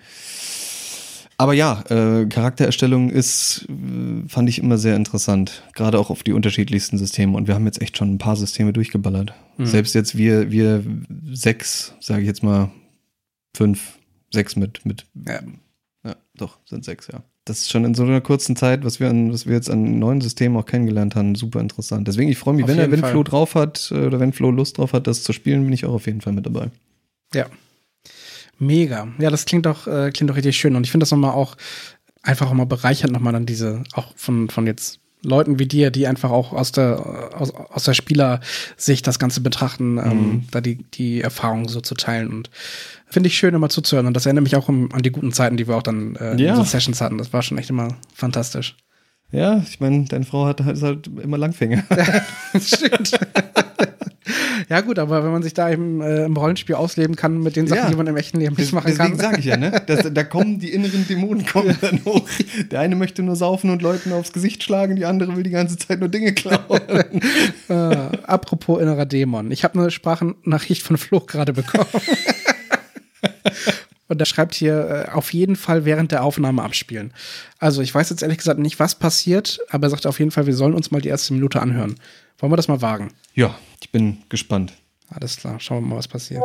Aber 1.40 1.54
ja, 1.54 1.84
äh, 1.90 2.26
Charaktererstellung 2.26 3.12
ist, 3.12 3.68
äh, 3.70 4.28
fand 4.28 4.50
ich 4.50 4.58
immer 4.58 4.80
sehr 4.80 4.96
interessant. 4.96 5.64
Gerade 5.74 6.00
auch 6.00 6.10
auf 6.10 6.24
die 6.24 6.34
unterschiedlichsten 6.34 6.98
Systeme. 6.98 7.38
Und 7.38 7.48
wir 7.48 7.54
haben 7.54 7.66
jetzt 7.66 7.82
echt 7.82 7.96
schon 7.96 8.16
ein 8.16 8.18
paar 8.18 8.36
Systeme 8.36 8.74
durchgeballert. 8.74 9.34
Mhm. 9.58 9.68
Selbst 9.68 9.94
jetzt 9.94 10.18
wir, 10.18 10.52
wir 10.52 10.84
sechs, 11.32 11.94
sage 12.00 12.22
ich 12.22 12.28
jetzt 12.28 12.42
mal, 12.42 12.72
fünf, 13.56 14.00
sechs 14.34 14.56
mit, 14.56 14.84
mit. 14.84 15.06
Ja. 15.28 15.42
ja, 16.04 16.16
doch, 16.36 16.58
sind 16.66 16.84
sechs, 16.84 17.08
ja. 17.08 17.22
Das 17.46 17.60
ist 17.60 17.70
schon 17.70 17.86
in 17.86 17.94
so 17.94 18.04
einer 18.04 18.20
kurzen 18.20 18.56
Zeit, 18.56 18.84
was 18.84 19.00
wir, 19.00 19.10
an, 19.10 19.32
was 19.32 19.46
wir 19.46 19.54
jetzt 19.54 19.70
an 19.70 20.00
neuen 20.00 20.22
Systemen 20.22 20.58
auch 20.58 20.66
kennengelernt 20.66 21.16
haben, 21.16 21.36
super 21.36 21.62
interessant. 21.62 22.08
Deswegen, 22.08 22.30
ich 22.30 22.38
freue 22.38 22.56
mich, 22.56 22.64
auf 22.64 22.70
wenn 22.70 22.80
er, 22.80 22.92
wenn 22.92 23.00
Fall. 23.00 23.12
Flo 23.12 23.24
drauf 23.24 23.56
hat 23.56 23.90
äh, 23.92 24.08
oder 24.08 24.20
wenn 24.20 24.34
Flo 24.34 24.52
Lust 24.52 24.80
drauf 24.80 24.92
hat, 24.92 25.08
das 25.08 25.24
zu 25.24 25.34
spielen, 25.34 25.64
bin 25.64 25.72
ich 25.72 25.86
auch 25.86 25.94
auf 25.94 26.08
jeden 26.08 26.20
Fall 26.20 26.34
mit 26.34 26.46
dabei. 26.46 26.72
Ja, 27.34 27.46
Mega. 28.60 29.08
Ja, 29.20 29.30
das 29.30 29.46
klingt 29.46 29.66
doch, 29.66 29.88
äh, 29.88 30.12
klingt 30.12 30.30
doch 30.30 30.36
richtig 30.36 30.58
schön. 30.58 30.76
Und 30.76 30.84
ich 30.84 30.92
finde 30.92 31.04
das 31.04 31.12
nochmal 31.12 31.32
auch 31.32 31.56
einfach 32.24 32.50
auch 32.50 32.54
mal 32.54 32.66
bereichert, 32.66 33.12
nochmal 33.12 33.34
dann 33.34 33.46
diese, 33.46 33.84
auch 33.94 34.14
von, 34.16 34.50
von 34.50 34.68
jetzt 34.68 35.00
Leuten 35.24 35.60
wie 35.60 35.66
dir, 35.66 35.92
die 35.92 36.08
einfach 36.08 36.30
auch 36.30 36.54
aus 36.54 36.72
der, 36.72 37.34
aus, 37.36 37.52
aus 37.52 37.84
der 37.84 37.94
Spielersicht 37.94 39.08
das 39.08 39.20
Ganze 39.20 39.42
betrachten, 39.42 39.98
ähm, 39.98 40.04
mhm. 40.04 40.44
da 40.52 40.62
die, 40.62 40.84
die 40.94 41.22
Erfahrungen 41.22 41.68
so 41.68 41.82
zu 41.82 41.96
teilen. 41.96 42.32
Und 42.32 42.50
finde 43.08 43.28
ich 43.28 43.38
schön, 43.38 43.56
immer 43.56 43.70
zuzuhören. 43.70 44.08
Und 44.08 44.14
das 44.14 44.26
erinnert 44.26 44.44
mich 44.44 44.56
auch 44.56 44.70
um, 44.70 44.92
an 44.92 45.02
die 45.02 45.12
guten 45.12 45.32
Zeiten, 45.32 45.58
die 45.58 45.68
wir 45.68 45.76
auch 45.76 45.84
dann 45.84 46.16
äh, 46.18 46.36
ja. 46.42 46.52
in 46.52 46.56
so 46.56 46.64
Sessions 46.64 47.02
hatten. 47.02 47.18
Das 47.18 47.34
war 47.34 47.42
schon 47.42 47.58
echt 47.58 47.70
immer 47.70 47.98
fantastisch. 48.14 48.76
Ja, 49.32 49.62
ich 49.68 49.80
meine, 49.80 50.06
deine 50.06 50.26
Frau 50.26 50.46
hat, 50.46 50.64
hat 50.64 50.82
halt 50.82 51.08
immer 51.08 51.38
Langfinger. 51.38 51.84
Stimmt. 52.60 53.20
Ja, 54.70 54.82
gut, 54.82 55.00
aber 55.00 55.24
wenn 55.24 55.32
man 55.32 55.44
sich 55.44 55.54
da 55.54 55.70
eben 55.70 56.02
äh, 56.02 56.26
im 56.26 56.36
Rollenspiel 56.36 56.76
ausleben 56.76 57.16
kann 57.16 57.40
mit 57.42 57.56
den 57.56 57.68
Sachen, 57.68 57.84
ja. 57.84 57.90
die 57.90 57.96
man 57.96 58.08
im 58.08 58.18
echten 58.18 58.40
Leben 58.40 58.56
nicht 58.58 58.74
machen 58.74 58.88
Deswegen 58.88 59.18
kann. 59.18 59.18
Deswegen 59.18 59.30
sage 59.30 59.40
ich 59.40 59.46
ja, 59.46 59.56
ne? 59.56 59.82
Das, 59.86 60.12
da 60.12 60.24
kommen 60.24 60.60
die 60.60 60.74
inneren 60.74 61.08
Dämonen 61.08 61.46
kommen 61.52 61.78
dann 61.80 62.04
hoch. 62.04 62.28
Der 62.72 62.82
eine 62.82 62.96
möchte 62.96 63.24
nur 63.24 63.38
saufen 63.38 63.70
und 63.70 63.82
Leuten 63.82 64.12
aufs 64.12 64.34
Gesicht 64.34 64.64
schlagen, 64.64 64.98
die 64.98 65.06
andere 65.06 65.36
will 65.38 65.44
die 65.44 65.52
ganze 65.52 65.78
Zeit 65.78 66.00
nur 66.00 66.10
Dinge 66.10 66.34
klauen. 66.34 66.82
äh, 67.70 67.74
apropos 67.74 68.82
innerer 68.82 69.06
Dämon. 69.06 69.52
Ich 69.52 69.64
habe 69.64 69.80
eine 69.80 69.92
Sprachnachricht 69.92 70.84
von 70.84 70.98
Flo 70.98 71.22
gerade 71.22 71.54
bekommen. 71.54 71.88
Und 74.08 74.20
er 74.22 74.26
schreibt 74.26 74.56
hier 74.56 75.08
äh, 75.08 75.12
auf 75.12 75.34
jeden 75.34 75.56
Fall 75.56 75.86
während 75.86 76.12
der 76.12 76.24
Aufnahme 76.24 76.64
abspielen. 76.64 77.14
Also 77.60 77.82
ich 77.82 77.94
weiß 77.94 78.10
jetzt 78.10 78.22
ehrlich 78.22 78.38
gesagt 78.38 78.60
nicht, 78.60 78.80
was 78.80 78.96
passiert, 78.96 79.60
aber 79.70 79.88
er 79.88 79.90
sagt 79.90 80.08
auf 80.08 80.20
jeden 80.20 80.32
Fall, 80.32 80.46
wir 80.46 80.56
sollen 80.56 80.74
uns 80.74 80.92
mal 80.92 81.02
die 81.02 81.10
erste 81.10 81.34
Minute 81.34 81.62
anhören. 81.62 81.96
Wollen 82.40 82.52
wir 82.52 82.58
das 82.58 82.68
mal 82.68 82.82
wagen? 82.82 83.10
Ja, 83.34 83.56
ich 83.82 83.92
bin 83.92 84.20
gespannt. 84.30 84.74
Alles 85.10 85.38
klar, 85.38 85.60
schauen 85.60 85.84
wir 85.84 85.90
mal, 85.90 85.98
was 85.98 86.08
passiert. 86.08 86.44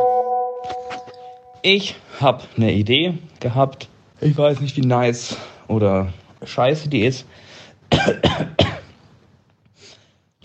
Ich 1.61 1.95
habe 2.19 2.43
eine 2.57 2.73
Idee 2.73 3.17
gehabt. 3.39 3.87
Ich 4.19 4.37
weiß 4.37 4.59
nicht, 4.59 4.75
wie 4.75 4.81
nice 4.81 5.37
oder 5.67 6.11
scheiße 6.43 6.89
die 6.89 7.01
ist. 7.01 7.25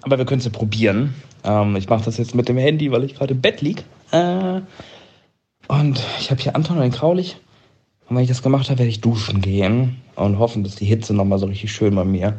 Aber 0.03 0.19
wir 0.19 0.27
können 0.27 0.41
sie 0.41 0.51
probieren. 0.51 1.15
Ähm, 1.45 1.77
ich 1.77 1.89
mache 1.89 2.05
das 2.05 2.19
jetzt 2.19 2.35
mit 2.35 2.49
dem 2.49 2.57
Handy, 2.57 2.93
weil 2.93 3.05
ich 3.05 3.15
gerade 3.15 3.35
im 3.35 3.41
Bett 3.41 3.61
liege. 3.61 3.83
Äh, 4.11 4.61
und 5.69 6.03
ich 6.19 6.31
habe 6.31 6.43
hier 6.43 6.57
Anton 6.57 6.79
und 6.79 6.91
Kraulich. 6.91 7.37
Und 8.09 8.17
wenn 8.17 8.23
ich 8.23 8.29
das 8.29 8.43
gemacht 8.43 8.69
habe, 8.69 8.79
werde 8.79 8.91
ich 8.91 9.01
duschen 9.01 9.41
gehen 9.41 10.03
und 10.17 10.39
hoffen, 10.39 10.65
dass 10.65 10.77
die 10.77 10.87
Hitze 10.87 11.15
nochmal 11.15 11.39
so 11.39 11.47
richtig 11.47 11.71
schön 11.73 11.95
bei 11.95 12.05
mir 12.05 12.39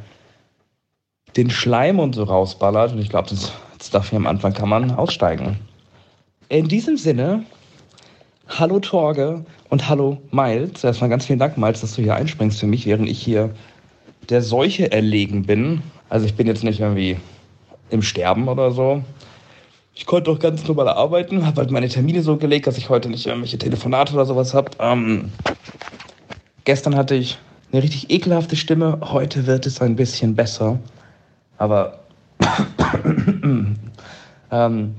den 1.35 1.49
Schleim 1.49 1.99
und 1.99 2.15
so 2.15 2.23
rausballert. 2.23 2.93
Und 2.93 2.99
ich 2.99 3.09
glaube, 3.09 3.29
das, 3.29 3.53
das 3.77 3.91
darf 3.91 4.09
hier 4.09 4.17
am 4.17 4.27
Anfang 4.27 4.53
kann 4.53 4.69
man 4.69 4.91
aussteigen. 4.91 5.57
In 6.49 6.67
diesem 6.67 6.97
Sinne, 6.97 7.43
hallo 8.47 8.79
Torge 8.79 9.45
und 9.69 9.87
hallo 9.87 10.17
Miles. 10.31 10.83
Erstmal 10.83 11.09
ganz 11.09 11.25
vielen 11.25 11.39
Dank, 11.39 11.57
Miles, 11.57 11.81
dass 11.81 11.95
du 11.95 12.01
hier 12.01 12.15
einspringst 12.15 12.59
für 12.59 12.67
mich, 12.67 12.85
während 12.85 13.07
ich 13.07 13.21
hier 13.21 13.51
der 14.29 14.41
Seuche 14.41 14.91
erlegen 14.91 15.43
bin. 15.43 15.81
Also 16.09 16.25
ich 16.25 16.35
bin 16.35 16.47
jetzt 16.47 16.63
nicht 16.63 16.79
irgendwie 16.79 17.17
im 17.91 18.01
Sterben 18.01 18.47
oder 18.47 18.71
so. 18.71 19.03
Ich 19.99 20.05
konnte 20.05 20.31
auch 20.31 20.39
ganz 20.39 20.65
normal 20.65 20.87
arbeiten, 20.87 21.45
habe 21.45 21.59
halt 21.59 21.71
meine 21.71 21.89
Termine 21.89 22.21
so 22.21 22.37
gelegt, 22.37 22.67
dass 22.67 22.77
ich 22.77 22.87
heute 22.87 23.09
nicht 23.09 23.27
irgendwelche 23.27 23.57
Telefonate 23.57 24.13
oder 24.13 24.25
sowas 24.25 24.53
habe. 24.53 24.71
Ähm, 24.79 25.29
gestern 26.63 26.95
hatte 26.95 27.15
ich 27.15 27.37
eine 27.73 27.83
richtig 27.83 28.09
ekelhafte 28.09 28.55
Stimme, 28.55 29.01
heute 29.01 29.45
wird 29.45 29.65
es 29.65 29.81
ein 29.81 29.97
bisschen 29.97 30.35
besser. 30.35 30.79
Aber 31.57 31.99
ähm, 34.51 34.95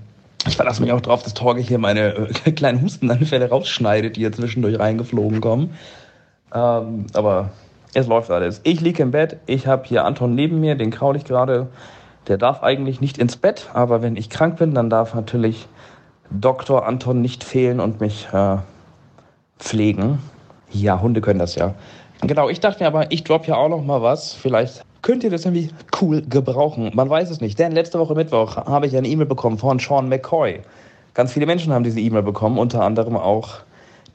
ich 0.46 0.56
verlasse 0.56 0.82
mich 0.82 0.92
auch 0.92 1.00
darauf, 1.00 1.22
dass 1.22 1.32
Torge 1.32 1.62
hier 1.62 1.78
meine 1.78 2.28
äh, 2.44 2.52
kleinen 2.52 2.82
Hustenanfälle 2.82 3.48
rausschneidet, 3.48 4.16
die 4.16 4.20
hier 4.20 4.32
zwischendurch 4.32 4.78
reingeflogen 4.78 5.40
kommen. 5.40 5.70
Ähm, 6.54 7.06
aber 7.14 7.52
es 7.94 8.06
läuft 8.06 8.30
alles. 8.30 8.60
Ich 8.64 8.82
liege 8.82 9.02
im 9.02 9.12
Bett, 9.12 9.38
ich 9.46 9.66
habe 9.66 9.88
hier 9.88 10.04
Anton 10.04 10.34
neben 10.34 10.60
mir, 10.60 10.74
den 10.74 10.90
kraul 10.90 11.16
ich 11.16 11.24
gerade. 11.24 11.68
Der 12.28 12.38
darf 12.38 12.62
eigentlich 12.62 13.00
nicht 13.00 13.18
ins 13.18 13.36
Bett, 13.36 13.70
aber 13.72 14.02
wenn 14.02 14.16
ich 14.16 14.30
krank 14.30 14.58
bin, 14.58 14.74
dann 14.74 14.90
darf 14.90 15.14
natürlich 15.14 15.66
Dr. 16.30 16.86
Anton 16.86 17.20
nicht 17.20 17.42
fehlen 17.44 17.80
und 17.80 18.00
mich 18.00 18.28
äh, 18.32 18.58
pflegen. 19.58 20.18
Ja, 20.70 21.00
Hunde 21.00 21.20
können 21.20 21.38
das 21.38 21.56
ja. 21.56 21.74
Genau, 22.22 22.48
ich 22.48 22.60
dachte 22.60 22.82
mir 22.82 22.86
aber, 22.86 23.10
ich 23.10 23.24
drop 23.24 23.46
ja 23.46 23.56
auch 23.56 23.68
noch 23.68 23.82
mal 23.82 24.02
was. 24.02 24.34
Vielleicht 24.34 24.84
könnt 25.02 25.24
ihr 25.24 25.30
das 25.30 25.44
irgendwie 25.44 25.70
cool 26.00 26.22
gebrauchen. 26.22 26.90
Man 26.94 27.08
weiß 27.08 27.30
es 27.30 27.40
nicht. 27.40 27.58
Denn 27.58 27.72
letzte 27.72 27.98
Woche 27.98 28.14
Mittwoch 28.14 28.56
habe 28.56 28.86
ich 28.86 28.96
eine 28.96 29.08
E-Mail 29.08 29.26
bekommen 29.26 29.58
von 29.58 29.78
Sean 29.78 30.08
McCoy. 30.08 30.60
Ganz 31.14 31.32
viele 31.32 31.46
Menschen 31.46 31.72
haben 31.72 31.82
diese 31.82 31.98
E-Mail 31.98 32.22
bekommen, 32.22 32.58
unter 32.58 32.82
anderem 32.82 33.16
auch 33.16 33.60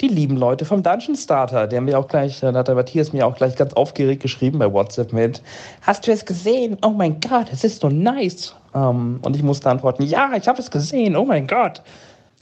die 0.01 0.07
lieben 0.07 0.37
Leute 0.37 0.65
vom 0.65 0.83
Dungeon 0.83 1.15
Starter. 1.15 1.67
Der 1.67 1.81
mir 1.81 1.97
auch 1.97 2.07
gleich, 2.07 2.39
da 2.39 2.53
hat 2.53 2.67
der 2.67 2.75
Matthias 2.75 3.13
mir 3.13 3.25
auch 3.25 3.35
gleich 3.35 3.55
ganz 3.55 3.73
aufgeregt 3.73 4.21
geschrieben 4.21 4.59
bei 4.59 4.71
WhatsApp 4.71 5.13
mit: 5.13 5.41
Hast 5.81 6.07
du 6.07 6.11
es 6.11 6.25
gesehen? 6.25 6.77
Oh 6.83 6.89
mein 6.89 7.19
Gott, 7.19 7.47
es 7.51 7.63
ist 7.63 7.81
so 7.81 7.89
nice. 7.89 8.55
Um, 8.73 8.81
ähm, 8.81 9.19
und 9.23 9.35
ich 9.35 9.43
musste 9.43 9.69
antworten: 9.69 10.03
Ja, 10.03 10.31
ich 10.35 10.47
habe 10.47 10.59
es 10.59 10.69
gesehen. 10.69 11.15
Oh 11.15 11.25
mein 11.25 11.47
Gott. 11.47 11.81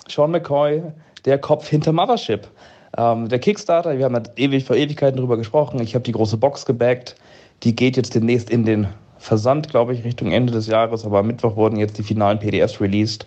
Sean 0.07 0.31
McCoy, 0.31 0.81
der 1.25 1.37
Kopf 1.37 1.67
hinter 1.67 1.91
Mothership. 1.91 2.47
Um, 2.97 3.03
ähm, 3.03 3.29
der 3.29 3.39
Kickstarter, 3.39 3.97
wir 3.97 4.05
haben 4.05 4.21
ewig 4.35 4.65
vor 4.65 4.75
Ewigkeiten 4.75 5.17
drüber 5.17 5.37
gesprochen. 5.37 5.79
Ich 5.81 5.95
habe 5.95 6.03
die 6.03 6.11
große 6.11 6.37
Box 6.37 6.65
gebackt. 6.65 7.15
Die 7.63 7.75
geht 7.75 7.97
jetzt 7.97 8.13
demnächst 8.15 8.49
in 8.49 8.65
den 8.65 8.87
Versand, 9.17 9.69
glaube 9.69 9.93
ich, 9.93 10.03
Richtung 10.03 10.31
Ende 10.31 10.51
des 10.51 10.67
Jahres. 10.67 11.05
Aber 11.05 11.19
am 11.19 11.27
Mittwoch 11.27 11.55
wurden 11.55 11.77
jetzt 11.77 11.97
die 11.97 12.03
finalen 12.03 12.39
PDFs 12.39 12.81
released. 12.81 13.25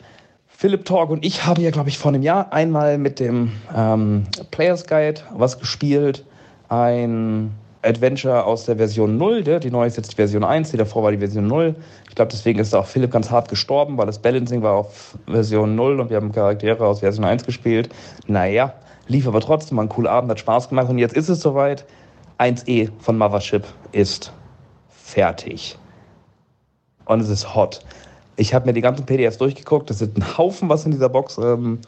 Philipp 0.58 0.86
Torg 0.86 1.10
und 1.10 1.22
ich 1.22 1.44
haben 1.44 1.60
ja, 1.60 1.70
glaube 1.70 1.90
ich, 1.90 1.98
vor 1.98 2.12
einem 2.12 2.22
Jahr 2.22 2.50
einmal 2.50 2.96
mit 2.96 3.20
dem 3.20 3.52
ähm, 3.76 4.24
Players 4.50 4.86
Guide 4.86 5.20
was 5.34 5.58
gespielt. 5.58 6.24
Ein 6.70 7.52
Adventure 7.82 8.44
aus 8.44 8.64
der 8.64 8.76
Version 8.76 9.18
0. 9.18 9.44
Der, 9.44 9.60
die 9.60 9.70
neue 9.70 9.86
ist 9.86 9.98
jetzt 9.98 10.12
die 10.12 10.16
Version 10.16 10.44
1, 10.44 10.70
die 10.70 10.78
davor 10.78 11.02
war 11.02 11.12
die 11.12 11.18
Version 11.18 11.46
0. 11.46 11.74
Ich 12.08 12.14
glaube, 12.14 12.30
deswegen 12.32 12.58
ist 12.58 12.74
auch 12.74 12.86
Philipp 12.86 13.10
ganz 13.10 13.30
hart 13.30 13.50
gestorben, 13.50 13.98
weil 13.98 14.06
das 14.06 14.18
Balancing 14.18 14.62
war 14.62 14.72
auf 14.72 15.18
Version 15.26 15.74
0 15.74 16.00
und 16.00 16.08
wir 16.08 16.16
haben 16.16 16.32
Charaktere 16.32 16.86
aus 16.86 17.00
Version 17.00 17.26
1 17.26 17.44
gespielt. 17.44 17.90
Naja, 18.26 18.72
lief 19.08 19.28
aber 19.28 19.42
trotzdem, 19.42 19.76
war 19.76 19.84
ein 19.84 19.90
cooler 19.90 20.10
Abend, 20.10 20.30
hat 20.30 20.40
Spaß 20.40 20.70
gemacht 20.70 20.88
und 20.88 20.96
jetzt 20.96 21.14
ist 21.14 21.28
es 21.28 21.40
soweit. 21.40 21.84
1E 22.38 22.88
von 22.98 23.18
Mothership 23.18 23.64
ist 23.92 24.32
fertig. 24.88 25.76
Und 27.04 27.20
es 27.20 27.28
ist 27.28 27.54
hot. 27.54 27.82
Ich 28.36 28.54
habe 28.54 28.66
mir 28.66 28.72
die 28.72 28.82
ganzen 28.82 29.06
PDFs 29.06 29.38
durchgeguckt. 29.38 29.90
Es 29.90 29.98
sind 29.98 30.18
ein 30.18 30.38
Haufen, 30.38 30.68
was 30.68 30.84
in 30.84 30.92
dieser 30.92 31.08
Box 31.08 31.38
ähm, 31.38 31.80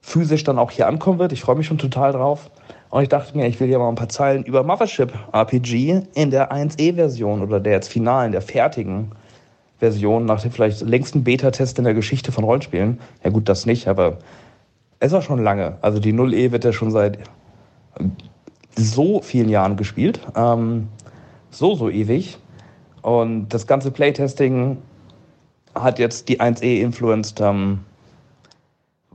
physisch 0.00 0.44
dann 0.44 0.58
auch 0.58 0.70
hier 0.70 0.86
ankommen 0.86 1.18
wird. 1.18 1.32
Ich 1.32 1.42
freue 1.42 1.56
mich 1.56 1.66
schon 1.66 1.78
total 1.78 2.12
drauf. 2.12 2.50
Und 2.88 3.02
ich 3.02 3.08
dachte 3.08 3.36
mir, 3.36 3.46
ich 3.46 3.60
will 3.60 3.68
hier 3.68 3.78
mal 3.78 3.88
ein 3.88 3.94
paar 3.94 4.08
Zeilen 4.08 4.42
über 4.44 4.62
Mothership 4.62 5.12
RPG 5.32 6.02
in 6.14 6.30
der 6.30 6.52
1E-Version 6.52 7.42
oder 7.42 7.60
der 7.60 7.74
jetzt 7.74 7.88
finalen, 7.88 8.32
der 8.32 8.42
fertigen 8.42 9.12
Version, 9.78 10.24
nach 10.24 10.42
dem 10.42 10.50
vielleicht 10.50 10.80
längsten 10.82 11.22
Beta-Test 11.22 11.78
in 11.78 11.84
der 11.84 11.94
Geschichte 11.94 12.32
von 12.32 12.44
Rollenspielen. 12.44 12.98
Ja 13.22 13.30
gut, 13.30 13.48
das 13.48 13.64
nicht, 13.64 13.86
aber 13.86 14.18
es 14.98 15.12
war 15.12 15.22
schon 15.22 15.42
lange. 15.42 15.76
Also 15.82 16.00
die 16.00 16.12
0E 16.12 16.52
wird 16.52 16.64
ja 16.64 16.72
schon 16.72 16.90
seit 16.90 17.18
so 18.76 19.22
vielen 19.22 19.48
Jahren 19.48 19.76
gespielt. 19.76 20.20
Ähm, 20.34 20.88
so, 21.50 21.74
so 21.74 21.88
ewig. 21.88 22.38
Und 23.02 23.48
das 23.48 23.66
ganze 23.66 23.90
Playtesting 23.90 24.78
hat 25.74 25.98
jetzt 25.98 26.28
die 26.28 26.40
1E 26.40 26.80
influenced, 26.80 27.40
ähm, 27.40 27.80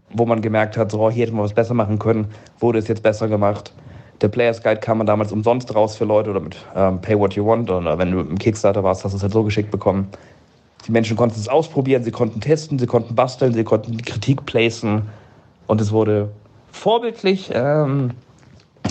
wo 0.09 0.25
man 0.25 0.41
gemerkt 0.41 0.77
hat, 0.77 0.91
so, 0.91 1.09
hier 1.09 1.25
hätten 1.25 1.35
wir 1.35 1.43
was 1.43 1.53
besser 1.53 1.73
machen 1.73 1.99
können, 1.99 2.27
wurde 2.59 2.79
es 2.79 2.87
jetzt 2.87 3.03
besser 3.03 3.27
gemacht. 3.27 3.73
Der 4.21 4.29
Players 4.29 4.63
Guide 4.63 4.79
kam 4.79 4.99
man 4.99 5.07
damals 5.07 5.31
umsonst 5.31 5.75
raus 5.75 5.97
für 5.97 6.05
Leute 6.05 6.29
oder 6.29 6.39
mit 6.39 6.55
ähm, 6.75 7.01
Pay 7.01 7.19
What 7.19 7.33
You 7.33 7.45
Want 7.45 7.69
oder 7.69 7.97
wenn 7.97 8.11
du 8.11 8.21
im 8.21 8.37
Kickstarter 8.37 8.83
warst, 8.83 9.03
hast 9.03 9.11
du 9.11 9.17
es 9.17 9.23
halt 9.23 9.33
so 9.33 9.43
geschickt 9.43 9.71
bekommen. 9.71 10.07
Die 10.87 10.91
Menschen 10.91 11.17
konnten 11.17 11.37
es 11.37 11.49
ausprobieren, 11.49 12.03
sie 12.03 12.11
konnten 12.11 12.39
testen, 12.39 12.79
sie 12.79 12.85
konnten 12.85 13.15
basteln, 13.15 13.53
sie 13.53 13.63
konnten 13.63 13.97
Kritik 13.97 14.45
placen 14.45 15.09
und 15.67 15.81
es 15.81 15.91
wurde 15.91 16.29
vorbildlich 16.71 17.51
ähm, 17.53 18.11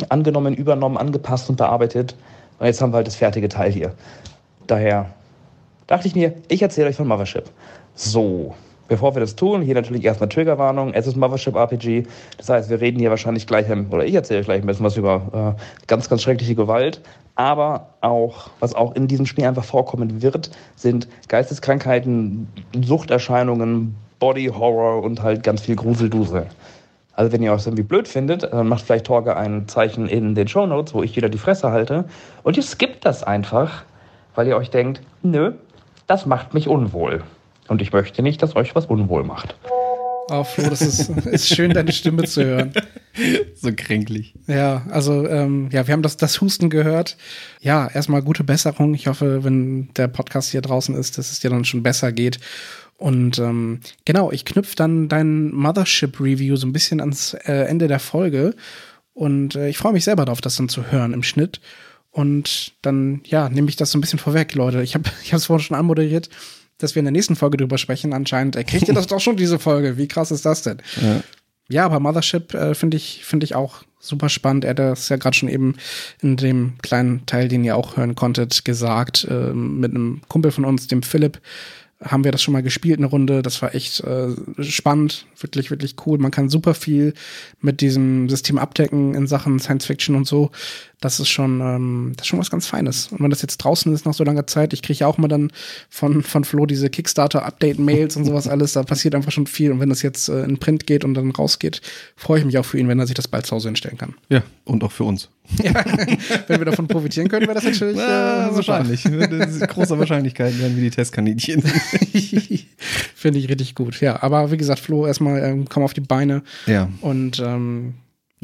angenommen, 0.08 0.54
übernommen, 0.54 0.98
angepasst 0.98 1.48
und 1.48 1.56
bearbeitet. 1.56 2.16
Und 2.58 2.66
jetzt 2.66 2.82
haben 2.82 2.92
wir 2.92 2.96
halt 2.96 3.06
das 3.06 3.16
fertige 3.16 3.48
Teil 3.48 3.70
hier. 3.70 3.94
Daher 4.66 5.10
dachte 5.86 6.08
ich 6.08 6.14
mir, 6.14 6.34
ich 6.48 6.62
erzähle 6.62 6.88
euch 6.88 6.96
von 6.96 7.06
Mothership. 7.06 7.44
So, 7.94 8.54
bevor 8.88 9.14
wir 9.14 9.20
das 9.20 9.36
tun, 9.36 9.62
hier 9.62 9.74
natürlich 9.74 10.04
erstmal 10.04 10.28
Triggerwarnung. 10.28 10.92
Es 10.92 11.06
ist 11.06 11.16
Mothership 11.16 11.54
RPG. 11.54 12.04
Das 12.38 12.48
heißt, 12.48 12.70
wir 12.70 12.80
reden 12.80 12.98
hier 12.98 13.10
wahrscheinlich 13.10 13.46
gleich, 13.46 13.66
oder 13.70 14.04
ich 14.04 14.14
erzähle 14.14 14.40
euch 14.40 14.46
gleich 14.46 14.62
ein 14.62 14.66
bisschen 14.66 14.84
was 14.84 14.96
über 14.96 15.56
äh, 15.56 15.86
ganz, 15.86 16.08
ganz 16.08 16.22
schreckliche 16.22 16.54
Gewalt. 16.54 17.00
Aber 17.36 17.88
auch, 18.00 18.50
was 18.60 18.74
auch 18.74 18.94
in 18.94 19.08
diesem 19.08 19.26
Spiel 19.26 19.44
einfach 19.44 19.64
vorkommen 19.64 20.22
wird, 20.22 20.50
sind 20.76 21.08
Geisteskrankheiten, 21.28 22.48
Suchterscheinungen, 22.80 23.96
Body 24.20 24.46
Horror 24.46 25.02
und 25.02 25.22
halt 25.22 25.42
ganz 25.42 25.62
viel 25.62 25.76
Gruseldusel. 25.76 26.46
Also 27.12 27.32
wenn 27.32 27.42
ihr 27.42 27.52
euch 27.52 27.66
irgendwie 27.66 27.82
blöd 27.82 28.08
findet, 28.08 28.44
dann 28.44 28.68
macht 28.68 28.84
vielleicht 28.84 29.06
Torge 29.06 29.36
ein 29.36 29.68
Zeichen 29.68 30.08
in 30.08 30.34
den 30.34 30.48
Show 30.48 30.66
Notes, 30.66 30.94
wo 30.94 31.02
ich 31.02 31.14
wieder 31.16 31.28
die 31.28 31.38
Fresse 31.38 31.70
halte. 31.70 32.04
Und 32.42 32.56
ihr 32.56 32.62
skippt 32.62 33.04
das 33.04 33.22
einfach, 33.22 33.84
weil 34.34 34.48
ihr 34.48 34.56
euch 34.56 34.70
denkt, 34.70 35.00
nö, 35.22 35.52
das 36.06 36.26
macht 36.26 36.54
mich 36.54 36.68
unwohl. 36.68 37.22
Und 37.68 37.80
ich 37.82 37.92
möchte 37.92 38.22
nicht, 38.22 38.42
dass 38.42 38.56
euch 38.56 38.74
was 38.74 38.86
unwohl 38.86 39.24
macht. 39.24 39.56
Oh, 40.30 40.44
Flo, 40.44 40.70
das 40.70 40.80
ist, 40.80 41.08
ist 41.26 41.54
schön, 41.54 41.72
deine 41.72 41.92
Stimme 41.92 42.24
zu 42.24 42.44
hören. 42.44 42.72
So 43.54 43.70
kränklich. 43.72 44.34
Ja, 44.48 44.84
also 44.90 45.24
ähm, 45.28 45.68
ja, 45.70 45.86
wir 45.86 45.92
haben 45.92 46.02
das, 46.02 46.16
das 46.16 46.40
Husten 46.40 46.68
gehört. 46.68 47.16
Ja, 47.60 47.86
erstmal 47.86 48.22
gute 48.22 48.42
Besserung. 48.42 48.92
Ich 48.92 49.06
hoffe, 49.06 49.44
wenn 49.44 49.94
der 49.94 50.08
Podcast 50.08 50.50
hier 50.50 50.62
draußen 50.62 50.96
ist, 50.96 51.16
dass 51.16 51.30
es 51.30 51.38
dir 51.38 51.48
dann 51.48 51.64
schon 51.64 51.84
besser 51.84 52.10
geht. 52.10 52.40
Und 52.96 53.38
ähm, 53.38 53.78
genau, 54.04 54.32
ich 54.32 54.44
knüpfe 54.44 54.74
dann 54.74 55.08
dein 55.08 55.52
Mothership-Review 55.52 56.56
so 56.56 56.66
ein 56.66 56.72
bisschen 56.72 56.98
ans 56.98 57.34
äh, 57.34 57.68
Ende 57.68 57.86
der 57.86 58.00
Folge. 58.00 58.56
Und 59.12 59.54
äh, 59.54 59.68
ich 59.68 59.78
freue 59.78 59.92
mich 59.92 60.02
selber 60.02 60.24
darauf, 60.24 60.40
das 60.40 60.56
dann 60.56 60.68
zu 60.68 60.90
hören 60.90 61.12
im 61.12 61.22
Schnitt. 61.22 61.60
Und 62.14 62.74
dann, 62.80 63.22
ja, 63.24 63.48
nehme 63.48 63.68
ich 63.68 63.74
das 63.74 63.90
so 63.90 63.98
ein 63.98 64.00
bisschen 64.00 64.20
vorweg, 64.20 64.54
Leute. 64.54 64.82
Ich 64.82 64.94
habe 64.94 65.10
ich 65.24 65.32
es 65.32 65.46
vorhin 65.46 65.64
schon 65.64 65.76
anmoderiert, 65.76 66.30
dass 66.78 66.94
wir 66.94 67.00
in 67.00 67.06
der 67.06 67.12
nächsten 67.12 67.34
Folge 67.34 67.56
drüber 67.56 67.76
sprechen. 67.76 68.12
Anscheinend 68.12 68.54
kriegt 68.68 68.86
ihr 68.86 68.94
das 68.94 69.08
doch 69.08 69.20
schon, 69.20 69.36
diese 69.36 69.58
Folge. 69.58 69.98
Wie 69.98 70.06
krass 70.06 70.30
ist 70.30 70.46
das 70.46 70.62
denn? 70.62 70.78
Ja. 71.02 71.22
Ja, 71.68 71.86
aber 71.86 71.98
Mothership 71.98 72.52
äh, 72.52 72.74
finde 72.74 72.98
ich, 72.98 73.24
finde 73.24 73.44
ich 73.44 73.54
auch 73.54 73.82
super 73.98 74.28
spannend. 74.28 74.64
Er 74.64 74.70
hat 74.70 74.78
das 74.78 75.08
ja 75.08 75.16
gerade 75.16 75.34
schon 75.34 75.48
eben 75.48 75.76
in 76.20 76.36
dem 76.36 76.74
kleinen 76.82 77.24
Teil, 77.26 77.48
den 77.48 77.64
ihr 77.64 77.76
auch 77.76 77.96
hören 77.96 78.14
konntet, 78.14 78.64
gesagt, 78.66 79.26
äh, 79.28 79.52
mit 79.52 79.90
einem 79.90 80.20
Kumpel 80.28 80.52
von 80.52 80.66
uns, 80.66 80.86
dem 80.86 81.02
Philipp, 81.02 81.40
haben 82.02 82.24
wir 82.24 82.32
das 82.32 82.42
schon 82.42 82.52
mal 82.52 82.62
gespielt, 82.62 82.98
eine 82.98 83.06
Runde. 83.06 83.42
Das 83.42 83.62
war 83.62 83.74
echt 83.74 84.00
äh, 84.00 84.34
spannend, 84.62 85.26
wirklich, 85.38 85.70
wirklich 85.70 85.96
cool. 86.06 86.18
Man 86.18 86.30
kann 86.30 86.50
super 86.50 86.74
viel 86.74 87.14
mit 87.60 87.80
diesem 87.80 88.28
System 88.28 88.58
abdecken 88.58 89.14
in 89.14 89.26
Sachen 89.26 89.58
Science 89.58 89.86
Fiction 89.86 90.16
und 90.16 90.26
so. 90.26 90.50
Das 91.04 91.20
ist 91.20 91.28
schon, 91.28 91.60
ähm, 91.60 92.12
das 92.16 92.24
ist 92.24 92.28
schon 92.28 92.38
was 92.38 92.50
ganz 92.50 92.66
Feines. 92.66 93.08
Und 93.08 93.20
wenn 93.20 93.28
das 93.28 93.42
jetzt 93.42 93.58
draußen 93.58 93.92
ist 93.92 94.06
nach 94.06 94.14
so 94.14 94.24
langer 94.24 94.46
Zeit, 94.46 94.72
ich 94.72 94.80
kriege 94.80 95.00
ja 95.00 95.06
auch 95.06 95.18
mal 95.18 95.28
dann 95.28 95.52
von, 95.90 96.22
von 96.22 96.44
Flo 96.44 96.64
diese 96.64 96.88
Kickstarter-Update-Mails 96.88 98.16
und 98.16 98.24
sowas 98.24 98.48
alles, 98.48 98.72
da 98.72 98.84
passiert 98.84 99.14
einfach 99.14 99.30
schon 99.30 99.46
viel. 99.46 99.70
Und 99.70 99.80
wenn 99.80 99.90
das 99.90 100.00
jetzt 100.00 100.30
äh, 100.30 100.44
in 100.44 100.56
Print 100.56 100.86
geht 100.86 101.04
und 101.04 101.12
dann 101.12 101.30
rausgeht, 101.30 101.82
freue 102.16 102.38
ich 102.38 102.46
mich 102.46 102.56
auch 102.56 102.64
für 102.64 102.78
ihn, 102.78 102.88
wenn 102.88 102.98
er 102.98 103.06
sich 103.06 103.14
das 103.14 103.28
bald 103.28 103.44
zu 103.44 103.54
Hause 103.54 103.68
hinstellen 103.68 103.98
kann. 103.98 104.14
Ja, 104.30 104.42
und 104.64 104.82
auch 104.82 104.92
für 104.92 105.04
uns. 105.04 105.28
Ja, 105.62 105.74
wenn 106.46 106.60
wir 106.60 106.64
davon 106.64 106.88
profitieren 106.88 107.28
können, 107.28 107.46
wäre 107.46 107.54
das 107.54 107.64
natürlich 107.64 107.98
Ja, 107.98 108.46
äh, 108.48 108.54
super. 108.54 108.56
wahrscheinlich. 108.56 109.04
Ist 109.04 109.68
großer 109.68 109.98
Wahrscheinlichkeit 109.98 110.58
werden 110.58 110.74
wir 110.74 110.84
die 110.84 110.90
Testkaninchen. 110.90 111.62
Finde 113.14 113.38
ich 113.38 113.48
richtig 113.50 113.74
gut. 113.74 114.00
Ja, 114.00 114.22
aber 114.22 114.50
wie 114.50 114.56
gesagt, 114.56 114.80
Flo, 114.80 115.06
erstmal 115.06 115.42
ähm, 115.42 115.66
komm 115.68 115.82
auf 115.82 115.92
die 115.92 116.00
Beine 116.00 116.42
ja. 116.66 116.88
und 117.02 117.40
ähm, 117.44 117.92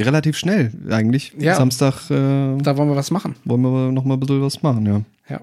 Relativ 0.01 0.37
schnell 0.37 0.73
eigentlich. 0.91 1.33
Ja. 1.39 1.55
Samstag 1.55 2.11
äh, 2.11 2.57
da 2.59 2.77
wollen 2.77 2.89
wir 2.89 2.97
was 2.97 3.11
machen. 3.11 3.37
wollen 3.45 3.63
wir 3.63 3.93
noch 3.93 4.05
mal 4.05 4.15
ein 4.15 4.21
bisschen 4.21 4.43
was 4.43 4.63
machen, 4.63 4.87
ja. 4.87 5.03
Ja. 5.29 5.41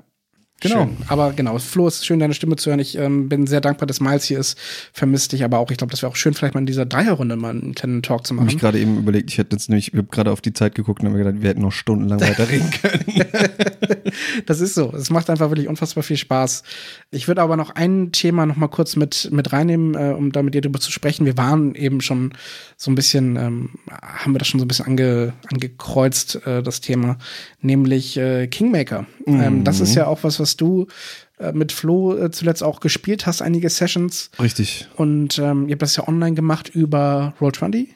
Genau. 0.59 0.85
Schön. 0.85 0.97
Aber 1.07 1.33
genau, 1.33 1.59
Flo, 1.59 1.87
es 1.87 1.97
ist 1.97 2.07
schön, 2.07 2.19
deine 2.19 2.33
Stimme 2.33 2.55
zu 2.55 2.71
hören. 2.71 2.79
Ich 2.79 2.97
ähm, 2.97 3.29
bin 3.29 3.45
sehr 3.45 3.61
dankbar, 3.61 3.85
dass 3.85 3.99
Miles 3.99 4.23
hier 4.23 4.39
ist. 4.39 4.57
Vermisst 4.91 5.31
dich 5.31 5.43
aber 5.43 5.59
auch. 5.59 5.69
Ich 5.69 5.77
glaube, 5.77 5.91
das 5.91 6.01
wäre 6.01 6.11
auch 6.11 6.15
schön, 6.15 6.33
vielleicht 6.33 6.55
mal 6.55 6.61
in 6.61 6.65
dieser 6.65 6.87
Dreierrunde 6.87 7.35
mal 7.35 7.51
einen 7.51 7.75
kleinen 7.75 8.01
Talk 8.01 8.25
zu 8.25 8.35
Habe 8.35 8.47
ich 8.47 8.55
machen. 8.55 8.61
gerade 8.61 8.79
eben 8.79 8.97
überlegt, 8.97 9.29
ich 9.29 9.37
hätte 9.37 9.55
jetzt 9.55 9.69
nämlich, 9.69 9.93
ich 9.93 9.97
habe 9.97 10.07
gerade 10.07 10.31
auf 10.31 10.41
die 10.41 10.53
Zeit 10.53 10.73
geguckt 10.73 11.01
und 11.01 11.09
habe 11.09 11.17
mir 11.17 11.23
gedacht, 11.25 11.43
wir 11.43 11.49
hätten 11.49 11.61
noch 11.61 11.71
stundenlang 11.71 12.19
weiterreden 12.21 12.71
können. 12.71 13.05
Das 14.47 14.59
ist 14.59 14.73
so. 14.73 14.91
Es 14.95 15.11
macht 15.11 15.29
einfach 15.29 15.51
wirklich 15.51 15.67
unfassbar 15.67 16.03
viel 16.03 16.17
Spaß. 16.17 16.63
Ich 17.09 17.27
würde 17.29 17.41
aber 17.41 17.55
noch 17.55 17.69
ein 17.69 18.11
Thema 18.11 18.45
noch 18.45 18.57
mal 18.57 18.67
kurz 18.67 18.97
mit, 18.97 19.29
mit 19.31 19.53
reinnehmen, 19.53 19.95
äh, 19.95 20.13
um 20.13 20.33
da 20.33 20.43
mit 20.43 20.53
dir 20.53 20.61
drüber 20.61 20.79
zu 20.79 20.91
sprechen. 20.91 21.25
Wir 21.25 21.37
waren 21.37 21.73
eben 21.73 22.01
schon 22.01 22.33
so 22.75 22.91
ein 22.91 22.95
bisschen, 22.95 23.37
ähm, 23.37 23.69
haben 23.89 24.33
wir 24.33 24.39
das 24.39 24.49
schon 24.49 24.59
so 24.59 24.65
ein 24.65 24.67
bisschen 24.67 24.87
ange, 24.87 25.33
angekreuzt, 25.49 26.45
äh, 26.45 26.61
das 26.61 26.81
Thema, 26.81 27.17
nämlich 27.61 28.17
äh, 28.17 28.47
Kingmaker. 28.47 29.05
Ähm, 29.25 29.63
das 29.63 29.79
ist 29.79 29.95
ja 29.95 30.07
auch 30.07 30.23
was, 30.23 30.39
was 30.41 30.57
du 30.57 30.87
äh, 31.39 31.53
mit 31.53 31.71
Flo 31.71 32.17
äh, 32.17 32.31
zuletzt 32.31 32.63
auch 32.63 32.81
gespielt 32.81 33.25
hast, 33.25 33.41
einige 33.41 33.69
Sessions. 33.69 34.31
Richtig. 34.41 34.87
Und 34.95 35.39
ähm, 35.39 35.67
ihr 35.67 35.73
habt 35.73 35.83
das 35.83 35.95
ja 35.95 36.07
online 36.07 36.35
gemacht 36.35 36.69
über 36.69 37.33
Roll20? 37.39 37.87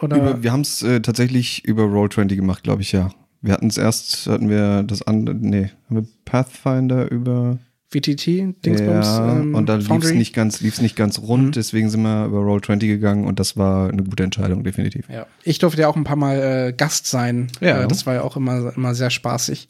Oder? 0.00 0.16
Über, 0.16 0.42
wir 0.42 0.52
haben 0.52 0.60
es 0.60 0.82
äh, 0.82 1.00
tatsächlich 1.00 1.64
über 1.64 1.84
Roll20 1.84 2.36
gemacht, 2.36 2.62
glaube 2.62 2.82
ich, 2.82 2.92
ja. 2.92 3.10
Wir 3.40 3.52
hatten 3.52 3.68
es 3.68 3.78
erst, 3.78 4.26
hatten 4.26 4.48
wir 4.48 4.82
das 4.82 5.02
andere, 5.02 5.34
nee, 5.34 5.70
haben 5.88 5.96
wir 5.96 6.06
Pathfinder 6.24 7.10
über 7.10 7.58
VTT, 7.90 8.54
Dingsbums, 8.66 9.06
ja, 9.06 9.32
ähm, 9.32 9.54
und 9.54 9.66
da 9.68 9.76
lief 9.76 10.04
es 10.04 10.12
nicht 10.12 10.34
ganz, 10.34 10.60
lief's 10.60 10.80
nicht 10.82 10.94
ganz 10.94 11.18
rund, 11.20 11.46
Mhm. 11.46 11.52
deswegen 11.52 11.88
sind 11.88 12.02
wir 12.02 12.26
über 12.26 12.40
Roll20 12.40 12.86
gegangen 12.86 13.24
und 13.26 13.40
das 13.40 13.56
war 13.56 13.88
eine 13.90 14.02
gute 14.02 14.24
Entscheidung, 14.24 14.62
definitiv. 14.62 15.08
Ja. 15.08 15.26
Ich 15.42 15.58
durfte 15.58 15.80
ja 15.80 15.88
auch 15.88 15.96
ein 15.96 16.04
paar 16.04 16.16
Mal 16.16 16.68
äh, 16.68 16.72
Gast 16.72 17.06
sein. 17.06 17.48
Ja. 17.60 17.82
Äh, 17.84 17.88
das 17.88 18.04
war 18.04 18.14
ja 18.14 18.22
auch 18.22 18.36
immer, 18.36 18.72
immer 18.76 18.94
sehr 18.94 19.08
spaßig. 19.10 19.68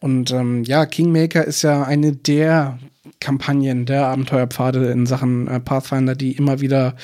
Und 0.00 0.30
ähm, 0.32 0.64
ja, 0.64 0.84
Kingmaker 0.84 1.44
ist 1.44 1.62
ja 1.62 1.84
eine 1.84 2.12
der 2.12 2.78
Kampagnen, 3.20 3.86
der 3.86 4.06
Abenteuerpfade 4.08 4.90
in 4.90 5.06
Sachen 5.06 5.48
äh, 5.48 5.60
Pathfinder, 5.60 6.14
die 6.14 6.32
immer 6.32 6.60
wieder 6.60 6.94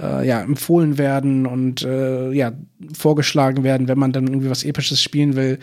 äh, 0.00 0.26
ja, 0.26 0.40
empfohlen 0.42 0.98
werden 0.98 1.46
und 1.46 1.82
äh, 1.82 2.32
ja, 2.32 2.52
vorgeschlagen 2.92 3.62
werden, 3.62 3.86
wenn 3.86 3.98
man 3.98 4.10
dann 4.12 4.26
irgendwie 4.26 4.50
was 4.50 4.64
Episches 4.64 5.00
spielen 5.00 5.36
will. 5.36 5.60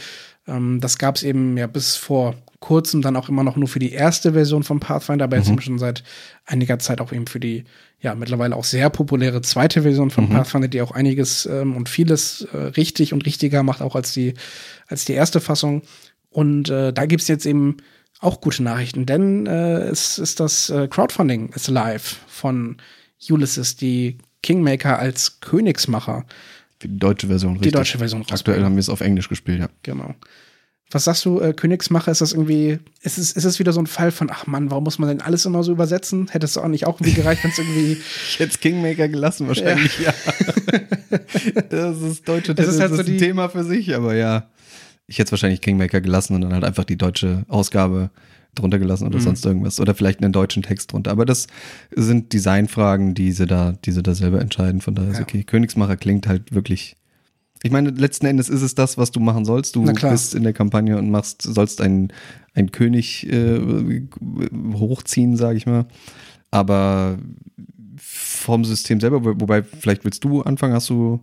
Ähm, 0.49 0.79
das 0.81 0.97
gab 0.97 1.15
es 1.15 1.23
eben 1.23 1.57
ja 1.57 1.67
bis 1.67 1.95
vor 1.95 2.35
kurzem 2.59 3.01
dann 3.01 3.15
auch 3.15 3.29
immer 3.29 3.43
noch 3.43 3.55
nur 3.55 3.67
für 3.69 3.79
die 3.79 3.93
erste 3.93 4.33
Version 4.33 4.63
von 4.63 4.79
Pathfinder, 4.79 5.25
aber 5.25 5.37
jetzt 5.37 5.49
eben 5.49 5.61
schon 5.61 5.79
seit 5.79 6.03
einiger 6.45 6.77
Zeit 6.77 6.99
auch 6.99 7.13
eben 7.13 7.25
für 7.25 7.39
die 7.39 7.63
ja 8.01 8.15
mittlerweile 8.15 8.55
auch 8.55 8.65
sehr 8.65 8.89
populäre 8.89 9.41
zweite 9.41 9.83
Version 9.83 10.09
von 10.09 10.29
Pathfinder, 10.29 10.67
die 10.67 10.81
auch 10.81 10.91
einiges 10.91 11.45
ähm, 11.45 11.75
und 11.75 11.87
vieles 11.87 12.47
äh, 12.53 12.57
richtig 12.57 13.13
und 13.13 13.25
richtiger 13.25 13.63
macht, 13.63 13.81
auch 13.81 13.95
als 13.95 14.13
die, 14.13 14.33
als 14.87 15.05
die 15.05 15.13
erste 15.13 15.39
Fassung. 15.39 15.83
Und 16.29 16.69
äh, 16.69 16.91
da 16.91 17.05
gibt's 17.05 17.27
jetzt 17.27 17.45
eben 17.45 17.77
auch 18.19 18.41
gute 18.41 18.63
Nachrichten, 18.63 19.05
denn 19.05 19.45
äh, 19.47 19.79
es 19.83 20.17
ist 20.17 20.39
das 20.39 20.69
äh, 20.69 20.87
Crowdfunding 20.89 21.53
ist 21.55 21.69
live 21.69 22.19
von 22.27 22.77
Ulysses, 23.29 23.77
die 23.77 24.17
Kingmaker 24.43 24.99
als 24.99 25.39
Königsmacher. 25.39 26.25
Die 26.83 26.97
deutsche 26.97 27.27
Version, 27.27 27.53
Die 27.55 27.59
richtig. 27.59 27.73
deutsche 27.73 27.97
Version 27.97 28.25
Aktuell 28.29 28.63
haben 28.63 28.75
wir 28.75 28.79
es 28.79 28.89
auf 28.89 29.01
Englisch 29.01 29.27
gespielt, 29.29 29.59
ja. 29.59 29.69
Genau. 29.83 30.15
Was 30.91 31.03
sagst 31.03 31.23
du, 31.25 31.39
äh, 31.39 31.53
Königsmacher? 31.53 32.11
Ist 32.11 32.21
das 32.21 32.33
irgendwie, 32.33 32.79
ist 33.03 33.19
es, 33.19 33.33
ist 33.33 33.43
es 33.45 33.59
wieder 33.59 33.73
so 33.73 33.79
ein 33.79 33.85
Fall 33.85 34.09
von, 34.11 34.29
ach 34.31 34.47
Mann, 34.47 34.71
warum 34.71 34.85
muss 34.85 34.97
man 34.97 35.07
denn 35.09 35.21
alles 35.21 35.45
immer 35.45 35.61
so 35.61 35.71
übersetzen? 35.71 36.29
Hätte 36.29 36.45
es 36.45 36.57
auch 36.57 36.67
nicht 36.67 36.87
auch 36.87 36.95
irgendwie 36.99 37.13
gereicht, 37.13 37.43
wenn 37.43 37.51
es 37.51 37.59
irgendwie. 37.59 37.97
Ich 38.29 38.39
hätte 38.39 38.57
Kingmaker 38.57 39.07
gelassen, 39.07 39.47
wahrscheinlich, 39.47 39.99
ja. 39.99 40.13
das 41.69 42.01
ist 42.01 42.27
deutsche 42.27 42.53
Es 42.57 42.67
ist 42.67 42.79
halt 42.79 42.91
das 42.91 42.97
so 42.97 43.03
ist 43.03 43.07
ein 43.07 43.13
die- 43.13 43.17
Thema 43.17 43.49
für 43.49 43.63
sich, 43.63 43.93
aber 43.95 44.15
ja. 44.15 44.49
Ich 45.07 45.17
hätte 45.17 45.27
es 45.27 45.31
wahrscheinlich 45.31 45.61
Kingmaker 45.61 46.01
gelassen 46.01 46.35
und 46.35 46.41
dann 46.41 46.53
halt 46.53 46.63
einfach 46.63 46.83
die 46.85 46.97
deutsche 46.97 47.43
Ausgabe 47.47 48.11
drunter 48.59 48.79
gelassen 48.79 49.05
Mhm. 49.05 49.09
oder 49.13 49.19
sonst 49.21 49.45
irgendwas. 49.45 49.79
Oder 49.79 49.95
vielleicht 49.95 50.21
einen 50.23 50.31
deutschen 50.33 50.63
Text 50.63 50.91
drunter. 50.93 51.11
Aber 51.11 51.25
das 51.25 51.47
sind 51.95 52.31
Designfragen, 52.33 53.13
die 53.15 53.31
sie 53.31 53.45
da, 53.47 53.73
die 53.85 53.91
sie 53.91 54.03
da 54.03 54.13
selber 54.13 54.39
entscheiden. 54.41 54.81
Von 54.81 54.95
daher 54.95 55.11
ist 55.11 55.17
Ja. 55.17 55.23
okay. 55.23 55.43
Königsmacher 55.43 55.97
klingt 55.97 56.27
halt 56.27 56.53
wirklich 56.53 56.95
Ich 57.61 57.71
meine, 57.71 57.89
letzten 57.89 58.25
Endes 58.25 58.47
ist 58.47 58.61
es 58.61 58.73
das, 58.73 58.97
was 58.97 59.11
du 59.11 59.19
machen 59.19 59.43
sollst. 59.43 59.75
Du 59.75 59.83
bist 59.83 60.33
in 60.33 60.43
der 60.43 60.53
Kampagne 60.53 60.97
und 60.97 61.09
machst, 61.11 61.41
sollst 61.41 61.81
einen, 61.81 62.13
einen 62.53 62.71
König 62.71 63.27
äh, 63.29 63.59
hochziehen, 64.75 65.35
sage 65.35 65.57
ich 65.57 65.65
mal. 65.65 65.85
Aber 66.51 67.17
vom 67.97 68.63
System 68.65 68.99
selber, 69.01 69.23
wo- 69.25 69.35
wobei, 69.41 69.61
vielleicht 69.63 70.05
willst 70.05 70.23
du 70.23 70.41
anfangen, 70.41 70.73
hast 70.73 70.89
du 70.89 71.19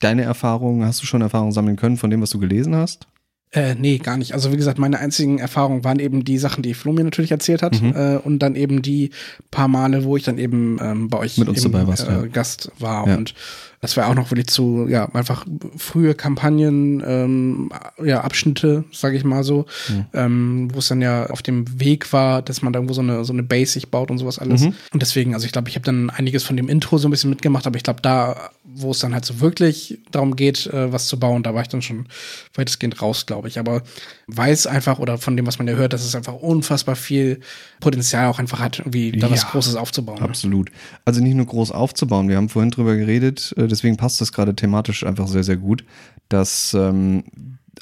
deine 0.00 0.22
Erfahrungen, 0.22 0.84
hast 0.84 1.00
du 1.02 1.06
schon 1.06 1.22
Erfahrungen 1.22 1.52
sammeln 1.52 1.76
können 1.76 1.96
von 1.98 2.10
dem, 2.10 2.20
was 2.20 2.30
du 2.30 2.38
gelesen 2.40 2.74
hast? 2.74 3.06
Äh, 3.54 3.76
nee, 3.76 3.98
gar 3.98 4.16
nicht. 4.16 4.32
Also 4.34 4.52
wie 4.52 4.56
gesagt, 4.56 4.78
meine 4.78 4.98
einzigen 4.98 5.38
Erfahrungen 5.38 5.84
waren 5.84 6.00
eben 6.00 6.24
die 6.24 6.38
Sachen, 6.38 6.62
die 6.62 6.74
Flo 6.74 6.92
mir 6.92 7.04
natürlich 7.04 7.30
erzählt 7.30 7.62
hat. 7.62 7.80
Mhm. 7.80 7.94
Äh, 7.94 8.16
und 8.16 8.40
dann 8.40 8.56
eben 8.56 8.82
die 8.82 9.10
paar 9.52 9.68
Male, 9.68 10.04
wo 10.04 10.16
ich 10.16 10.24
dann 10.24 10.38
eben 10.38 10.78
ähm, 10.82 11.08
bei 11.08 11.18
euch 11.18 11.38
Mit 11.38 11.48
uns 11.48 11.64
eben, 11.64 11.72
dabei 11.72 11.86
warst, 11.86 12.08
äh, 12.08 12.12
ja. 12.12 12.26
Gast 12.26 12.72
war. 12.80 13.06
Ja. 13.06 13.16
Und 13.16 13.34
das 13.80 13.96
war 13.96 14.08
auch 14.08 14.14
noch 14.14 14.30
wirklich 14.30 14.46
zu, 14.46 14.86
ja, 14.88 15.06
einfach 15.14 15.44
frühe 15.76 16.14
Kampagnen, 16.14 17.02
ähm, 17.06 17.70
ja, 18.02 18.22
Abschnitte, 18.22 18.84
sage 18.92 19.16
ich 19.16 19.24
mal 19.24 19.44
so, 19.44 19.66
Mhm. 19.88 20.04
ähm, 20.14 20.68
wo 20.72 20.78
es 20.78 20.88
dann 20.88 21.02
ja 21.02 21.26
auf 21.30 21.42
dem 21.42 21.80
Weg 21.80 22.12
war, 22.12 22.40
dass 22.42 22.62
man 22.62 22.72
da 22.72 22.78
irgendwo 22.78 22.94
so 22.94 23.02
eine, 23.02 23.24
so 23.24 23.32
eine 23.34 23.42
Base 23.42 23.72
sich 23.72 23.90
baut 23.90 24.10
und 24.10 24.18
sowas 24.18 24.38
alles. 24.38 24.62
Mhm. 24.62 24.74
Und 24.92 25.02
deswegen, 25.02 25.34
also 25.34 25.44
ich 25.46 25.52
glaube, 25.52 25.68
ich 25.68 25.74
habe 25.76 25.84
dann 25.84 26.10
einiges 26.10 26.42
von 26.44 26.56
dem 26.56 26.68
Intro 26.68 26.96
so 26.98 27.06
ein 27.06 27.10
bisschen 27.10 27.30
mitgemacht, 27.30 27.66
aber 27.66 27.76
ich 27.76 27.82
glaube, 27.82 28.00
da, 28.00 28.50
wo 28.76 28.90
es 28.90 28.98
dann 28.98 29.14
halt 29.14 29.24
so 29.24 29.40
wirklich 29.40 30.00
darum 30.10 30.36
geht, 30.36 30.66
äh, 30.66 30.92
was 30.92 31.06
zu 31.06 31.18
bauen, 31.18 31.42
da 31.42 31.54
war 31.54 31.62
ich 31.62 31.68
dann 31.68 31.82
schon 31.82 32.06
weitestgehend 32.54 33.00
raus, 33.00 33.26
glaube 33.26 33.48
ich. 33.48 33.58
Aber 33.58 33.82
weiß 34.26 34.66
einfach, 34.66 34.98
oder 34.98 35.18
von 35.18 35.36
dem, 35.36 35.46
was 35.46 35.58
man 35.58 35.68
ja 35.68 35.74
hört, 35.74 35.92
dass 35.92 36.04
es 36.04 36.14
einfach 36.14 36.34
unfassbar 36.34 36.96
viel 36.96 37.40
Potenzial 37.80 38.26
auch 38.26 38.38
einfach 38.38 38.58
hat, 38.58 38.80
irgendwie 38.80 39.12
da 39.12 39.30
was 39.30 39.42
Ja, 39.42 39.48
Großes 39.50 39.76
aufzubauen. 39.76 40.18
ne? 40.18 40.24
Absolut. 40.24 40.70
Also 41.04 41.20
nicht 41.20 41.34
nur 41.34 41.46
groß 41.46 41.70
aufzubauen. 41.70 42.28
Wir 42.28 42.36
haben 42.36 42.48
vorhin 42.48 42.70
drüber 42.70 42.96
geredet, 42.96 43.54
äh, 43.56 43.66
deswegen 43.68 43.96
passt 43.96 44.20
das 44.20 44.32
gerade 44.32 44.54
thematisch 44.56 45.04
einfach 45.04 45.28
sehr, 45.28 45.44
sehr 45.44 45.56
gut, 45.56 45.84
dass 46.28 46.74
ähm, 46.74 47.24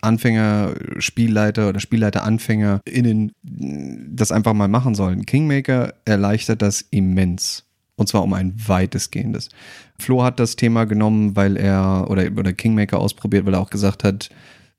Anfänger, 0.01 0.75
Spielleiter 0.99 1.69
oder 1.69 1.79
SpielleiteranfängerInnen 1.81 3.33
das 3.43 4.33
einfach 4.33 4.53
mal 4.53 4.69
machen 4.69 4.95
sollen. 4.95 5.27
Kingmaker 5.27 5.95
erleichtert 6.05 6.63
das 6.63 6.83
immens. 6.91 7.65
Und 8.03 8.09
zwar 8.09 8.25
um 8.25 8.33
ein 8.33 8.53
weitestgehendes. 8.67 9.49
Flo 9.97 10.25
hat 10.25 10.41
das 10.41 10.57
Thema 10.57 10.87
genommen, 10.87 11.37
weil 11.37 11.57
er, 11.57 12.07
oder, 12.11 12.29
oder 12.37 12.53
Kingmaker 12.53 12.99
ausprobiert, 12.99 13.47
weil 13.47 13.55
er 13.55 13.61
auch 13.61 13.71
gesagt 13.71 14.03
hat, 14.03 14.29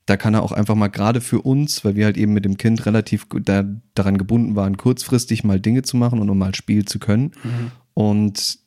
da 0.08 0.18
kann 0.18 0.34
er 0.34 0.44
auch 0.44 0.52
einfach 0.52 0.76
mal 0.76 0.90
gerade 0.90 1.22
für 1.22 1.40
uns, 1.40 1.86
weil 1.86 1.96
wir 1.96 2.04
halt 2.04 2.18
eben 2.18 2.34
mit 2.34 2.44
dem 2.44 2.58
Kind 2.58 2.86
relativ 2.86 3.30
gut 3.30 3.48
da, 3.48 3.64
daran 3.96 4.18
gebunden 4.18 4.58
waren, 4.58 4.76
kurzfristig 4.76 5.46
mal 5.46 5.62
Dinge 5.62 5.84
zu 5.84 5.96
machen 5.96 6.20
und 6.20 6.30
um 6.30 6.38
mal 6.38 6.54
spielen 6.54 6.86
zu 6.86 7.00
können. 7.00 7.32
Und 7.94 8.60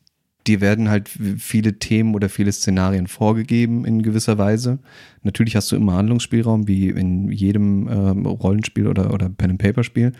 dir 0.46 0.62
werden 0.62 0.88
halt 0.88 1.10
viele 1.10 1.78
Themen 1.78 2.14
oder 2.14 2.30
viele 2.30 2.50
Szenarien 2.50 3.08
vorgegeben 3.08 3.84
in 3.84 4.00
gewisser 4.00 4.38
Weise. 4.38 4.78
Natürlich 5.22 5.54
hast 5.54 5.70
du 5.70 5.76
immer 5.76 5.96
Handlungsspielraum, 5.96 6.66
wie 6.66 6.88
in 6.88 7.30
jedem 7.30 7.88
ähm, 7.88 8.24
Rollenspiel 8.24 8.86
oder, 8.86 9.12
oder 9.12 9.28
Pen-and-Paper-Spiel. 9.28 10.12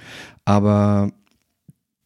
Aber 0.45 1.11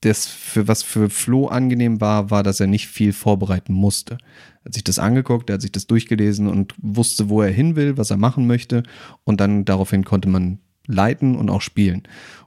das, 0.00 0.26
für 0.26 0.66
was 0.66 0.82
für 0.82 1.10
Flo 1.10 1.46
angenehm 1.48 2.00
war, 2.00 2.30
war, 2.30 2.42
dass 2.42 2.60
er 2.60 2.66
nicht 2.66 2.88
viel 2.88 3.12
vorbereiten 3.12 3.72
musste. 3.74 4.14
Er 4.62 4.66
hat 4.66 4.74
sich 4.74 4.84
das 4.84 4.98
angeguckt, 4.98 5.50
er 5.50 5.54
hat 5.54 5.62
sich 5.62 5.72
das 5.72 5.86
durchgelesen 5.86 6.46
und 6.46 6.74
wusste, 6.80 7.28
wo 7.28 7.42
er 7.42 7.50
hin 7.50 7.76
will, 7.76 7.96
was 7.98 8.10
er 8.10 8.16
machen 8.16 8.46
möchte. 8.46 8.82
Und 9.24 9.40
dann 9.40 9.64
daraufhin 9.64 10.04
konnte 10.04 10.28
man 10.28 10.58
leiten 10.86 11.36
und 11.36 11.50
auch 11.50 11.60
spielen. 11.60 12.02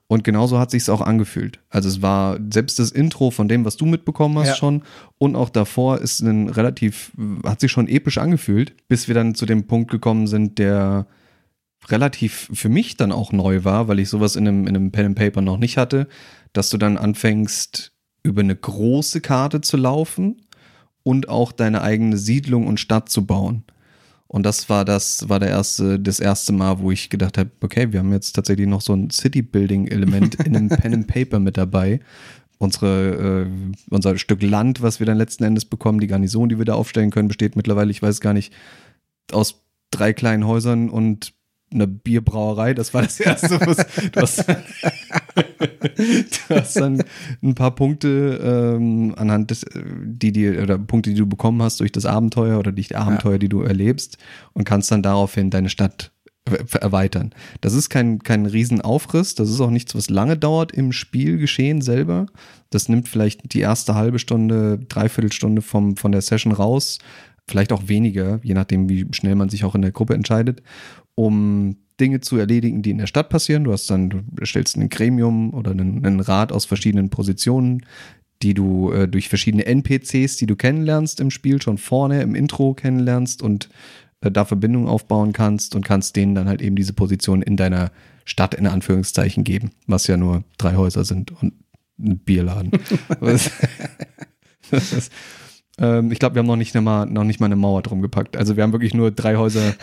Und 0.08 0.24
genauso 0.24 0.60
hat 0.60 0.70
sich's 0.72 0.90
auch 0.90 1.02
angefühlt. 1.02 1.60
Also 1.70 1.90
es 1.90 2.02
war 2.02 2.38
selbst 2.52 2.78
das 2.78 2.92
Intro 2.92 3.32
von 3.32 3.48
dem, 3.48 3.66
was 3.66 3.78
du 3.78 3.86
mitbekommen 3.86 4.38
hast 4.38 4.48
Ja. 4.48 4.56
schon 4.56 4.84
und 5.18 5.36
auch 5.36 5.50
davor 5.50 6.00
ist 6.02 6.20
ein 6.20 6.50
relativ, 6.50 7.12
hat 7.46 7.62
sich 7.62 7.72
schon 7.72 7.88
episch 7.88 8.18
angefühlt, 8.18 8.76
bis 8.88 9.08
wir 9.08 9.16
dann 9.16 9.34
zu 9.34 9.46
dem 9.46 9.66
Punkt 9.66 9.90
gekommen 9.90 10.28
sind, 10.28 10.60
der 10.60 11.08
relativ 11.88 12.50
für 12.54 12.70
mich 12.70 12.96
dann 12.98 13.12
auch 13.12 13.32
neu 13.32 13.64
war, 13.64 13.88
weil 13.88 14.00
ich 14.00 14.10
sowas 14.10 14.36
in 14.36 14.48
einem, 14.48 14.68
in 14.68 14.76
einem 14.76 14.92
Pen 14.92 15.08
and 15.08 15.16
Paper 15.18 15.42
noch 15.42 15.58
nicht 15.58 15.78
hatte, 15.78 16.08
dass 16.54 16.70
du 16.70 16.78
dann 16.78 16.98
anfängst, 16.98 17.92
über 18.24 18.42
eine 18.42 18.56
große 18.56 19.22
Karte 19.22 19.62
zu 19.62 19.78
laufen 19.78 20.42
und 21.04 21.28
auch 21.28 21.52
deine 21.52 21.82
eigene 21.82 22.18
Siedlung 22.18 22.68
und 22.68 22.80
Stadt 22.80 23.10
zu 23.10 23.26
bauen. 23.26 23.64
Und 24.28 24.44
das 24.44 24.68
war 24.68 24.84
das, 24.84 25.30
war 25.30 25.40
der 25.40 25.50
erste, 25.50 26.00
das 26.00 26.20
erste 26.20 26.54
Mal, 26.54 26.80
wo 26.80 26.90
ich 26.90 27.12
gedacht 27.12 27.38
habe, 27.38 27.52
okay, 27.62 27.92
wir 27.92 28.00
haben 28.00 28.12
jetzt 28.12 28.34
tatsächlich 28.34 28.68
noch 28.68 28.82
so 28.82 28.94
ein 28.94 29.12
City-Building-Element 29.12 30.36
in 30.46 30.56
einem 30.56 30.70
Pen 30.70 30.94
and 30.94 31.08
Paper 31.08 31.40
mit 31.40 31.58
dabei. 31.58 32.00
Unsere, 32.58 33.46
äh, 33.46 33.74
unser 33.90 34.18
Stück 34.18 34.42
Land, 34.42 34.82
was 34.82 35.00
wir 35.00 35.06
dann 35.06 35.18
letzten 35.18 35.44
Endes 35.44 35.66
bekommen, 35.66 36.00
die 36.00 36.08
Garnison, 36.08 36.50
die 36.50 36.58
wir 36.58 36.66
da 36.66 36.74
aufstellen 36.74 37.12
können, 37.12 37.28
besteht 37.28 37.56
mittlerweile, 37.56 37.92
ich 37.92 38.02
weiß 38.02 38.22
gar 38.22 38.34
nicht, 38.34 38.54
aus 39.32 39.62
drei 39.92 40.14
kleinen 40.14 40.48
Häusern 40.48 40.90
und 40.90 41.34
einer 41.72 41.88
Bierbrauerei. 41.88 42.74
Das 42.74 42.94
war 42.94 43.04
das 43.04 43.20
erste, 43.20 43.60
was 43.62 43.86
hast. 44.16 44.46
Du 45.36 46.56
hast 46.56 46.76
dann 46.76 47.04
ein 47.42 47.56
paar 47.56 47.76
Punkte 47.76 48.40
ähm, 48.44 49.14
anhand 49.18 49.52
des, 49.52 49.64
äh, 49.64 49.84
die 50.06 50.32
dir 50.32 50.62
oder 50.62 50.78
Punkte, 50.78 51.12
die 51.12 51.16
du 51.16 51.28
bekommen 51.28 51.62
hast 51.62 51.80
durch 51.80 51.92
das 51.92 52.06
Abenteuer 52.06 52.60
oder 52.60 52.72
durch 52.72 52.90
die 52.90 52.96
Abenteuer, 52.96 53.40
die 53.40 53.50
du 53.50 53.62
erlebst 53.62 54.18
und 54.54 54.64
kannst 54.64 54.92
dann 54.92 55.04
daraufhin 55.04 55.50
deine 55.50 55.70
Stadt 55.70 56.12
erweitern. 56.74 57.34
Das 57.62 57.74
ist 57.74 57.90
kein, 57.90 58.20
kein 58.20 58.46
Riesenaufriss, 58.46 59.36
das 59.36 59.50
ist 59.50 59.62
auch 59.62 59.70
nichts, 59.70 59.96
was 59.96 60.10
lange 60.10 60.38
dauert 60.38 60.74
im 60.74 60.92
Spielgeschehen 60.92 61.82
selber. 61.82 62.26
Das 62.70 62.90
nimmt 62.90 63.08
vielleicht 63.08 63.54
die 63.54 63.62
erste 63.62 63.96
halbe 63.96 64.20
Stunde, 64.20 64.80
Dreiviertelstunde 64.90 65.62
vom, 65.62 65.96
von 65.96 66.12
der 66.12 66.22
Session 66.22 66.52
raus, 66.52 67.00
vielleicht 67.48 67.72
auch 67.72 67.88
weniger, 67.88 68.40
je 68.44 68.54
nachdem, 68.54 68.90
wie 68.90 69.08
schnell 69.12 69.36
man 69.36 69.50
sich 69.50 69.64
auch 69.64 69.76
in 69.76 69.82
der 69.82 69.92
Gruppe 69.92 70.16
entscheidet, 70.16 70.62
um 71.16 71.78
Dinge 72.00 72.22
zu 72.22 72.38
erledigen, 72.38 72.82
die 72.82 72.92
in 72.92 72.98
der 72.98 73.08
Stadt 73.08 73.30
passieren. 73.30 73.64
Du 73.64 73.72
hast 73.72 73.90
dann, 73.90 74.10
du 74.10 74.46
stellst 74.46 74.78
ein 74.78 74.90
Gremium 74.90 75.54
oder 75.54 75.72
einen, 75.72 76.06
einen 76.06 76.20
Rat 76.20 76.52
aus 76.52 76.66
verschiedenen 76.66 77.10
Positionen, 77.10 77.86
die 78.42 78.54
du 78.54 78.92
äh, 78.92 79.08
durch 79.08 79.30
verschiedene 79.30 79.66
NPCs, 79.66 80.38
die 80.38 80.46
du 80.46 80.56
kennenlernst 80.56 81.20
im 81.20 81.32
Spiel, 81.32 81.62
schon 81.62 81.78
vorne 81.78 82.22
im 82.22 82.36
Intro 82.36 82.74
kennenlernst 82.74 83.42
und 83.42 83.70
äh, 84.22 84.32
da 84.32 84.46
Verbindungen 84.46 84.88
aufbauen 84.88 85.34
kannst 85.34 85.76
und 85.76 85.86
kannst 85.86 86.16
denen 86.16 86.36
dann 86.36 86.48
halt 86.48 86.62
eben 86.62 86.76
diese 86.76 86.94
Position 86.94 87.42
in 87.42 87.58
deiner 87.58 87.92
Stadt 88.26 88.54
in 88.54 88.68
Anführungszeichen 88.68 89.44
geben, 89.44 89.72
was 89.88 90.08
ja 90.08 90.18
nur 90.18 90.44
drei 90.58 90.76
Häuser 90.76 91.04
sind 91.04 91.32
und 91.42 91.54
ein 92.00 92.20
Bierladen. 92.20 92.72
das, 93.22 93.52
das 94.72 94.94
ist, 94.94 95.12
ähm, 95.78 96.12
ich 96.12 96.20
glaube, 96.20 96.36
wir 96.36 96.40
haben 96.40 96.48
noch 96.48 96.56
nicht, 96.56 96.74
mal, 96.76 97.06
noch 97.06 97.24
nicht 97.24 97.40
mal 97.40 97.48
eine 97.48 97.56
Mauer 97.56 97.82
drum 97.82 98.02
gepackt. 98.02 98.38
Also 98.38 98.56
wir 98.56 98.64
haben 98.64 98.72
wirklich 98.72 98.94
nur 98.94 99.12
drei 99.12 99.36
Häuser 99.36 99.74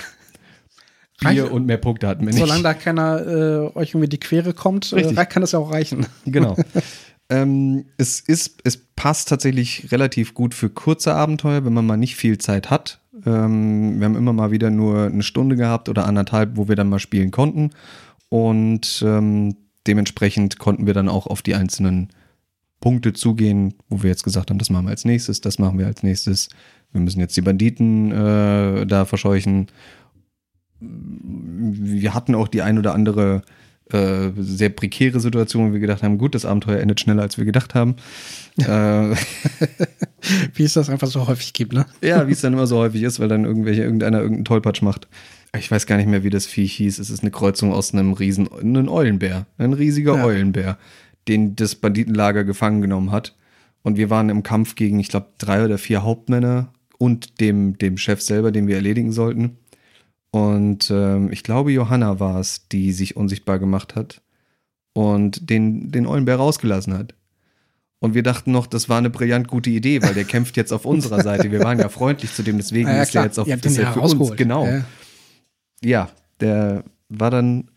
Bier 1.21 1.45
Reicht- 1.45 1.53
und 1.53 1.67
mehr 1.67 1.77
Punkte 1.77 2.09
hatten 2.09 2.23
wir 2.23 2.33
nicht. 2.33 2.39
Solange 2.39 2.63
da 2.63 2.75
keiner 2.75 3.27
äh, 3.27 3.77
euch 3.77 3.91
irgendwie 3.91 4.09
die 4.09 4.21
Quere 4.21 4.55
kommt, 4.55 4.93
äh, 4.93 5.15
kann 5.27 5.43
das 5.43 5.53
ja 5.53 5.59
auch 5.59 5.71
reichen. 5.71 6.07
Genau. 6.25 6.57
ähm, 7.29 7.85
es 7.97 8.21
ist, 8.21 8.61
es 8.65 8.77
passt 8.97 9.29
tatsächlich 9.29 9.93
relativ 9.93 10.35
gut 10.35 10.55
für 10.55 10.71
kurze 10.71 11.15
Abenteuer, 11.15 11.65
wenn 11.65 11.73
man 11.73 11.87
mal 11.87 11.97
nicht 11.97 12.17
viel 12.17 12.39
Zeit 12.39 12.71
hat. 12.71 13.01
Ähm, 13.27 13.99
wir 13.99 14.07
haben 14.07 14.17
immer 14.17 14.33
mal 14.33 14.51
wieder 14.51 14.71
nur 14.71 15.07
eine 15.07 15.23
Stunde 15.23 15.57
gehabt 15.57 15.89
oder 15.89 16.07
anderthalb, 16.07 16.57
wo 16.57 16.69
wir 16.69 16.77
dann 16.77 16.89
mal 16.89 16.99
spielen 16.99 17.31
konnten. 17.31 17.71
Und 18.29 19.03
ähm, 19.07 19.57
dementsprechend 19.87 20.59
konnten 20.59 20.87
wir 20.87 20.95
dann 20.95 21.09
auch 21.09 21.27
auf 21.27 21.43
die 21.43 21.55
einzelnen 21.55 22.09
Punkte 22.81 23.13
zugehen, 23.13 23.75
wo 23.89 24.03
wir 24.03 24.11
jetzt 24.11 24.25
gesagt 24.25 24.51
haben, 24.51 24.59
das 24.59 24.71
machen 24.71 24.87
wir 24.87 24.91
als 24.91 25.05
nächstes, 25.05 25.41
das 25.41 25.59
machen 25.59 25.79
wir 25.79 25.87
als 25.87 26.03
nächstes. 26.03 26.49
Wir 26.93 27.01
müssen 27.01 27.21
jetzt 27.21 27.37
die 27.37 27.43
Banditen 27.43 28.11
äh, 28.11 28.87
da 28.87 29.05
verscheuchen. 29.05 29.69
Wir 30.81 32.15
hatten 32.15 32.35
auch 32.35 32.49
die 32.49 32.63
ein 32.63 32.79
oder 32.79 32.95
andere 32.95 33.43
äh, 33.93 34.31
sehr 34.37 34.71
prekäre 34.71 35.21
Situation, 35.21 35.69
wo 35.69 35.73
wir 35.73 35.81
gedacht 35.81 36.03
haben, 36.03 36.19
gut, 36.19 36.35
das 36.35 36.45
Abenteuer 36.45 36.81
endet 36.81 37.01
schneller, 37.01 37.23
als 37.23 37.39
wir 37.39 37.45
gedacht 37.45 37.75
haben. 37.75 37.97
äh, 38.59 39.15
Wie 40.55 40.63
es 40.65 40.75
das 40.75 40.89
einfach 40.89 41.09
so 41.09 41.27
häufig 41.27 41.53
gibt, 41.53 41.73
ne? 41.73 41.87
ja, 42.03 42.29
wie 42.29 42.33
es 42.33 42.41
dann 42.41 42.53
immer 42.53 42.67
so 42.67 42.77
häufig 42.79 43.03
ist, 43.03 43.21
weil 43.21 43.29
dann 43.29 43.45
irgendwelche, 43.45 43.83
irgendeiner 43.83 44.19
irgendeinen 44.19 44.45
Tollpatsch 44.45 44.83
macht. 44.83 45.09
Ich 45.59 45.71
weiß 45.71 45.87
gar 45.87 45.97
nicht 45.97 46.09
mehr, 46.09 46.23
wie 46.23 46.31
das 46.31 46.47
Viech 46.47 46.75
hieß. 46.75 46.99
Es 46.99 47.11
ist 47.11 47.23
eine 47.23 47.31
Kreuzung 47.31 47.73
aus 47.73 47.93
einem 47.93 48.13
riesen, 48.13 48.49
einem 48.53 48.89
Eulenbär. 48.89 49.47
Ein 49.59 49.73
riesiger 49.73 50.17
Ja. 50.17 50.25
Eulenbär, 50.25 50.79
den 51.27 51.57
das 51.57 51.75
Banditenlager 51.75 52.45
gefangen 52.45 52.83
genommen 52.83 53.11
hat. 53.11 53.35
Und 53.83 53.97
wir 53.97 54.11
waren 54.11 54.29
im 54.29 54.43
Kampf 54.43 54.75
gegen, 54.75 55.01
ich 55.01 55.09
glaube, 55.09 55.29
drei 55.39 55.65
oder 55.65 55.79
vier 55.79 56.03
Hauptmänner 56.05 56.73
und 56.99 57.41
dem, 57.41 57.79
dem 57.79 57.97
Chef 57.97 58.21
selber, 58.21 58.53
den 58.53 58.69
wir 58.69 58.77
erledigen 58.77 59.11
sollten. 59.11 59.57
Und 60.31 60.91
ähm, 60.91 61.33
ich 61.33 61.43
glaube, 61.43 61.73
Johanna 61.73 62.21
war 62.21 62.39
es, 62.39 62.69
die 62.69 62.93
sich 62.93 63.17
unsichtbar 63.17 63.59
gemacht 63.59 63.97
hat 63.97 64.23
und 64.93 65.51
den, 65.51 65.91
den 65.91 66.07
Eulenbär 66.07 66.37
rausgelassen 66.37 66.95
hat. 66.95 67.15
Und 67.99 68.15
wir 68.15 68.23
dachten 68.23 68.51
noch, 68.53 68.67
das 68.67 68.89
war 68.89 68.99
eine 68.99 69.11
brillant 69.11 69.49
gute 69.49 69.71
Idee, 69.71 70.03
weil 70.03 70.15
der 70.15 70.25
kämpft 70.25 70.57
jetzt 70.57 70.73
auf 70.73 70.87
unserer 70.87 71.23
Seite. 71.23 71.51
Wir 71.51 71.61
waren 71.61 71.79
ja 71.79 71.89
freundlich 71.89 72.33
zu 72.33 72.43
dem, 72.43 72.57
deswegen 72.57 72.89
Ah, 72.89 72.97
ja, 72.97 73.03
ist 73.03 73.15
er 73.15 73.25
jetzt 73.25 73.39
auf 73.39 73.47
Ihr 73.47 73.63
ist 73.63 73.79
er 73.79 73.93
für 73.93 74.01
uns. 74.01 74.37
Genau. 74.37 74.67
Ja. 74.67 74.85
Ja, 75.83 76.11
der 76.41 76.85
war 77.09 77.31
dann 77.31 77.71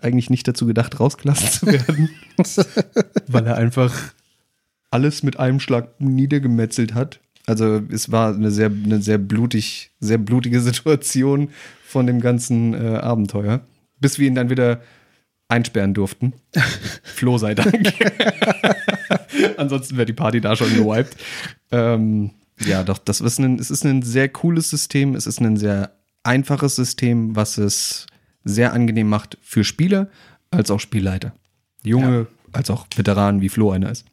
eigentlich 0.00 0.30
nicht 0.30 0.46
dazu 0.48 0.66
gedacht, 0.66 0.98
rausgelassen 1.00 1.48
zu 1.48 1.66
werden, 1.66 2.10
weil 3.26 3.46
er 3.46 3.56
einfach 3.56 3.94
alles 4.90 5.22
mit 5.22 5.38
einem 5.38 5.60
Schlag 5.60 6.00
niedergemetzelt 6.00 6.94
hat. 6.94 7.20
Also 7.46 7.80
es 7.90 8.10
war 8.10 8.34
eine 8.34 8.50
sehr, 8.50 8.66
eine 8.66 9.00
sehr 9.00 9.18
blutig, 9.18 9.92
sehr 10.00 10.18
blutige 10.18 10.60
Situation 10.68 11.48
von 11.86 12.06
dem 12.06 12.20
ganzen 12.20 12.74
äh, 12.74 12.98
Abenteuer. 12.98 13.60
Bis 13.98 14.18
wir 14.18 14.26
ihn 14.26 14.34
dann 14.34 14.50
wieder 14.50 14.82
einsperren 15.48 15.94
durften. 15.94 16.34
Flo 17.02 17.38
sei 17.38 17.54
Dank. 17.54 17.94
Ansonsten 19.56 19.96
wäre 19.96 20.06
die 20.06 20.12
Party 20.12 20.40
da 20.40 20.56
schon 20.56 20.74
gewiped. 20.74 21.16
Ähm, 21.70 22.32
ja, 22.66 22.82
doch, 22.82 22.98
das 22.98 23.20
ist 23.20 23.38
ein, 23.38 23.58
es 23.58 23.70
ist 23.70 23.84
ein 23.84 24.02
sehr 24.02 24.28
cooles 24.28 24.68
System. 24.68 25.14
Es 25.14 25.26
ist 25.26 25.40
ein 25.40 25.56
sehr 25.56 25.92
einfaches 26.24 26.76
System, 26.76 27.36
was 27.36 27.58
es 27.58 28.06
sehr 28.44 28.72
angenehm 28.72 29.08
macht 29.08 29.38
für 29.40 29.64
Spieler 29.64 30.08
als 30.50 30.70
auch 30.70 30.80
Spielleiter. 30.80 31.32
Junge 31.82 32.20
ja. 32.20 32.26
als 32.52 32.70
auch 32.70 32.86
Veteranen, 32.94 33.40
wie 33.40 33.48
Flo 33.48 33.70
einer 33.70 33.90
ist. 33.90 34.04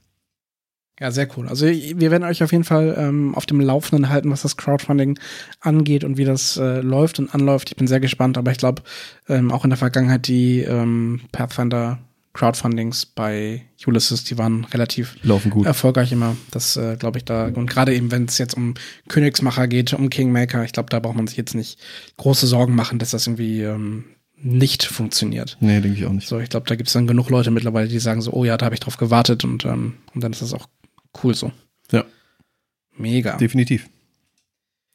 Ja, 1.03 1.11
sehr 1.11 1.27
cool. 1.35 1.49
Also 1.49 1.65
wir 1.65 2.11
werden 2.11 2.23
euch 2.23 2.41
auf 2.43 2.53
jeden 2.53 2.63
Fall 2.63 2.95
ähm, 2.97 3.35
auf 3.35 3.45
dem 3.45 3.59
Laufenden 3.59 4.07
halten, 4.07 4.31
was 4.31 4.43
das 4.43 4.55
Crowdfunding 4.55 5.19
angeht 5.59 6.05
und 6.05 6.15
wie 6.15 6.23
das 6.23 6.55
äh, 6.55 6.79
läuft 6.79 7.19
und 7.19 7.35
anläuft. 7.35 7.71
Ich 7.71 7.75
bin 7.75 7.87
sehr 7.87 7.99
gespannt, 7.99 8.37
aber 8.37 8.51
ich 8.51 8.57
glaube, 8.57 8.83
ähm, 9.27 9.51
auch 9.51 9.65
in 9.65 9.69
der 9.69 9.75
Vergangenheit 9.75 10.27
die 10.29 10.61
ähm, 10.61 11.19
Pathfinder 11.33 11.99
Crowdfundings 12.31 13.05
bei 13.05 13.63
Ulysses, 13.85 14.23
die 14.23 14.37
waren 14.37 14.63
relativ 14.63 15.17
Laufen 15.23 15.51
gut. 15.51 15.65
erfolgreich 15.65 16.13
immer. 16.13 16.37
Das 16.51 16.77
äh, 16.77 16.95
glaube 16.95 17.17
ich 17.17 17.25
da. 17.25 17.47
Und 17.47 17.69
gerade 17.69 17.93
eben, 17.93 18.09
wenn 18.09 18.23
es 18.23 18.37
jetzt 18.37 18.55
um 18.55 18.75
Königsmacher 19.09 19.67
geht, 19.67 19.93
um 19.93 20.09
Kingmaker, 20.09 20.63
ich 20.63 20.71
glaube, 20.71 20.89
da 20.89 21.01
braucht 21.01 21.17
man 21.17 21.27
sich 21.27 21.35
jetzt 21.35 21.53
nicht 21.53 21.79
große 22.15 22.47
Sorgen 22.47 22.75
machen, 22.75 22.97
dass 22.97 23.11
das 23.11 23.27
irgendwie 23.27 23.61
ähm, 23.61 24.05
nicht 24.37 24.83
funktioniert. 24.83 25.57
Nee, 25.59 25.81
denke 25.81 25.99
ich 25.99 26.05
auch 26.05 26.13
nicht. 26.13 26.29
So, 26.29 26.39
ich 26.39 26.49
glaube, 26.49 26.65
da 26.65 26.75
gibt 26.75 26.87
es 26.87 26.93
dann 26.93 27.07
genug 27.07 27.29
Leute 27.29 27.51
mittlerweile, 27.51 27.89
die 27.89 27.99
sagen 27.99 28.21
so, 28.21 28.31
oh 28.31 28.45
ja, 28.45 28.55
da 28.55 28.67
habe 28.67 28.75
ich 28.75 28.79
drauf 28.81 28.95
gewartet 28.95 29.43
und, 29.43 29.65
ähm, 29.65 29.95
und 30.15 30.23
dann 30.23 30.31
ist 30.31 30.41
das 30.41 30.53
auch 30.53 30.69
cool 31.21 31.35
so. 31.35 31.51
Ja. 31.91 32.05
Mega. 32.91 33.37
Definitiv. 33.37 33.87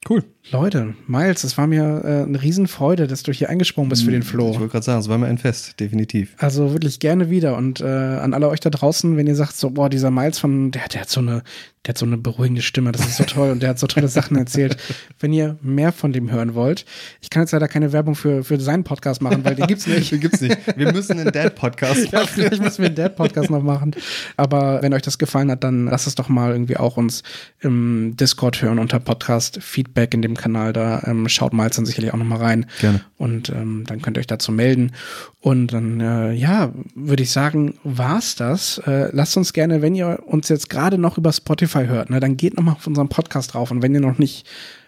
Cool. 0.08 0.22
Leute, 0.50 0.94
Miles, 1.06 1.44
es 1.44 1.58
war 1.58 1.66
mir 1.66 2.02
äh, 2.04 2.22
eine 2.22 2.40
Riesenfreude, 2.40 3.06
dass 3.06 3.22
du 3.22 3.32
hier 3.32 3.50
eingesprungen 3.50 3.90
bist 3.90 4.04
für 4.04 4.10
den 4.10 4.22
Flo. 4.22 4.50
Ich 4.52 4.58
wollte 4.58 4.72
gerade 4.72 4.84
sagen, 4.84 5.00
es 5.00 5.08
war 5.08 5.18
mir 5.18 5.26
ein 5.26 5.36
Fest, 5.36 5.78
definitiv. 5.78 6.34
Also 6.38 6.72
wirklich 6.72 7.00
gerne 7.00 7.28
wieder. 7.28 7.56
Und 7.56 7.82
äh, 7.82 7.84
an 7.84 8.32
alle 8.32 8.48
euch 8.48 8.60
da 8.60 8.70
draußen, 8.70 9.18
wenn 9.18 9.26
ihr 9.26 9.34
sagt, 9.34 9.56
so, 9.56 9.70
boah, 9.70 9.90
dieser 9.90 10.10
Miles 10.10 10.38
von, 10.38 10.70
der, 10.70 10.88
der 10.88 11.02
hat 11.02 11.10
so 11.10 11.20
eine, 11.20 11.42
der 11.84 11.90
hat 11.90 11.98
so 11.98 12.06
eine 12.06 12.18
beruhigende 12.18 12.62
Stimme, 12.62 12.92
das 12.92 13.06
ist 13.06 13.16
so 13.16 13.24
toll 13.24 13.50
und 13.50 13.62
der 13.62 13.70
hat 13.70 13.78
so 13.78 13.86
tolle 13.86 14.08
Sachen 14.08 14.36
erzählt. 14.36 14.76
Wenn 15.20 15.32
ihr 15.32 15.56
mehr 15.62 15.92
von 15.92 16.12
dem 16.12 16.30
hören 16.30 16.54
wollt, 16.54 16.84
ich 17.20 17.30
kann 17.30 17.42
jetzt 17.42 17.52
leider 17.52 17.68
keine 17.68 17.92
Werbung 17.92 18.14
für, 18.14 18.44
für 18.44 18.60
seinen 18.60 18.84
Podcast 18.84 19.22
machen, 19.22 19.44
weil 19.44 19.54
den 19.54 19.66
gibt's 19.66 19.86
nicht. 19.86 20.12
den 20.12 20.20
gibt's 20.20 20.40
nicht. 20.40 20.56
Wir 20.76 20.92
müssen 20.92 21.18
einen 21.18 21.32
Dad-Podcast 21.32 21.96
machen. 22.12 22.12
ja, 22.12 22.26
vielleicht 22.26 22.62
müssen 22.62 22.78
wir 22.78 22.86
einen 22.86 22.94
Dad-Podcast 22.94 23.50
noch 23.50 23.62
machen. 23.62 23.92
Aber 24.36 24.82
wenn 24.82 24.92
euch 24.92 25.02
das 25.02 25.18
gefallen 25.18 25.50
hat, 25.50 25.64
dann 25.64 25.86
lasst 25.86 26.06
es 26.06 26.14
doch 26.14 26.28
mal 26.28 26.52
irgendwie 26.52 26.76
auch 26.76 26.96
uns 26.96 27.22
im 27.60 28.14
Discord 28.16 28.60
hören 28.60 28.78
unter 28.78 29.00
Podcast 29.00 29.62
Feedback 29.62 30.14
in 30.14 30.22
dem 30.22 30.34
Kanal 30.38 30.72
da. 30.72 31.02
Ähm, 31.04 31.28
schaut 31.28 31.52
Miles 31.52 31.76
dann 31.76 31.84
sicherlich 31.84 32.14
auch 32.14 32.18
noch 32.18 32.24
mal 32.24 32.38
rein. 32.38 32.64
Gerne. 32.80 33.02
Und 33.18 33.50
ähm, 33.50 33.84
dann 33.86 34.00
könnt 34.00 34.16
ihr 34.16 34.20
euch 34.20 34.26
dazu 34.26 34.50
melden. 34.52 34.92
Und 35.40 35.72
dann, 35.72 36.00
äh, 36.00 36.32
ja, 36.32 36.72
würde 36.94 37.22
ich 37.22 37.30
sagen, 37.30 37.74
war's 37.84 38.34
das. 38.36 38.78
Äh, 38.86 39.10
lasst 39.12 39.36
uns 39.36 39.52
gerne, 39.52 39.82
wenn 39.82 39.94
ihr 39.94 40.20
uns 40.26 40.48
jetzt 40.48 40.70
gerade 40.70 40.96
noch 40.96 41.18
über 41.18 41.32
Spotify 41.32 41.86
hört, 41.86 42.08
ne, 42.10 42.20
dann 42.20 42.36
geht 42.36 42.56
noch 42.56 42.64
mal 42.64 42.72
auf 42.72 42.86
unseren 42.86 43.08
Podcast 43.08 43.52
drauf. 43.52 43.70
Und 43.70 43.82
wenn 43.82 43.94
ihr 43.94 44.00
noch 44.00 44.18
nicht 44.18 44.46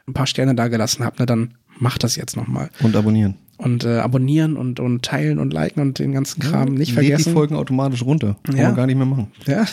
ein 0.08 0.14
paar 0.14 0.26
Sterne 0.26 0.54
da 0.54 0.68
gelassen 0.68 1.04
habt, 1.04 1.20
ne, 1.20 1.26
dann 1.26 1.54
macht 1.78 2.04
das 2.04 2.16
jetzt 2.16 2.36
noch 2.36 2.46
mal. 2.46 2.70
Und 2.80 2.96
abonnieren. 2.96 3.34
Und 3.58 3.84
äh, 3.84 3.98
abonnieren 3.98 4.56
und, 4.56 4.80
und 4.80 5.04
teilen 5.04 5.38
und 5.38 5.52
liken 5.52 5.82
und 5.82 5.98
den 5.98 6.12
ganzen 6.12 6.40
Kram 6.40 6.68
ja, 6.68 6.78
nicht 6.78 6.92
vergessen. 6.92 7.24
die 7.24 7.32
Folgen 7.34 7.56
automatisch 7.56 8.02
runter. 8.02 8.36
Kann 8.44 8.56
ja. 8.56 8.68
man 8.68 8.76
gar 8.76 8.86
nicht 8.86 8.96
mehr 8.96 9.06
machen. 9.06 9.30
Ja. 9.46 9.66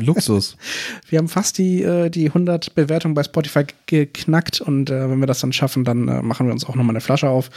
Luxus. 0.00 0.56
Wir 1.08 1.18
haben 1.18 1.28
fast 1.28 1.58
die, 1.58 1.82
äh, 1.82 2.10
die 2.10 2.26
100 2.26 2.74
Bewertungen 2.74 3.14
bei 3.14 3.22
Spotify 3.22 3.64
geknackt 3.86 4.60
und 4.60 4.90
äh, 4.90 5.10
wenn 5.10 5.20
wir 5.20 5.26
das 5.26 5.40
dann 5.40 5.52
schaffen, 5.52 5.84
dann 5.84 6.08
äh, 6.08 6.22
machen 6.22 6.46
wir 6.46 6.52
uns 6.52 6.64
auch 6.64 6.74
nochmal 6.74 6.94
eine 6.94 7.00
Flasche 7.00 7.28
auf. 7.28 7.50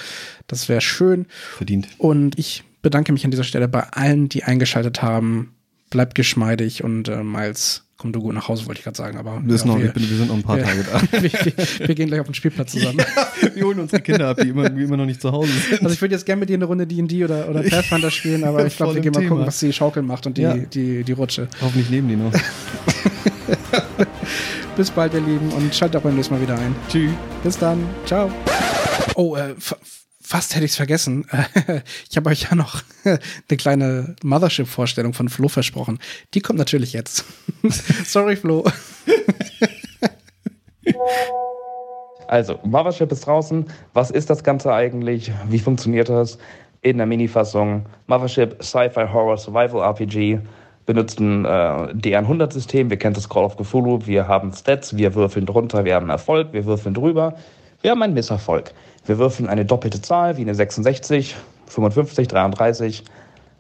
Das 0.48 0.70
wäre 0.70 0.82
schön. 0.82 1.26
Verdient. 1.58 1.88
Und 1.98 2.38
ich 2.38 2.64
bedanke 2.82 3.12
mich 3.14 3.26
an 3.26 3.32
dieser 3.32 3.44
Stelle 3.44 3.68
bei 3.68 3.84
allen, 3.92 4.30
die 4.30 4.44
eingeschaltet 4.44 5.02
haben. 5.02 5.54
Bleibt 5.90 6.16
geschmeidig 6.16 6.84
und 6.84 7.08
äh, 7.08 7.24
Miles, 7.24 7.83
komm 8.04 8.12
du 8.12 8.22
gut 8.22 8.36
nach 8.36 8.50
Hause, 8.50 8.68
wollte 8.68 8.80
ich 8.80 8.84
gerade 8.84 8.98
sagen. 8.98 9.18
Aber 9.18 9.42
ja, 9.48 9.66
noch, 9.66 9.80
wir, 9.80 9.88
bin, 9.88 10.10
wir, 10.10 10.18
sind 10.18 10.28
noch 10.28 10.36
ein 10.36 10.44
paar 10.44 10.60
Tage 10.60 10.84
da. 10.84 11.02
wir, 11.22 11.32
wir, 11.32 11.88
wir, 11.88 11.96
gehen 11.96 12.08
gleich 12.08 12.20
auf 12.20 12.26
den 12.26 12.34
Spielplatz 12.34 12.74
zusammen. 12.74 13.00
Ja, 13.00 13.06
wir 13.56 13.64
holen 13.64 13.80
unsere 13.80 14.02
Kinder 14.02 14.28
ab, 14.28 14.40
die 14.42 14.50
immer, 14.50 14.70
die 14.70 14.84
immer 14.84 14.98
noch 14.98 15.06
nicht 15.06 15.22
zu 15.22 15.32
Hause 15.32 15.54
sind. 15.54 15.82
Also 15.82 15.94
ich 15.94 16.02
würde 16.02 16.16
jetzt 16.16 16.26
gerne 16.26 16.42
mit 16.42 16.50
dir 16.50 16.56
eine 16.56 16.66
Runde 16.66 16.86
D&D 16.86 17.24
oder, 17.24 17.50
oder 17.50 17.64
Pathfinder 17.64 18.12
spielen, 18.12 18.44
aber 18.44 18.66
ich 18.66 18.76
glaube, 18.76 18.96
wir 18.96 19.02
gehen 19.02 19.14
mal 19.14 19.26
gucken, 19.26 19.46
was 19.46 19.58
die 19.62 19.72
Schaukel 19.72 20.04
macht 20.04 20.28
und 20.28 20.38
die, 20.38 20.42
ja. 20.42 20.54
die, 20.54 21.06
die 21.06 21.12
Rutsche. 21.14 21.48
Hoffentlich 21.62 21.90
nehmen 21.90 22.10
die 22.10 22.18
noch. 22.18 22.34
Bis 24.76 24.92
bald, 24.92 25.14
ihr 25.14 25.22
Lieben, 25.22 25.50
und 25.54 25.74
schaltet 25.74 25.96
auch 25.96 26.04
beim 26.04 26.16
nächsten 26.16 26.34
Mal 26.34 26.42
wieder 26.42 26.60
ein. 26.60 26.76
Tschüss. 26.90 27.12
Bis 27.42 27.58
dann. 27.58 27.86
Ciao. 28.06 28.30
Oh, 29.16 29.38
äh, 29.38 29.56
fast 30.24 30.56
hätte 30.56 30.66
ich 30.66 30.72
es 30.72 30.78
vergessen. 30.78 31.28
ich 32.10 32.18
habe 32.18 32.30
euch 32.30 32.44
ja 32.44 32.56
noch 32.56 32.82
eine 33.04 33.58
kleine 33.58 34.16
Mothership-Vorstellung 34.24 35.14
von 35.14 35.30
Flo 35.30 35.48
versprochen. 35.48 36.00
Die 36.34 36.42
kommt 36.42 36.60
natürlich 36.60 36.94
jetzt. 36.94 37.26
Sorry, 38.06 38.36
Flo. 38.36 38.64
also, 42.28 42.60
Mothership 42.64 43.12
ist 43.12 43.28
draußen. 43.28 43.66
Was 43.94 44.10
ist 44.10 44.30
das 44.30 44.44
Ganze 44.44 44.74
eigentlich? 44.74 45.32
Wie 45.50 45.60
funktioniert 45.60 46.10
das? 46.10 46.38
In 46.82 46.98
der 46.98 47.06
Mini-Fassung 47.06 47.86
Mothership 48.08 48.62
Sci-Fi 48.62 49.08
Horror 49.12 49.38
Survival 49.38 49.82
RPG 49.82 50.40
benutzt 50.86 51.20
ein 51.20 51.46
äh, 51.46 51.48
DR100-System. 51.48 52.90
Wir 52.90 52.98
kennen 52.98 53.14
das 53.14 53.30
Call 53.30 53.46
of 53.46 53.56
Cthulhu. 53.56 54.00
Wir 54.06 54.28
haben 54.28 54.52
Stats, 54.52 54.98
wir 54.98 55.16
würfeln 55.16 55.46
drunter, 55.46 55.86
wir 55.86 55.96
haben 55.96 56.10
Erfolg, 56.10 56.52
wir 56.52 56.66
würfeln 56.66 56.94
drüber. 56.94 57.36
Wir 57.82 57.92
haben 57.92 58.02
einen 58.02 58.14
Misserfolg. 58.14 58.74
Wir 59.06 59.18
würfeln 59.18 59.50
eine 59.50 59.66
doppelte 59.66 60.02
Zahl 60.02 60.38
wie 60.38 60.42
eine 60.42 60.56
66, 60.56 61.36
55, 61.68 62.28
33. 62.28 63.04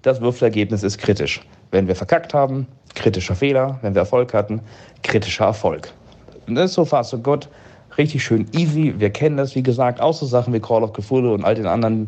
Das 0.01 0.21
Würfelergebnis 0.21 0.83
ist 0.83 0.97
kritisch. 0.97 1.41
Wenn 1.71 1.87
wir 1.87 1.95
verkackt 1.95 2.33
haben, 2.33 2.67
kritischer 2.95 3.35
Fehler. 3.35 3.79
Wenn 3.81 3.93
wir 3.93 4.01
Erfolg 4.01 4.33
hatten, 4.33 4.61
kritischer 5.01 5.45
Erfolg. 5.45 5.91
Das 6.47 6.71
ist 6.71 6.73
so 6.73 6.85
fast 6.85 7.09
so 7.09 7.17
gut. 7.17 7.49
Richtig 7.97 8.23
schön 8.23 8.47
easy. 8.53 8.95
Wir 8.97 9.09
kennen 9.09 9.37
das, 9.37 9.55
wie 9.55 9.63
gesagt, 9.63 10.01
auch 10.01 10.13
so 10.13 10.25
Sachen 10.25 10.53
wie 10.53 10.59
Call 10.59 10.83
of 10.83 10.93
Cthulhu 10.93 11.33
und 11.33 11.43
all 11.43 11.55
den 11.55 11.67
anderen 11.67 12.07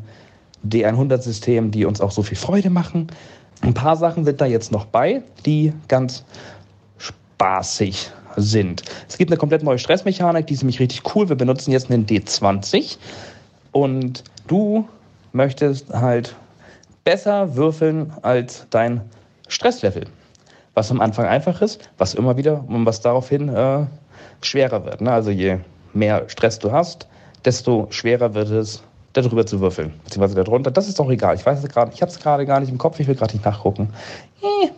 D100-Systemen, 0.68 1.72
die 1.72 1.86
uns 1.86 2.02
auch 2.02 2.12
so 2.12 2.24
viel 2.24 2.38
Freude 2.38 2.70
machen. 2.70 3.08
Ein 3.62 3.74
paar 3.74 3.96
Sachen 3.96 4.26
sind 4.26 4.42
da 4.42 4.46
jetzt 4.46 4.72
noch 4.72 4.86
bei, 4.86 5.22
die 5.46 5.74
ganz 5.88 6.26
spaßig 6.98 8.12
sind. 8.36 8.84
Es 9.08 9.18
gibt 9.18 9.32
eine 9.32 9.38
komplett 9.38 9.64
neue 9.64 9.80
Stressmechanik, 9.80 10.48
die 10.48 10.54
ist 10.54 10.62
nämlich 10.62 10.80
richtig 10.80 11.16
cool. 11.16 11.30
Wir 11.30 11.36
benutzen 11.36 11.72
jetzt 11.72 11.92
einen 11.92 12.06
D20 12.06 12.98
und 13.72 14.24
du 14.48 14.88
möchtest 15.34 15.90
halt 15.92 16.36
besser 17.04 17.56
würfeln 17.56 18.14
als 18.22 18.66
dein 18.70 19.02
Stresslevel. 19.48 20.06
Was 20.74 20.92
am 20.92 21.02
Anfang 21.02 21.26
einfach 21.26 21.62
ist, 21.62 21.90
was 21.98 22.14
immer 22.14 22.38
wieder 22.38 22.64
und 22.68 22.86
was 22.86 23.02
daraufhin 23.02 23.50
äh, 23.50 23.86
schwerer 24.42 24.86
wird. 24.86 25.02
Ne? 25.02 25.12
Also 25.12 25.32
je 25.32 25.60
mehr 25.94 26.28
Stress 26.28 26.60
du 26.60 26.72
hast, 26.72 27.08
desto 27.46 27.88
schwerer 27.92 28.34
wird 28.34 28.50
es, 28.50 28.84
darüber 29.16 29.46
zu 29.46 29.62
würfeln, 29.62 29.94
beziehungsweise 30.04 30.44
darunter. 30.44 30.72
Das 30.72 30.88
ist 30.88 31.00
doch 31.00 31.10
egal. 31.10 31.36
Ich 31.36 31.46
weiß 31.46 31.64
es 31.64 31.70
gerade, 31.70 31.92
ich 31.94 32.02
habe 32.02 32.12
es 32.12 32.20
gerade 32.20 32.46
gar 32.46 32.60
nicht 32.60 32.70
im 32.70 32.78
Kopf, 32.78 33.00
ich 33.00 33.08
will 33.08 33.16
gerade 33.16 33.34
nicht 33.34 33.46
nachgucken. 33.46 33.90
Eh. 34.42 34.70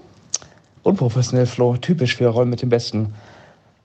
Unprofessionell, 0.83 1.47
Flo, 1.47 1.75
typisch 1.75 2.15
für 2.15 2.27
Rollen 2.27 2.49
mit 2.49 2.61
dem 2.61 2.69
Besten. 2.69 3.13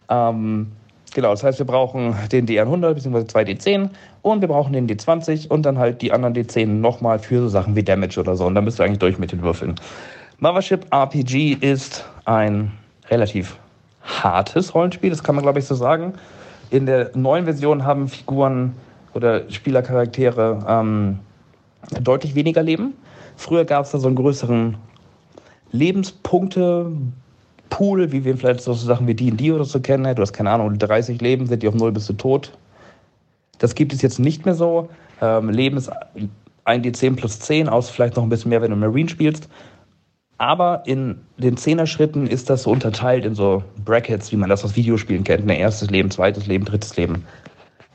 Ähm, 0.09 0.72
genau, 1.14 1.30
das 1.30 1.42
heißt, 1.42 1.59
wir 1.59 1.66
brauchen 1.66 2.14
den 2.30 2.46
DR100 2.46 2.94
bzw. 2.94 3.26
zwei 3.26 3.42
D10 3.42 3.90
und 4.22 4.40
wir 4.40 4.48
brauchen 4.48 4.72
den 4.72 4.88
D20 4.88 5.48
und 5.48 5.64
dann 5.64 5.78
halt 5.78 6.03
die 6.03 6.12
anderen 6.12 6.34
D10 6.34 6.66
nochmal 6.66 7.18
für 7.18 7.40
so 7.40 7.48
Sachen 7.48 7.76
wie 7.76 7.82
Damage 7.82 8.18
oder 8.18 8.36
so. 8.36 8.46
Und 8.46 8.55
dann 8.55 8.64
bist 8.64 8.78
du 8.78 8.82
eigentlich 8.82 8.98
durch 8.98 9.18
mit 9.18 9.32
den 9.32 9.42
Würfeln. 9.42 9.74
Mothership 10.38 10.86
RPG 10.92 11.59
ist 11.61 12.05
ein 12.24 12.72
relativ 13.11 13.59
hartes 14.03 14.74
Rollenspiel, 14.74 15.11
das 15.11 15.22
kann 15.22 15.34
man 15.34 15.42
glaube 15.42 15.59
ich 15.59 15.66
so 15.66 15.74
sagen. 15.74 16.14
In 16.70 16.86
der 16.86 17.11
neuen 17.14 17.44
Version 17.44 17.84
haben 17.84 18.09
Figuren 18.09 18.74
oder 19.14 19.48
Spielercharaktere 19.50 20.64
ähm, 20.66 21.18
deutlich 22.00 22.34
weniger 22.34 22.62
Leben. 22.62 22.94
Früher 23.36 23.64
gab 23.64 23.84
es 23.84 23.92
da 23.92 23.98
so 23.98 24.07
einen 24.07 24.16
größeren 24.16 24.76
Lebenspunkte 25.72 26.92
Pool, 27.73 28.12
wie 28.12 28.23
wir 28.23 28.37
vielleicht 28.37 28.61
so 28.61 28.75
Sachen 28.75 29.07
wie 29.07 29.14
D&D 29.14 29.51
oder 29.51 29.64
so 29.64 29.81
kennen. 29.81 30.14
Du 30.14 30.20
hast 30.20 30.35
keine 30.35 30.51
Ahnung, 30.51 30.79
30 30.79 31.23
Leben, 31.23 31.47
sind 31.47 31.62
die 31.62 31.68
auf 31.68 31.75
null 31.75 31.91
bist 31.91 32.07
du 32.07 32.12
tot. 32.12 32.53
Das 33.59 33.75
gibt 33.75 33.95
es 33.95 34.03
jetzt 34.03 34.18
nicht 34.18 34.45
mehr 34.45 34.55
so. 34.55 34.91
Ähm, 35.23 35.49
Leben 35.49 35.79
ist 35.79 35.91
ein 36.64 36.83
D10 36.83 37.16
plus 37.16 37.41
10, 37.41 37.70
aus 37.70 37.89
vielleicht 37.89 38.16
noch 38.16 38.25
ein 38.25 38.29
bisschen 38.29 38.51
mehr, 38.51 38.61
wenn 38.61 38.70
du 38.70 38.77
Marine 38.77 39.09
spielst. 39.09 39.49
Aber 40.37 40.83
in 40.85 41.18
den 41.39 41.57
Zehner-Schritten 41.57 42.27
ist 42.27 42.51
das 42.51 42.64
so 42.64 42.70
unterteilt 42.70 43.25
in 43.25 43.35
so 43.35 43.64
Brackets, 43.83 44.31
wie 44.33 44.37
man 44.37 44.51
das 44.51 44.64
aus 44.64 44.77
Videospielen 44.77 45.25
kennt. 45.25 45.45
Ein 45.45 45.49
erstes 45.49 45.89
Leben, 45.89 46.11
zweites 46.11 46.47
Leben, 46.47 46.66
drittes 46.66 46.95
Leben. 46.99 47.25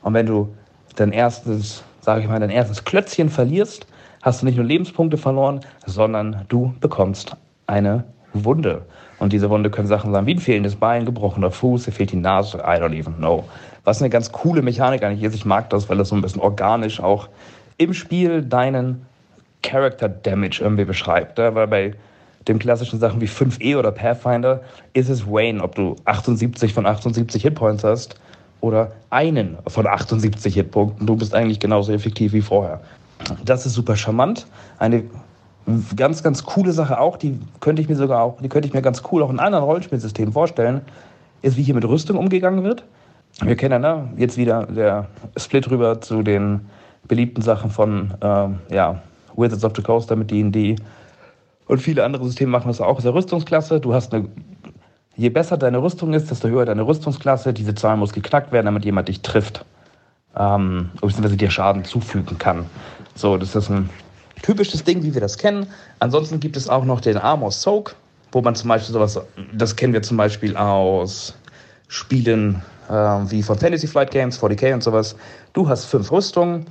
Und 0.02 0.12
wenn 0.12 0.26
du 0.26 0.48
dein 0.96 1.12
erstes, 1.12 1.84
sage 2.00 2.22
ich 2.22 2.28
mal, 2.28 2.40
dein 2.40 2.50
erstes 2.50 2.82
Klötzchen 2.82 3.28
verlierst, 3.28 3.86
hast 4.22 4.42
du 4.42 4.46
nicht 4.46 4.56
nur 4.56 4.66
Lebenspunkte 4.66 5.18
verloren, 5.18 5.60
sondern 5.86 6.44
du 6.48 6.74
bekommst 6.80 7.36
eine 7.68 8.02
Wunde. 8.32 8.82
Und 9.18 9.32
diese 9.32 9.50
Wunde 9.50 9.70
können 9.70 9.88
Sachen 9.88 10.12
sein 10.12 10.26
wie 10.26 10.34
ein 10.34 10.38
fehlendes 10.38 10.76
Bein, 10.76 11.04
gebrochener 11.04 11.50
Fuß, 11.50 11.84
dir 11.84 11.92
fehlt 11.92 12.12
die 12.12 12.16
Nase, 12.16 12.58
I 12.58 12.80
don't 12.80 12.96
even 12.96 13.16
know. 13.16 13.44
Was 13.84 14.00
eine 14.00 14.10
ganz 14.10 14.30
coole 14.32 14.62
Mechanik 14.62 15.02
eigentlich 15.02 15.24
ist. 15.24 15.34
Ich 15.34 15.44
mag 15.44 15.70
das, 15.70 15.88
weil 15.88 15.96
das 15.96 16.10
so 16.10 16.14
ein 16.14 16.22
bisschen 16.22 16.40
organisch 16.40 17.00
auch 17.00 17.28
im 17.78 17.94
Spiel 17.94 18.42
deinen 18.42 19.06
Character 19.62 20.08
Damage 20.08 20.60
irgendwie 20.60 20.84
beschreibt. 20.84 21.38
Weil 21.38 21.66
bei 21.66 21.94
den 22.46 22.58
klassischen 22.58 22.98
Sachen 22.98 23.20
wie 23.20 23.26
5e 23.26 23.76
oder 23.76 23.92
Pathfinder 23.92 24.62
ist 24.92 25.08
es 25.08 25.26
Wayne, 25.26 25.62
ob 25.62 25.74
du 25.74 25.96
78 26.04 26.72
von 26.72 26.86
78 26.86 27.42
Hitpoints 27.42 27.84
hast 27.84 28.20
oder 28.60 28.92
einen 29.10 29.58
von 29.66 29.86
78 29.86 30.54
Hitpunkten. 30.54 31.06
Du 31.06 31.16
bist 31.16 31.34
eigentlich 31.34 31.60
genauso 31.60 31.92
effektiv 31.92 32.32
wie 32.32 32.42
vorher. 32.42 32.80
Das 33.44 33.66
ist 33.66 33.74
super 33.74 33.96
charmant. 33.96 34.46
Eine 34.78 35.04
ganz, 35.96 36.22
ganz 36.22 36.44
coole 36.44 36.72
Sache 36.72 36.98
auch, 37.00 37.16
die 37.16 37.38
könnte 37.60 37.82
ich 37.82 37.88
mir 37.88 37.96
sogar 37.96 38.22
auch, 38.22 38.40
die 38.40 38.48
könnte 38.48 38.68
ich 38.68 38.74
mir 38.74 38.82
ganz 38.82 39.02
cool 39.10 39.22
auch 39.22 39.30
in 39.30 39.38
anderen 39.38 39.64
Rollenspielsystemen 39.64 40.32
vorstellen, 40.32 40.82
ist, 41.42 41.56
wie 41.56 41.62
hier 41.62 41.74
mit 41.74 41.84
Rüstung 41.84 42.16
umgegangen 42.16 42.64
wird. 42.64 42.84
Wir 43.42 43.56
kennen 43.56 43.82
ja 43.82 43.96
ne, 43.96 44.08
jetzt 44.16 44.36
wieder 44.36 44.66
der 44.66 45.06
Split 45.36 45.70
rüber 45.70 46.00
zu 46.00 46.22
den 46.22 46.60
beliebten 47.06 47.42
Sachen 47.42 47.70
von 47.70 48.14
ähm, 48.20 48.58
ja, 48.70 49.00
Wizards 49.36 49.64
of 49.64 49.72
the 49.76 49.82
Coast 49.82 50.14
mit 50.14 50.30
D&D 50.30 50.76
und 51.68 51.82
viele 51.82 52.02
andere 52.02 52.24
Systeme 52.24 52.50
machen 52.50 52.68
das 52.68 52.80
auch 52.80 52.96
aus 52.96 53.02
der 53.02 53.14
Rüstungsklasse. 53.14 53.78
Du 53.78 53.94
hast 53.94 54.12
eine, 54.12 54.26
je 55.16 55.28
besser 55.28 55.58
deine 55.58 55.82
Rüstung 55.82 56.14
ist, 56.14 56.30
desto 56.30 56.48
höher 56.48 56.64
deine 56.64 56.86
Rüstungsklasse. 56.86 57.52
Diese 57.52 57.74
Zahl 57.74 57.98
muss 57.98 58.14
geknackt 58.14 58.52
werden, 58.52 58.66
damit 58.66 58.86
jemand 58.86 59.08
dich 59.08 59.20
trifft, 59.20 59.64
ähm, 60.34 60.90
beziehungsweise 60.94 61.36
dir 61.36 61.50
Schaden 61.50 61.84
zufügen 61.84 62.38
kann. 62.38 62.64
So, 63.14 63.36
das 63.36 63.54
ist 63.54 63.70
ein 63.70 63.90
typisches 64.42 64.84
Ding, 64.84 65.02
wie 65.02 65.14
wir 65.14 65.20
das 65.20 65.38
kennen. 65.38 65.66
Ansonsten 66.00 66.40
gibt 66.40 66.56
es 66.56 66.68
auch 66.68 66.84
noch 66.84 67.00
den 67.00 67.16
Armor 67.16 67.52
Soak, 67.52 67.94
wo 68.32 68.40
man 68.40 68.54
zum 68.54 68.68
Beispiel 68.68 68.92
sowas, 68.92 69.20
das 69.52 69.76
kennen 69.76 69.92
wir 69.92 70.02
zum 70.02 70.16
Beispiel 70.16 70.56
aus 70.56 71.34
Spielen 71.88 72.62
äh, 72.88 72.92
wie 72.92 73.42
von 73.42 73.58
Fantasy 73.58 73.86
Flight 73.86 74.10
Games, 74.10 74.40
40k 74.40 74.74
und 74.74 74.82
sowas. 74.82 75.16
Du 75.52 75.68
hast 75.68 75.86
fünf 75.86 76.10
Rüstungen, 76.10 76.66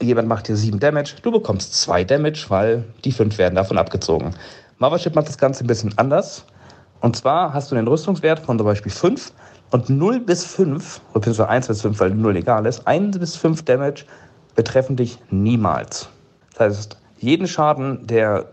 jemand 0.00 0.28
macht 0.28 0.48
dir 0.48 0.56
sieben 0.56 0.78
Damage, 0.80 1.14
du 1.22 1.30
bekommst 1.30 1.74
zwei 1.74 2.04
Damage, 2.04 2.46
weil 2.48 2.84
die 3.04 3.12
fünf 3.12 3.38
werden 3.38 3.54
davon 3.54 3.78
abgezogen. 3.78 4.34
Mothership 4.78 5.14
macht 5.14 5.28
das 5.28 5.38
Ganze 5.38 5.64
ein 5.64 5.66
bisschen 5.66 5.96
anders. 5.98 6.44
Und 7.00 7.16
zwar 7.16 7.54
hast 7.54 7.70
du 7.70 7.74
den 7.74 7.88
Rüstungswert 7.88 8.40
von 8.40 8.58
zum 8.58 8.66
Beispiel 8.66 8.92
5 8.92 9.32
und 9.70 9.88
0 9.88 10.20
bis 10.20 10.44
5, 10.44 11.00
beziehungsweise 11.14 11.48
1 11.48 11.68
bis 11.68 11.82
5, 11.82 12.00
weil 12.00 12.10
0 12.10 12.36
egal 12.36 12.66
ist, 12.66 12.86
1 12.86 13.18
bis 13.18 13.36
5 13.36 13.64
Damage 13.64 14.04
betreffen 14.54 14.96
dich 14.96 15.18
niemals. 15.30 16.08
Das 16.60 16.76
heißt, 16.76 16.96
jeden 17.16 17.46
Schaden, 17.46 18.06
der 18.06 18.50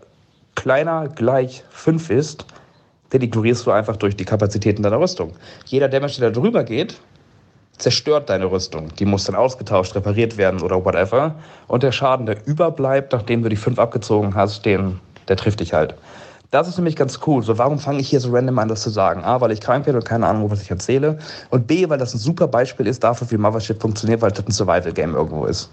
kleiner 0.56 1.10
gleich 1.10 1.66
5 1.72 2.10
ist, 2.10 2.46
den 3.12 3.22
ignorierst 3.22 3.66
du 3.66 3.72
einfach 3.72 3.98
durch 3.98 4.16
die 4.16 4.24
Kapazitäten 4.24 4.82
deiner 4.82 5.00
Rüstung. 5.00 5.34
Jeder 5.66 5.90
Damage, 5.90 6.22
der 6.22 6.32
da 6.32 6.40
drüber 6.40 6.64
geht, 6.64 7.02
zerstört 7.78 8.30
deine 8.30 8.50
Rüstung. 8.50 8.96
Die 8.98 9.06
muss 9.06 9.26
dann 9.26 9.36
ausgetauscht, 9.36 9.94
repariert 9.94 10.38
werden 10.38 10.62
oder 10.62 10.86
whatever. 10.86 11.36
Und 11.68 11.84
der 11.84 11.92
Schaden, 11.92 12.26
der 12.26 12.48
überbleibt, 12.48 13.12
nachdem 13.12 13.44
du 13.44 13.50
die 13.50 13.58
5 13.58 13.78
abgezogen 13.78 14.36
hast, 14.36 14.66
den, 14.66 15.02
der 15.28 15.36
trifft 15.36 15.60
dich 15.60 15.74
halt. 15.74 15.94
Das 16.50 16.70
ist 16.70 16.78
nämlich 16.78 16.96
ganz 16.96 17.20
cool. 17.28 17.44
So, 17.44 17.58
warum 17.58 17.78
fange 17.78 18.00
ich 18.00 18.08
hier 18.08 18.22
so 18.22 18.32
random 18.32 18.58
an, 18.60 18.70
das 18.70 18.84
zu 18.84 18.90
sagen? 18.90 19.26
A, 19.26 19.42
weil 19.42 19.52
ich 19.52 19.60
krank 19.60 19.84
bin 19.84 19.96
und 19.96 20.06
keine 20.06 20.28
Ahnung, 20.28 20.50
was 20.50 20.62
ich 20.62 20.72
erzähle. 20.72 21.20
Und 21.50 21.68
B, 21.68 21.90
weil 21.90 21.98
das 21.98 22.14
ein 22.14 22.20
super 22.20 22.48
Beispiel 22.48 22.88
ist 22.88 23.04
dafür, 23.04 23.30
wie 23.32 23.38
Mothership 23.38 23.82
funktioniert, 23.82 24.22
weil 24.22 24.32
das 24.32 24.48
ein 24.48 24.52
Survival-Game 24.52 25.14
irgendwo 25.14 25.44
ist. 25.44 25.70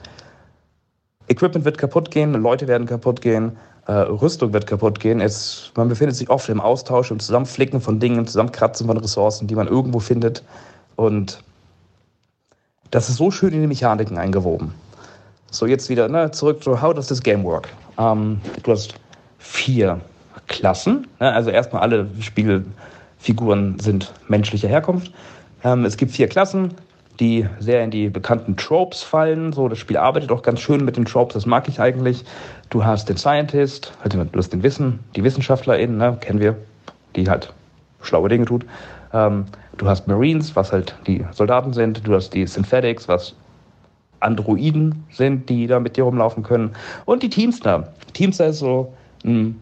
Equipment 1.29 1.65
wird 1.65 1.79
kaputt 1.79 2.11
gehen, 2.11 2.33
Leute 2.35 2.69
werden 2.69 2.87
kaputt 2.87 3.21
gehen, 3.21 3.57
äh, 3.87 3.93
Rüstung 3.93 4.53
wird 4.53 4.67
kaputt 4.67 5.01
gehen. 5.01 5.21
Es, 5.21 5.73
man 5.75 5.89
befindet 5.89 6.17
sich 6.17 6.29
oft 6.31 6.49
im 6.49 6.61
Austausch, 6.61 7.11
im 7.11 7.19
Zusammenflicken 7.19 7.81
von 7.81 8.01
Dingen, 8.01 8.27
Zusammenkratzen 8.27 8.87
von 8.87 8.97
Ressourcen, 8.97 9.47
die 9.47 9.55
man 9.55 9.69
irgendwo 9.69 10.01
findet. 10.01 10.43
Und 10.97 11.43
das 12.91 13.09
ist 13.09 13.17
so 13.17 13.31
schön 13.31 13.53
in 13.53 13.61
die 13.63 13.67
Mechaniken 13.67 14.19
eingewoben. 14.19 14.73
So, 15.51 15.67
jetzt 15.67 15.89
wieder 15.89 16.09
ne, 16.09 16.31
zurück 16.31 16.63
zu 16.63 16.81
How 16.81 16.95
does 16.95 17.07
this 17.07 17.23
game 17.23 17.45
work? 17.45 17.69
Ähm, 17.99 18.41
du 18.63 18.73
hast 18.73 18.95
vier 19.39 20.01
Klassen. 20.49 21.07
Ne? 21.21 21.33
Also 21.33 21.51
erstmal 21.51 21.83
alle 21.83 22.09
Spielfiguren 22.21 23.79
sind 23.79 24.13
menschlicher 24.29 24.69
Herkunft. 24.69 25.13
Ähm, 25.63 25.85
es 25.85 25.97
gibt 25.97 26.13
vier 26.13 26.29
Klassen 26.29 26.75
die 27.21 27.47
sehr 27.61 27.85
in 27.85 27.91
die 27.91 28.09
bekannten 28.09 28.57
Tropes 28.57 29.03
fallen. 29.03 29.53
So, 29.53 29.69
das 29.69 29.79
Spiel 29.79 29.97
arbeitet 29.97 30.33
auch 30.33 30.43
ganz 30.43 30.61
schön 30.61 30.85
mit 30.85 30.97
den 30.97 31.05
Tropes, 31.05 31.35
das 31.35 31.47
mag 31.47 31.69
ich 31.69 31.81
eigentlich. 31.81 32.25
Du 32.71 32.85
hast 32.85 33.09
den 33.09 33.17
Scientist, 33.17 33.93
also 34.03 34.25
du 34.25 34.39
hast 34.39 34.53
den 34.53 34.63
Wissen, 34.63 35.01
die 35.15 35.23
WissenschaftlerInnen, 35.23 35.97
ne, 35.97 36.17
kennen 36.21 36.41
wir, 36.41 36.57
die 37.15 37.29
halt 37.29 37.53
schlaue 38.03 38.29
Dinge 38.29 38.47
tut. 38.47 38.65
Ähm, 39.13 39.47
du 39.77 39.89
hast 39.89 40.09
Marines, 40.09 40.57
was 40.57 40.73
halt 40.73 40.95
die 41.07 41.25
Soldaten 41.33 41.73
sind. 41.73 42.07
Du 42.07 42.15
hast 42.15 42.31
die 42.31 42.47
Synthetics, 42.47 43.09
was 43.09 43.35
Androiden 44.21 45.05
sind, 45.13 45.49
die 45.49 45.67
da 45.67 45.81
mit 45.81 45.97
dir 45.97 46.05
rumlaufen 46.05 46.43
können. 46.43 46.73
Und 47.05 47.23
die 47.23 47.31
Teamster. 47.31 47.93
Teamster 48.13 48.47
ist 48.47 48.59
so 48.59 48.93
ein 49.25 49.61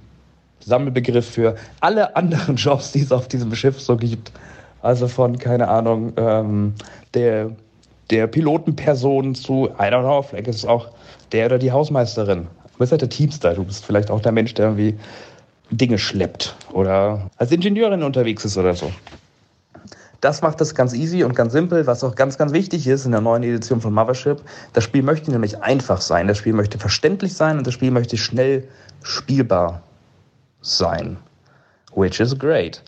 Sammelbegriff 0.60 1.28
für 1.28 1.56
alle 1.80 2.16
anderen 2.16 2.56
Jobs, 2.56 2.92
die 2.92 3.00
es 3.00 3.12
auf 3.12 3.28
diesem 3.28 3.54
Schiff 3.54 3.80
so 3.80 3.96
gibt. 3.96 4.32
Also 4.82 5.08
von, 5.08 5.38
keine 5.38 5.68
Ahnung, 5.68 6.12
ähm, 6.16 6.74
der, 7.14 7.52
der 8.10 8.26
Pilotenperson 8.26 9.34
zu, 9.34 9.68
I 9.78 9.84
don't 9.84 10.02
know, 10.02 10.22
vielleicht 10.22 10.48
ist 10.48 10.56
es 10.56 10.64
auch 10.66 10.88
der 11.30 11.46
oder 11.46 11.58
die 11.58 11.70
Hausmeisterin. 11.70 12.48
Du 12.72 12.78
bist 12.78 12.90
halt 12.90 13.00
der 13.00 13.08
Teamster, 13.08 13.54
du 13.54 13.64
bist 13.64 13.84
vielleicht 13.84 14.10
auch 14.10 14.20
der 14.20 14.32
Mensch, 14.32 14.54
der 14.54 14.66
irgendwie 14.66 14.98
Dinge 15.70 15.98
schleppt 15.98 16.56
oder 16.72 17.30
als 17.36 17.52
Ingenieurin 17.52 18.02
unterwegs 18.02 18.44
ist 18.44 18.58
oder 18.58 18.74
so. 18.74 18.92
Das 20.20 20.40
macht 20.40 20.60
das 20.60 20.74
ganz 20.74 20.94
easy 20.94 21.24
und 21.24 21.34
ganz 21.34 21.52
simpel, 21.52 21.86
was 21.86 22.04
auch 22.04 22.14
ganz, 22.14 22.38
ganz 22.38 22.52
wichtig 22.52 22.86
ist 22.86 23.06
in 23.06 23.12
der 23.12 23.20
neuen 23.20 23.42
Edition 23.42 23.80
von 23.80 23.92
Mothership. 23.92 24.40
Das 24.72 24.84
Spiel 24.84 25.02
möchte 25.02 25.32
nämlich 25.32 25.60
einfach 25.62 26.00
sein, 26.00 26.28
das 26.28 26.38
Spiel 26.38 26.52
möchte 26.52 26.78
verständlich 26.78 27.34
sein 27.34 27.58
und 27.58 27.66
das 27.66 27.74
Spiel 27.74 27.90
möchte 27.90 28.16
schnell 28.16 28.68
spielbar 29.02 29.82
sein. 30.60 31.16
Which 31.94 32.20
is 32.20 32.38
great. 32.38 32.82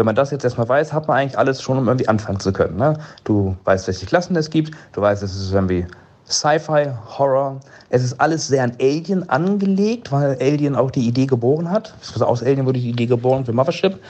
Wenn 0.00 0.06
man 0.06 0.14
das 0.14 0.30
jetzt 0.30 0.44
erstmal 0.44 0.66
weiß, 0.66 0.94
hat 0.94 1.08
man 1.08 1.18
eigentlich 1.18 1.36
alles 1.36 1.60
schon, 1.60 1.76
um 1.76 1.86
irgendwie 1.86 2.08
anfangen 2.08 2.40
zu 2.40 2.54
können. 2.54 2.78
Ne? 2.78 2.98
Du 3.24 3.54
weißt, 3.64 3.86
welche 3.86 4.06
Klassen 4.06 4.34
es 4.34 4.48
gibt, 4.48 4.74
du 4.92 5.02
weißt, 5.02 5.22
es 5.22 5.36
ist 5.36 5.52
irgendwie 5.52 5.86
Sci-Fi, 6.26 6.86
Horror. 7.18 7.60
Es 7.90 8.02
ist 8.02 8.18
alles 8.18 8.48
sehr 8.48 8.64
an 8.64 8.72
Alien 8.80 9.28
angelegt, 9.28 10.10
weil 10.10 10.38
Alien 10.40 10.74
auch 10.74 10.90
die 10.90 11.06
Idee 11.06 11.26
geboren 11.26 11.70
hat. 11.70 11.92
Aus 12.18 12.42
Alien 12.42 12.64
wurde 12.64 12.80
die 12.80 12.88
Idee 12.88 13.04
geboren 13.04 13.44
für 13.44 13.52
Mothership. 13.52 14.00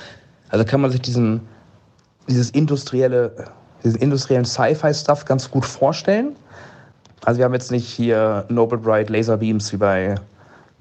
Also 0.50 0.64
kann 0.64 0.80
man 0.80 0.92
sich 0.92 1.00
diesen, 1.00 1.40
dieses 2.28 2.50
industrielle, 2.50 3.32
diesen 3.82 3.98
industriellen 3.98 4.44
Sci-Fi-Stuff 4.44 5.24
ganz 5.24 5.50
gut 5.50 5.64
vorstellen. 5.64 6.36
Also 7.24 7.38
wir 7.38 7.46
haben 7.46 7.54
jetzt 7.54 7.72
nicht 7.72 7.88
hier 7.88 8.44
Noble 8.48 8.78
Bright 8.78 9.10
Laserbeams 9.10 9.72
wie 9.72 9.78
bei, 9.78 10.14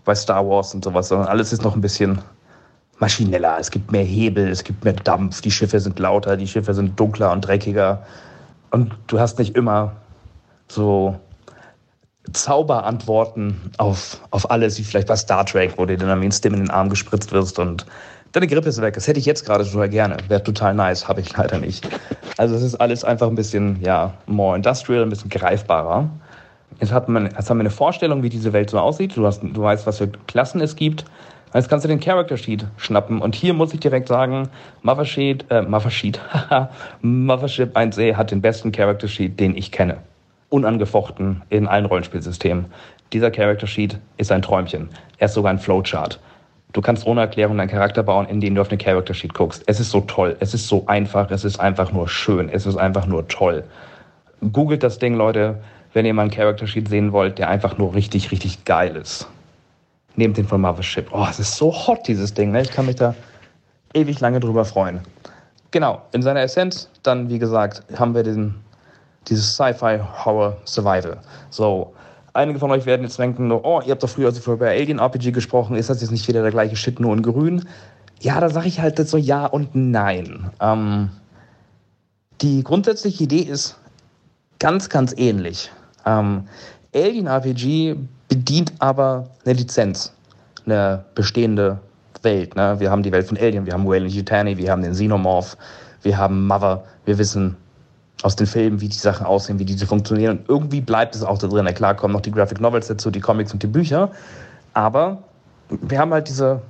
bei 0.06 0.14
Star 0.14 0.48
Wars 0.48 0.76
und 0.76 0.84
sowas, 0.84 1.08
sondern 1.08 1.30
alles 1.30 1.52
ist 1.52 1.64
noch 1.64 1.74
ein 1.74 1.82
bisschen 1.82 2.20
maschineller, 3.00 3.58
es 3.60 3.72
gibt 3.72 3.92
mehr 3.92 4.04
Hebel, 4.04 4.48
es 4.50 4.64
gibt 4.64 4.84
mehr 4.84 4.94
Dampf, 4.94 5.42
die 5.42 5.52
Schiffe 5.52 5.80
sind 5.80 6.00
lauter, 6.00 6.38
die 6.38 6.48
Schiffe 6.48 6.74
sind 6.74 7.00
dunkler 7.00 7.32
und 7.32 7.42
dreckiger. 7.42 8.04
Und 8.72 8.94
du 9.08 9.20
hast 9.20 9.40
nicht 9.40 9.56
immer 9.56 9.94
so 10.68 11.20
Zauberantworten 12.34 13.60
auf, 13.78 14.20
auf 14.32 14.52
alles, 14.52 14.78
wie 14.78 14.84
vielleicht 14.84 15.08
bei 15.08 15.16
Star 15.16 15.46
Trek, 15.46 15.74
wo 15.78 15.86
dir 15.86 15.98
dann 15.98 16.10
irgendwie 16.10 16.28
ein 16.28 16.32
Stim 16.32 16.54
in 16.54 16.60
den 16.60 16.70
Arm 16.70 16.90
gespritzt 16.90 17.32
wirst 17.32 17.58
und 17.58 17.86
deine 18.34 18.48
Grippe 18.48 18.70
ist 18.70 18.82
weg. 18.82 18.94
Das 18.94 19.08
hätte 19.08 19.20
ich 19.20 19.26
jetzt 19.26 19.46
gerade 19.46 19.66
total 19.66 19.90
gerne. 19.90 20.18
Wäre 20.28 20.44
total 20.44 20.74
nice, 20.74 21.08
habe 21.08 21.22
ich 21.22 21.36
leider 21.36 21.58
nicht. 21.58 21.88
Also 22.38 22.56
es 22.56 22.62
ist 22.62 22.76
alles 22.76 23.04
einfach 23.04 23.28
ein 23.28 23.36
bisschen, 23.36 23.82
ja, 23.82 24.14
more 24.28 24.56
industrial, 24.56 25.04
ein 25.04 25.10
bisschen 25.10 25.30
greifbarer. 25.30 26.10
Jetzt, 26.80 26.92
hat 26.92 27.10
man, 27.10 27.26
jetzt 27.26 27.50
haben 27.50 27.58
wir 27.58 27.62
eine 27.62 27.72
Vorstellung, 27.72 28.24
wie 28.24 28.30
diese 28.30 28.54
Welt 28.54 28.70
so 28.70 28.80
aussieht. 28.80 29.18
Du, 29.18 29.26
hast, 29.26 29.42
du 29.42 29.62
weißt, 29.62 29.88
was 29.88 29.98
für 29.98 30.08
Klassen 30.28 30.62
es 30.62 30.76
gibt. 30.76 31.06
Jetzt 31.52 31.68
kannst 31.68 31.84
du 31.84 31.90
den 31.90 32.00
Character 32.00 32.38
Sheet 32.38 32.68
schnappen. 32.78 33.22
Und 33.22 33.34
hier 33.34 33.56
muss 33.56 33.74
ich 33.74 33.80
direkt 33.80 34.08
sagen, 34.08 34.50
Mothership, 34.84 35.50
äh, 35.52 35.64
Mothership, 35.64 36.20
Mothership 37.02 37.76
1e 37.76 38.16
hat 38.16 38.30
den 38.30 38.40
besten 38.40 38.72
Character 38.72 39.08
Sheet, 39.08 39.40
den 39.40 39.58
ich 39.58 39.72
kenne. 39.72 39.98
Unangefochten 40.50 41.42
in 41.50 41.68
allen 41.68 41.86
Rollenspielsystemen. 41.86 42.66
Dieser 43.14 43.32
Character 43.32 43.66
Sheet 43.66 43.98
ist 44.18 44.32
ein 44.32 44.44
Träumchen. 44.44 44.90
Er 45.18 45.26
ist 45.26 45.34
sogar 45.34 45.52
ein 45.52 45.58
Flowchart. 45.58 46.20
Du 46.72 46.82
kannst 46.82 47.08
ohne 47.08 47.22
Erklärung 47.22 47.60
einen 47.60 47.70
Charakter 47.70 48.04
bauen, 48.04 48.28
indem 48.28 48.54
du 48.54 48.62
auf 48.62 48.70
eine 48.70 48.78
Character 48.78 49.16
Sheet 49.16 49.34
guckst. 49.34 49.64
Es 49.66 49.80
ist 49.80 49.90
so 49.90 50.02
toll. 50.02 50.38
Es 50.40 50.54
ist 50.54 50.68
so 50.68 50.86
einfach. 50.86 51.32
Es 51.32 51.44
ist 51.44 51.60
einfach 51.60 51.92
nur 51.92 52.08
schön. 52.08 52.50
Es 52.50 52.68
ist 52.68 52.78
einfach 52.78 53.08
nur 53.08 53.28
toll. 53.28 53.64
Googelt 54.54 54.84
das 54.84 55.00
Ding, 55.00 55.16
Leute, 55.16 55.64
wenn 55.94 56.06
ihr 56.06 56.14
mal 56.14 56.24
einen 56.24 56.32
Character 56.32 56.68
Sheet 56.68 56.90
sehen 56.90 57.12
wollt, 57.12 57.40
der 57.40 57.50
einfach 57.50 57.80
nur 57.80 57.96
richtig, 57.96 58.32
richtig 58.32 58.66
geil 58.66 58.96
ist 58.96 59.28
nehmt 60.20 60.38
den 60.38 60.46
von 60.46 60.62
Mothership. 60.62 61.08
Oh, 61.12 61.26
es 61.28 61.40
ist 61.40 61.56
so 61.56 61.74
hot, 61.74 62.08
dieses 62.08 62.34
Ding. 62.34 62.52
Ne? 62.52 62.62
Ich 62.62 62.70
kann 62.70 62.86
mich 62.86 62.98
da 62.98 63.16
ewig 63.94 64.20
lange 64.20 64.40
drüber 64.40 64.66
freuen. 64.66 65.00
Genau, 65.72 66.02
in 66.12 66.22
seiner 66.22 66.42
Essenz, 66.42 66.90
dann, 67.04 67.30
wie 67.30 67.40
gesagt, 67.40 67.84
haben 67.98 68.14
wir 68.14 68.24
diesen, 68.24 68.56
dieses 69.28 69.54
Sci-Fi 69.54 70.00
Horror 70.24 70.58
Survival. 70.66 71.18
So, 71.50 71.94
einige 72.34 72.60
von 72.60 72.70
euch 72.72 72.86
werden 72.86 73.04
jetzt 73.04 73.18
denken, 73.18 73.52
oh, 73.52 73.82
ihr 73.86 73.92
habt 73.92 74.04
doch 74.04 74.10
früher 74.10 74.28
also 74.28 74.58
bei 74.58 74.70
Alien 74.70 75.00
RPG 75.00 75.32
gesprochen, 75.32 75.76
ist 75.76 75.90
das 75.90 76.02
jetzt 76.02 76.12
nicht 76.12 76.28
wieder 76.28 76.42
der 76.42 76.52
gleiche 76.52 76.76
Shit, 76.76 77.00
nur 77.00 77.14
in 77.14 77.22
grün? 77.22 77.66
Ja, 78.20 78.40
da 78.40 78.50
sage 78.50 78.68
ich 78.68 78.80
halt 78.80 78.98
so 79.08 79.18
ja 79.18 79.46
und 79.46 79.70
nein. 79.74 80.52
Ähm, 80.60 81.10
die 82.42 82.64
grundsätzliche 82.64 83.24
Idee 83.24 83.42
ist 83.42 83.78
ganz, 84.60 84.90
ganz 84.90 85.14
ähnlich. 85.18 85.72
Ähm, 86.06 86.46
Alien 86.94 87.28
RPG 87.28 87.96
bedient 88.30 88.72
aber 88.80 89.28
eine 89.44 89.56
Lizenz, 89.56 90.14
eine 90.66 91.04
bestehende 91.16 91.80
Welt. 92.22 92.56
Ne? 92.56 92.80
Wir 92.80 92.90
haben 92.90 93.04
die 93.04 93.12
Welt 93.12 93.28
von 93.28 93.38
Alien, 93.38 93.66
wir 93.66 93.74
haben 93.74 93.86
Wayland 93.86 94.14
Yutani, 94.14 94.58
wir 94.58 94.72
haben 94.72 94.82
den 94.82 94.94
Xenomorph, 94.94 95.58
wir 96.02 96.18
haben 96.18 96.48
Mother, 96.48 96.84
wir 97.06 97.18
wissen 97.18 97.58
aus 98.22 98.36
den 98.36 98.48
Filmen, 98.48 98.82
wie 98.82 98.90
die 98.90 98.98
Sachen 98.98 99.26
aussehen, 99.26 99.60
wie 99.60 99.66
diese 99.66 99.86
funktionieren. 99.86 100.40
Und 100.40 100.50
irgendwie 100.50 100.82
bleibt 100.82 101.16
es 101.16 101.24
auch 101.24 101.38
da 101.38 101.48
drin. 101.48 101.66
Ja, 101.66 101.72
klar 101.72 101.96
kommen 101.96 102.14
noch 102.14 102.22
die 102.22 102.32
Graphic 102.32 102.60
Novels 102.60 102.88
dazu, 102.88 103.12
die 103.12 103.22
Comics 103.22 103.54
und 103.54 103.64
die 103.64 103.68
Bücher. 103.68 104.12
Aber 104.74 105.24
wir 105.70 106.00
haben 106.00 106.14
halt 106.14 106.28
diese 106.28 106.62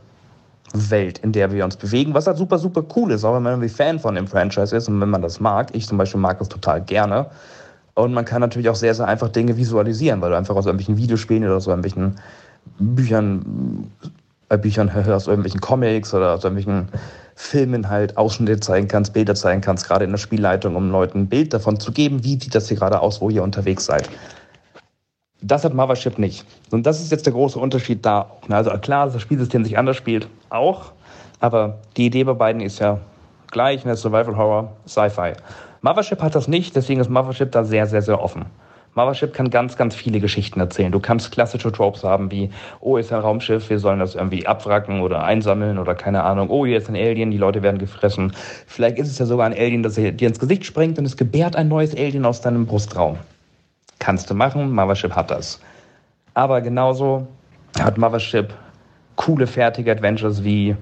Welt, 0.73 1.17
in 1.19 1.31
der 1.31 1.51
wir 1.51 1.65
uns 1.65 1.75
bewegen, 1.75 2.13
was 2.13 2.27
halt 2.27 2.37
super, 2.37 2.59
super 2.59 2.83
cool 2.95 3.11
ist, 3.11 3.23
auch 3.23 3.35
wenn 3.35 3.43
man 3.43 3.53
irgendwie 3.53 3.69
Fan 3.69 3.99
von 3.99 4.13
dem 4.13 4.27
Franchise 4.27 4.75
ist 4.75 4.87
und 4.87 5.01
wenn 5.01 5.09
man 5.09 5.21
das 5.21 5.39
mag. 5.39 5.69
Ich 5.73 5.87
zum 5.87 5.97
Beispiel 5.97 6.21
mag 6.21 6.37
das 6.37 6.49
total 6.49 6.81
gerne. 6.81 7.25
Und 7.99 8.13
man 8.13 8.23
kann 8.23 8.39
natürlich 8.39 8.69
auch 8.69 8.75
sehr, 8.75 8.95
sehr 8.95 9.07
einfach 9.07 9.27
Dinge 9.27 9.57
visualisieren, 9.57 10.21
weil 10.21 10.29
du 10.29 10.37
einfach 10.37 10.55
aus 10.55 10.65
irgendwelchen 10.65 10.95
Videospielen 10.95 11.43
oder 11.43 11.57
aus 11.57 11.67
irgendwelchen 11.67 12.15
Büchern, 12.79 13.91
äh, 14.47 14.57
Büchern 14.57 14.89
aus 15.11 15.27
irgendwelchen 15.27 15.59
Comics 15.59 16.13
oder 16.13 16.35
aus 16.35 16.45
irgendwelchen 16.45 16.87
Filmen 17.35 17.89
halt 17.89 18.15
Ausschnitte 18.17 18.59
zeigen 18.61 18.87
kannst, 18.87 19.13
Bilder 19.13 19.35
zeigen 19.35 19.59
kannst, 19.59 19.85
gerade 19.85 20.05
in 20.05 20.11
der 20.11 20.17
Spielleitung, 20.17 20.77
um 20.77 20.91
Leuten 20.91 21.19
ein 21.19 21.27
Bild 21.27 21.53
davon 21.53 21.77
zu 21.79 21.91
geben, 21.91 22.23
wie 22.23 22.39
sieht 22.39 22.55
das 22.55 22.69
hier 22.69 22.77
gerade 22.77 23.01
aus, 23.01 23.19
wo 23.19 23.29
ihr 23.29 23.43
unterwegs 23.43 23.85
seid. 23.85 24.09
Das 25.41 25.65
hat 25.65 25.73
Mothership 25.73 26.19
nicht. 26.19 26.45
Und 26.71 26.85
das 26.85 27.01
ist 27.01 27.11
jetzt 27.11 27.25
der 27.25 27.33
große 27.33 27.59
Unterschied 27.59 28.05
da. 28.05 28.31
Also 28.49 28.71
klar, 28.71 29.05
dass 29.05 29.13
das 29.13 29.21
Spielsystem 29.23 29.65
sich 29.65 29.77
anders 29.77 29.97
spielt, 29.97 30.27
auch. 30.49 30.93
Aber 31.41 31.79
die 31.97 32.05
Idee 32.05 32.23
bei 32.23 32.33
beiden 32.33 32.61
ist 32.61 32.79
ja 32.79 32.99
gleich, 33.51 33.83
eine 33.85 33.95
Survival 33.95 34.37
Horror, 34.37 34.71
Sci-Fi. 34.87 35.33
Mothership 35.81 36.21
hat 36.21 36.35
das 36.35 36.47
nicht, 36.47 36.75
deswegen 36.75 36.99
ist 36.99 37.09
Mothership 37.09 37.51
da 37.51 37.63
sehr, 37.63 37.87
sehr, 37.87 38.01
sehr 38.01 38.21
offen. 38.21 38.45
Mothership 38.95 39.33
kann 39.33 39.49
ganz, 39.49 39.77
ganz 39.77 39.95
viele 39.95 40.19
Geschichten 40.19 40.59
erzählen. 40.59 40.91
Du 40.91 40.99
kannst 40.99 41.31
klassische 41.31 41.71
Tropes 41.71 42.03
haben 42.03 42.31
wie, 42.31 42.49
oh, 42.81 42.97
ist 42.97 43.13
ein 43.13 43.19
Raumschiff, 43.19 43.69
wir 43.69 43.79
sollen 43.79 43.99
das 43.99 44.15
irgendwie 44.15 44.45
abwracken 44.47 45.01
oder 45.01 45.23
einsammeln 45.23 45.77
oder 45.77 45.95
keine 45.95 46.23
Ahnung, 46.23 46.49
oh, 46.49 46.65
hier 46.65 46.77
ist 46.77 46.89
ein 46.89 46.95
Alien, 46.95 47.31
die 47.31 47.37
Leute 47.37 47.61
werden 47.61 47.77
gefressen. 47.77 48.33
Vielleicht 48.65 48.97
ist 48.97 49.09
es 49.09 49.19
ja 49.19 49.25
sogar 49.25 49.45
ein 49.45 49.53
Alien, 49.53 49.83
das 49.83 49.95
dir 49.95 50.21
ins 50.21 50.39
Gesicht 50.39 50.65
springt 50.65 50.97
und 50.97 51.05
es 51.05 51.17
gebärt 51.17 51.55
ein 51.55 51.67
neues 51.67 51.95
Alien 51.95 52.25
aus 52.25 52.41
deinem 52.41 52.65
Brustraum. 52.65 53.17
Kannst 53.99 54.29
du 54.29 54.33
machen, 54.33 54.73
Mothership 54.73 55.15
hat 55.15 55.31
das. 55.31 55.61
Aber 56.33 56.61
genauso 56.61 57.27
hat 57.79 57.97
Mothership 57.97 58.53
coole, 59.15 59.47
fertige 59.47 59.91
Adventures 59.91 60.43
wie 60.43 60.75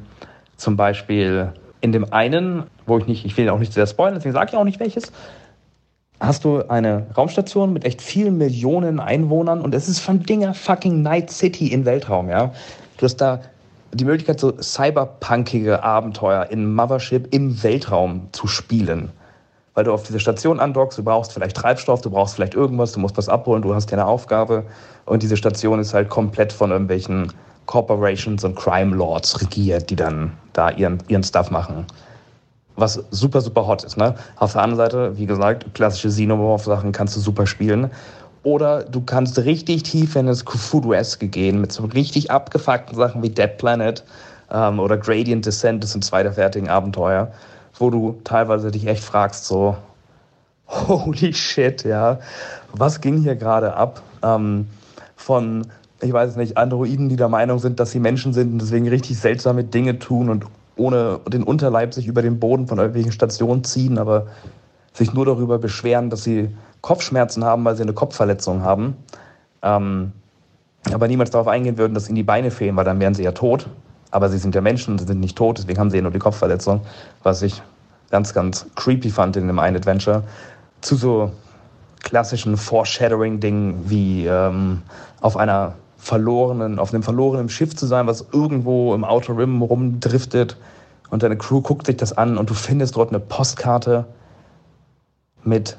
zum 0.55 0.77
Beispiel 0.77 1.51
in 1.81 1.91
dem 1.91 2.11
einen, 2.13 2.63
wo 2.88 2.97
ich 2.97 3.05
nicht, 3.05 3.25
ich 3.25 3.38
will 3.38 3.49
auch 3.49 3.59
nicht 3.59 3.73
sehr 3.73 3.85
spoilern, 3.85 4.15
deswegen 4.15 4.33
sage 4.33 4.51
ich 4.51 4.57
auch 4.57 4.63
nicht 4.63 4.79
welches, 4.79 5.11
hast 6.19 6.43
du 6.43 6.63
eine 6.67 7.05
Raumstation 7.15 7.71
mit 7.73 7.85
echt 7.85 8.01
vielen 8.01 8.38
Millionen 8.38 8.99
Einwohnern 8.99 9.61
und 9.61 9.75
es 9.75 9.88
ist 9.88 9.99
von 9.99 10.23
Dinger 10.23 10.53
fucking 10.53 11.03
Night 11.03 11.29
City 11.29 11.67
in 11.67 11.85
Weltraum, 11.85 12.29
ja. 12.29 12.51
Du 12.97 13.05
hast 13.05 13.17
da 13.17 13.41
die 13.93 14.05
Möglichkeit, 14.05 14.39
so 14.39 14.59
cyberpunkige 14.59 15.83
Abenteuer 15.83 16.47
in 16.49 16.73
Mothership 16.73 17.33
im 17.33 17.61
Weltraum 17.63 18.27
zu 18.31 18.47
spielen 18.47 19.11
weil 19.77 19.83
du 19.83 19.93
auf 19.93 20.01
diese 20.01 20.19
Station 20.19 20.59
andockst, 20.59 20.97
du 20.97 21.03
brauchst 21.03 21.33
vielleicht 21.33 21.55
Treibstoff, 21.55 22.01
du 22.01 22.09
brauchst 22.09 22.33
vielleicht 22.33 22.55
irgendwas, 22.55 22.93
du 22.93 22.99
musst 22.99 23.15
was 23.15 23.29
abholen, 23.29 23.61
du 23.61 23.75
hast 23.75 23.88
keine 23.88 24.07
Aufgabe 24.07 24.63
und 25.05 25.21
diese 25.21 25.38
Station 25.38 25.79
ist 25.79 25.93
halt 25.93 26.09
komplett 26.09 26.51
von 26.51 26.71
irgendwelchen 26.71 27.31
Corporations 27.67 28.43
und 28.43 28.55
Crime 28.55 28.95
Lords 28.95 29.39
regiert, 29.39 29.91
die 29.91 29.95
dann 29.95 30.33
da 30.53 30.71
ihren, 30.71 30.97
ihren 31.09 31.21
Stuff 31.21 31.51
machen. 31.51 31.85
Was 32.78 33.03
super, 33.11 33.41
super 33.41 33.67
hot 33.67 33.84
ist. 33.84 33.97
Ne? 33.97 34.15
Auf 34.38 34.53
der 34.53 34.61
anderen 34.61 34.86
Seite, 34.86 35.17
wie 35.17 35.25
gesagt, 35.25 35.73
klassische 35.73 36.07
Xenomorph-Sachen 36.07 36.91
kannst 36.93 37.15
du 37.15 37.19
super 37.19 37.45
spielen. 37.45 37.91
Oder 38.43 38.84
du 38.84 39.01
kannst 39.01 39.38
richtig 39.39 39.84
tief 39.84 40.15
in 40.15 40.28
das 40.28 40.45
Cthulhu-esque 40.45 41.28
gehen 41.28 41.59
mit 41.59 41.71
so 41.73 41.84
richtig 41.86 42.32
abgefuckten 42.32 42.95
Sachen 42.95 43.21
wie 43.21 43.30
Dead 43.30 43.57
Planet 43.57 44.05
ähm, 44.51 44.80
oder 44.80 44.95
Gradient 44.95 45.45
Descent, 45.45 45.84
das 45.84 45.91
sind 45.91 46.05
zwei 46.05 46.23
der 46.23 46.34
fertigen 46.34 46.69
Abenteuer 46.69 47.32
wo 47.80 47.89
du 47.89 48.19
teilweise 48.23 48.71
dich 48.71 48.88
echt 48.88 49.03
fragst, 49.03 49.45
so, 49.45 49.75
holy 50.67 51.34
shit, 51.34 51.84
ja, 51.84 52.19
was 52.73 53.01
ging 53.01 53.21
hier 53.21 53.36
gerade 53.36 53.73
ab? 53.75 54.01
Ähm, 54.23 54.67
von, 55.15 55.67
ich 56.01 56.11
weiß 56.11 56.36
nicht, 56.36 56.57
Androiden, 56.57 57.09
die 57.09 57.15
der 57.15 57.30
Meinung 57.30 57.59
sind, 57.59 57.80
dass 57.80 57.91
sie 57.91 57.99
Menschen 57.99 58.34
sind 58.34 58.53
und 58.53 58.61
deswegen 58.61 58.88
richtig 58.88 59.17
seltsame 59.17 59.63
Dinge 59.63 59.99
tun 59.99 60.30
und 60.30 60.45
ohne 60.78 61.19
den 61.28 61.43
Unterleib 61.43 61.93
sich 61.93 62.07
über 62.07 62.21
den 62.21 62.39
Boden 62.39 62.67
von 62.67 62.78
irgendwelchen 62.78 63.11
Stationen 63.11 63.63
ziehen, 63.63 63.97
aber 63.97 64.28
sich 64.93 65.13
nur 65.13 65.25
darüber 65.25 65.59
beschweren, 65.59 66.09
dass 66.09 66.23
sie 66.23 66.49
Kopfschmerzen 66.82 67.43
haben, 67.43 67.65
weil 67.65 67.75
sie 67.75 67.84
eine 67.84 67.93
Kopfverletzung 67.93 68.61
haben. 68.61 68.95
Ähm, 69.61 70.13
aber 70.91 71.07
niemals 71.07 71.32
darauf 71.32 71.47
eingehen 71.47 71.78
würden, 71.78 71.93
dass 71.93 72.07
ihnen 72.07 72.15
die 72.15 72.23
Beine 72.23 72.51
fehlen, 72.51 72.75
weil 72.75 72.86
dann 72.86 72.99
wären 72.99 73.13
sie 73.13 73.23
ja 73.23 73.32
tot. 73.32 73.67
Aber 74.11 74.30
sie 74.30 74.38
sind 74.38 74.55
ja 74.55 74.61
Menschen 74.61 74.93
und 74.93 74.99
sie 74.99 75.05
sind 75.05 75.19
nicht 75.19 75.38
tot, 75.38 75.57
deswegen 75.57 75.80
haben 75.80 75.91
sie 75.91 75.97
ja 75.97 76.03
nur 76.03 76.11
die 76.11 76.19
Kopfverletzung, 76.19 76.82
was 77.23 77.41
ich 77.41 77.61
ganz, 78.09 78.34
ganz 78.34 78.65
creepy 78.75 79.09
fand 79.09 79.36
in 79.36 79.47
dem 79.47 79.59
einen 79.59 79.75
Adventure. 79.75 80.23
Zu 80.82 80.95
so 80.95 81.32
klassischen 82.03 82.55
Foreshadowing-Dingen 82.55 83.89
wie 83.89 84.25
ähm, 84.25 84.82
auf 85.19 85.36
einer 85.36 85.73
verlorenen, 86.07 86.79
auf 86.79 86.93
einem 86.93 87.03
verlorenen 87.03 87.49
Schiff 87.49 87.75
zu 87.75 87.85
sein, 87.85 88.07
was 88.07 88.25
irgendwo 88.31 88.95
im 88.95 89.03
Outer 89.03 89.37
Rim 89.37 89.61
rumdriftet 89.61 90.57
und 91.09 91.21
deine 91.21 91.37
Crew 91.37 91.61
guckt 91.61 91.85
sich 91.85 91.97
das 91.97 92.17
an 92.17 92.37
und 92.37 92.49
du 92.49 92.53
findest 92.53 92.95
dort 92.95 93.09
eine 93.09 93.19
Postkarte 93.19 94.05
mit 95.43 95.77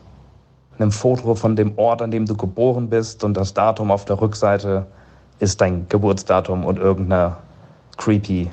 einem 0.79 0.93
Foto 0.93 1.35
von 1.35 1.57
dem 1.57 1.77
Ort, 1.79 2.03
an 2.03 2.11
dem 2.11 2.27
du 2.27 2.37
geboren 2.37 2.91
bist 2.91 3.25
und 3.25 3.35
das 3.35 3.55
Datum 3.55 3.91
auf 3.91 4.05
der 4.05 4.21
Rückseite 4.21 4.87
ist 5.39 5.61
dein 5.61 5.89
Geburtsdatum 5.89 6.65
und 6.65 6.79
irgendeine 6.79 7.37
creepy 7.97 8.51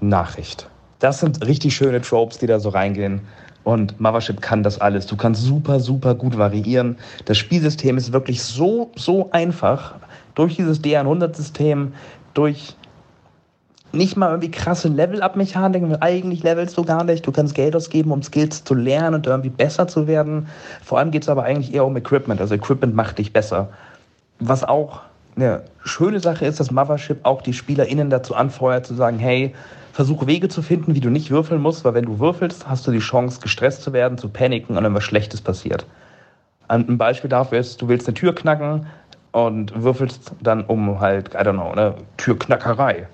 Nachricht. 0.00 0.68
Das 0.98 1.20
sind 1.20 1.44
richtig 1.46 1.74
schöne 1.74 2.00
Tropes, 2.02 2.38
die 2.38 2.46
da 2.46 2.60
so 2.60 2.68
reingehen. 2.68 3.22
Und 3.64 3.98
Mothership 3.98 4.42
kann 4.42 4.62
das 4.62 4.78
alles. 4.78 5.06
Du 5.06 5.16
kannst 5.16 5.42
super, 5.42 5.80
super 5.80 6.14
gut 6.14 6.36
variieren. 6.36 6.98
Das 7.24 7.38
Spielsystem 7.38 7.96
ist 7.96 8.12
wirklich 8.12 8.42
so, 8.42 8.90
so 8.94 9.30
einfach. 9.30 9.94
Durch 10.34 10.56
dieses 10.56 10.82
D100-System, 10.82 11.92
durch 12.34 12.76
nicht 13.94 14.16
mal 14.16 14.30
irgendwie 14.30 14.50
krasse 14.50 14.88
Level-Up-Mechaniken, 14.88 16.02
eigentlich 16.02 16.42
levelst 16.42 16.76
du 16.76 16.84
gar 16.84 17.04
nicht. 17.04 17.26
Du 17.26 17.32
kannst 17.32 17.54
Geld 17.54 17.76
ausgeben, 17.76 18.10
um 18.10 18.22
Skills 18.22 18.64
zu 18.64 18.74
lernen 18.74 19.14
und 19.14 19.26
irgendwie 19.26 19.50
besser 19.50 19.86
zu 19.86 20.06
werden. 20.06 20.48
Vor 20.82 20.98
allem 20.98 21.10
geht 21.10 21.22
es 21.22 21.28
aber 21.28 21.44
eigentlich 21.44 21.72
eher 21.72 21.84
um 21.84 21.96
Equipment. 21.96 22.40
Also 22.40 22.54
Equipment 22.54 22.94
macht 22.94 23.18
dich 23.18 23.32
besser. 23.32 23.68
Was 24.40 24.64
auch 24.64 25.02
eine 25.36 25.62
schöne 25.84 26.20
Sache 26.20 26.46
ist, 26.46 26.60
dass 26.60 26.70
Mothership 26.70 27.20
auch 27.22 27.42
die 27.42 27.52
SpielerInnen 27.52 28.10
dazu 28.10 28.34
anfeuert, 28.34 28.86
zu 28.86 28.94
sagen, 28.94 29.18
hey, 29.18 29.54
versuche 29.92 30.26
Wege 30.26 30.48
zu 30.48 30.62
finden, 30.62 30.94
wie 30.94 31.00
du 31.00 31.10
nicht 31.10 31.30
würfeln 31.30 31.60
musst, 31.60 31.84
weil 31.84 31.94
wenn 31.94 32.04
du 32.04 32.18
würfelst, 32.18 32.68
hast 32.68 32.86
du 32.86 32.90
die 32.90 32.98
Chance, 32.98 33.40
gestresst 33.40 33.82
zu 33.82 33.92
werden, 33.92 34.18
zu 34.18 34.28
paniken 34.28 34.76
und 34.76 34.82
dann 34.82 34.94
was 34.94 35.04
Schlechtes 35.04 35.40
passiert. 35.40 35.86
Ein 36.66 36.98
Beispiel 36.98 37.28
dafür 37.28 37.58
ist, 37.58 37.80
du 37.82 37.88
willst 37.88 38.08
eine 38.08 38.14
Tür 38.14 38.34
knacken 38.34 38.86
und 39.34 39.82
würfelst 39.82 40.30
dann 40.40 40.64
um 40.64 41.00
halt, 41.00 41.34
I 41.34 41.38
don't 41.38 41.54
know, 41.54 41.72
eine 41.72 41.96
Türknackerei. 42.18 43.08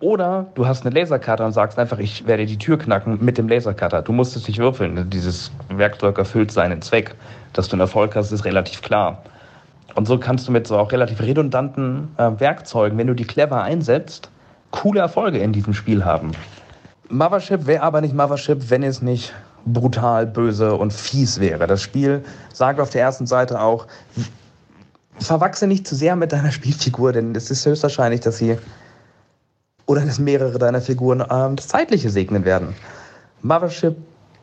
Oder 0.00 0.44
du 0.54 0.66
hast 0.66 0.84
eine 0.84 0.94
Lasercutter 0.94 1.46
und 1.46 1.52
sagst 1.52 1.78
einfach, 1.78 1.98
ich 1.98 2.26
werde 2.26 2.44
die 2.44 2.58
Tür 2.58 2.78
knacken 2.78 3.24
mit 3.24 3.38
dem 3.38 3.48
Lasercutter. 3.48 4.02
Du 4.02 4.12
musst 4.12 4.36
es 4.36 4.46
nicht 4.46 4.58
würfeln. 4.58 5.08
Dieses 5.08 5.50
Werkzeug 5.70 6.18
erfüllt 6.18 6.52
seinen 6.52 6.82
Zweck. 6.82 7.14
Dass 7.54 7.68
du 7.68 7.72
einen 7.72 7.80
Erfolg 7.80 8.14
hast, 8.14 8.32
ist 8.32 8.44
relativ 8.44 8.82
klar. 8.82 9.22
Und 9.94 10.06
so 10.06 10.18
kannst 10.18 10.46
du 10.46 10.52
mit 10.52 10.66
so 10.66 10.76
auch 10.76 10.92
relativ 10.92 11.22
redundanten 11.22 12.14
äh, 12.18 12.32
Werkzeugen, 12.38 12.98
wenn 12.98 13.06
du 13.06 13.14
die 13.14 13.24
clever 13.24 13.62
einsetzt, 13.62 14.28
coole 14.72 15.00
Erfolge 15.00 15.38
in 15.38 15.54
diesem 15.54 15.72
Spiel 15.72 16.04
haben. 16.04 16.32
Mothership 17.08 17.66
wäre 17.66 17.82
aber 17.82 18.02
nicht 18.02 18.14
Mothership, 18.14 18.68
wenn 18.68 18.82
es 18.82 19.00
nicht 19.00 19.32
brutal, 19.64 20.26
böse 20.26 20.74
und 20.74 20.92
fies 20.92 21.40
wäre. 21.40 21.66
Das 21.66 21.80
Spiel 21.80 22.22
sagt 22.52 22.78
auf 22.78 22.90
der 22.90 23.00
ersten 23.00 23.26
Seite 23.26 23.58
auch, 23.58 23.86
verwachse 25.18 25.66
nicht 25.66 25.86
zu 25.86 25.94
sehr 25.94 26.16
mit 26.16 26.32
deiner 26.32 26.52
Spielfigur, 26.52 27.12
denn 27.12 27.34
es 27.34 27.50
ist 27.50 27.64
höchstwahrscheinlich, 27.66 28.20
dass 28.20 28.38
sie 28.38 28.58
oder 29.86 30.00
dass 30.04 30.18
mehrere 30.18 30.58
deiner 30.58 30.80
Figuren 30.80 31.24
ähm, 31.30 31.56
das 31.56 31.68
Zeitliche 31.68 32.10
segnen 32.10 32.44
werden. 32.44 32.74
Mothership 33.42 33.96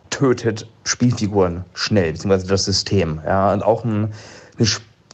tötet 0.09 0.67
Spielfiguren 0.83 1.65
schnell, 1.73 2.13
beziehungsweise 2.13 2.47
das 2.47 2.65
System. 2.65 3.19
Ja, 3.25 3.51
und 3.51 3.63
auch 3.63 3.83
ein, 3.83 4.13
eine 4.57 4.67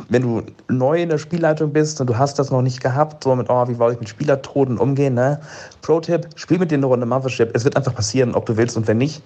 wenn 0.07 0.21
du 0.21 0.43
neu 0.69 1.01
in 1.01 1.09
der 1.09 1.17
Spielleitung 1.17 1.73
bist 1.73 1.99
und 1.99 2.07
du 2.07 2.17
hast 2.17 2.39
das 2.39 2.51
noch 2.51 2.61
nicht 2.61 2.81
gehabt, 2.81 3.23
so 3.23 3.35
mit, 3.35 3.49
oh, 3.49 3.67
wie 3.67 3.77
wollte 3.79 3.95
ich 3.95 3.99
mit 3.99 4.09
Spielertoten 4.09 4.77
umgehen, 4.77 5.13
ne? 5.13 5.41
Pro-Tipp, 5.81 6.27
spiel 6.35 6.57
mit 6.57 6.71
denen 6.71 6.83
eine 6.83 6.87
Runde 6.87 7.05
Mothership. 7.05 7.51
Es 7.53 7.65
wird 7.65 7.75
einfach 7.75 7.93
passieren, 7.93 8.33
ob 8.33 8.45
du 8.45 8.55
willst 8.55 8.77
und 8.77 8.87
wenn 8.87 8.97
nicht. 8.97 9.21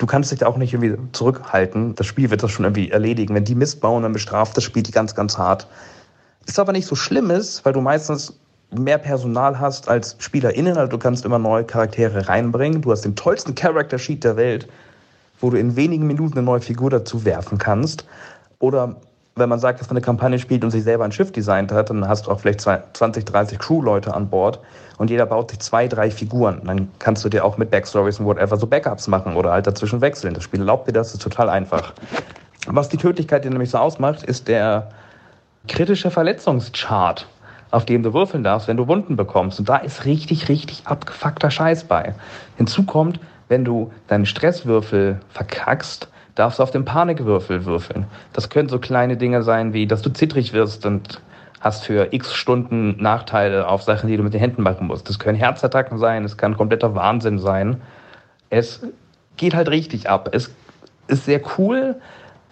Du 0.00 0.06
kannst 0.06 0.32
dich 0.32 0.38
da 0.38 0.46
auch 0.46 0.56
nicht 0.56 0.72
irgendwie 0.72 0.96
zurückhalten. 1.12 1.94
Das 1.94 2.06
Spiel 2.06 2.30
wird 2.30 2.42
das 2.42 2.50
schon 2.50 2.64
irgendwie 2.64 2.90
erledigen. 2.90 3.34
Wenn 3.34 3.44
die 3.44 3.54
Mist 3.54 3.82
bauen, 3.82 4.02
dann 4.02 4.14
bestraft 4.14 4.56
das 4.56 4.64
Spiel 4.64 4.82
die 4.82 4.92
ganz, 4.92 5.14
ganz 5.14 5.36
hart. 5.36 5.66
Ist 6.46 6.58
aber 6.58 6.72
nicht 6.72 6.86
so 6.86 6.96
schlimm 6.96 7.30
ist, 7.30 7.66
weil 7.66 7.74
du 7.74 7.82
meistens 7.82 8.40
mehr 8.70 8.96
Personal 8.96 9.60
hast 9.60 9.90
als 9.90 10.16
SpielerInnen, 10.18 10.78
also 10.78 10.88
du 10.90 10.96
kannst 10.96 11.26
immer 11.26 11.38
neue 11.38 11.64
Charaktere 11.64 12.28
reinbringen. 12.28 12.80
Du 12.80 12.92
hast 12.92 13.02
den 13.02 13.14
tollsten 13.14 13.54
Character 13.54 13.98
Sheet 13.98 14.24
der 14.24 14.36
Welt, 14.36 14.68
wo 15.38 15.50
du 15.50 15.58
in 15.58 15.76
wenigen 15.76 16.06
Minuten 16.06 16.38
eine 16.38 16.46
neue 16.46 16.62
Figur 16.62 16.88
dazu 16.88 17.26
werfen 17.26 17.58
kannst. 17.58 18.06
Oder 18.58 18.96
wenn 19.40 19.48
man 19.48 19.58
sagt, 19.58 19.80
dass 19.80 19.88
man 19.88 19.96
eine 19.96 20.04
Kampagne 20.04 20.38
spielt 20.38 20.62
und 20.62 20.70
sich 20.70 20.84
selber 20.84 21.04
ein 21.04 21.12
Schiff 21.12 21.32
designt 21.32 21.72
hat, 21.72 21.90
dann 21.90 22.06
hast 22.06 22.26
du 22.26 22.30
auch 22.30 22.38
vielleicht 22.38 22.60
20, 22.60 23.24
30 23.24 23.58
Crew-Leute 23.58 24.14
an 24.14 24.28
Bord 24.28 24.60
und 24.98 25.10
jeder 25.10 25.26
baut 25.26 25.50
sich 25.50 25.58
zwei, 25.60 25.88
drei 25.88 26.10
Figuren. 26.10 26.60
Dann 26.64 26.88
kannst 26.98 27.24
du 27.24 27.28
dir 27.28 27.44
auch 27.44 27.58
mit 27.58 27.70
Backstories 27.70 28.20
und 28.20 28.26
whatever 28.26 28.56
so 28.56 28.66
Backups 28.66 29.08
machen 29.08 29.34
oder 29.34 29.50
halt 29.50 29.66
dazwischen 29.66 30.00
wechseln. 30.00 30.34
Das 30.34 30.44
Spiel 30.44 30.60
erlaubt 30.60 30.86
dir 30.86 30.92
das, 30.92 31.12
ist 31.12 31.22
total 31.22 31.48
einfach. 31.48 31.92
Was 32.66 32.88
die 32.88 32.98
Tödlichkeit 32.98 33.44
dir 33.44 33.50
nämlich 33.50 33.70
so 33.70 33.78
ausmacht, 33.78 34.22
ist 34.22 34.46
der 34.46 34.90
kritische 35.66 36.10
Verletzungschart, 36.10 37.26
auf 37.70 37.86
dem 37.86 38.02
du 38.02 38.12
würfeln 38.12 38.44
darfst, 38.44 38.68
wenn 38.68 38.76
du 38.76 38.86
Wunden 38.88 39.16
bekommst. 39.16 39.58
Und 39.58 39.68
da 39.68 39.78
ist 39.78 40.04
richtig, 40.04 40.48
richtig 40.48 40.86
abgefuckter 40.86 41.50
Scheiß 41.50 41.84
bei. 41.84 42.14
Hinzu 42.56 42.84
kommt, 42.84 43.20
wenn 43.48 43.64
du 43.64 43.92
deinen 44.06 44.26
Stresswürfel 44.26 45.20
verkackst, 45.30 46.08
darfst 46.40 46.58
du 46.58 46.62
auf 46.62 46.70
den 46.70 46.86
Panikwürfel 46.86 47.66
würfeln. 47.66 48.06
Das 48.32 48.48
können 48.48 48.70
so 48.70 48.78
kleine 48.78 49.18
Dinge 49.18 49.42
sein, 49.42 49.74
wie 49.74 49.86
dass 49.86 50.00
du 50.00 50.10
zittrig 50.10 50.54
wirst 50.54 50.86
und 50.86 51.20
hast 51.60 51.84
für 51.84 52.14
x 52.14 52.34
Stunden 52.34 52.96
Nachteile 53.00 53.68
auf 53.68 53.82
Sachen, 53.82 54.08
die 54.08 54.16
du 54.16 54.22
mit 54.22 54.32
den 54.32 54.40
Händen 54.40 54.62
machen 54.62 54.86
musst. 54.86 55.06
Das 55.10 55.18
können 55.18 55.36
Herzattacken 55.36 55.98
sein, 55.98 56.24
es 56.24 56.38
kann 56.38 56.56
kompletter 56.56 56.94
Wahnsinn 56.94 57.38
sein. 57.38 57.82
Es 58.48 58.82
geht 59.36 59.54
halt 59.54 59.68
richtig 59.68 60.08
ab. 60.08 60.30
Es 60.32 60.50
ist 61.08 61.26
sehr 61.26 61.42
cool. 61.58 61.96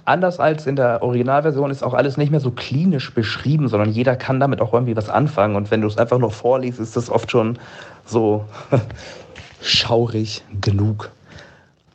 Anders 0.04 0.38
als 0.38 0.66
in 0.66 0.76
der 0.76 1.02
Originalversion 1.02 1.70
ist 1.70 1.82
auch 1.82 1.94
alles 1.94 2.18
nicht 2.18 2.30
mehr 2.30 2.40
so 2.40 2.50
klinisch 2.50 3.14
beschrieben, 3.14 3.68
sondern 3.68 3.90
jeder 3.90 4.16
kann 4.16 4.38
damit 4.38 4.60
auch 4.60 4.74
irgendwie 4.74 4.96
was 4.96 5.08
anfangen. 5.08 5.56
Und 5.56 5.70
wenn 5.70 5.80
du 5.80 5.86
es 5.86 5.96
einfach 5.96 6.18
nur 6.18 6.30
vorliest, 6.30 6.78
ist 6.78 6.94
das 6.94 7.08
oft 7.08 7.30
schon 7.30 7.58
so 8.04 8.44
schaurig 9.62 10.42
genug. 10.60 11.10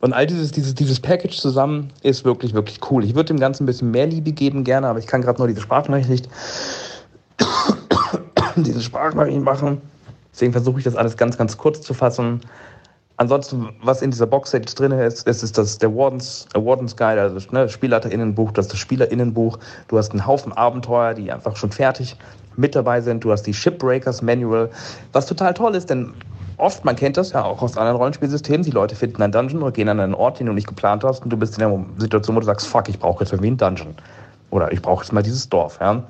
Und 0.04 0.12
all 0.12 0.26
dieses, 0.26 0.52
dieses, 0.52 0.74
dieses 0.74 1.00
Package 1.00 1.34
zusammen 1.34 1.90
ist 2.02 2.26
wirklich, 2.26 2.52
wirklich 2.52 2.78
cool. 2.90 3.02
Ich 3.04 3.14
würde 3.14 3.28
dem 3.28 3.40
Ganzen 3.40 3.62
ein 3.62 3.66
bisschen 3.66 3.90
mehr 3.90 4.06
Liebe 4.06 4.32
geben, 4.32 4.62
gerne, 4.62 4.86
aber 4.86 4.98
ich 4.98 5.06
kann 5.06 5.22
gerade 5.22 5.38
nur 5.38 5.48
diese 5.48 5.62
Sprachnachricht, 5.62 6.28
diese 8.56 8.82
Sprachnachricht 8.82 9.40
machen. 9.40 9.80
Deswegen 10.30 10.52
versuche 10.52 10.76
ich 10.76 10.84
das 10.84 10.94
alles 10.94 11.16
ganz, 11.16 11.38
ganz 11.38 11.56
kurz 11.56 11.80
zu 11.80 11.94
fassen. 11.94 12.42
Ansonsten, 13.16 13.70
was 13.82 14.02
in 14.02 14.10
dieser 14.10 14.26
Box 14.26 14.52
jetzt 14.52 14.78
drin 14.78 14.92
ist, 14.92 15.26
ist, 15.26 15.42
ist 15.42 15.56
das 15.56 15.78
der 15.78 15.96
Wardens, 15.96 16.48
Wardens 16.54 16.94
Guide, 16.94 17.22
also 17.22 17.38
ne, 17.52 17.66
SpielerInnenbuch, 17.66 18.52
das 18.52 18.66
ist 18.66 18.72
das 18.74 18.80
SpielerInnenbuch. 18.80 19.58
Du 19.88 19.96
hast 19.96 20.10
einen 20.10 20.26
Haufen 20.26 20.52
Abenteuer, 20.52 21.14
die 21.14 21.32
einfach 21.32 21.56
schon 21.56 21.72
fertig 21.72 22.14
mit 22.56 22.74
dabei 22.74 23.00
sind. 23.00 23.24
Du 23.24 23.32
hast 23.32 23.44
die 23.44 23.54
Shipbreakers 23.54 24.20
Manual, 24.20 24.68
was 25.14 25.24
total 25.24 25.54
toll 25.54 25.74
ist, 25.74 25.88
denn 25.88 26.12
oft, 26.56 26.84
man 26.84 26.96
kennt 26.96 27.16
das 27.16 27.32
ja 27.32 27.44
auch 27.44 27.62
aus 27.62 27.76
anderen 27.76 27.96
Rollenspielsystemen, 27.96 28.62
die 28.62 28.70
Leute 28.70 28.96
finden 28.96 29.22
einen 29.22 29.32
Dungeon 29.32 29.62
oder 29.62 29.72
gehen 29.72 29.88
an 29.88 30.00
einen 30.00 30.14
Ort, 30.14 30.40
den 30.40 30.46
du 30.46 30.52
nicht 30.52 30.66
geplant 30.66 31.04
hast 31.04 31.22
und 31.24 31.30
du 31.30 31.36
bist 31.36 31.58
in 31.58 31.68
der 31.68 31.84
Situation, 31.98 32.36
wo 32.36 32.40
du 32.40 32.46
sagst, 32.46 32.66
fuck, 32.66 32.88
ich 32.88 32.98
brauche 32.98 33.24
jetzt 33.24 33.32
irgendwie 33.32 33.48
einen 33.48 33.56
Dungeon. 33.56 33.94
Oder 34.50 34.72
ich 34.72 34.80
brauche 34.82 35.02
jetzt 35.02 35.12
mal 35.12 35.22
dieses 35.22 35.48
Dorf. 35.48 35.78
Ja. 35.80 36.02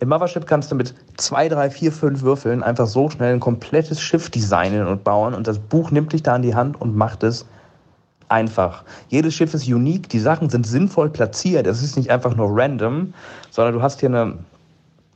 Im 0.00 0.08
Mothership 0.08 0.46
kannst 0.46 0.70
du 0.70 0.74
mit 0.74 0.94
zwei, 1.16 1.48
drei, 1.48 1.70
vier, 1.70 1.90
fünf 1.90 2.22
Würfeln 2.22 2.62
einfach 2.62 2.86
so 2.86 3.08
schnell 3.08 3.32
ein 3.32 3.40
komplettes 3.40 4.00
Schiff 4.00 4.28
designen 4.28 4.86
und 4.86 5.04
bauen 5.04 5.32
und 5.34 5.46
das 5.46 5.58
Buch 5.58 5.90
nimmt 5.90 6.12
dich 6.12 6.22
da 6.22 6.36
in 6.36 6.42
die 6.42 6.54
Hand 6.54 6.80
und 6.80 6.94
macht 6.94 7.22
es 7.22 7.46
einfach. 8.28 8.84
Jedes 9.08 9.34
Schiff 9.34 9.54
ist 9.54 9.66
unique, 9.66 10.08
die 10.08 10.18
Sachen 10.18 10.50
sind 10.50 10.66
sinnvoll 10.66 11.08
platziert. 11.08 11.66
Es 11.66 11.82
ist 11.82 11.96
nicht 11.96 12.10
einfach 12.10 12.36
nur 12.36 12.48
random, 12.50 13.14
sondern 13.50 13.74
du 13.74 13.82
hast 13.82 14.00
hier 14.00 14.10
eine, 14.10 14.34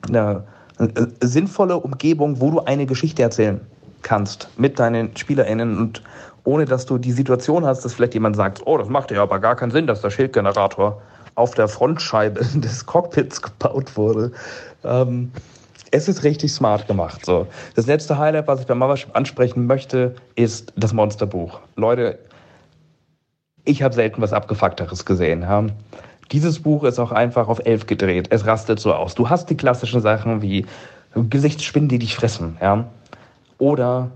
eine, 0.08 0.44
eine 0.78 1.12
sinnvolle 1.20 1.76
Umgebung, 1.76 2.40
wo 2.40 2.50
du 2.50 2.60
eine 2.60 2.86
Geschichte 2.86 3.22
erzählen 3.22 3.60
kannst 4.02 4.48
mit 4.56 4.78
deinen 4.78 5.16
SpielerInnen 5.16 5.78
und 5.78 6.02
ohne 6.44 6.64
dass 6.64 6.86
du 6.86 6.98
die 6.98 7.12
Situation 7.12 7.66
hast, 7.66 7.84
dass 7.84 7.94
vielleicht 7.94 8.14
jemand 8.14 8.36
sagt, 8.36 8.62
oh, 8.64 8.78
das 8.78 8.88
macht 8.88 9.10
ja 9.10 9.22
aber 9.22 9.38
gar 9.38 9.56
keinen 9.56 9.70
Sinn, 9.70 9.86
dass 9.86 10.00
der 10.00 10.10
Schildgenerator 10.10 11.00
auf 11.34 11.54
der 11.54 11.68
Frontscheibe 11.68 12.44
des 12.54 12.86
Cockpits 12.86 13.42
gebaut 13.42 13.96
wurde. 13.96 14.32
Ähm, 14.84 15.30
es 15.90 16.08
ist 16.08 16.22
richtig 16.22 16.52
smart 16.52 16.86
gemacht. 16.86 17.24
So. 17.24 17.46
Das 17.74 17.86
letzte 17.86 18.16
Highlight, 18.16 18.46
was 18.46 18.60
ich 18.60 18.66
beim 18.66 18.78
Mothership 18.78 19.14
ansprechen 19.16 19.66
möchte, 19.66 20.14
ist 20.36 20.72
das 20.76 20.92
Monsterbuch. 20.92 21.60
Leute, 21.76 22.18
ich 23.64 23.82
habe 23.82 23.94
selten 23.94 24.22
was 24.22 24.32
Abgefuckteres 24.32 25.04
gesehen. 25.04 25.42
Ja. 25.42 25.66
Dieses 26.32 26.60
Buch 26.60 26.84
ist 26.84 26.98
auch 27.00 27.10
einfach 27.10 27.48
auf 27.48 27.60
elf 27.64 27.86
gedreht. 27.86 28.28
Es 28.30 28.46
rastet 28.46 28.78
so 28.78 28.94
aus. 28.94 29.16
Du 29.16 29.28
hast 29.28 29.50
die 29.50 29.56
klassischen 29.56 30.00
Sachen 30.00 30.42
wie 30.42 30.64
Gesichtsspinnen, 31.14 31.88
die 31.88 31.98
dich 31.98 32.14
fressen. 32.14 32.56
Ja. 32.60 32.84
Oder 33.60 34.10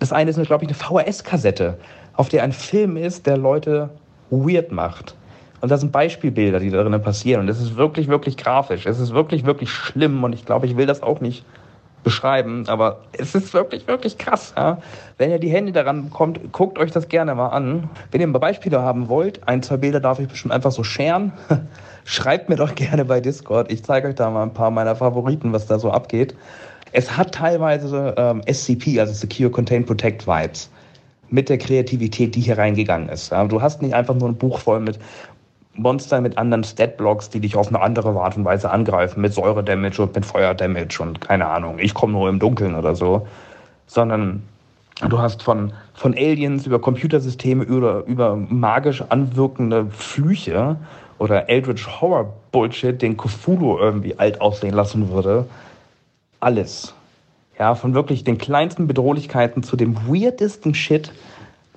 das 0.00 0.12
eine 0.12 0.30
ist, 0.30 0.42
glaube 0.42 0.64
ich, 0.64 0.68
eine 0.68 0.76
VHS-Kassette, 0.76 1.78
auf 2.14 2.28
der 2.28 2.42
ein 2.42 2.52
Film 2.52 2.96
ist, 2.96 3.26
der 3.26 3.36
Leute 3.36 3.90
weird 4.30 4.72
macht. 4.72 5.14
Und 5.60 5.70
das 5.70 5.80
sind 5.80 5.92
Beispielbilder, 5.92 6.58
die 6.58 6.70
darin 6.70 7.00
passieren. 7.00 7.42
Und 7.42 7.48
es 7.48 7.60
ist 7.60 7.76
wirklich, 7.76 8.08
wirklich 8.08 8.36
grafisch. 8.36 8.86
Es 8.86 8.98
ist 8.98 9.14
wirklich, 9.14 9.46
wirklich 9.46 9.70
schlimm. 9.70 10.22
Und 10.24 10.34
ich 10.34 10.44
glaube, 10.44 10.66
ich 10.66 10.76
will 10.76 10.86
das 10.86 11.02
auch 11.02 11.20
nicht 11.20 11.44
beschreiben, 12.02 12.64
aber 12.68 13.00
es 13.12 13.34
ist 13.34 13.54
wirklich, 13.54 13.88
wirklich 13.88 14.18
krass. 14.18 14.52
Ja? 14.56 14.78
Wenn 15.16 15.30
ihr 15.30 15.38
die 15.38 15.48
Hände 15.48 15.72
daran 15.72 16.04
bekommt, 16.10 16.52
guckt 16.52 16.78
euch 16.78 16.90
das 16.90 17.08
gerne 17.08 17.34
mal 17.34 17.48
an. 17.48 17.88
Wenn 18.10 18.20
ihr 18.20 18.26
mal 18.26 18.38
Beispiele 18.38 18.82
haben 18.82 19.08
wollt, 19.08 19.48
ein, 19.48 19.62
zwei 19.62 19.78
Bilder 19.78 20.00
darf 20.00 20.18
ich 20.18 20.28
bestimmt 20.28 20.52
einfach 20.52 20.70
so 20.70 20.84
scheren. 20.84 21.32
Schreibt 22.04 22.50
mir 22.50 22.56
doch 22.56 22.74
gerne 22.74 23.06
bei 23.06 23.20
Discord. 23.20 23.72
Ich 23.72 23.82
zeige 23.82 24.08
euch 24.08 24.14
da 24.14 24.28
mal 24.30 24.42
ein 24.42 24.52
paar 24.52 24.70
meiner 24.70 24.94
Favoriten, 24.94 25.52
was 25.54 25.66
da 25.66 25.78
so 25.78 25.90
abgeht. 25.90 26.36
Es 26.96 27.16
hat 27.16 27.34
teilweise 27.34 28.14
ähm, 28.16 28.40
SCP, 28.46 29.00
also 29.00 29.12
Secure 29.12 29.50
Contain 29.50 29.84
Protect 29.84 30.28
Vibes, 30.28 30.70
mit 31.28 31.48
der 31.48 31.58
Kreativität, 31.58 32.36
die 32.36 32.40
hier 32.40 32.56
reingegangen 32.56 33.08
ist. 33.08 33.32
Ja, 33.32 33.44
du 33.44 33.60
hast 33.60 33.82
nicht 33.82 33.94
einfach 33.94 34.14
nur 34.14 34.28
ein 34.28 34.36
Buch 34.36 34.60
voll 34.60 34.78
mit 34.78 35.00
Monstern 35.74 36.22
mit 36.22 36.38
anderen 36.38 36.62
Statblocks, 36.62 37.30
die 37.30 37.40
dich 37.40 37.56
auf 37.56 37.66
eine 37.66 37.80
andere 37.80 38.10
Art 38.10 38.36
und 38.36 38.44
Weise 38.44 38.70
angreifen, 38.70 39.20
mit 39.22 39.34
Säure-Damage 39.34 40.02
und 40.02 40.14
mit 40.14 40.24
Feuer-Damage 40.24 41.02
und 41.02 41.20
keine 41.20 41.48
Ahnung, 41.48 41.80
ich 41.80 41.94
komme 41.94 42.12
nur 42.12 42.28
im 42.28 42.38
Dunkeln 42.38 42.76
oder 42.76 42.94
so, 42.94 43.26
sondern 43.88 44.44
du 45.08 45.18
hast 45.18 45.42
von, 45.42 45.72
von 45.94 46.14
Aliens 46.14 46.64
über 46.64 46.78
Computersysteme, 46.78 47.64
über, 47.64 48.04
über 48.06 48.36
magisch 48.36 49.02
anwirkende 49.08 49.86
Flüche 49.90 50.76
oder 51.18 51.48
Eldritch 51.48 51.88
Horror 52.00 52.32
Bullshit, 52.52 53.02
den 53.02 53.16
Cthulhu 53.16 53.78
irgendwie 53.78 54.16
alt 54.16 54.40
aussehen 54.40 54.74
lassen 54.74 55.10
würde, 55.10 55.44
alles. 56.40 56.94
Ja, 57.58 57.74
von 57.74 57.94
wirklich 57.94 58.24
den 58.24 58.38
kleinsten 58.38 58.86
Bedrohlichkeiten 58.86 59.62
zu 59.62 59.76
dem 59.76 59.96
weirdesten 60.08 60.74
Shit 60.74 61.12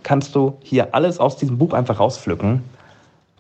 kannst 0.04 0.36
du 0.36 0.58
hier 0.64 0.96
alles 0.96 1.20
aus 1.20 1.38
diesem 1.38 1.58
Buch 1.58 1.74
einfach 1.74 2.00
rauspflücken. 2.00 2.64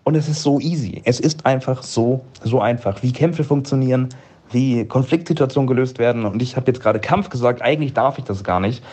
Und 0.04 0.16
es 0.16 0.28
ist 0.28 0.44
so 0.44 0.60
easy. 0.60 1.02
Es 1.06 1.20
ist 1.20 1.46
einfach 1.46 1.84
so, 1.84 2.22
so 2.44 2.62
einfach. 2.62 3.02
Wie 3.04 3.12
Kämpfe 3.12 3.44
funktionieren, 3.44 4.10
wie 4.52 4.86
Konfliktsituationen 4.86 5.68
gelöst 5.68 6.00
werden. 6.00 6.26
Und 6.26 6.42
ich 6.42 6.56
habe 6.56 6.68
jetzt 6.68 6.82
gerade 6.82 7.00
Kampf 7.00 7.30
gesagt, 7.30 7.62
eigentlich 7.62 7.94
darf 7.94 8.18
ich 8.18 8.24
das 8.24 8.44
gar 8.44 8.60
nicht. 8.60 8.84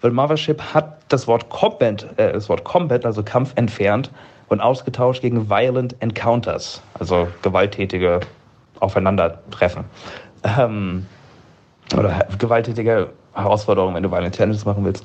Weil 0.00 0.10
Mothership 0.10 0.60
hat 0.74 0.98
das 1.08 1.26
Wort 1.26 1.48
Combat, 1.48 2.06
äh, 2.16 2.32
das 2.32 2.48
Wort 2.48 2.64
Combat, 2.64 3.04
also 3.04 3.22
Kampf, 3.22 3.52
entfernt 3.56 4.10
und 4.48 4.60
ausgetauscht 4.60 5.22
gegen 5.22 5.48
Violent 5.48 5.96
Encounters, 6.00 6.82
also 6.98 7.28
gewalttätige 7.42 8.20
Aufeinandertreffen. 8.80 9.84
Ähm, 10.44 11.06
oder 11.96 12.26
gewalttätige 12.38 13.10
Herausforderungen, 13.34 13.94
wenn 13.94 14.02
du 14.02 14.10
Violent 14.10 14.34
Tennis 14.34 14.64
machen 14.64 14.84
willst. 14.84 15.04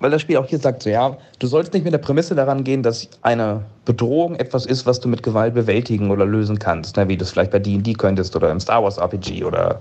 Weil 0.00 0.10
das 0.10 0.22
Spiel 0.22 0.36
auch 0.36 0.46
hier 0.46 0.58
sagt 0.58 0.82
so, 0.82 0.90
ja, 0.90 1.16
du 1.38 1.46
sollst 1.46 1.72
nicht 1.74 1.84
mit 1.84 1.92
der 1.92 1.98
Prämisse 1.98 2.34
daran 2.34 2.64
gehen, 2.64 2.82
dass 2.82 3.08
eine 3.22 3.62
Bedrohung 3.84 4.34
etwas 4.36 4.66
ist, 4.66 4.84
was 4.84 4.98
du 4.98 5.08
mit 5.08 5.22
Gewalt 5.22 5.54
bewältigen 5.54 6.10
oder 6.10 6.26
lösen 6.26 6.58
kannst, 6.58 6.96
ne, 6.96 7.06
wie 7.08 7.16
du 7.16 7.24
es 7.24 7.30
vielleicht 7.30 7.52
bei 7.52 7.58
D&D 7.58 7.92
könntest 7.94 8.34
oder 8.34 8.50
im 8.50 8.58
Star 8.58 8.82
Wars 8.82 8.98
RPG 8.98 9.44
oder 9.44 9.80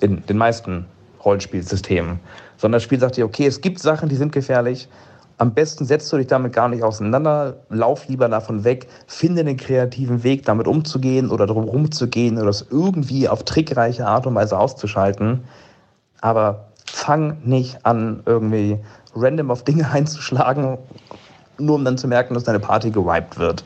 in 0.00 0.24
den 0.26 0.36
meisten 0.36 0.84
Rollenspielsystemen. 1.24 2.20
Sondern 2.58 2.76
das 2.76 2.82
Spiel 2.82 3.00
sagt 3.00 3.16
dir, 3.16 3.24
okay, 3.24 3.46
es 3.46 3.60
gibt 3.60 3.78
Sachen, 3.78 4.08
die 4.08 4.16
sind 4.16 4.32
gefährlich, 4.32 4.88
am 5.38 5.52
besten 5.52 5.84
setzt 5.84 6.12
du 6.12 6.16
dich 6.18 6.26
damit 6.26 6.52
gar 6.52 6.68
nicht 6.68 6.82
auseinander, 6.82 7.56
lauf 7.68 8.06
lieber 8.06 8.28
davon 8.28 8.64
weg, 8.64 8.86
finde 9.06 9.40
einen 9.40 9.56
kreativen 9.56 10.22
Weg, 10.22 10.44
damit 10.44 10.68
umzugehen 10.68 11.30
oder 11.30 11.46
drum 11.46 11.64
rumzugehen 11.64 12.38
oder 12.38 12.50
es 12.50 12.66
irgendwie 12.70 13.28
auf 13.28 13.42
trickreiche 13.44 14.06
Art 14.06 14.26
und 14.26 14.34
Weise 14.34 14.58
auszuschalten 14.58 15.42
aber 16.24 16.64
fang 16.86 17.36
nicht 17.44 17.84
an, 17.84 18.22
irgendwie 18.24 18.78
random 19.14 19.50
auf 19.50 19.62
Dinge 19.62 19.90
einzuschlagen, 19.92 20.78
nur 21.58 21.76
um 21.76 21.84
dann 21.84 21.98
zu 21.98 22.08
merken, 22.08 22.32
dass 22.32 22.44
deine 22.44 22.60
Party 22.60 22.90
gewiped 22.90 23.38
wird. 23.38 23.62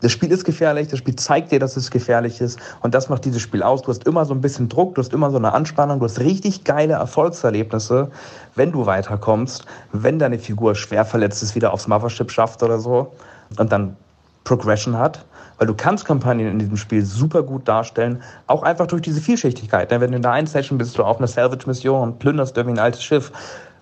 Das 0.00 0.10
Spiel 0.10 0.32
ist 0.32 0.44
gefährlich, 0.44 0.88
das 0.88 0.98
Spiel 0.98 1.14
zeigt 1.14 1.52
dir, 1.52 1.60
dass 1.60 1.76
es 1.76 1.90
gefährlich 1.90 2.40
ist 2.40 2.58
und 2.80 2.94
das 2.94 3.10
macht 3.10 3.26
dieses 3.26 3.42
Spiel 3.42 3.62
aus. 3.62 3.82
Du 3.82 3.88
hast 3.88 4.04
immer 4.04 4.24
so 4.24 4.32
ein 4.32 4.40
bisschen 4.40 4.70
Druck, 4.70 4.94
du 4.94 5.02
hast 5.02 5.12
immer 5.12 5.30
so 5.30 5.36
eine 5.36 5.52
Anspannung, 5.52 5.98
du 6.00 6.06
hast 6.06 6.18
richtig 6.18 6.64
geile 6.64 6.94
Erfolgserlebnisse, 6.94 8.10
wenn 8.56 8.72
du 8.72 8.86
weiterkommst, 8.86 9.66
wenn 9.92 10.18
deine 10.18 10.38
Figur 10.38 10.74
schwer 10.74 11.04
verletzt 11.04 11.42
ist, 11.42 11.54
wieder 11.54 11.74
aufs 11.74 11.86
Mothership 11.86 12.32
schafft 12.32 12.62
oder 12.62 12.80
so. 12.80 13.12
Und 13.58 13.70
dann 13.70 13.96
Progression 14.44 14.98
hat, 14.98 15.24
weil 15.58 15.66
du 15.66 15.74
kannst 15.74 16.04
Kampagnen 16.04 16.48
in 16.48 16.58
diesem 16.58 16.76
Spiel 16.76 17.04
super 17.04 17.42
gut 17.42 17.66
darstellen, 17.68 18.22
auch 18.46 18.62
einfach 18.62 18.86
durch 18.86 19.02
diese 19.02 19.20
Vielschichtigkeit. 19.20 19.90
Wenn 19.90 20.10
du 20.10 20.16
in 20.16 20.22
der 20.22 20.32
einen 20.32 20.46
Session 20.46 20.78
bist 20.78 20.98
du 20.98 21.04
auf 21.04 21.18
einer 21.18 21.28
Salvage-Mission 21.28 22.02
und 22.02 22.18
plünderst 22.18 22.56
irgendwie 22.56 22.78
ein 22.78 22.84
altes 22.84 23.02
Schiff, 23.02 23.32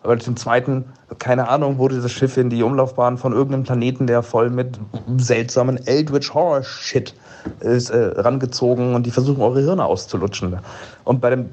aber 0.02 0.18
zum 0.18 0.36
Zweiten, 0.36 0.84
keine 1.18 1.48
Ahnung, 1.48 1.78
wurde 1.78 1.96
dieses 1.96 2.12
Schiff 2.12 2.36
in 2.36 2.48
die 2.48 2.62
Umlaufbahn 2.62 3.18
von 3.18 3.32
irgendeinem 3.32 3.64
Planeten, 3.64 4.06
der 4.06 4.22
voll 4.22 4.48
mit 4.48 4.78
seltsamen 5.18 5.76
Eldritch 5.86 6.32
Horror 6.32 6.62
Shit 6.62 7.14
ist, 7.60 7.90
äh, 7.90 8.12
rangezogen 8.16 8.94
und 8.94 9.04
die 9.04 9.10
versuchen 9.10 9.42
eure 9.42 9.60
Hirne 9.60 9.84
auszulutschen. 9.84 10.58
Und 11.04 11.20
bei 11.20 11.30
dem 11.30 11.50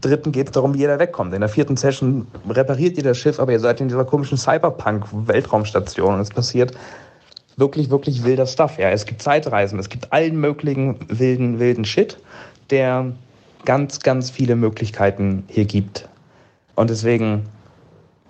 dritten 0.00 0.32
geht 0.32 0.48
es 0.48 0.52
darum, 0.52 0.74
wie 0.74 0.78
jeder 0.78 0.98
wegkommt. 0.98 1.34
In 1.34 1.40
der 1.40 1.48
vierten 1.48 1.76
Session 1.76 2.26
repariert 2.48 2.96
ihr 2.96 3.02
das 3.02 3.18
Schiff, 3.18 3.38
aber 3.38 3.52
ihr 3.52 3.60
seid 3.60 3.80
in 3.80 3.88
dieser 3.88 4.04
komischen 4.04 4.38
Cyberpunk-Weltraumstation 4.38 6.14
und 6.14 6.20
es 6.20 6.30
passiert 6.30 6.72
wirklich, 7.56 7.90
wirklich 7.90 8.24
wilder 8.24 8.46
Stuff. 8.46 8.78
Ja, 8.78 8.90
es 8.90 9.06
gibt 9.06 9.22
Zeitreisen, 9.22 9.78
es 9.78 9.88
gibt 9.88 10.12
allen 10.12 10.40
möglichen 10.40 10.96
wilden, 11.08 11.58
wilden 11.58 11.84
Shit, 11.84 12.18
der 12.70 13.12
ganz, 13.64 14.00
ganz 14.00 14.30
viele 14.30 14.56
Möglichkeiten 14.56 15.44
hier 15.48 15.64
gibt. 15.64 16.08
Und 16.74 16.90
deswegen, 16.90 17.44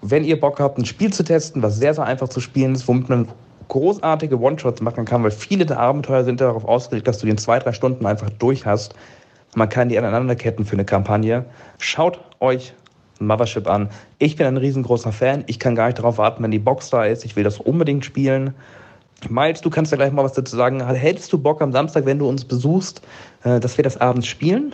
wenn 0.00 0.24
ihr 0.24 0.38
Bock 0.40 0.60
habt, 0.60 0.78
ein 0.78 0.84
Spiel 0.84 1.12
zu 1.12 1.22
testen, 1.22 1.62
was 1.62 1.76
sehr, 1.76 1.94
sehr 1.94 2.04
einfach 2.04 2.28
zu 2.28 2.40
spielen 2.40 2.74
ist, 2.74 2.88
womit 2.88 3.08
man 3.08 3.28
großartige 3.68 4.38
One-Shots 4.38 4.82
machen 4.82 5.04
kann, 5.04 5.22
weil 5.22 5.30
viele 5.30 5.64
der 5.64 5.78
Abenteuer 5.78 6.24
sind 6.24 6.40
darauf 6.40 6.64
ausgelegt, 6.64 7.08
dass 7.08 7.18
du 7.18 7.26
die 7.26 7.30
in 7.30 7.38
zwei, 7.38 7.58
drei 7.58 7.72
Stunden 7.72 8.04
einfach 8.04 8.28
durch 8.30 8.66
hast. 8.66 8.94
Man 9.54 9.68
kann 9.68 9.88
die 9.88 9.98
aneinanderketten 9.98 10.64
für 10.64 10.74
eine 10.74 10.84
Kampagne. 10.84 11.44
Schaut 11.78 12.20
euch 12.40 12.74
Mothership 13.18 13.68
an. 13.68 13.88
Ich 14.18 14.36
bin 14.36 14.46
ein 14.46 14.56
riesengroßer 14.56 15.12
Fan. 15.12 15.44
Ich 15.46 15.58
kann 15.58 15.74
gar 15.74 15.86
nicht 15.86 15.98
darauf 15.98 16.18
warten, 16.18 16.42
wenn 16.42 16.50
die 16.50 16.58
Box 16.58 16.90
da 16.90 17.04
ist. 17.04 17.24
Ich 17.24 17.36
will 17.36 17.44
das 17.44 17.58
unbedingt 17.58 18.04
spielen. 18.04 18.54
Miles, 19.28 19.60
du 19.60 19.70
kannst 19.70 19.92
ja 19.92 19.96
gleich 19.96 20.12
mal 20.12 20.24
was 20.24 20.32
dazu 20.32 20.56
sagen. 20.56 20.84
Hättest 20.84 21.32
du 21.32 21.38
Bock 21.38 21.62
am 21.62 21.72
Samstag, 21.72 22.06
wenn 22.06 22.18
du 22.18 22.28
uns 22.28 22.44
besuchst, 22.44 23.02
äh, 23.44 23.60
dass 23.60 23.76
wir 23.76 23.84
das 23.84 23.96
abends 23.96 24.26
spielen? 24.26 24.72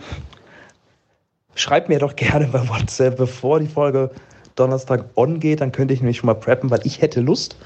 Schreib 1.55 1.89
mir 1.89 1.99
doch 1.99 2.15
gerne 2.15 2.47
bei 2.47 2.67
WhatsApp, 2.67 3.17
bevor 3.17 3.59
die 3.59 3.67
Folge 3.67 4.11
Donnerstag 4.55 5.05
on 5.15 5.39
geht. 5.39 5.61
Dann 5.61 5.71
könnte 5.71 5.93
ich 5.93 6.01
nämlich 6.01 6.17
schon 6.17 6.27
mal 6.27 6.33
preppen, 6.33 6.69
weil 6.69 6.81
ich 6.83 7.01
hätte 7.01 7.21
Lust, 7.21 7.57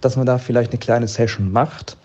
dass 0.00 0.16
man 0.16 0.26
da 0.26 0.38
vielleicht 0.38 0.72
eine 0.72 0.78
kleine 0.78 1.06
Session 1.06 1.52
macht. 1.52 1.96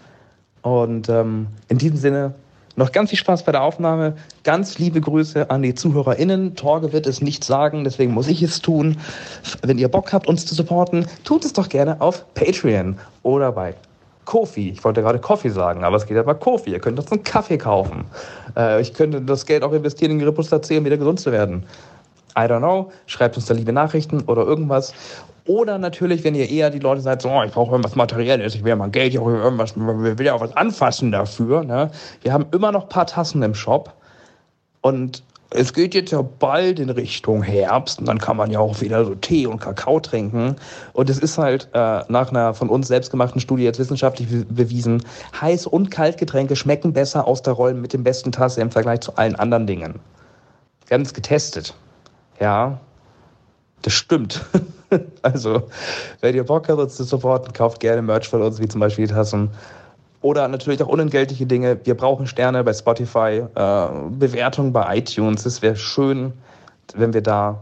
Und 0.62 1.10
ähm, 1.10 1.48
in 1.68 1.78
diesem 1.78 1.98
Sinne 1.98 2.36
noch 2.76 2.92
ganz 2.92 3.10
viel 3.10 3.20
Spaß 3.20 3.44
bei 3.44 3.54
der 3.54 3.64
Aufnahme. 3.64 4.16
Ganz 4.44 4.78
liebe 4.78 5.00
Grüße 5.00 5.50
an 5.50 5.62
die 5.62 5.74
ZuhörerInnen. 5.74 6.56
Torge 6.56 6.92
wird 6.92 7.08
es 7.08 7.22
nicht 7.22 7.44
sagen, 7.44 7.86
deswegen 7.86 8.14
muss 8.14 8.28
ich 8.28 8.44
es 8.44 8.62
tun. 8.62 8.98
Wenn 9.62 9.78
ihr 9.78 9.88
Bock 9.88 10.12
habt, 10.12 10.28
uns 10.28 10.46
zu 10.46 10.54
supporten, 10.56 11.06
tut 11.24 11.46
es 11.46 11.54
doch 11.54 11.70
gerne 11.70 12.02
auf 12.02 12.26
Patreon 12.34 12.98
oder 13.24 13.54
bei 13.54 13.76
Kofi. 14.26 14.70
Ich 14.70 14.84
wollte 14.84 15.02
gerade 15.02 15.20
Coffee 15.20 15.50
sagen, 15.50 15.84
aber 15.84 15.98
es 15.98 16.06
geht 16.06 16.18
ja 16.18 16.24
bei 16.24 16.34
Kofi. 16.34 16.72
Ihr 16.72 16.80
könnt 16.80 17.00
uns 17.00 17.12
einen 17.12 17.24
Kaffee 17.24 17.58
kaufen. 17.58 18.06
Äh, 18.58 18.82
ich 18.82 18.94
könnte 18.94 19.22
das 19.22 19.46
Geld 19.46 19.64
auch 19.64 19.72
investieren 19.72 20.12
in 20.12 20.24
Repustazee, 20.24 20.78
um 20.78 20.86
wieder 20.86 20.98
gesund 20.98 21.20
zu 21.20 21.32
werden. 21.32 21.64
I 22.38 22.42
don't 22.42 22.60
know. 22.60 22.92
Schreibt 23.06 23.38
uns 23.38 23.46
da 23.46 23.54
liebe 23.54 23.72
Nachrichten 23.72 24.22
oder 24.24 24.44
irgendwas. 24.44 24.94
Oder 25.48 25.78
natürlich, 25.78 26.24
wenn 26.24 26.34
ihr 26.34 26.50
eher 26.50 26.72
die 26.72 26.80
Leute 26.80 27.02
seid, 27.02 27.22
so, 27.22 27.30
oh, 27.30 27.44
ich 27.44 27.52
brauche 27.52 27.72
irgendwas 27.72 27.96
Materielles, 27.96 28.56
ich 28.56 28.64
will 28.64 28.70
ja 28.70 28.76
mal 28.76 28.90
Geld, 28.90 29.14
ich 29.14 29.22
will 29.22 29.36
irgendwas, 29.36 29.72
ich 29.72 29.78
will 30.18 30.26
ja 30.26 30.34
auch 30.34 30.42
was 30.42 30.58
anfassen 30.58 31.12
dafür. 31.12 31.64
Ne? 31.64 31.92
Wir 32.24 32.34
haben 32.34 32.48
immer 32.52 32.72
noch 32.72 32.84
ein 32.84 32.90
paar 32.90 33.06
Tassen 33.06 33.44
im 33.44 33.54
Shop. 33.54 33.94
Und 34.82 35.24
es 35.56 35.74
geht 35.74 35.96
jetzt 35.96 36.12
ja 36.12 36.22
bald 36.22 36.80
in 36.80 36.90
Richtung 36.90 37.42
Herbst 37.42 38.00
und 38.00 38.08
dann 38.08 38.20
kann 38.20 38.38
man 38.38 38.52
ja 38.52 38.60
auch 38.60 38.82
wieder 38.82 39.06
so 39.06 39.16
Tee 39.16 39.48
und 39.48 39.60
Kakao 39.60 40.00
trinken. 40.00 40.56
Und 40.94 41.10
es 41.10 41.18
ist 41.18 41.38
halt 41.38 41.70
äh, 41.74 42.02
nach 42.10 42.30
einer 42.30 42.54
von 42.54 42.70
uns 42.70 42.88
selbst 42.88 43.12
gemachten 43.12 43.40
Studie 43.40 43.64
jetzt 43.64 43.80
wissenschaftlich 43.80 44.28
bewiesen, 44.50 45.04
Heiß- 45.40 45.68
und 45.68 45.92
Kaltgetränke 45.92 46.56
schmecken 46.56 46.94
besser 46.94 47.28
aus 47.28 47.42
der 47.42 47.54
Rolle 47.54 47.76
mit 47.76 47.94
dem 47.94 48.04
besten 48.04 48.32
Tasse 48.32 48.62
im 48.62 48.72
Vergleich 48.72 49.02
zu 49.02 49.16
allen 49.16 49.36
anderen 49.36 49.66
Dingen. 49.66 50.00
Es 50.90 51.14
getestet. 51.14 51.74
Ja, 52.40 52.80
das 53.82 53.94
stimmt. 53.94 54.46
also, 55.22 55.70
wenn 56.22 56.36
ihr 56.36 56.44
Bock 56.44 56.70
habt, 56.70 56.80
uns 56.80 56.96
zu 56.96 57.04
supporten, 57.04 57.54
kauft 57.54 57.80
gerne 57.80 58.02
Merch 58.02 58.28
von 58.28 58.42
uns, 58.42 58.60
wie 58.60 58.68
zum 58.68 58.82
Beispiel 58.82 59.08
die 59.08 59.14
Tassen. 59.14 59.50
Oder 60.26 60.48
natürlich 60.48 60.82
auch 60.82 60.88
unentgeltliche 60.88 61.46
Dinge. 61.46 61.80
Wir 61.84 61.96
brauchen 61.96 62.26
Sterne 62.26 62.64
bei 62.64 62.74
Spotify, 62.74 63.44
äh, 63.54 63.88
Bewertungen 64.10 64.74
bei 64.74 64.98
iTunes. 64.98 65.46
Es 65.46 65.62
wäre 65.62 65.76
schön, 65.76 66.34
wenn 66.96 67.14
wir 67.14 67.22
da 67.22 67.60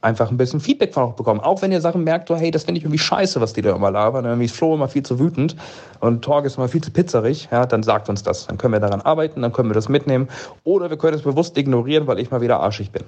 einfach 0.00 0.30
ein 0.30 0.38
bisschen 0.38 0.60
Feedback 0.60 0.94
von 0.94 1.10
euch 1.10 1.14
bekommen. 1.14 1.40
Auch 1.40 1.60
wenn 1.60 1.72
ihr 1.72 1.82
Sachen 1.82 2.02
merkt, 2.02 2.28
so, 2.28 2.36
hey, 2.36 2.50
das 2.50 2.64
finde 2.64 2.78
ich 2.78 2.84
irgendwie 2.84 3.00
scheiße, 3.00 3.38
was 3.42 3.52
die 3.52 3.60
da 3.60 3.76
immer 3.76 3.90
labern. 3.90 4.24
Irgendwie 4.24 4.46
ist 4.46 4.56
Flo 4.56 4.72
immer 4.72 4.88
viel 4.88 5.02
zu 5.02 5.18
wütend 5.18 5.56
und 6.00 6.24
Torg 6.24 6.46
ist 6.46 6.56
immer 6.56 6.68
viel 6.68 6.82
zu 6.82 6.90
pizzerig. 6.90 7.50
Ja, 7.52 7.66
dann 7.66 7.82
sagt 7.82 8.08
uns 8.08 8.22
das. 8.22 8.46
Dann 8.46 8.56
können 8.56 8.72
wir 8.72 8.80
daran 8.80 9.02
arbeiten, 9.02 9.42
dann 9.42 9.52
können 9.52 9.68
wir 9.68 9.74
das 9.74 9.90
mitnehmen. 9.90 10.28
Oder 10.64 10.88
wir 10.88 10.96
können 10.96 11.18
es 11.18 11.22
bewusst 11.22 11.54
ignorieren, 11.58 12.06
weil 12.06 12.18
ich 12.18 12.30
mal 12.30 12.40
wieder 12.40 12.60
arschig 12.60 12.92
bin. 12.92 13.02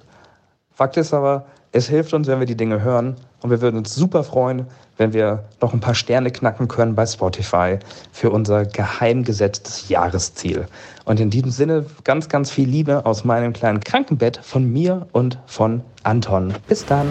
Fakt 0.76 0.98
ist 0.98 1.14
aber, 1.14 1.46
es 1.72 1.88
hilft 1.88 2.12
uns, 2.12 2.26
wenn 2.26 2.38
wir 2.38 2.46
die 2.46 2.54
Dinge 2.54 2.82
hören 2.82 3.16
und 3.40 3.48
wir 3.48 3.62
würden 3.62 3.78
uns 3.78 3.94
super 3.94 4.22
freuen, 4.22 4.66
wenn 4.98 5.14
wir 5.14 5.44
noch 5.62 5.72
ein 5.72 5.80
paar 5.80 5.94
Sterne 5.94 6.30
knacken 6.30 6.68
können 6.68 6.94
bei 6.94 7.06
Spotify 7.06 7.78
für 8.12 8.28
unser 8.28 8.66
geheim 8.66 9.24
gesetztes 9.24 9.88
Jahresziel. 9.88 10.66
Und 11.06 11.18
in 11.18 11.30
diesem 11.30 11.50
Sinne 11.50 11.86
ganz, 12.04 12.28
ganz 12.28 12.50
viel 12.50 12.68
Liebe 12.68 13.06
aus 13.06 13.24
meinem 13.24 13.54
kleinen 13.54 13.80
Krankenbett 13.80 14.38
von 14.42 14.70
mir 14.70 15.06
und 15.12 15.38
von 15.46 15.80
Anton. 16.02 16.52
Bis 16.68 16.84
dann. 16.84 17.06